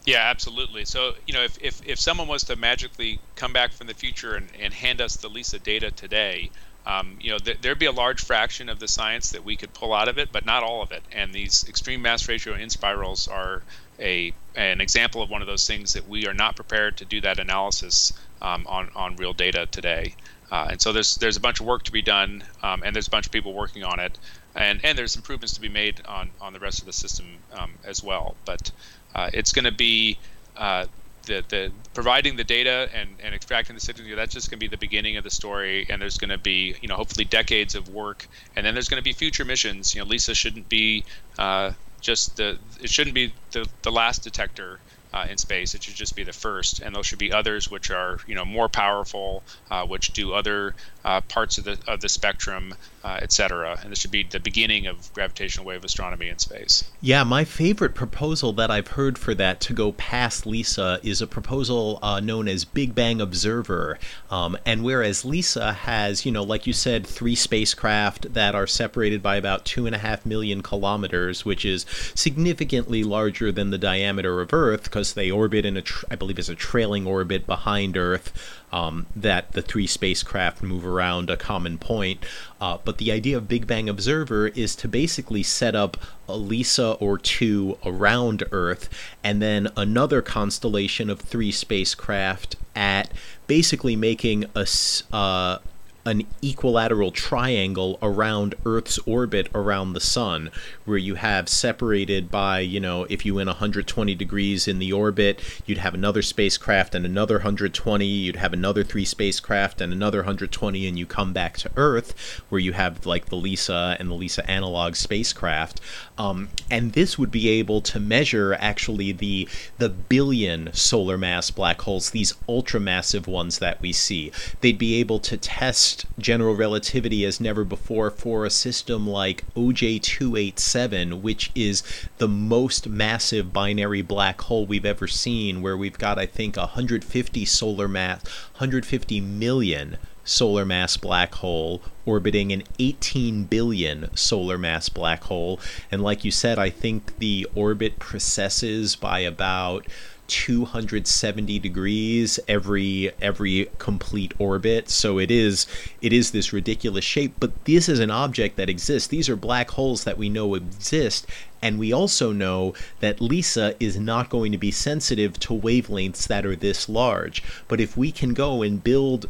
yeah, 0.06 0.22
absolutely. 0.30 0.84
So, 0.84 1.14
you 1.26 1.34
know, 1.34 1.42
if, 1.42 1.58
if, 1.60 1.86
if 1.86 1.98
someone 1.98 2.28
was 2.28 2.44
to 2.44 2.56
magically 2.56 3.18
come 3.34 3.52
back 3.52 3.72
from 3.72 3.88
the 3.88 3.94
future 3.94 4.36
and, 4.36 4.48
and 4.58 4.72
hand 4.72 5.00
us 5.00 5.16
the 5.16 5.28
LISA 5.28 5.58
data 5.58 5.90
today, 5.90 6.50
um, 6.86 7.18
you 7.20 7.30
know, 7.30 7.38
th- 7.38 7.58
there'd 7.60 7.80
be 7.80 7.86
a 7.86 7.92
large 7.92 8.22
fraction 8.24 8.68
of 8.68 8.78
the 8.78 8.86
science 8.86 9.30
that 9.30 9.44
we 9.44 9.56
could 9.56 9.74
pull 9.74 9.92
out 9.92 10.08
of 10.08 10.18
it, 10.18 10.30
but 10.30 10.46
not 10.46 10.62
all 10.62 10.82
of 10.82 10.92
it. 10.92 11.02
And 11.10 11.32
these 11.32 11.68
extreme 11.68 12.00
mass 12.00 12.28
ratio 12.28 12.54
inspirals 12.54 13.26
are 13.26 13.62
a 13.98 14.32
an 14.54 14.80
example 14.80 15.22
of 15.22 15.28
one 15.28 15.40
of 15.40 15.48
those 15.48 15.66
things 15.66 15.94
that 15.94 16.08
we 16.08 16.26
are 16.26 16.34
not 16.34 16.54
prepared 16.54 16.96
to 16.98 17.04
do 17.04 17.20
that 17.22 17.40
analysis 17.40 18.12
um, 18.40 18.64
on 18.68 18.90
on 18.94 19.16
real 19.16 19.32
data 19.32 19.66
today. 19.66 20.14
Uh, 20.50 20.68
and 20.70 20.80
so 20.80 20.92
there's 20.92 21.16
there's 21.16 21.36
a 21.36 21.40
bunch 21.40 21.58
of 21.58 21.66
work 21.66 21.82
to 21.82 21.92
be 21.92 22.02
done, 22.02 22.44
um, 22.62 22.82
and 22.84 22.94
there's 22.94 23.08
a 23.08 23.10
bunch 23.10 23.26
of 23.26 23.32
people 23.32 23.52
working 23.52 23.82
on 23.82 23.98
it, 23.98 24.16
and 24.54 24.80
and 24.84 24.96
there's 24.96 25.16
improvements 25.16 25.54
to 25.54 25.60
be 25.60 25.68
made 25.68 26.00
on 26.06 26.30
on 26.40 26.52
the 26.52 26.60
rest 26.60 26.78
of 26.78 26.86
the 26.86 26.92
system 26.92 27.26
um, 27.52 27.72
as 27.84 28.04
well. 28.04 28.36
But 28.44 28.70
uh, 29.16 29.30
it's 29.32 29.52
going 29.52 29.64
to 29.64 29.72
be 29.72 30.18
uh, 30.56 30.86
the, 31.24 31.42
the 31.48 31.72
providing 31.94 32.36
the 32.36 32.44
data 32.44 32.88
and, 32.94 33.10
and 33.22 33.34
extracting 33.34 33.74
the 33.74 33.80
signal 33.80 34.14
that's 34.14 34.32
just 34.32 34.50
going 34.50 34.58
to 34.58 34.64
be 34.64 34.68
the 34.68 34.76
beginning 34.76 35.16
of 35.16 35.24
the 35.24 35.30
story 35.30 35.86
and 35.90 36.00
there's 36.00 36.18
going 36.18 36.30
to 36.30 36.38
be 36.38 36.76
you 36.80 36.88
know 36.88 36.94
hopefully 36.94 37.24
decades 37.24 37.74
of 37.74 37.88
work 37.88 38.28
and 38.54 38.64
then 38.64 38.74
there's 38.74 38.88
going 38.88 39.00
to 39.00 39.04
be 39.04 39.12
future 39.12 39.44
missions 39.44 39.94
you 39.94 40.00
know 40.00 40.06
lisa 40.06 40.34
shouldn't 40.34 40.68
be 40.68 41.02
uh, 41.38 41.72
just 42.00 42.36
the 42.36 42.58
it 42.80 42.90
shouldn't 42.90 43.14
be 43.14 43.32
the, 43.50 43.66
the 43.82 43.90
last 43.90 44.22
detector 44.22 44.78
uh, 45.16 45.26
in 45.30 45.38
space. 45.38 45.74
It 45.74 45.82
should 45.82 45.94
just 45.94 46.14
be 46.14 46.24
the 46.24 46.32
first, 46.32 46.80
and 46.80 46.94
there 46.94 47.02
should 47.02 47.18
be 47.18 47.32
others 47.32 47.70
which 47.70 47.90
are 47.90 48.18
you 48.26 48.34
know 48.34 48.44
more 48.44 48.68
powerful, 48.68 49.42
uh, 49.70 49.86
which 49.86 50.12
do 50.12 50.34
other 50.34 50.74
uh, 51.04 51.22
parts 51.22 51.56
of 51.58 51.64
the 51.64 51.78
of 51.86 52.00
the 52.00 52.08
spectrum, 52.08 52.74
uh, 53.06 53.20
et 53.22 53.30
cetera. 53.30 53.78
And 53.82 53.92
this 53.92 54.00
should 54.00 54.10
be 54.10 54.24
the 54.24 54.40
beginning 54.40 54.86
of 54.88 55.12
gravitational 55.12 55.64
wave 55.64 55.84
astronomy 55.84 56.28
in 56.28 56.38
space. 56.38 56.90
Yeah, 57.00 57.22
my 57.22 57.44
favorite 57.44 57.94
proposal 57.94 58.52
that 58.54 58.68
I've 58.68 58.88
heard 58.88 59.16
for 59.16 59.32
that 59.34 59.60
to 59.60 59.72
go 59.72 59.92
past 59.92 60.44
LISA 60.44 60.98
is 61.04 61.22
a 61.22 61.26
proposal 61.26 62.00
uh, 62.02 62.18
known 62.18 62.48
as 62.48 62.64
Big 62.64 62.96
Bang 62.96 63.20
Observer. 63.20 64.00
Um, 64.28 64.58
and 64.66 64.82
whereas 64.82 65.24
LISA 65.24 65.72
has, 65.72 66.26
you 66.26 66.32
know, 66.32 66.42
like 66.42 66.66
you 66.66 66.72
said, 66.72 67.06
three 67.06 67.36
spacecraft 67.36 68.34
that 68.34 68.56
are 68.56 68.66
separated 68.66 69.22
by 69.22 69.36
about 69.36 69.64
two 69.64 69.86
and 69.86 69.94
a 69.94 69.98
half 69.98 70.26
million 70.26 70.60
kilometers, 70.60 71.44
which 71.44 71.64
is 71.64 71.86
significantly 72.16 73.04
larger 73.04 73.52
than 73.52 73.70
the 73.70 73.78
diameter 73.78 74.40
of 74.40 74.52
Earth 74.52 74.84
because 74.84 75.14
they 75.14 75.30
orbit 75.30 75.64
in 75.64 75.76
a, 75.76 75.82
tr- 75.82 76.06
I 76.10 76.16
believe, 76.16 76.40
is 76.40 76.48
a 76.48 76.56
trailing 76.56 77.06
orbit 77.06 77.46
behind 77.46 77.96
Earth 77.96 78.32
um, 78.72 79.06
that 79.14 79.52
the 79.52 79.62
three 79.62 79.86
spacecraft 79.86 80.62
move 80.62 80.86
around 80.86 81.30
a 81.30 81.36
common 81.36 81.78
point. 81.78 82.24
Uh, 82.60 82.78
but 82.84 82.98
the 82.98 83.12
idea 83.12 83.36
of 83.36 83.48
Big 83.48 83.66
Bang 83.66 83.88
Observer 83.88 84.48
is 84.48 84.74
to 84.76 84.88
basically 84.88 85.42
set 85.42 85.74
up 85.74 85.96
a 86.28 86.36
LISA 86.36 86.92
or 86.94 87.18
two 87.18 87.78
around 87.84 88.44
Earth, 88.50 88.88
and 89.22 89.40
then 89.40 89.68
another 89.76 90.22
constellation 90.22 91.08
of 91.08 91.20
three 91.20 91.52
spacecraft 91.52 92.56
at 92.74 93.10
basically 93.46 93.96
making 93.96 94.44
a 94.54 94.66
uh, 95.12 95.58
an 96.06 96.24
equilateral 96.40 97.10
triangle 97.10 97.98
around 98.00 98.54
Earth's 98.64 98.98
orbit 99.06 99.48
around 99.52 99.92
the 99.92 100.00
sun, 100.00 100.50
where 100.84 100.96
you 100.96 101.16
have 101.16 101.48
separated 101.48 102.30
by, 102.30 102.60
you 102.60 102.78
know, 102.78 103.04
if 103.10 103.26
you 103.26 103.34
went 103.34 103.48
120 103.48 104.14
degrees 104.14 104.68
in 104.68 104.78
the 104.78 104.92
orbit, 104.92 105.42
you'd 105.66 105.78
have 105.78 105.94
another 105.94 106.22
spacecraft 106.22 106.94
and 106.94 107.04
another 107.04 107.36
120, 107.36 108.06
you'd 108.06 108.36
have 108.36 108.52
another 108.52 108.84
three 108.84 109.04
spacecraft 109.04 109.80
and 109.80 109.92
another 109.92 110.20
120, 110.20 110.86
and 110.86 110.98
you 110.98 111.04
come 111.04 111.32
back 111.32 111.56
to 111.58 111.70
Earth, 111.76 112.40
where 112.48 112.60
you 112.60 112.72
have 112.72 113.04
like 113.04 113.26
the 113.26 113.36
LISA 113.36 113.96
and 113.98 114.08
the 114.08 114.14
LISA 114.14 114.48
analog 114.48 114.94
spacecraft. 114.94 115.80
Um, 116.18 116.48
and 116.70 116.92
this 116.92 117.18
would 117.18 117.30
be 117.30 117.48
able 117.48 117.80
to 117.82 118.00
measure 118.00 118.54
actually 118.54 119.12
the 119.12 119.48
the 119.78 119.88
billion 119.90 120.72
solar 120.72 121.18
mass 121.18 121.50
black 121.50 121.82
holes, 121.82 122.10
these 122.10 122.32
ultramassive 122.48 123.26
ones 123.26 123.58
that 123.58 123.80
we 123.80 123.92
see. 123.92 124.32
They'd 124.60 124.78
be 124.78 124.98
able 125.00 125.18
to 125.20 125.36
test 125.36 126.06
general 126.18 126.54
relativity 126.54 127.24
as 127.24 127.40
never 127.40 127.64
before 127.64 128.10
for 128.10 128.44
a 128.44 128.50
system 128.50 129.06
like 129.06 129.44
OJ287, 129.54 131.20
which 131.20 131.50
is 131.54 131.82
the 132.18 132.28
most 132.28 132.88
massive 132.88 133.52
binary 133.52 134.02
black 134.02 134.40
hole 134.42 134.64
we've 134.64 134.86
ever 134.86 135.06
seen, 135.06 135.60
where 135.60 135.76
we've 135.76 135.98
got, 135.98 136.18
I 136.18 136.26
think, 136.26 136.56
150 136.56 137.44
solar 137.44 137.88
mass, 137.88 138.24
150 138.54 139.20
million 139.20 139.98
solar 140.26 140.66
mass 140.66 140.96
black 140.96 141.36
hole 141.36 141.80
orbiting 142.04 142.52
an 142.52 142.62
18 142.78 143.44
billion 143.44 144.14
solar 144.14 144.58
mass 144.58 144.88
black 144.88 145.24
hole. 145.24 145.58
And 145.90 146.02
like 146.02 146.24
you 146.24 146.30
said, 146.30 146.58
I 146.58 146.70
think 146.70 147.18
the 147.18 147.46
orbit 147.54 147.98
precesses 147.98 148.96
by 148.96 149.20
about 149.20 149.86
270 150.28 151.60
degrees 151.60 152.40
every 152.48 153.12
every 153.20 153.68
complete 153.78 154.34
orbit. 154.38 154.90
So 154.90 155.18
it 155.18 155.30
is 155.30 155.66
it 156.02 156.12
is 156.12 156.32
this 156.32 156.52
ridiculous 156.52 157.04
shape 157.04 157.34
but 157.38 157.64
this 157.64 157.88
is 157.88 158.00
an 158.00 158.10
object 158.10 158.56
that 158.56 158.68
exists. 158.68 159.08
These 159.08 159.28
are 159.28 159.36
black 159.36 159.70
holes 159.70 160.04
that 160.04 160.18
we 160.18 160.28
know 160.28 160.54
exist. 160.54 161.26
And 161.62 161.78
we 161.78 161.92
also 161.92 162.32
know 162.32 162.74
that 163.00 163.20
LISA 163.20 163.76
is 163.80 163.98
not 163.98 164.28
going 164.28 164.52
to 164.52 164.58
be 164.58 164.70
sensitive 164.70 165.38
to 165.40 165.54
wavelengths 165.54 166.26
that 166.26 166.44
are 166.44 166.56
this 166.56 166.88
large. 166.88 167.42
But 167.66 167.80
if 167.80 167.96
we 167.96 168.12
can 168.12 168.34
go 168.34 168.62
and 168.62 168.82
build 168.82 169.26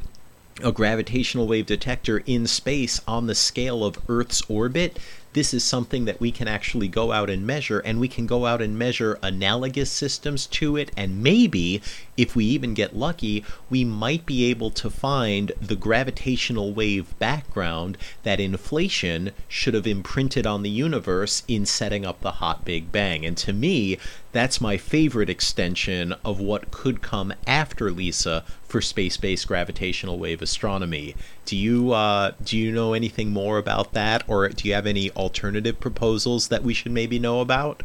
a 0.63 0.73
gravitational 0.73 1.47
wave 1.47 1.67
detector 1.67 2.23
in 2.27 2.47
space 2.47 3.01
on 3.07 3.27
the 3.27 3.35
scale 3.35 3.85
of 3.85 3.99
Earth's 4.09 4.43
orbit, 4.49 4.99
this 5.37 5.53
is 5.53 5.63
something 5.63 6.07
that 6.07 6.19
we 6.19 6.33
can 6.33 6.49
actually 6.49 6.89
go 6.89 7.13
out 7.13 7.29
and 7.29 7.47
measure, 7.47 7.81
and 7.81 8.01
we 8.01 8.09
can 8.09 8.27
go 8.27 8.47
out 8.47 8.63
and 8.63 8.79
measure 8.79 9.19
analogous 9.23 9.91
systems 9.91 10.47
to 10.47 10.79
it, 10.79 10.91
and 10.97 11.23
maybe, 11.23 11.83
if 12.17 12.35
we 12.35 12.47
even 12.47 12.73
get 12.73 12.97
lucky, 12.97 13.45
we 13.69 13.85
might 13.85 14.25
be 14.25 14.47
able 14.47 14.71
to 14.71 14.89
find 14.89 15.53
the 15.61 15.77
gravitational 15.77 16.73
wave 16.73 17.19
background 17.19 17.99
that 18.23 18.41
inflation 18.41 19.31
should 19.47 19.75
have 19.75 19.87
imprinted 19.87 20.47
on 20.47 20.63
the 20.63 20.71
universe 20.71 21.43
in 21.47 21.67
setting 21.67 22.07
up 22.07 22.23
the 22.23 22.33
hot 22.33 22.65
Big 22.65 22.91
Bang. 22.91 23.27
And 23.27 23.37
to 23.37 23.53
me, 23.53 23.99
that's 24.37 24.61
my 24.61 24.77
favorite 24.77 25.31
extension 25.31 26.15
of 26.25 26.39
what 26.39 26.71
could 26.71 27.01
come 27.03 27.33
after 27.47 27.91
LISA 27.91 28.45
for 28.65 28.81
space-based 28.81 29.49
gravitational 29.49 30.19
wave 30.19 30.43
astronomy. 30.43 31.15
Do 31.45 31.57
you 31.57 31.93
uh, 31.93 32.33
do 32.45 32.59
you 32.59 32.71
know 32.73 32.93
anything 32.93 33.31
more 33.31 33.59
about 33.59 33.93
that, 33.93 34.23
or 34.29 34.49
do 34.49 34.69
you 34.69 34.75
have 34.75 34.87
any 34.87 35.11
alternative 35.13 35.81
proposals 35.81 36.49
that 36.49 36.63
we 36.63 36.75
should 36.75 36.93
maybe 36.93 37.19
know 37.19 37.41
about? 37.41 37.83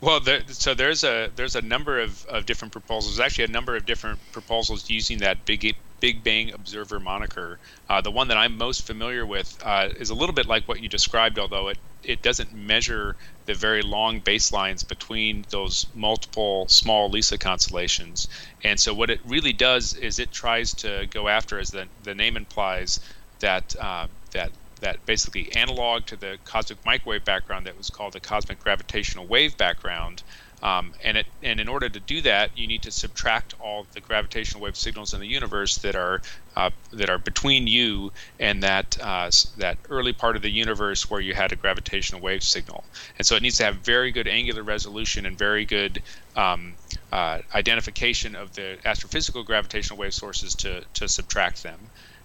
Well, 0.00 0.20
there, 0.20 0.42
so 0.48 0.74
there's 0.74 1.02
a 1.02 1.30
there's 1.34 1.56
a 1.56 1.62
number 1.62 1.98
of, 1.98 2.26
of 2.26 2.44
different 2.44 2.72
proposals. 2.72 3.18
Actually, 3.18 3.44
a 3.44 3.48
number 3.48 3.74
of 3.74 3.86
different 3.86 4.18
proposals 4.32 4.90
using 4.90 5.18
that 5.18 5.44
big 5.46 5.74
Big 6.00 6.22
Bang 6.22 6.52
Observer 6.52 7.00
moniker. 7.00 7.58
Uh, 7.88 8.02
the 8.02 8.10
one 8.10 8.28
that 8.28 8.36
I'm 8.36 8.58
most 8.58 8.86
familiar 8.86 9.24
with 9.24 9.58
uh, 9.64 9.88
is 9.98 10.10
a 10.10 10.14
little 10.14 10.34
bit 10.34 10.44
like 10.44 10.68
what 10.68 10.80
you 10.80 10.88
described, 10.90 11.38
although 11.38 11.68
it 11.68 11.78
it 12.02 12.20
doesn't 12.20 12.52
measure 12.52 13.16
the 13.46 13.54
very 13.54 13.82
long 13.82 14.20
baselines 14.20 14.86
between 14.86 15.44
those 15.50 15.86
multiple 15.94 16.66
small 16.68 17.10
LISA 17.10 17.38
constellations. 17.38 18.28
And 18.62 18.80
so 18.80 18.94
what 18.94 19.10
it 19.10 19.20
really 19.24 19.52
does 19.52 19.94
is 19.94 20.18
it 20.18 20.32
tries 20.32 20.72
to 20.74 21.06
go 21.10 21.28
after, 21.28 21.58
as 21.58 21.70
the, 21.70 21.88
the 22.02 22.14
name 22.14 22.36
implies, 22.36 23.00
that 23.40 23.74
uh, 23.80 24.06
that 24.32 24.52
that 24.80 25.04
basically 25.06 25.52
analog 25.52 26.04
to 26.06 26.16
the 26.16 26.38
cosmic 26.44 26.84
microwave 26.84 27.24
background 27.24 27.66
that 27.66 27.76
was 27.76 27.90
called 27.90 28.12
the 28.12 28.20
cosmic 28.20 28.58
gravitational 28.58 29.26
wave 29.26 29.56
background. 29.56 30.22
Um, 30.64 30.94
and 31.04 31.18
it 31.18 31.26
and 31.42 31.60
in 31.60 31.68
order 31.68 31.90
to 31.90 32.00
do 32.00 32.22
that, 32.22 32.56
you 32.56 32.66
need 32.66 32.82
to 32.82 32.90
subtract 32.90 33.54
all 33.60 33.86
the 33.92 34.00
gravitational 34.00 34.62
wave 34.62 34.78
signals 34.78 35.12
in 35.12 35.20
the 35.20 35.26
universe 35.26 35.76
that 35.78 35.94
are 35.94 36.22
uh, 36.56 36.70
that 36.90 37.10
are 37.10 37.18
between 37.18 37.66
you 37.66 38.10
and 38.40 38.62
that 38.62 38.96
uh, 39.02 39.30
that 39.58 39.76
early 39.90 40.14
part 40.14 40.36
of 40.36 40.42
the 40.42 40.50
universe 40.50 41.10
where 41.10 41.20
you 41.20 41.34
had 41.34 41.52
a 41.52 41.56
gravitational 41.56 42.22
wave 42.22 42.42
signal. 42.42 42.82
And 43.18 43.26
so 43.26 43.36
it 43.36 43.42
needs 43.42 43.58
to 43.58 43.64
have 43.64 43.76
very 43.76 44.10
good 44.10 44.26
angular 44.26 44.62
resolution 44.62 45.26
and 45.26 45.36
very 45.36 45.66
good 45.66 46.02
um, 46.34 46.76
uh, 47.12 47.40
identification 47.54 48.34
of 48.34 48.54
the 48.54 48.78
astrophysical 48.86 49.44
gravitational 49.44 49.98
wave 49.98 50.14
sources 50.14 50.54
to 50.56 50.82
to 50.94 51.08
subtract 51.08 51.62
them. 51.62 51.78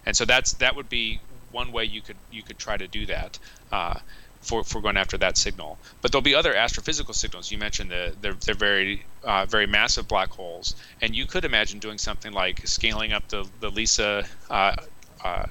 And 0.06 0.16
so 0.16 0.24
that's 0.24 0.52
that 0.54 0.74
would 0.74 0.88
be 0.88 1.20
one 1.50 1.72
way 1.72 1.84
you 1.84 2.00
could 2.00 2.16
you 2.30 2.42
could 2.42 2.58
try 2.58 2.78
to 2.78 2.88
do 2.88 3.04
that 3.04 3.38
uh, 3.70 4.00
for, 4.40 4.64
for 4.64 4.80
going 4.80 4.96
after 4.96 5.18
that 5.18 5.36
signal. 5.36 5.78
But 6.00 6.12
there'll 6.12 6.22
be 6.22 6.34
other 6.34 6.54
astrophysical 6.54 7.14
signals. 7.14 7.50
You 7.50 7.58
mentioned 7.58 7.90
the 7.90 8.14
they're, 8.20 8.34
they're 8.34 8.54
very 8.54 9.04
uh, 9.22 9.46
very 9.46 9.66
massive 9.66 10.08
black 10.08 10.30
holes, 10.30 10.74
and 11.00 11.14
you 11.14 11.26
could 11.26 11.44
imagine 11.44 11.78
doing 11.78 11.98
something 11.98 12.32
like 12.32 12.66
scaling 12.66 13.12
up 13.12 13.28
the 13.28 13.48
the 13.60 13.70
LISA 13.70 14.26
uh, 14.50 14.76
uh, 15.24 15.46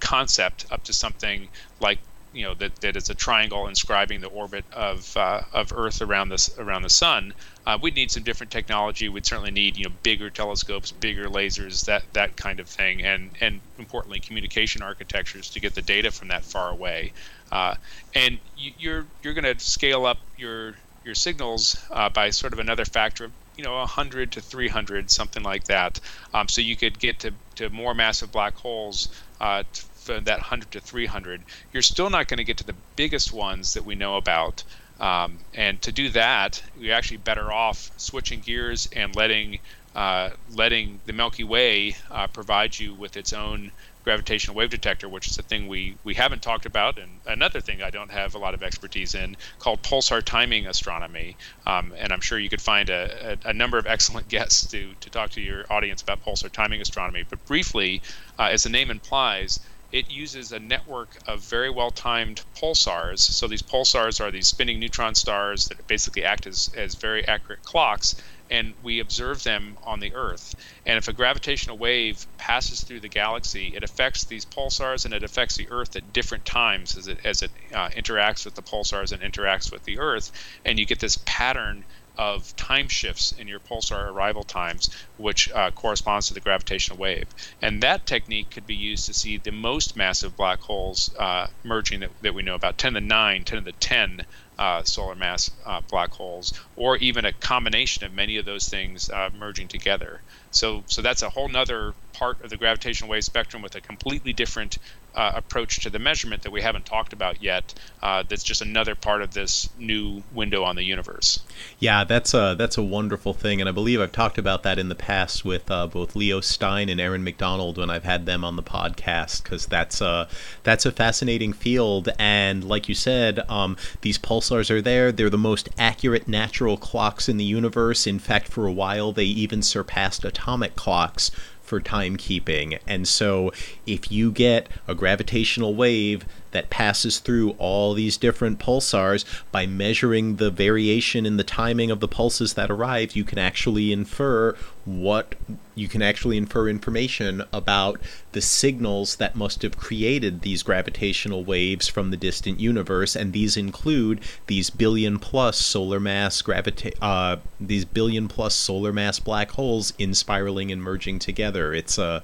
concept 0.00 0.66
up 0.70 0.84
to 0.84 0.92
something 0.92 1.48
like 1.80 1.98
you 2.36 2.44
know 2.44 2.54
that, 2.54 2.76
that 2.82 2.96
is 2.96 3.08
a 3.08 3.14
triangle 3.14 3.66
inscribing 3.66 4.20
the 4.20 4.28
orbit 4.28 4.64
of 4.72 5.16
uh, 5.16 5.40
of 5.52 5.72
Earth 5.74 6.02
around 6.02 6.28
this 6.28 6.56
around 6.58 6.82
the 6.82 6.90
sun. 6.90 7.32
Uh, 7.64 7.78
we'd 7.80 7.94
need 7.94 8.10
some 8.10 8.22
different 8.22 8.52
technology. 8.52 9.08
We'd 9.08 9.24
certainly 9.24 9.50
need 9.50 9.76
you 9.76 9.84
know 9.84 9.92
bigger 10.02 10.28
telescopes, 10.28 10.92
bigger 10.92 11.28
lasers, 11.28 11.86
that 11.86 12.02
that 12.12 12.36
kind 12.36 12.60
of 12.60 12.68
thing, 12.68 13.02
and 13.02 13.30
and 13.40 13.60
importantly 13.78 14.20
communication 14.20 14.82
architectures 14.82 15.50
to 15.50 15.60
get 15.60 15.74
the 15.74 15.82
data 15.82 16.10
from 16.10 16.28
that 16.28 16.44
far 16.44 16.70
away. 16.70 17.12
Uh, 17.52 17.74
and 18.14 18.38
you, 18.56 18.72
you're 18.78 19.06
you're 19.22 19.34
going 19.34 19.44
to 19.44 19.58
scale 19.64 20.06
up 20.06 20.18
your 20.36 20.74
your 21.04 21.14
signals 21.14 21.76
uh, 21.90 22.08
by 22.08 22.30
sort 22.30 22.52
of 22.52 22.58
another 22.58 22.84
factor 22.84 23.26
of 23.26 23.32
you 23.56 23.64
know 23.64 23.76
100 23.76 24.32
to 24.32 24.40
300 24.40 25.10
something 25.10 25.42
like 25.42 25.64
that 25.64 26.00
um, 26.34 26.48
so 26.48 26.60
you 26.60 26.76
could 26.76 26.98
get 26.98 27.20
to, 27.20 27.32
to 27.54 27.70
more 27.70 27.94
massive 27.94 28.30
black 28.32 28.54
holes 28.56 29.08
uh, 29.40 29.62
that 30.06 30.38
100 30.38 30.70
to 30.72 30.80
300, 30.80 31.42
you're 31.72 31.82
still 31.82 32.10
not 32.10 32.28
going 32.28 32.38
to 32.38 32.44
get 32.44 32.56
to 32.58 32.64
the 32.64 32.74
biggest 32.94 33.32
ones 33.32 33.74
that 33.74 33.84
we 33.84 33.94
know 33.94 34.16
about. 34.16 34.62
Um, 35.00 35.38
and 35.54 35.80
to 35.82 35.92
do 35.92 36.08
that, 36.10 36.62
you're 36.78 36.94
actually 36.94 37.18
better 37.18 37.52
off 37.52 37.90
switching 37.96 38.40
gears 38.40 38.88
and 38.94 39.14
letting 39.14 39.58
uh, 39.94 40.30
letting 40.50 41.00
the 41.06 41.12
Milky 41.12 41.44
Way 41.44 41.96
uh, 42.10 42.26
provide 42.26 42.78
you 42.78 42.94
with 42.94 43.16
its 43.16 43.32
own 43.32 43.72
gravitational 44.06 44.54
wave 44.54 44.70
detector, 44.70 45.08
which 45.08 45.26
is 45.26 45.36
a 45.36 45.42
thing 45.42 45.66
we, 45.66 45.96
we 46.04 46.14
haven't 46.14 46.40
talked 46.40 46.64
about, 46.64 46.96
and 46.96 47.10
another 47.26 47.60
thing 47.60 47.82
I 47.82 47.90
don't 47.90 48.12
have 48.12 48.36
a 48.36 48.38
lot 48.38 48.54
of 48.54 48.62
expertise 48.62 49.16
in, 49.16 49.36
called 49.58 49.82
pulsar 49.82 50.22
timing 50.22 50.68
astronomy. 50.68 51.36
Um, 51.66 51.92
and 51.98 52.12
I'm 52.12 52.20
sure 52.20 52.38
you 52.38 52.48
could 52.48 52.62
find 52.62 52.88
a, 52.88 53.36
a, 53.44 53.48
a, 53.48 53.52
number 53.52 53.78
of 53.78 53.86
excellent 53.94 54.28
guests 54.28 54.64
to, 54.70 54.92
to 55.00 55.10
talk 55.10 55.30
to 55.30 55.40
your 55.40 55.64
audience 55.70 56.02
about 56.02 56.24
pulsar 56.24 56.52
timing 56.52 56.80
astronomy. 56.80 57.24
But 57.28 57.44
briefly, 57.46 58.00
uh, 58.38 58.44
as 58.44 58.62
the 58.62 58.68
name 58.68 58.92
implies, 58.92 59.58
it 59.90 60.08
uses 60.08 60.52
a 60.52 60.60
network 60.60 61.18
of 61.26 61.40
very 61.40 61.70
well 61.70 61.90
timed 61.90 62.42
pulsars. 62.56 63.18
So 63.18 63.48
these 63.48 63.62
pulsars 63.62 64.20
are 64.20 64.30
these 64.30 64.46
spinning 64.46 64.78
neutron 64.78 65.16
stars 65.16 65.66
that 65.66 65.84
basically 65.88 66.24
act 66.24 66.46
as, 66.46 66.70
as 66.76 66.94
very 66.94 67.26
accurate 67.26 67.64
clocks 67.64 68.14
and 68.50 68.74
we 68.82 69.00
observe 69.00 69.42
them 69.42 69.76
on 69.82 70.00
the 70.00 70.14
Earth. 70.14 70.54
And 70.84 70.98
if 70.98 71.08
a 71.08 71.12
gravitational 71.12 71.78
wave 71.78 72.26
passes 72.38 72.82
through 72.82 73.00
the 73.00 73.08
galaxy, 73.08 73.72
it 73.74 73.82
affects 73.82 74.24
these 74.24 74.44
pulsars 74.44 75.04
and 75.04 75.14
it 75.14 75.22
affects 75.22 75.56
the 75.56 75.68
Earth 75.70 75.96
at 75.96 76.12
different 76.12 76.44
times 76.44 76.96
as 76.96 77.08
it 77.08 77.20
as 77.24 77.42
it 77.42 77.50
uh, 77.74 77.88
interacts 77.90 78.44
with 78.44 78.54
the 78.54 78.62
pulsars 78.62 79.12
and 79.12 79.22
interacts 79.22 79.72
with 79.72 79.82
the 79.84 79.98
Earth, 79.98 80.30
and 80.64 80.78
you 80.78 80.86
get 80.86 81.00
this 81.00 81.18
pattern 81.26 81.84
of 82.18 82.54
time 82.56 82.88
shifts 82.88 83.32
in 83.32 83.46
your 83.46 83.60
pulsar 83.60 84.10
arrival 84.10 84.42
times, 84.42 84.88
which 85.16 85.50
uh, 85.52 85.70
corresponds 85.72 86.28
to 86.28 86.34
the 86.34 86.40
gravitational 86.40 86.98
wave. 86.98 87.28
And 87.60 87.82
that 87.82 88.06
technique 88.06 88.50
could 88.50 88.66
be 88.66 88.74
used 88.74 89.06
to 89.06 89.14
see 89.14 89.36
the 89.36 89.52
most 89.52 89.96
massive 89.96 90.36
black 90.36 90.60
holes 90.60 91.14
uh, 91.18 91.48
merging 91.62 92.00
that, 92.00 92.10
that 92.22 92.34
we 92.34 92.42
know 92.42 92.54
about 92.54 92.78
10 92.78 92.94
to 92.94 93.00
the 93.00 93.06
9, 93.06 93.44
10 93.44 93.58
to 93.58 93.64
the 93.64 93.72
10 93.72 94.26
uh, 94.58 94.82
solar 94.84 95.14
mass 95.14 95.50
uh, 95.64 95.80
black 95.88 96.10
holes, 96.10 96.52
or 96.76 96.96
even 96.98 97.24
a 97.24 97.32
combination 97.32 98.04
of 98.04 98.12
many 98.12 98.36
of 98.38 98.44
those 98.44 98.68
things 98.68 99.10
uh, 99.10 99.28
merging 99.34 99.68
together. 99.68 100.22
So, 100.50 100.84
so 100.86 101.02
that's 101.02 101.22
a 101.22 101.28
whole 101.28 101.48
nother 101.48 101.94
part 102.12 102.40
of 102.42 102.50
the 102.50 102.56
gravitational 102.56 103.10
wave 103.10 103.24
spectrum 103.24 103.62
with 103.62 103.74
a 103.74 103.80
completely 103.80 104.32
different 104.32 104.78
uh, 105.16 105.32
approach 105.34 105.80
to 105.80 105.90
the 105.90 105.98
measurement 105.98 106.42
that 106.42 106.52
we 106.52 106.60
haven't 106.60 106.84
talked 106.84 107.12
about 107.12 107.42
yet. 107.42 107.74
Uh, 108.02 108.22
that's 108.28 108.44
just 108.44 108.60
another 108.60 108.94
part 108.94 109.22
of 109.22 109.32
this 109.32 109.68
new 109.78 110.22
window 110.34 110.62
on 110.62 110.76
the 110.76 110.82
universe. 110.82 111.40
Yeah, 111.78 112.04
that's 112.04 112.34
a 112.34 112.54
that's 112.56 112.76
a 112.76 112.82
wonderful 112.82 113.32
thing, 113.32 113.60
and 113.60 113.68
I 113.68 113.72
believe 113.72 114.00
I've 114.00 114.12
talked 114.12 114.38
about 114.38 114.62
that 114.62 114.78
in 114.78 114.88
the 114.88 114.94
past 114.94 115.44
with 115.44 115.70
uh, 115.70 115.86
both 115.86 116.14
Leo 116.14 116.40
Stein 116.40 116.88
and 116.88 117.00
Aaron 117.00 117.24
McDonald 117.24 117.78
when 117.78 117.90
I've 117.90 118.04
had 118.04 118.26
them 118.26 118.44
on 118.44 118.56
the 118.56 118.62
podcast, 118.62 119.42
because 119.42 119.66
that's 119.66 120.00
a 120.00 120.28
that's 120.62 120.84
a 120.84 120.92
fascinating 120.92 121.52
field. 121.52 122.10
And 122.18 122.62
like 122.62 122.88
you 122.88 122.94
said, 122.94 123.40
um, 123.48 123.76
these 124.02 124.18
pulsars 124.18 124.70
are 124.70 124.82
there. 124.82 125.10
They're 125.12 125.30
the 125.30 125.38
most 125.38 125.70
accurate 125.78 126.28
natural 126.28 126.76
clocks 126.76 127.28
in 127.28 127.38
the 127.38 127.44
universe. 127.44 128.06
In 128.06 128.18
fact, 128.18 128.48
for 128.48 128.66
a 128.66 128.72
while, 128.72 129.12
they 129.12 129.24
even 129.24 129.62
surpassed 129.62 130.24
atomic 130.24 130.76
clocks 130.76 131.30
for 131.66 131.80
timekeeping. 131.80 132.78
And 132.86 133.06
so 133.06 133.52
if 133.86 134.10
you 134.10 134.30
get 134.30 134.68
a 134.86 134.94
gravitational 134.94 135.74
wave 135.74 136.24
that 136.52 136.70
passes 136.70 137.18
through 137.18 137.50
all 137.58 137.92
these 137.92 138.16
different 138.16 138.58
pulsars 138.58 139.24
by 139.50 139.66
measuring 139.66 140.36
the 140.36 140.50
variation 140.50 141.26
in 141.26 141.36
the 141.36 141.44
timing 141.44 141.90
of 141.90 142.00
the 142.00 142.08
pulses 142.08 142.54
that 142.54 142.70
arrive 142.70 143.14
you 143.14 143.24
can 143.24 143.38
actually 143.38 143.92
infer 143.92 144.56
what 144.86 145.34
you 145.74 145.88
can 145.88 146.00
actually 146.00 146.36
infer 146.36 146.68
information 146.68 147.42
about 147.52 148.00
the 148.32 148.40
signals 148.40 149.16
that 149.16 149.34
must 149.34 149.62
have 149.62 149.76
created 149.76 150.40
these 150.40 150.62
gravitational 150.62 151.44
waves 151.44 151.88
from 151.88 152.10
the 152.10 152.16
distant 152.16 152.60
universe 152.60 153.16
and 153.16 153.32
these 153.32 153.56
include 153.56 154.20
these 154.46 154.70
billion 154.70 155.18
plus 155.18 155.58
solar 155.58 156.00
mass 156.00 156.40
gravita- 156.40 156.96
uh, 157.02 157.36
these 157.60 157.84
billion 157.84 158.28
plus 158.28 158.54
solar 158.54 158.92
mass 158.92 159.18
black 159.18 159.50
holes 159.52 159.92
in 159.98 160.14
spiraling 160.14 160.70
and 160.70 160.82
merging 160.82 161.18
together 161.18 161.74
it's 161.74 161.98
a 161.98 162.22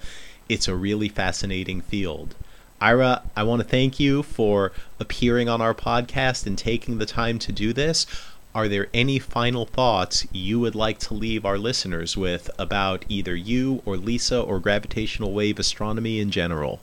it's 0.48 0.68
a 0.68 0.74
really 0.74 1.08
fascinating 1.08 1.80
field 1.80 2.34
Ira, 2.80 3.22
I 3.36 3.44
want 3.44 3.62
to 3.62 3.68
thank 3.68 4.00
you 4.00 4.24
for 4.24 4.72
appearing 4.98 5.48
on 5.48 5.60
our 5.60 5.72
podcast 5.72 6.48
and 6.48 6.58
taking 6.58 6.98
the 6.98 7.06
time 7.06 7.38
to 7.38 7.52
do 7.52 7.72
this. 7.72 8.06
Are 8.54 8.68
there 8.68 8.88
any 8.92 9.18
final 9.18 9.64
thoughts 9.64 10.26
you 10.30 10.60
would 10.60 10.74
like 10.74 10.98
to 11.00 11.14
leave 11.14 11.46
our 11.46 11.56
listeners 11.56 12.18
with 12.18 12.50
about 12.58 13.06
either 13.08 13.34
you 13.34 13.80
or 13.86 13.96
Lisa 13.96 14.38
or 14.38 14.60
gravitational 14.60 15.32
wave 15.32 15.58
astronomy 15.58 16.20
in 16.20 16.30
general? 16.30 16.80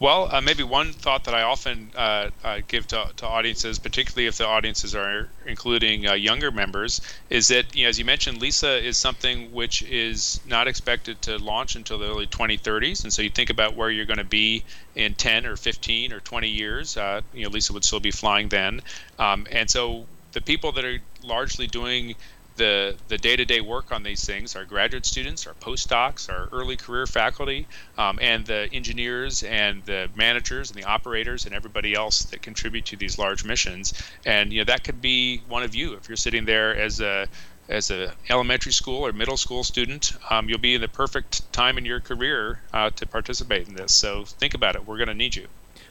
Well, 0.00 0.34
uh, 0.34 0.40
maybe 0.40 0.62
one 0.62 0.92
thought 0.92 1.24
that 1.24 1.34
I 1.34 1.42
often 1.42 1.90
uh, 1.94 2.30
uh, 2.42 2.60
give 2.66 2.86
to, 2.88 3.10
to, 3.16 3.26
audiences, 3.26 3.78
particularly 3.78 4.26
if 4.26 4.36
the 4.38 4.46
audiences 4.46 4.94
are 4.94 5.28
including 5.46 6.06
uh, 6.06 6.14
younger 6.14 6.50
members, 6.50 7.00
is 7.30 7.48
that, 7.48 7.76
you 7.76 7.84
know, 7.84 7.90
as 7.90 7.98
you 7.98 8.04
mentioned, 8.04 8.40
LISA 8.40 8.82
is 8.84 8.96
something 8.96 9.52
which 9.52 9.82
is 9.82 10.40
not 10.46 10.66
expected 10.68 11.22
to 11.22 11.38
launch 11.38 11.76
until 11.76 11.98
the 11.98 12.06
early 12.06 12.26
2030s. 12.26 13.04
And 13.04 13.12
so 13.12 13.22
you 13.22 13.30
think 13.30 13.50
about 13.50 13.76
where 13.76 13.90
you're 13.90 14.04
going 14.04 14.18
to 14.18 14.24
be 14.24 14.64
in 14.94 15.14
10 15.14 15.46
or 15.46 15.56
15 15.56 16.12
or 16.12 16.20
20 16.20 16.48
years. 16.48 16.96
Uh, 16.96 17.20
you 17.32 17.44
know, 17.44 17.50
LISA 17.50 17.72
would 17.72 17.84
still 17.84 18.00
be 18.00 18.10
flying 18.10 18.48
then. 18.48 18.82
Um, 19.18 19.46
and 19.50 19.70
so 19.70 20.06
the 20.34 20.40
people 20.40 20.72
that 20.72 20.84
are 20.84 20.98
largely 21.22 21.66
doing 21.66 22.14
the 22.56 22.96
the 23.08 23.18
day-to-day 23.18 23.60
work 23.60 23.90
on 23.90 24.02
these 24.02 24.24
things 24.24 24.54
our 24.54 24.64
graduate 24.64 25.04
students 25.04 25.46
our 25.46 25.54
postdocs 25.54 26.28
our 26.28 26.48
early 26.52 26.76
career 26.76 27.06
faculty 27.06 27.66
um, 27.98 28.18
and 28.22 28.46
the 28.46 28.68
engineers 28.72 29.42
and 29.42 29.84
the 29.86 30.08
managers 30.14 30.70
and 30.70 30.80
the 30.80 30.84
operators 30.84 31.46
and 31.46 31.54
everybody 31.54 31.94
else 31.94 32.24
that 32.24 32.42
contribute 32.42 32.84
to 32.84 32.96
these 32.96 33.18
large 33.18 33.44
missions. 33.44 33.92
And 34.24 34.52
you 34.52 34.60
know 34.60 34.64
that 34.64 34.84
could 34.84 35.00
be 35.00 35.42
one 35.48 35.62
of 35.62 35.74
you. 35.74 35.94
If 35.94 36.08
you're 36.08 36.16
sitting 36.16 36.44
there 36.44 36.76
as 36.76 37.00
a 37.00 37.26
as 37.68 37.90
a 37.90 38.12
elementary 38.28 38.72
school 38.72 39.06
or 39.06 39.12
middle 39.12 39.38
school 39.38 39.64
student 39.64 40.12
um, 40.30 40.48
you'll 40.48 40.58
be 40.58 40.74
in 40.74 40.80
the 40.80 40.88
perfect 40.88 41.50
time 41.52 41.78
in 41.78 41.84
your 41.84 41.98
career 41.98 42.60
uh, 42.72 42.90
to 42.90 43.06
participate 43.06 43.66
in 43.68 43.74
this. 43.74 43.92
So 43.92 44.24
think 44.26 44.54
about 44.54 44.76
it. 44.76 44.86
We're 44.86 44.98
going 44.98 45.08
to 45.08 45.14
need 45.14 45.34
you 45.34 45.48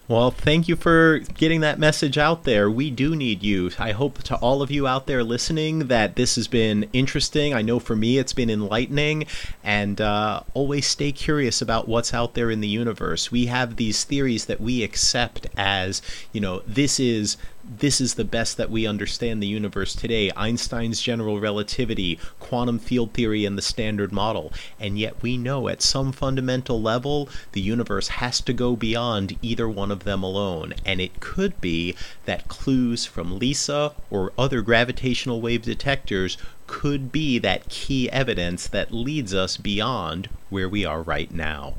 well, 0.07 0.31
thank 0.31 0.67
you 0.67 0.75
for 0.75 1.19
getting 1.19 1.61
that 1.61 1.79
message 1.79 2.17
out 2.17 2.43
there. 2.43 2.69
We 2.69 2.91
do 2.91 3.15
need 3.15 3.41
you. 3.41 3.71
I 3.79 3.93
hope 3.93 4.21
to 4.23 4.35
all 4.35 4.61
of 4.61 4.69
you 4.69 4.85
out 4.85 5.07
there 5.07 5.23
listening 5.23 5.87
that 5.87 6.17
this 6.17 6.35
has 6.35 6.49
been 6.49 6.89
interesting. 6.91 7.53
I 7.53 7.61
know 7.61 7.79
for 7.79 7.95
me 7.95 8.17
it's 8.17 8.33
been 8.33 8.49
enlightening, 8.49 9.25
and 9.63 10.01
uh, 10.01 10.41
always 10.53 10.87
stay 10.87 11.13
curious 11.13 11.61
about 11.61 11.87
what's 11.87 12.13
out 12.13 12.33
there 12.33 12.51
in 12.51 12.59
the 12.59 12.67
universe. 12.67 13.31
We 13.31 13.45
have 13.45 13.77
these 13.77 14.03
theories 14.03 14.45
that 14.45 14.59
we 14.59 14.83
accept 14.83 15.47
as, 15.55 16.01
you 16.33 16.41
know, 16.41 16.61
this 16.67 16.99
is 16.99 17.37
this 17.63 18.01
is 18.01 18.15
the 18.15 18.25
best 18.25 18.57
that 18.57 18.69
we 18.69 18.85
understand 18.85 19.41
the 19.41 19.47
universe 19.47 19.95
today 19.95 20.29
Einstein's 20.35 21.01
general 21.01 21.39
relativity, 21.39 22.19
quantum 22.39 22.77
field 22.77 23.13
theory, 23.13 23.45
and 23.45 23.57
the 23.57 23.61
standard 23.61 24.11
model. 24.11 24.51
And 24.79 24.99
yet 24.99 25.21
we 25.21 25.37
know 25.37 25.69
at 25.69 25.81
some 25.81 26.11
fundamental 26.11 26.81
level 26.81 27.29
the 27.53 27.61
universe 27.61 28.09
has 28.09 28.41
to 28.41 28.53
go 28.53 28.75
beyond 28.75 29.37
either 29.41 29.69
one 29.69 29.91
of 29.91 30.03
them 30.03 30.23
alone. 30.23 30.73
And 30.85 30.99
it 30.99 31.19
could 31.19 31.59
be 31.61 31.95
that 32.25 32.49
clues 32.49 33.05
from 33.05 33.39
LISA 33.39 33.93
or 34.09 34.33
other 34.37 34.61
gravitational 34.61 35.39
wave 35.39 35.61
detectors 35.61 36.37
could 36.67 37.11
be 37.11 37.39
that 37.39 37.69
key 37.69 38.09
evidence 38.09 38.67
that 38.67 38.93
leads 38.93 39.33
us 39.33 39.57
beyond 39.57 40.29
where 40.49 40.67
we 40.67 40.83
are 40.85 41.01
right 41.01 41.31
now. 41.31 41.75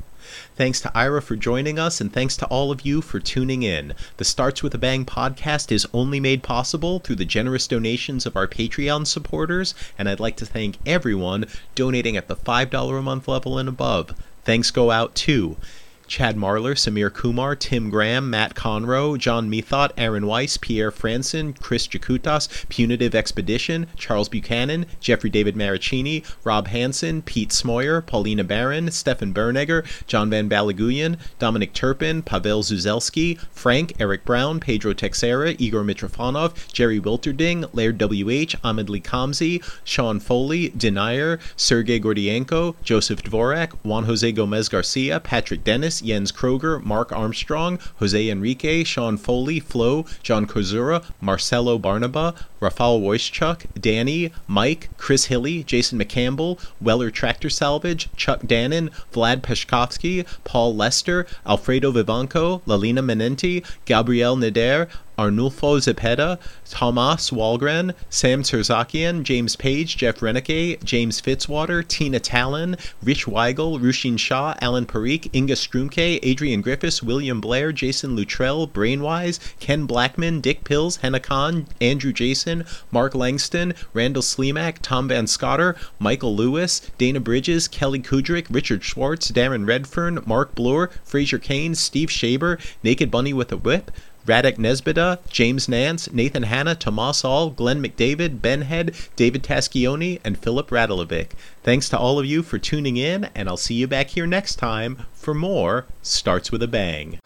Thanks 0.55 0.81
to 0.81 0.91
Ira 0.97 1.21
for 1.21 1.35
joining 1.35 1.77
us, 1.77 2.01
and 2.01 2.11
thanks 2.11 2.35
to 2.37 2.45
all 2.47 2.71
of 2.71 2.85
you 2.85 3.01
for 3.01 3.19
tuning 3.19 3.63
in. 3.63 3.93
The 4.17 4.23
Starts 4.23 4.63
with 4.63 4.73
a 4.73 4.77
Bang 4.77 5.05
podcast 5.05 5.71
is 5.71 5.87
only 5.93 6.19
made 6.19 6.43
possible 6.43 6.99
through 6.99 7.17
the 7.17 7.25
generous 7.25 7.67
donations 7.67 8.25
of 8.25 8.35
our 8.35 8.47
Patreon 8.47 9.07
supporters, 9.07 9.73
and 9.97 10.09
I'd 10.09 10.19
like 10.19 10.37
to 10.37 10.45
thank 10.45 10.77
everyone 10.85 11.45
donating 11.75 12.17
at 12.17 12.27
the 12.27 12.35
$5 12.35 12.99
a 12.99 13.01
month 13.01 13.27
level 13.27 13.57
and 13.57 13.69
above. 13.69 14.13
Thanks 14.43 14.71
go 14.71 14.91
out 14.91 15.15
to 15.15 15.57
Chad 16.07 16.35
Marler, 16.37 16.75
Samir 16.75 17.13
Kumar, 17.13 17.55
Tim 17.55 17.89
Graham, 17.89 18.29
Matt 18.29 18.55
Conroe, 18.55 19.17
John 19.17 19.49
Methot, 19.49 19.91
Aaron 19.97 20.27
Weiss, 20.27 20.57
Pierre 20.57 20.91
Franson, 20.91 21.59
Chris 21.61 21.87
Jakutas, 21.87 22.47
Punitive 22.69 23.15
Expedition, 23.15 23.87
Charles 23.95 24.29
Buchanan, 24.29 24.85
Jeffrey 24.99 25.29
David 25.29 25.55
Maricini, 25.55 26.23
Rob 26.43 26.67
Hansen, 26.67 27.21
Pete 27.21 27.49
Smoyer, 27.49 28.05
Paulina 28.05 28.43
Barron, 28.43 28.91
Stefan 28.91 29.33
Bernegger, 29.33 29.85
John 30.07 30.29
Van 30.29 30.49
Balaguyan, 30.49 31.17
Dominic 31.39 31.73
Turpin, 31.73 32.21
Pavel 32.21 32.61
Zuzelski, 32.61 33.39
Frank, 33.51 33.93
Eric 33.99 34.25
Brown, 34.25 34.59
Pedro 34.59 34.93
Texera, 34.93 35.55
Igor 35.59 35.83
Mitrofanov, 35.83 36.71
Jerry 36.71 36.99
Wilterding, 36.99 37.69
Laird 37.73 37.99
WH, 37.99 38.55
Ahmed 38.63 38.89
Lee 38.89 39.01
Kamzi, 39.01 39.63
Sean 39.83 40.19
Foley, 40.19 40.69
Denier, 40.69 41.39
Sergey 41.55 41.99
Gordienko, 41.99 42.75
Joseph 42.83 43.23
Dvorak, 43.23 43.71
Juan 43.83 44.03
Jose 44.03 44.31
Gomez 44.31 44.69
Garcia, 44.69 45.19
Patrick 45.19 45.63
Dennis, 45.63 45.94
Jens 46.01 46.31
Kroger, 46.31 46.83
Mark 46.83 47.11
Armstrong, 47.11 47.79
Jose 47.97 48.29
Enrique, 48.29 48.83
Sean 48.83 49.17
Foley, 49.17 49.59
Flo, 49.59 50.05
John 50.23 50.45
Kozura, 50.45 51.03
Marcelo 51.21 51.77
Barnaba, 51.77 52.33
Rafael 52.59 52.99
Wojciechuk, 52.99 53.65
Danny, 53.79 54.31
Mike, 54.47 54.89
Chris 54.97 55.25
Hilly, 55.25 55.63
Jason 55.63 55.99
McCampbell, 55.99 56.59
Weller 56.81 57.11
Tractor 57.11 57.49
Salvage, 57.49 58.09
Chuck 58.15 58.41
Dannon, 58.41 58.89
Vlad 59.13 59.41
Peshkovsky, 59.41 60.25
Paul 60.43 60.75
Lester, 60.75 61.27
Alfredo 61.45 61.91
Vivanco, 61.91 62.61
Lalina 62.65 63.03
Menenti, 63.03 63.63
Gabrielle 63.85 64.35
Nader, 64.35 64.87
Arnulfo 65.17 65.79
Zepeda, 65.79 66.39
Tomas 66.69 67.31
Walgren, 67.31 67.93
Sam 68.09 68.43
Terzakian, 68.43 69.23
James 69.23 69.55
Page, 69.55 69.97
Jeff 69.97 70.19
Reneke, 70.19 70.83
James 70.83 71.21
Fitzwater, 71.21 71.87
Tina 71.87 72.19
Talon, 72.19 72.77
Rich 73.01 73.25
Weigel, 73.25 73.79
Rushin 73.79 74.17
Shah, 74.17 74.55
Alan 74.61 74.85
Parikh, 74.85 75.29
Inga 75.33 75.53
Strumke, 75.53 76.19
Adrian 76.21 76.61
Griffiths, 76.61 77.01
William 77.01 77.39
Blair, 77.39 77.71
Jason 77.71 78.15
Luttrell, 78.15 78.67
Brainwise, 78.67 79.39
Ken 79.59 79.85
Blackman, 79.85 80.41
Dick 80.41 80.63
Pills, 80.63 80.97
Henna 80.97 81.19
Khan, 81.19 81.67
Andrew 81.79 82.11
Jason, 82.11 82.65
Mark 82.91 83.15
Langston, 83.15 83.73
Randall 83.93 84.23
Slimak, 84.23 84.77
Tom 84.81 85.07
Van 85.07 85.27
Scotter, 85.27 85.75
Michael 85.99 86.35
Lewis, 86.35 86.81
Dana 86.97 87.19
Bridges, 87.19 87.67
Kelly 87.67 87.99
Kudrick, 87.99 88.47
Richard 88.49 88.83
Schwartz, 88.83 89.31
Darren 89.31 89.67
Redfern, 89.67 90.19
Mark 90.25 90.55
Bloor, 90.55 90.89
Fraser 91.03 91.39
Kane, 91.39 91.75
Steve 91.75 92.09
Shaber, 92.09 92.59
Naked 92.83 93.09
Bunny 93.09 93.33
with 93.33 93.51
a 93.51 93.57
Whip, 93.57 93.91
Radek 94.25 94.57
Nesbida, 94.57 95.19
James 95.29 95.69
Nance, 95.69 96.11
Nathan 96.11 96.43
Hanna, 96.43 96.75
Tomas 96.75 97.23
All, 97.23 97.51
Glenn 97.51 97.81
McDavid, 97.81 98.41
Ben 98.41 98.63
Head, 98.63 98.95
David 99.15 99.43
Taschioni, 99.43 100.19
and 100.23 100.37
Philip 100.37 100.69
Radelovic. 100.69 101.31
Thanks 101.63 101.89
to 101.89 101.97
all 101.97 102.17
of 102.17 102.25
you 102.25 102.41
for 102.41 102.57
tuning 102.57 102.97
in, 102.97 103.25
and 103.35 103.47
I'll 103.47 103.57
see 103.57 103.75
you 103.75 103.87
back 103.87 104.07
here 104.09 104.27
next 104.27 104.55
time 104.55 105.05
for 105.13 105.33
more 105.33 105.85
Starts 106.01 106.51
with 106.51 106.63
a 106.63 106.67
Bang. 106.67 107.19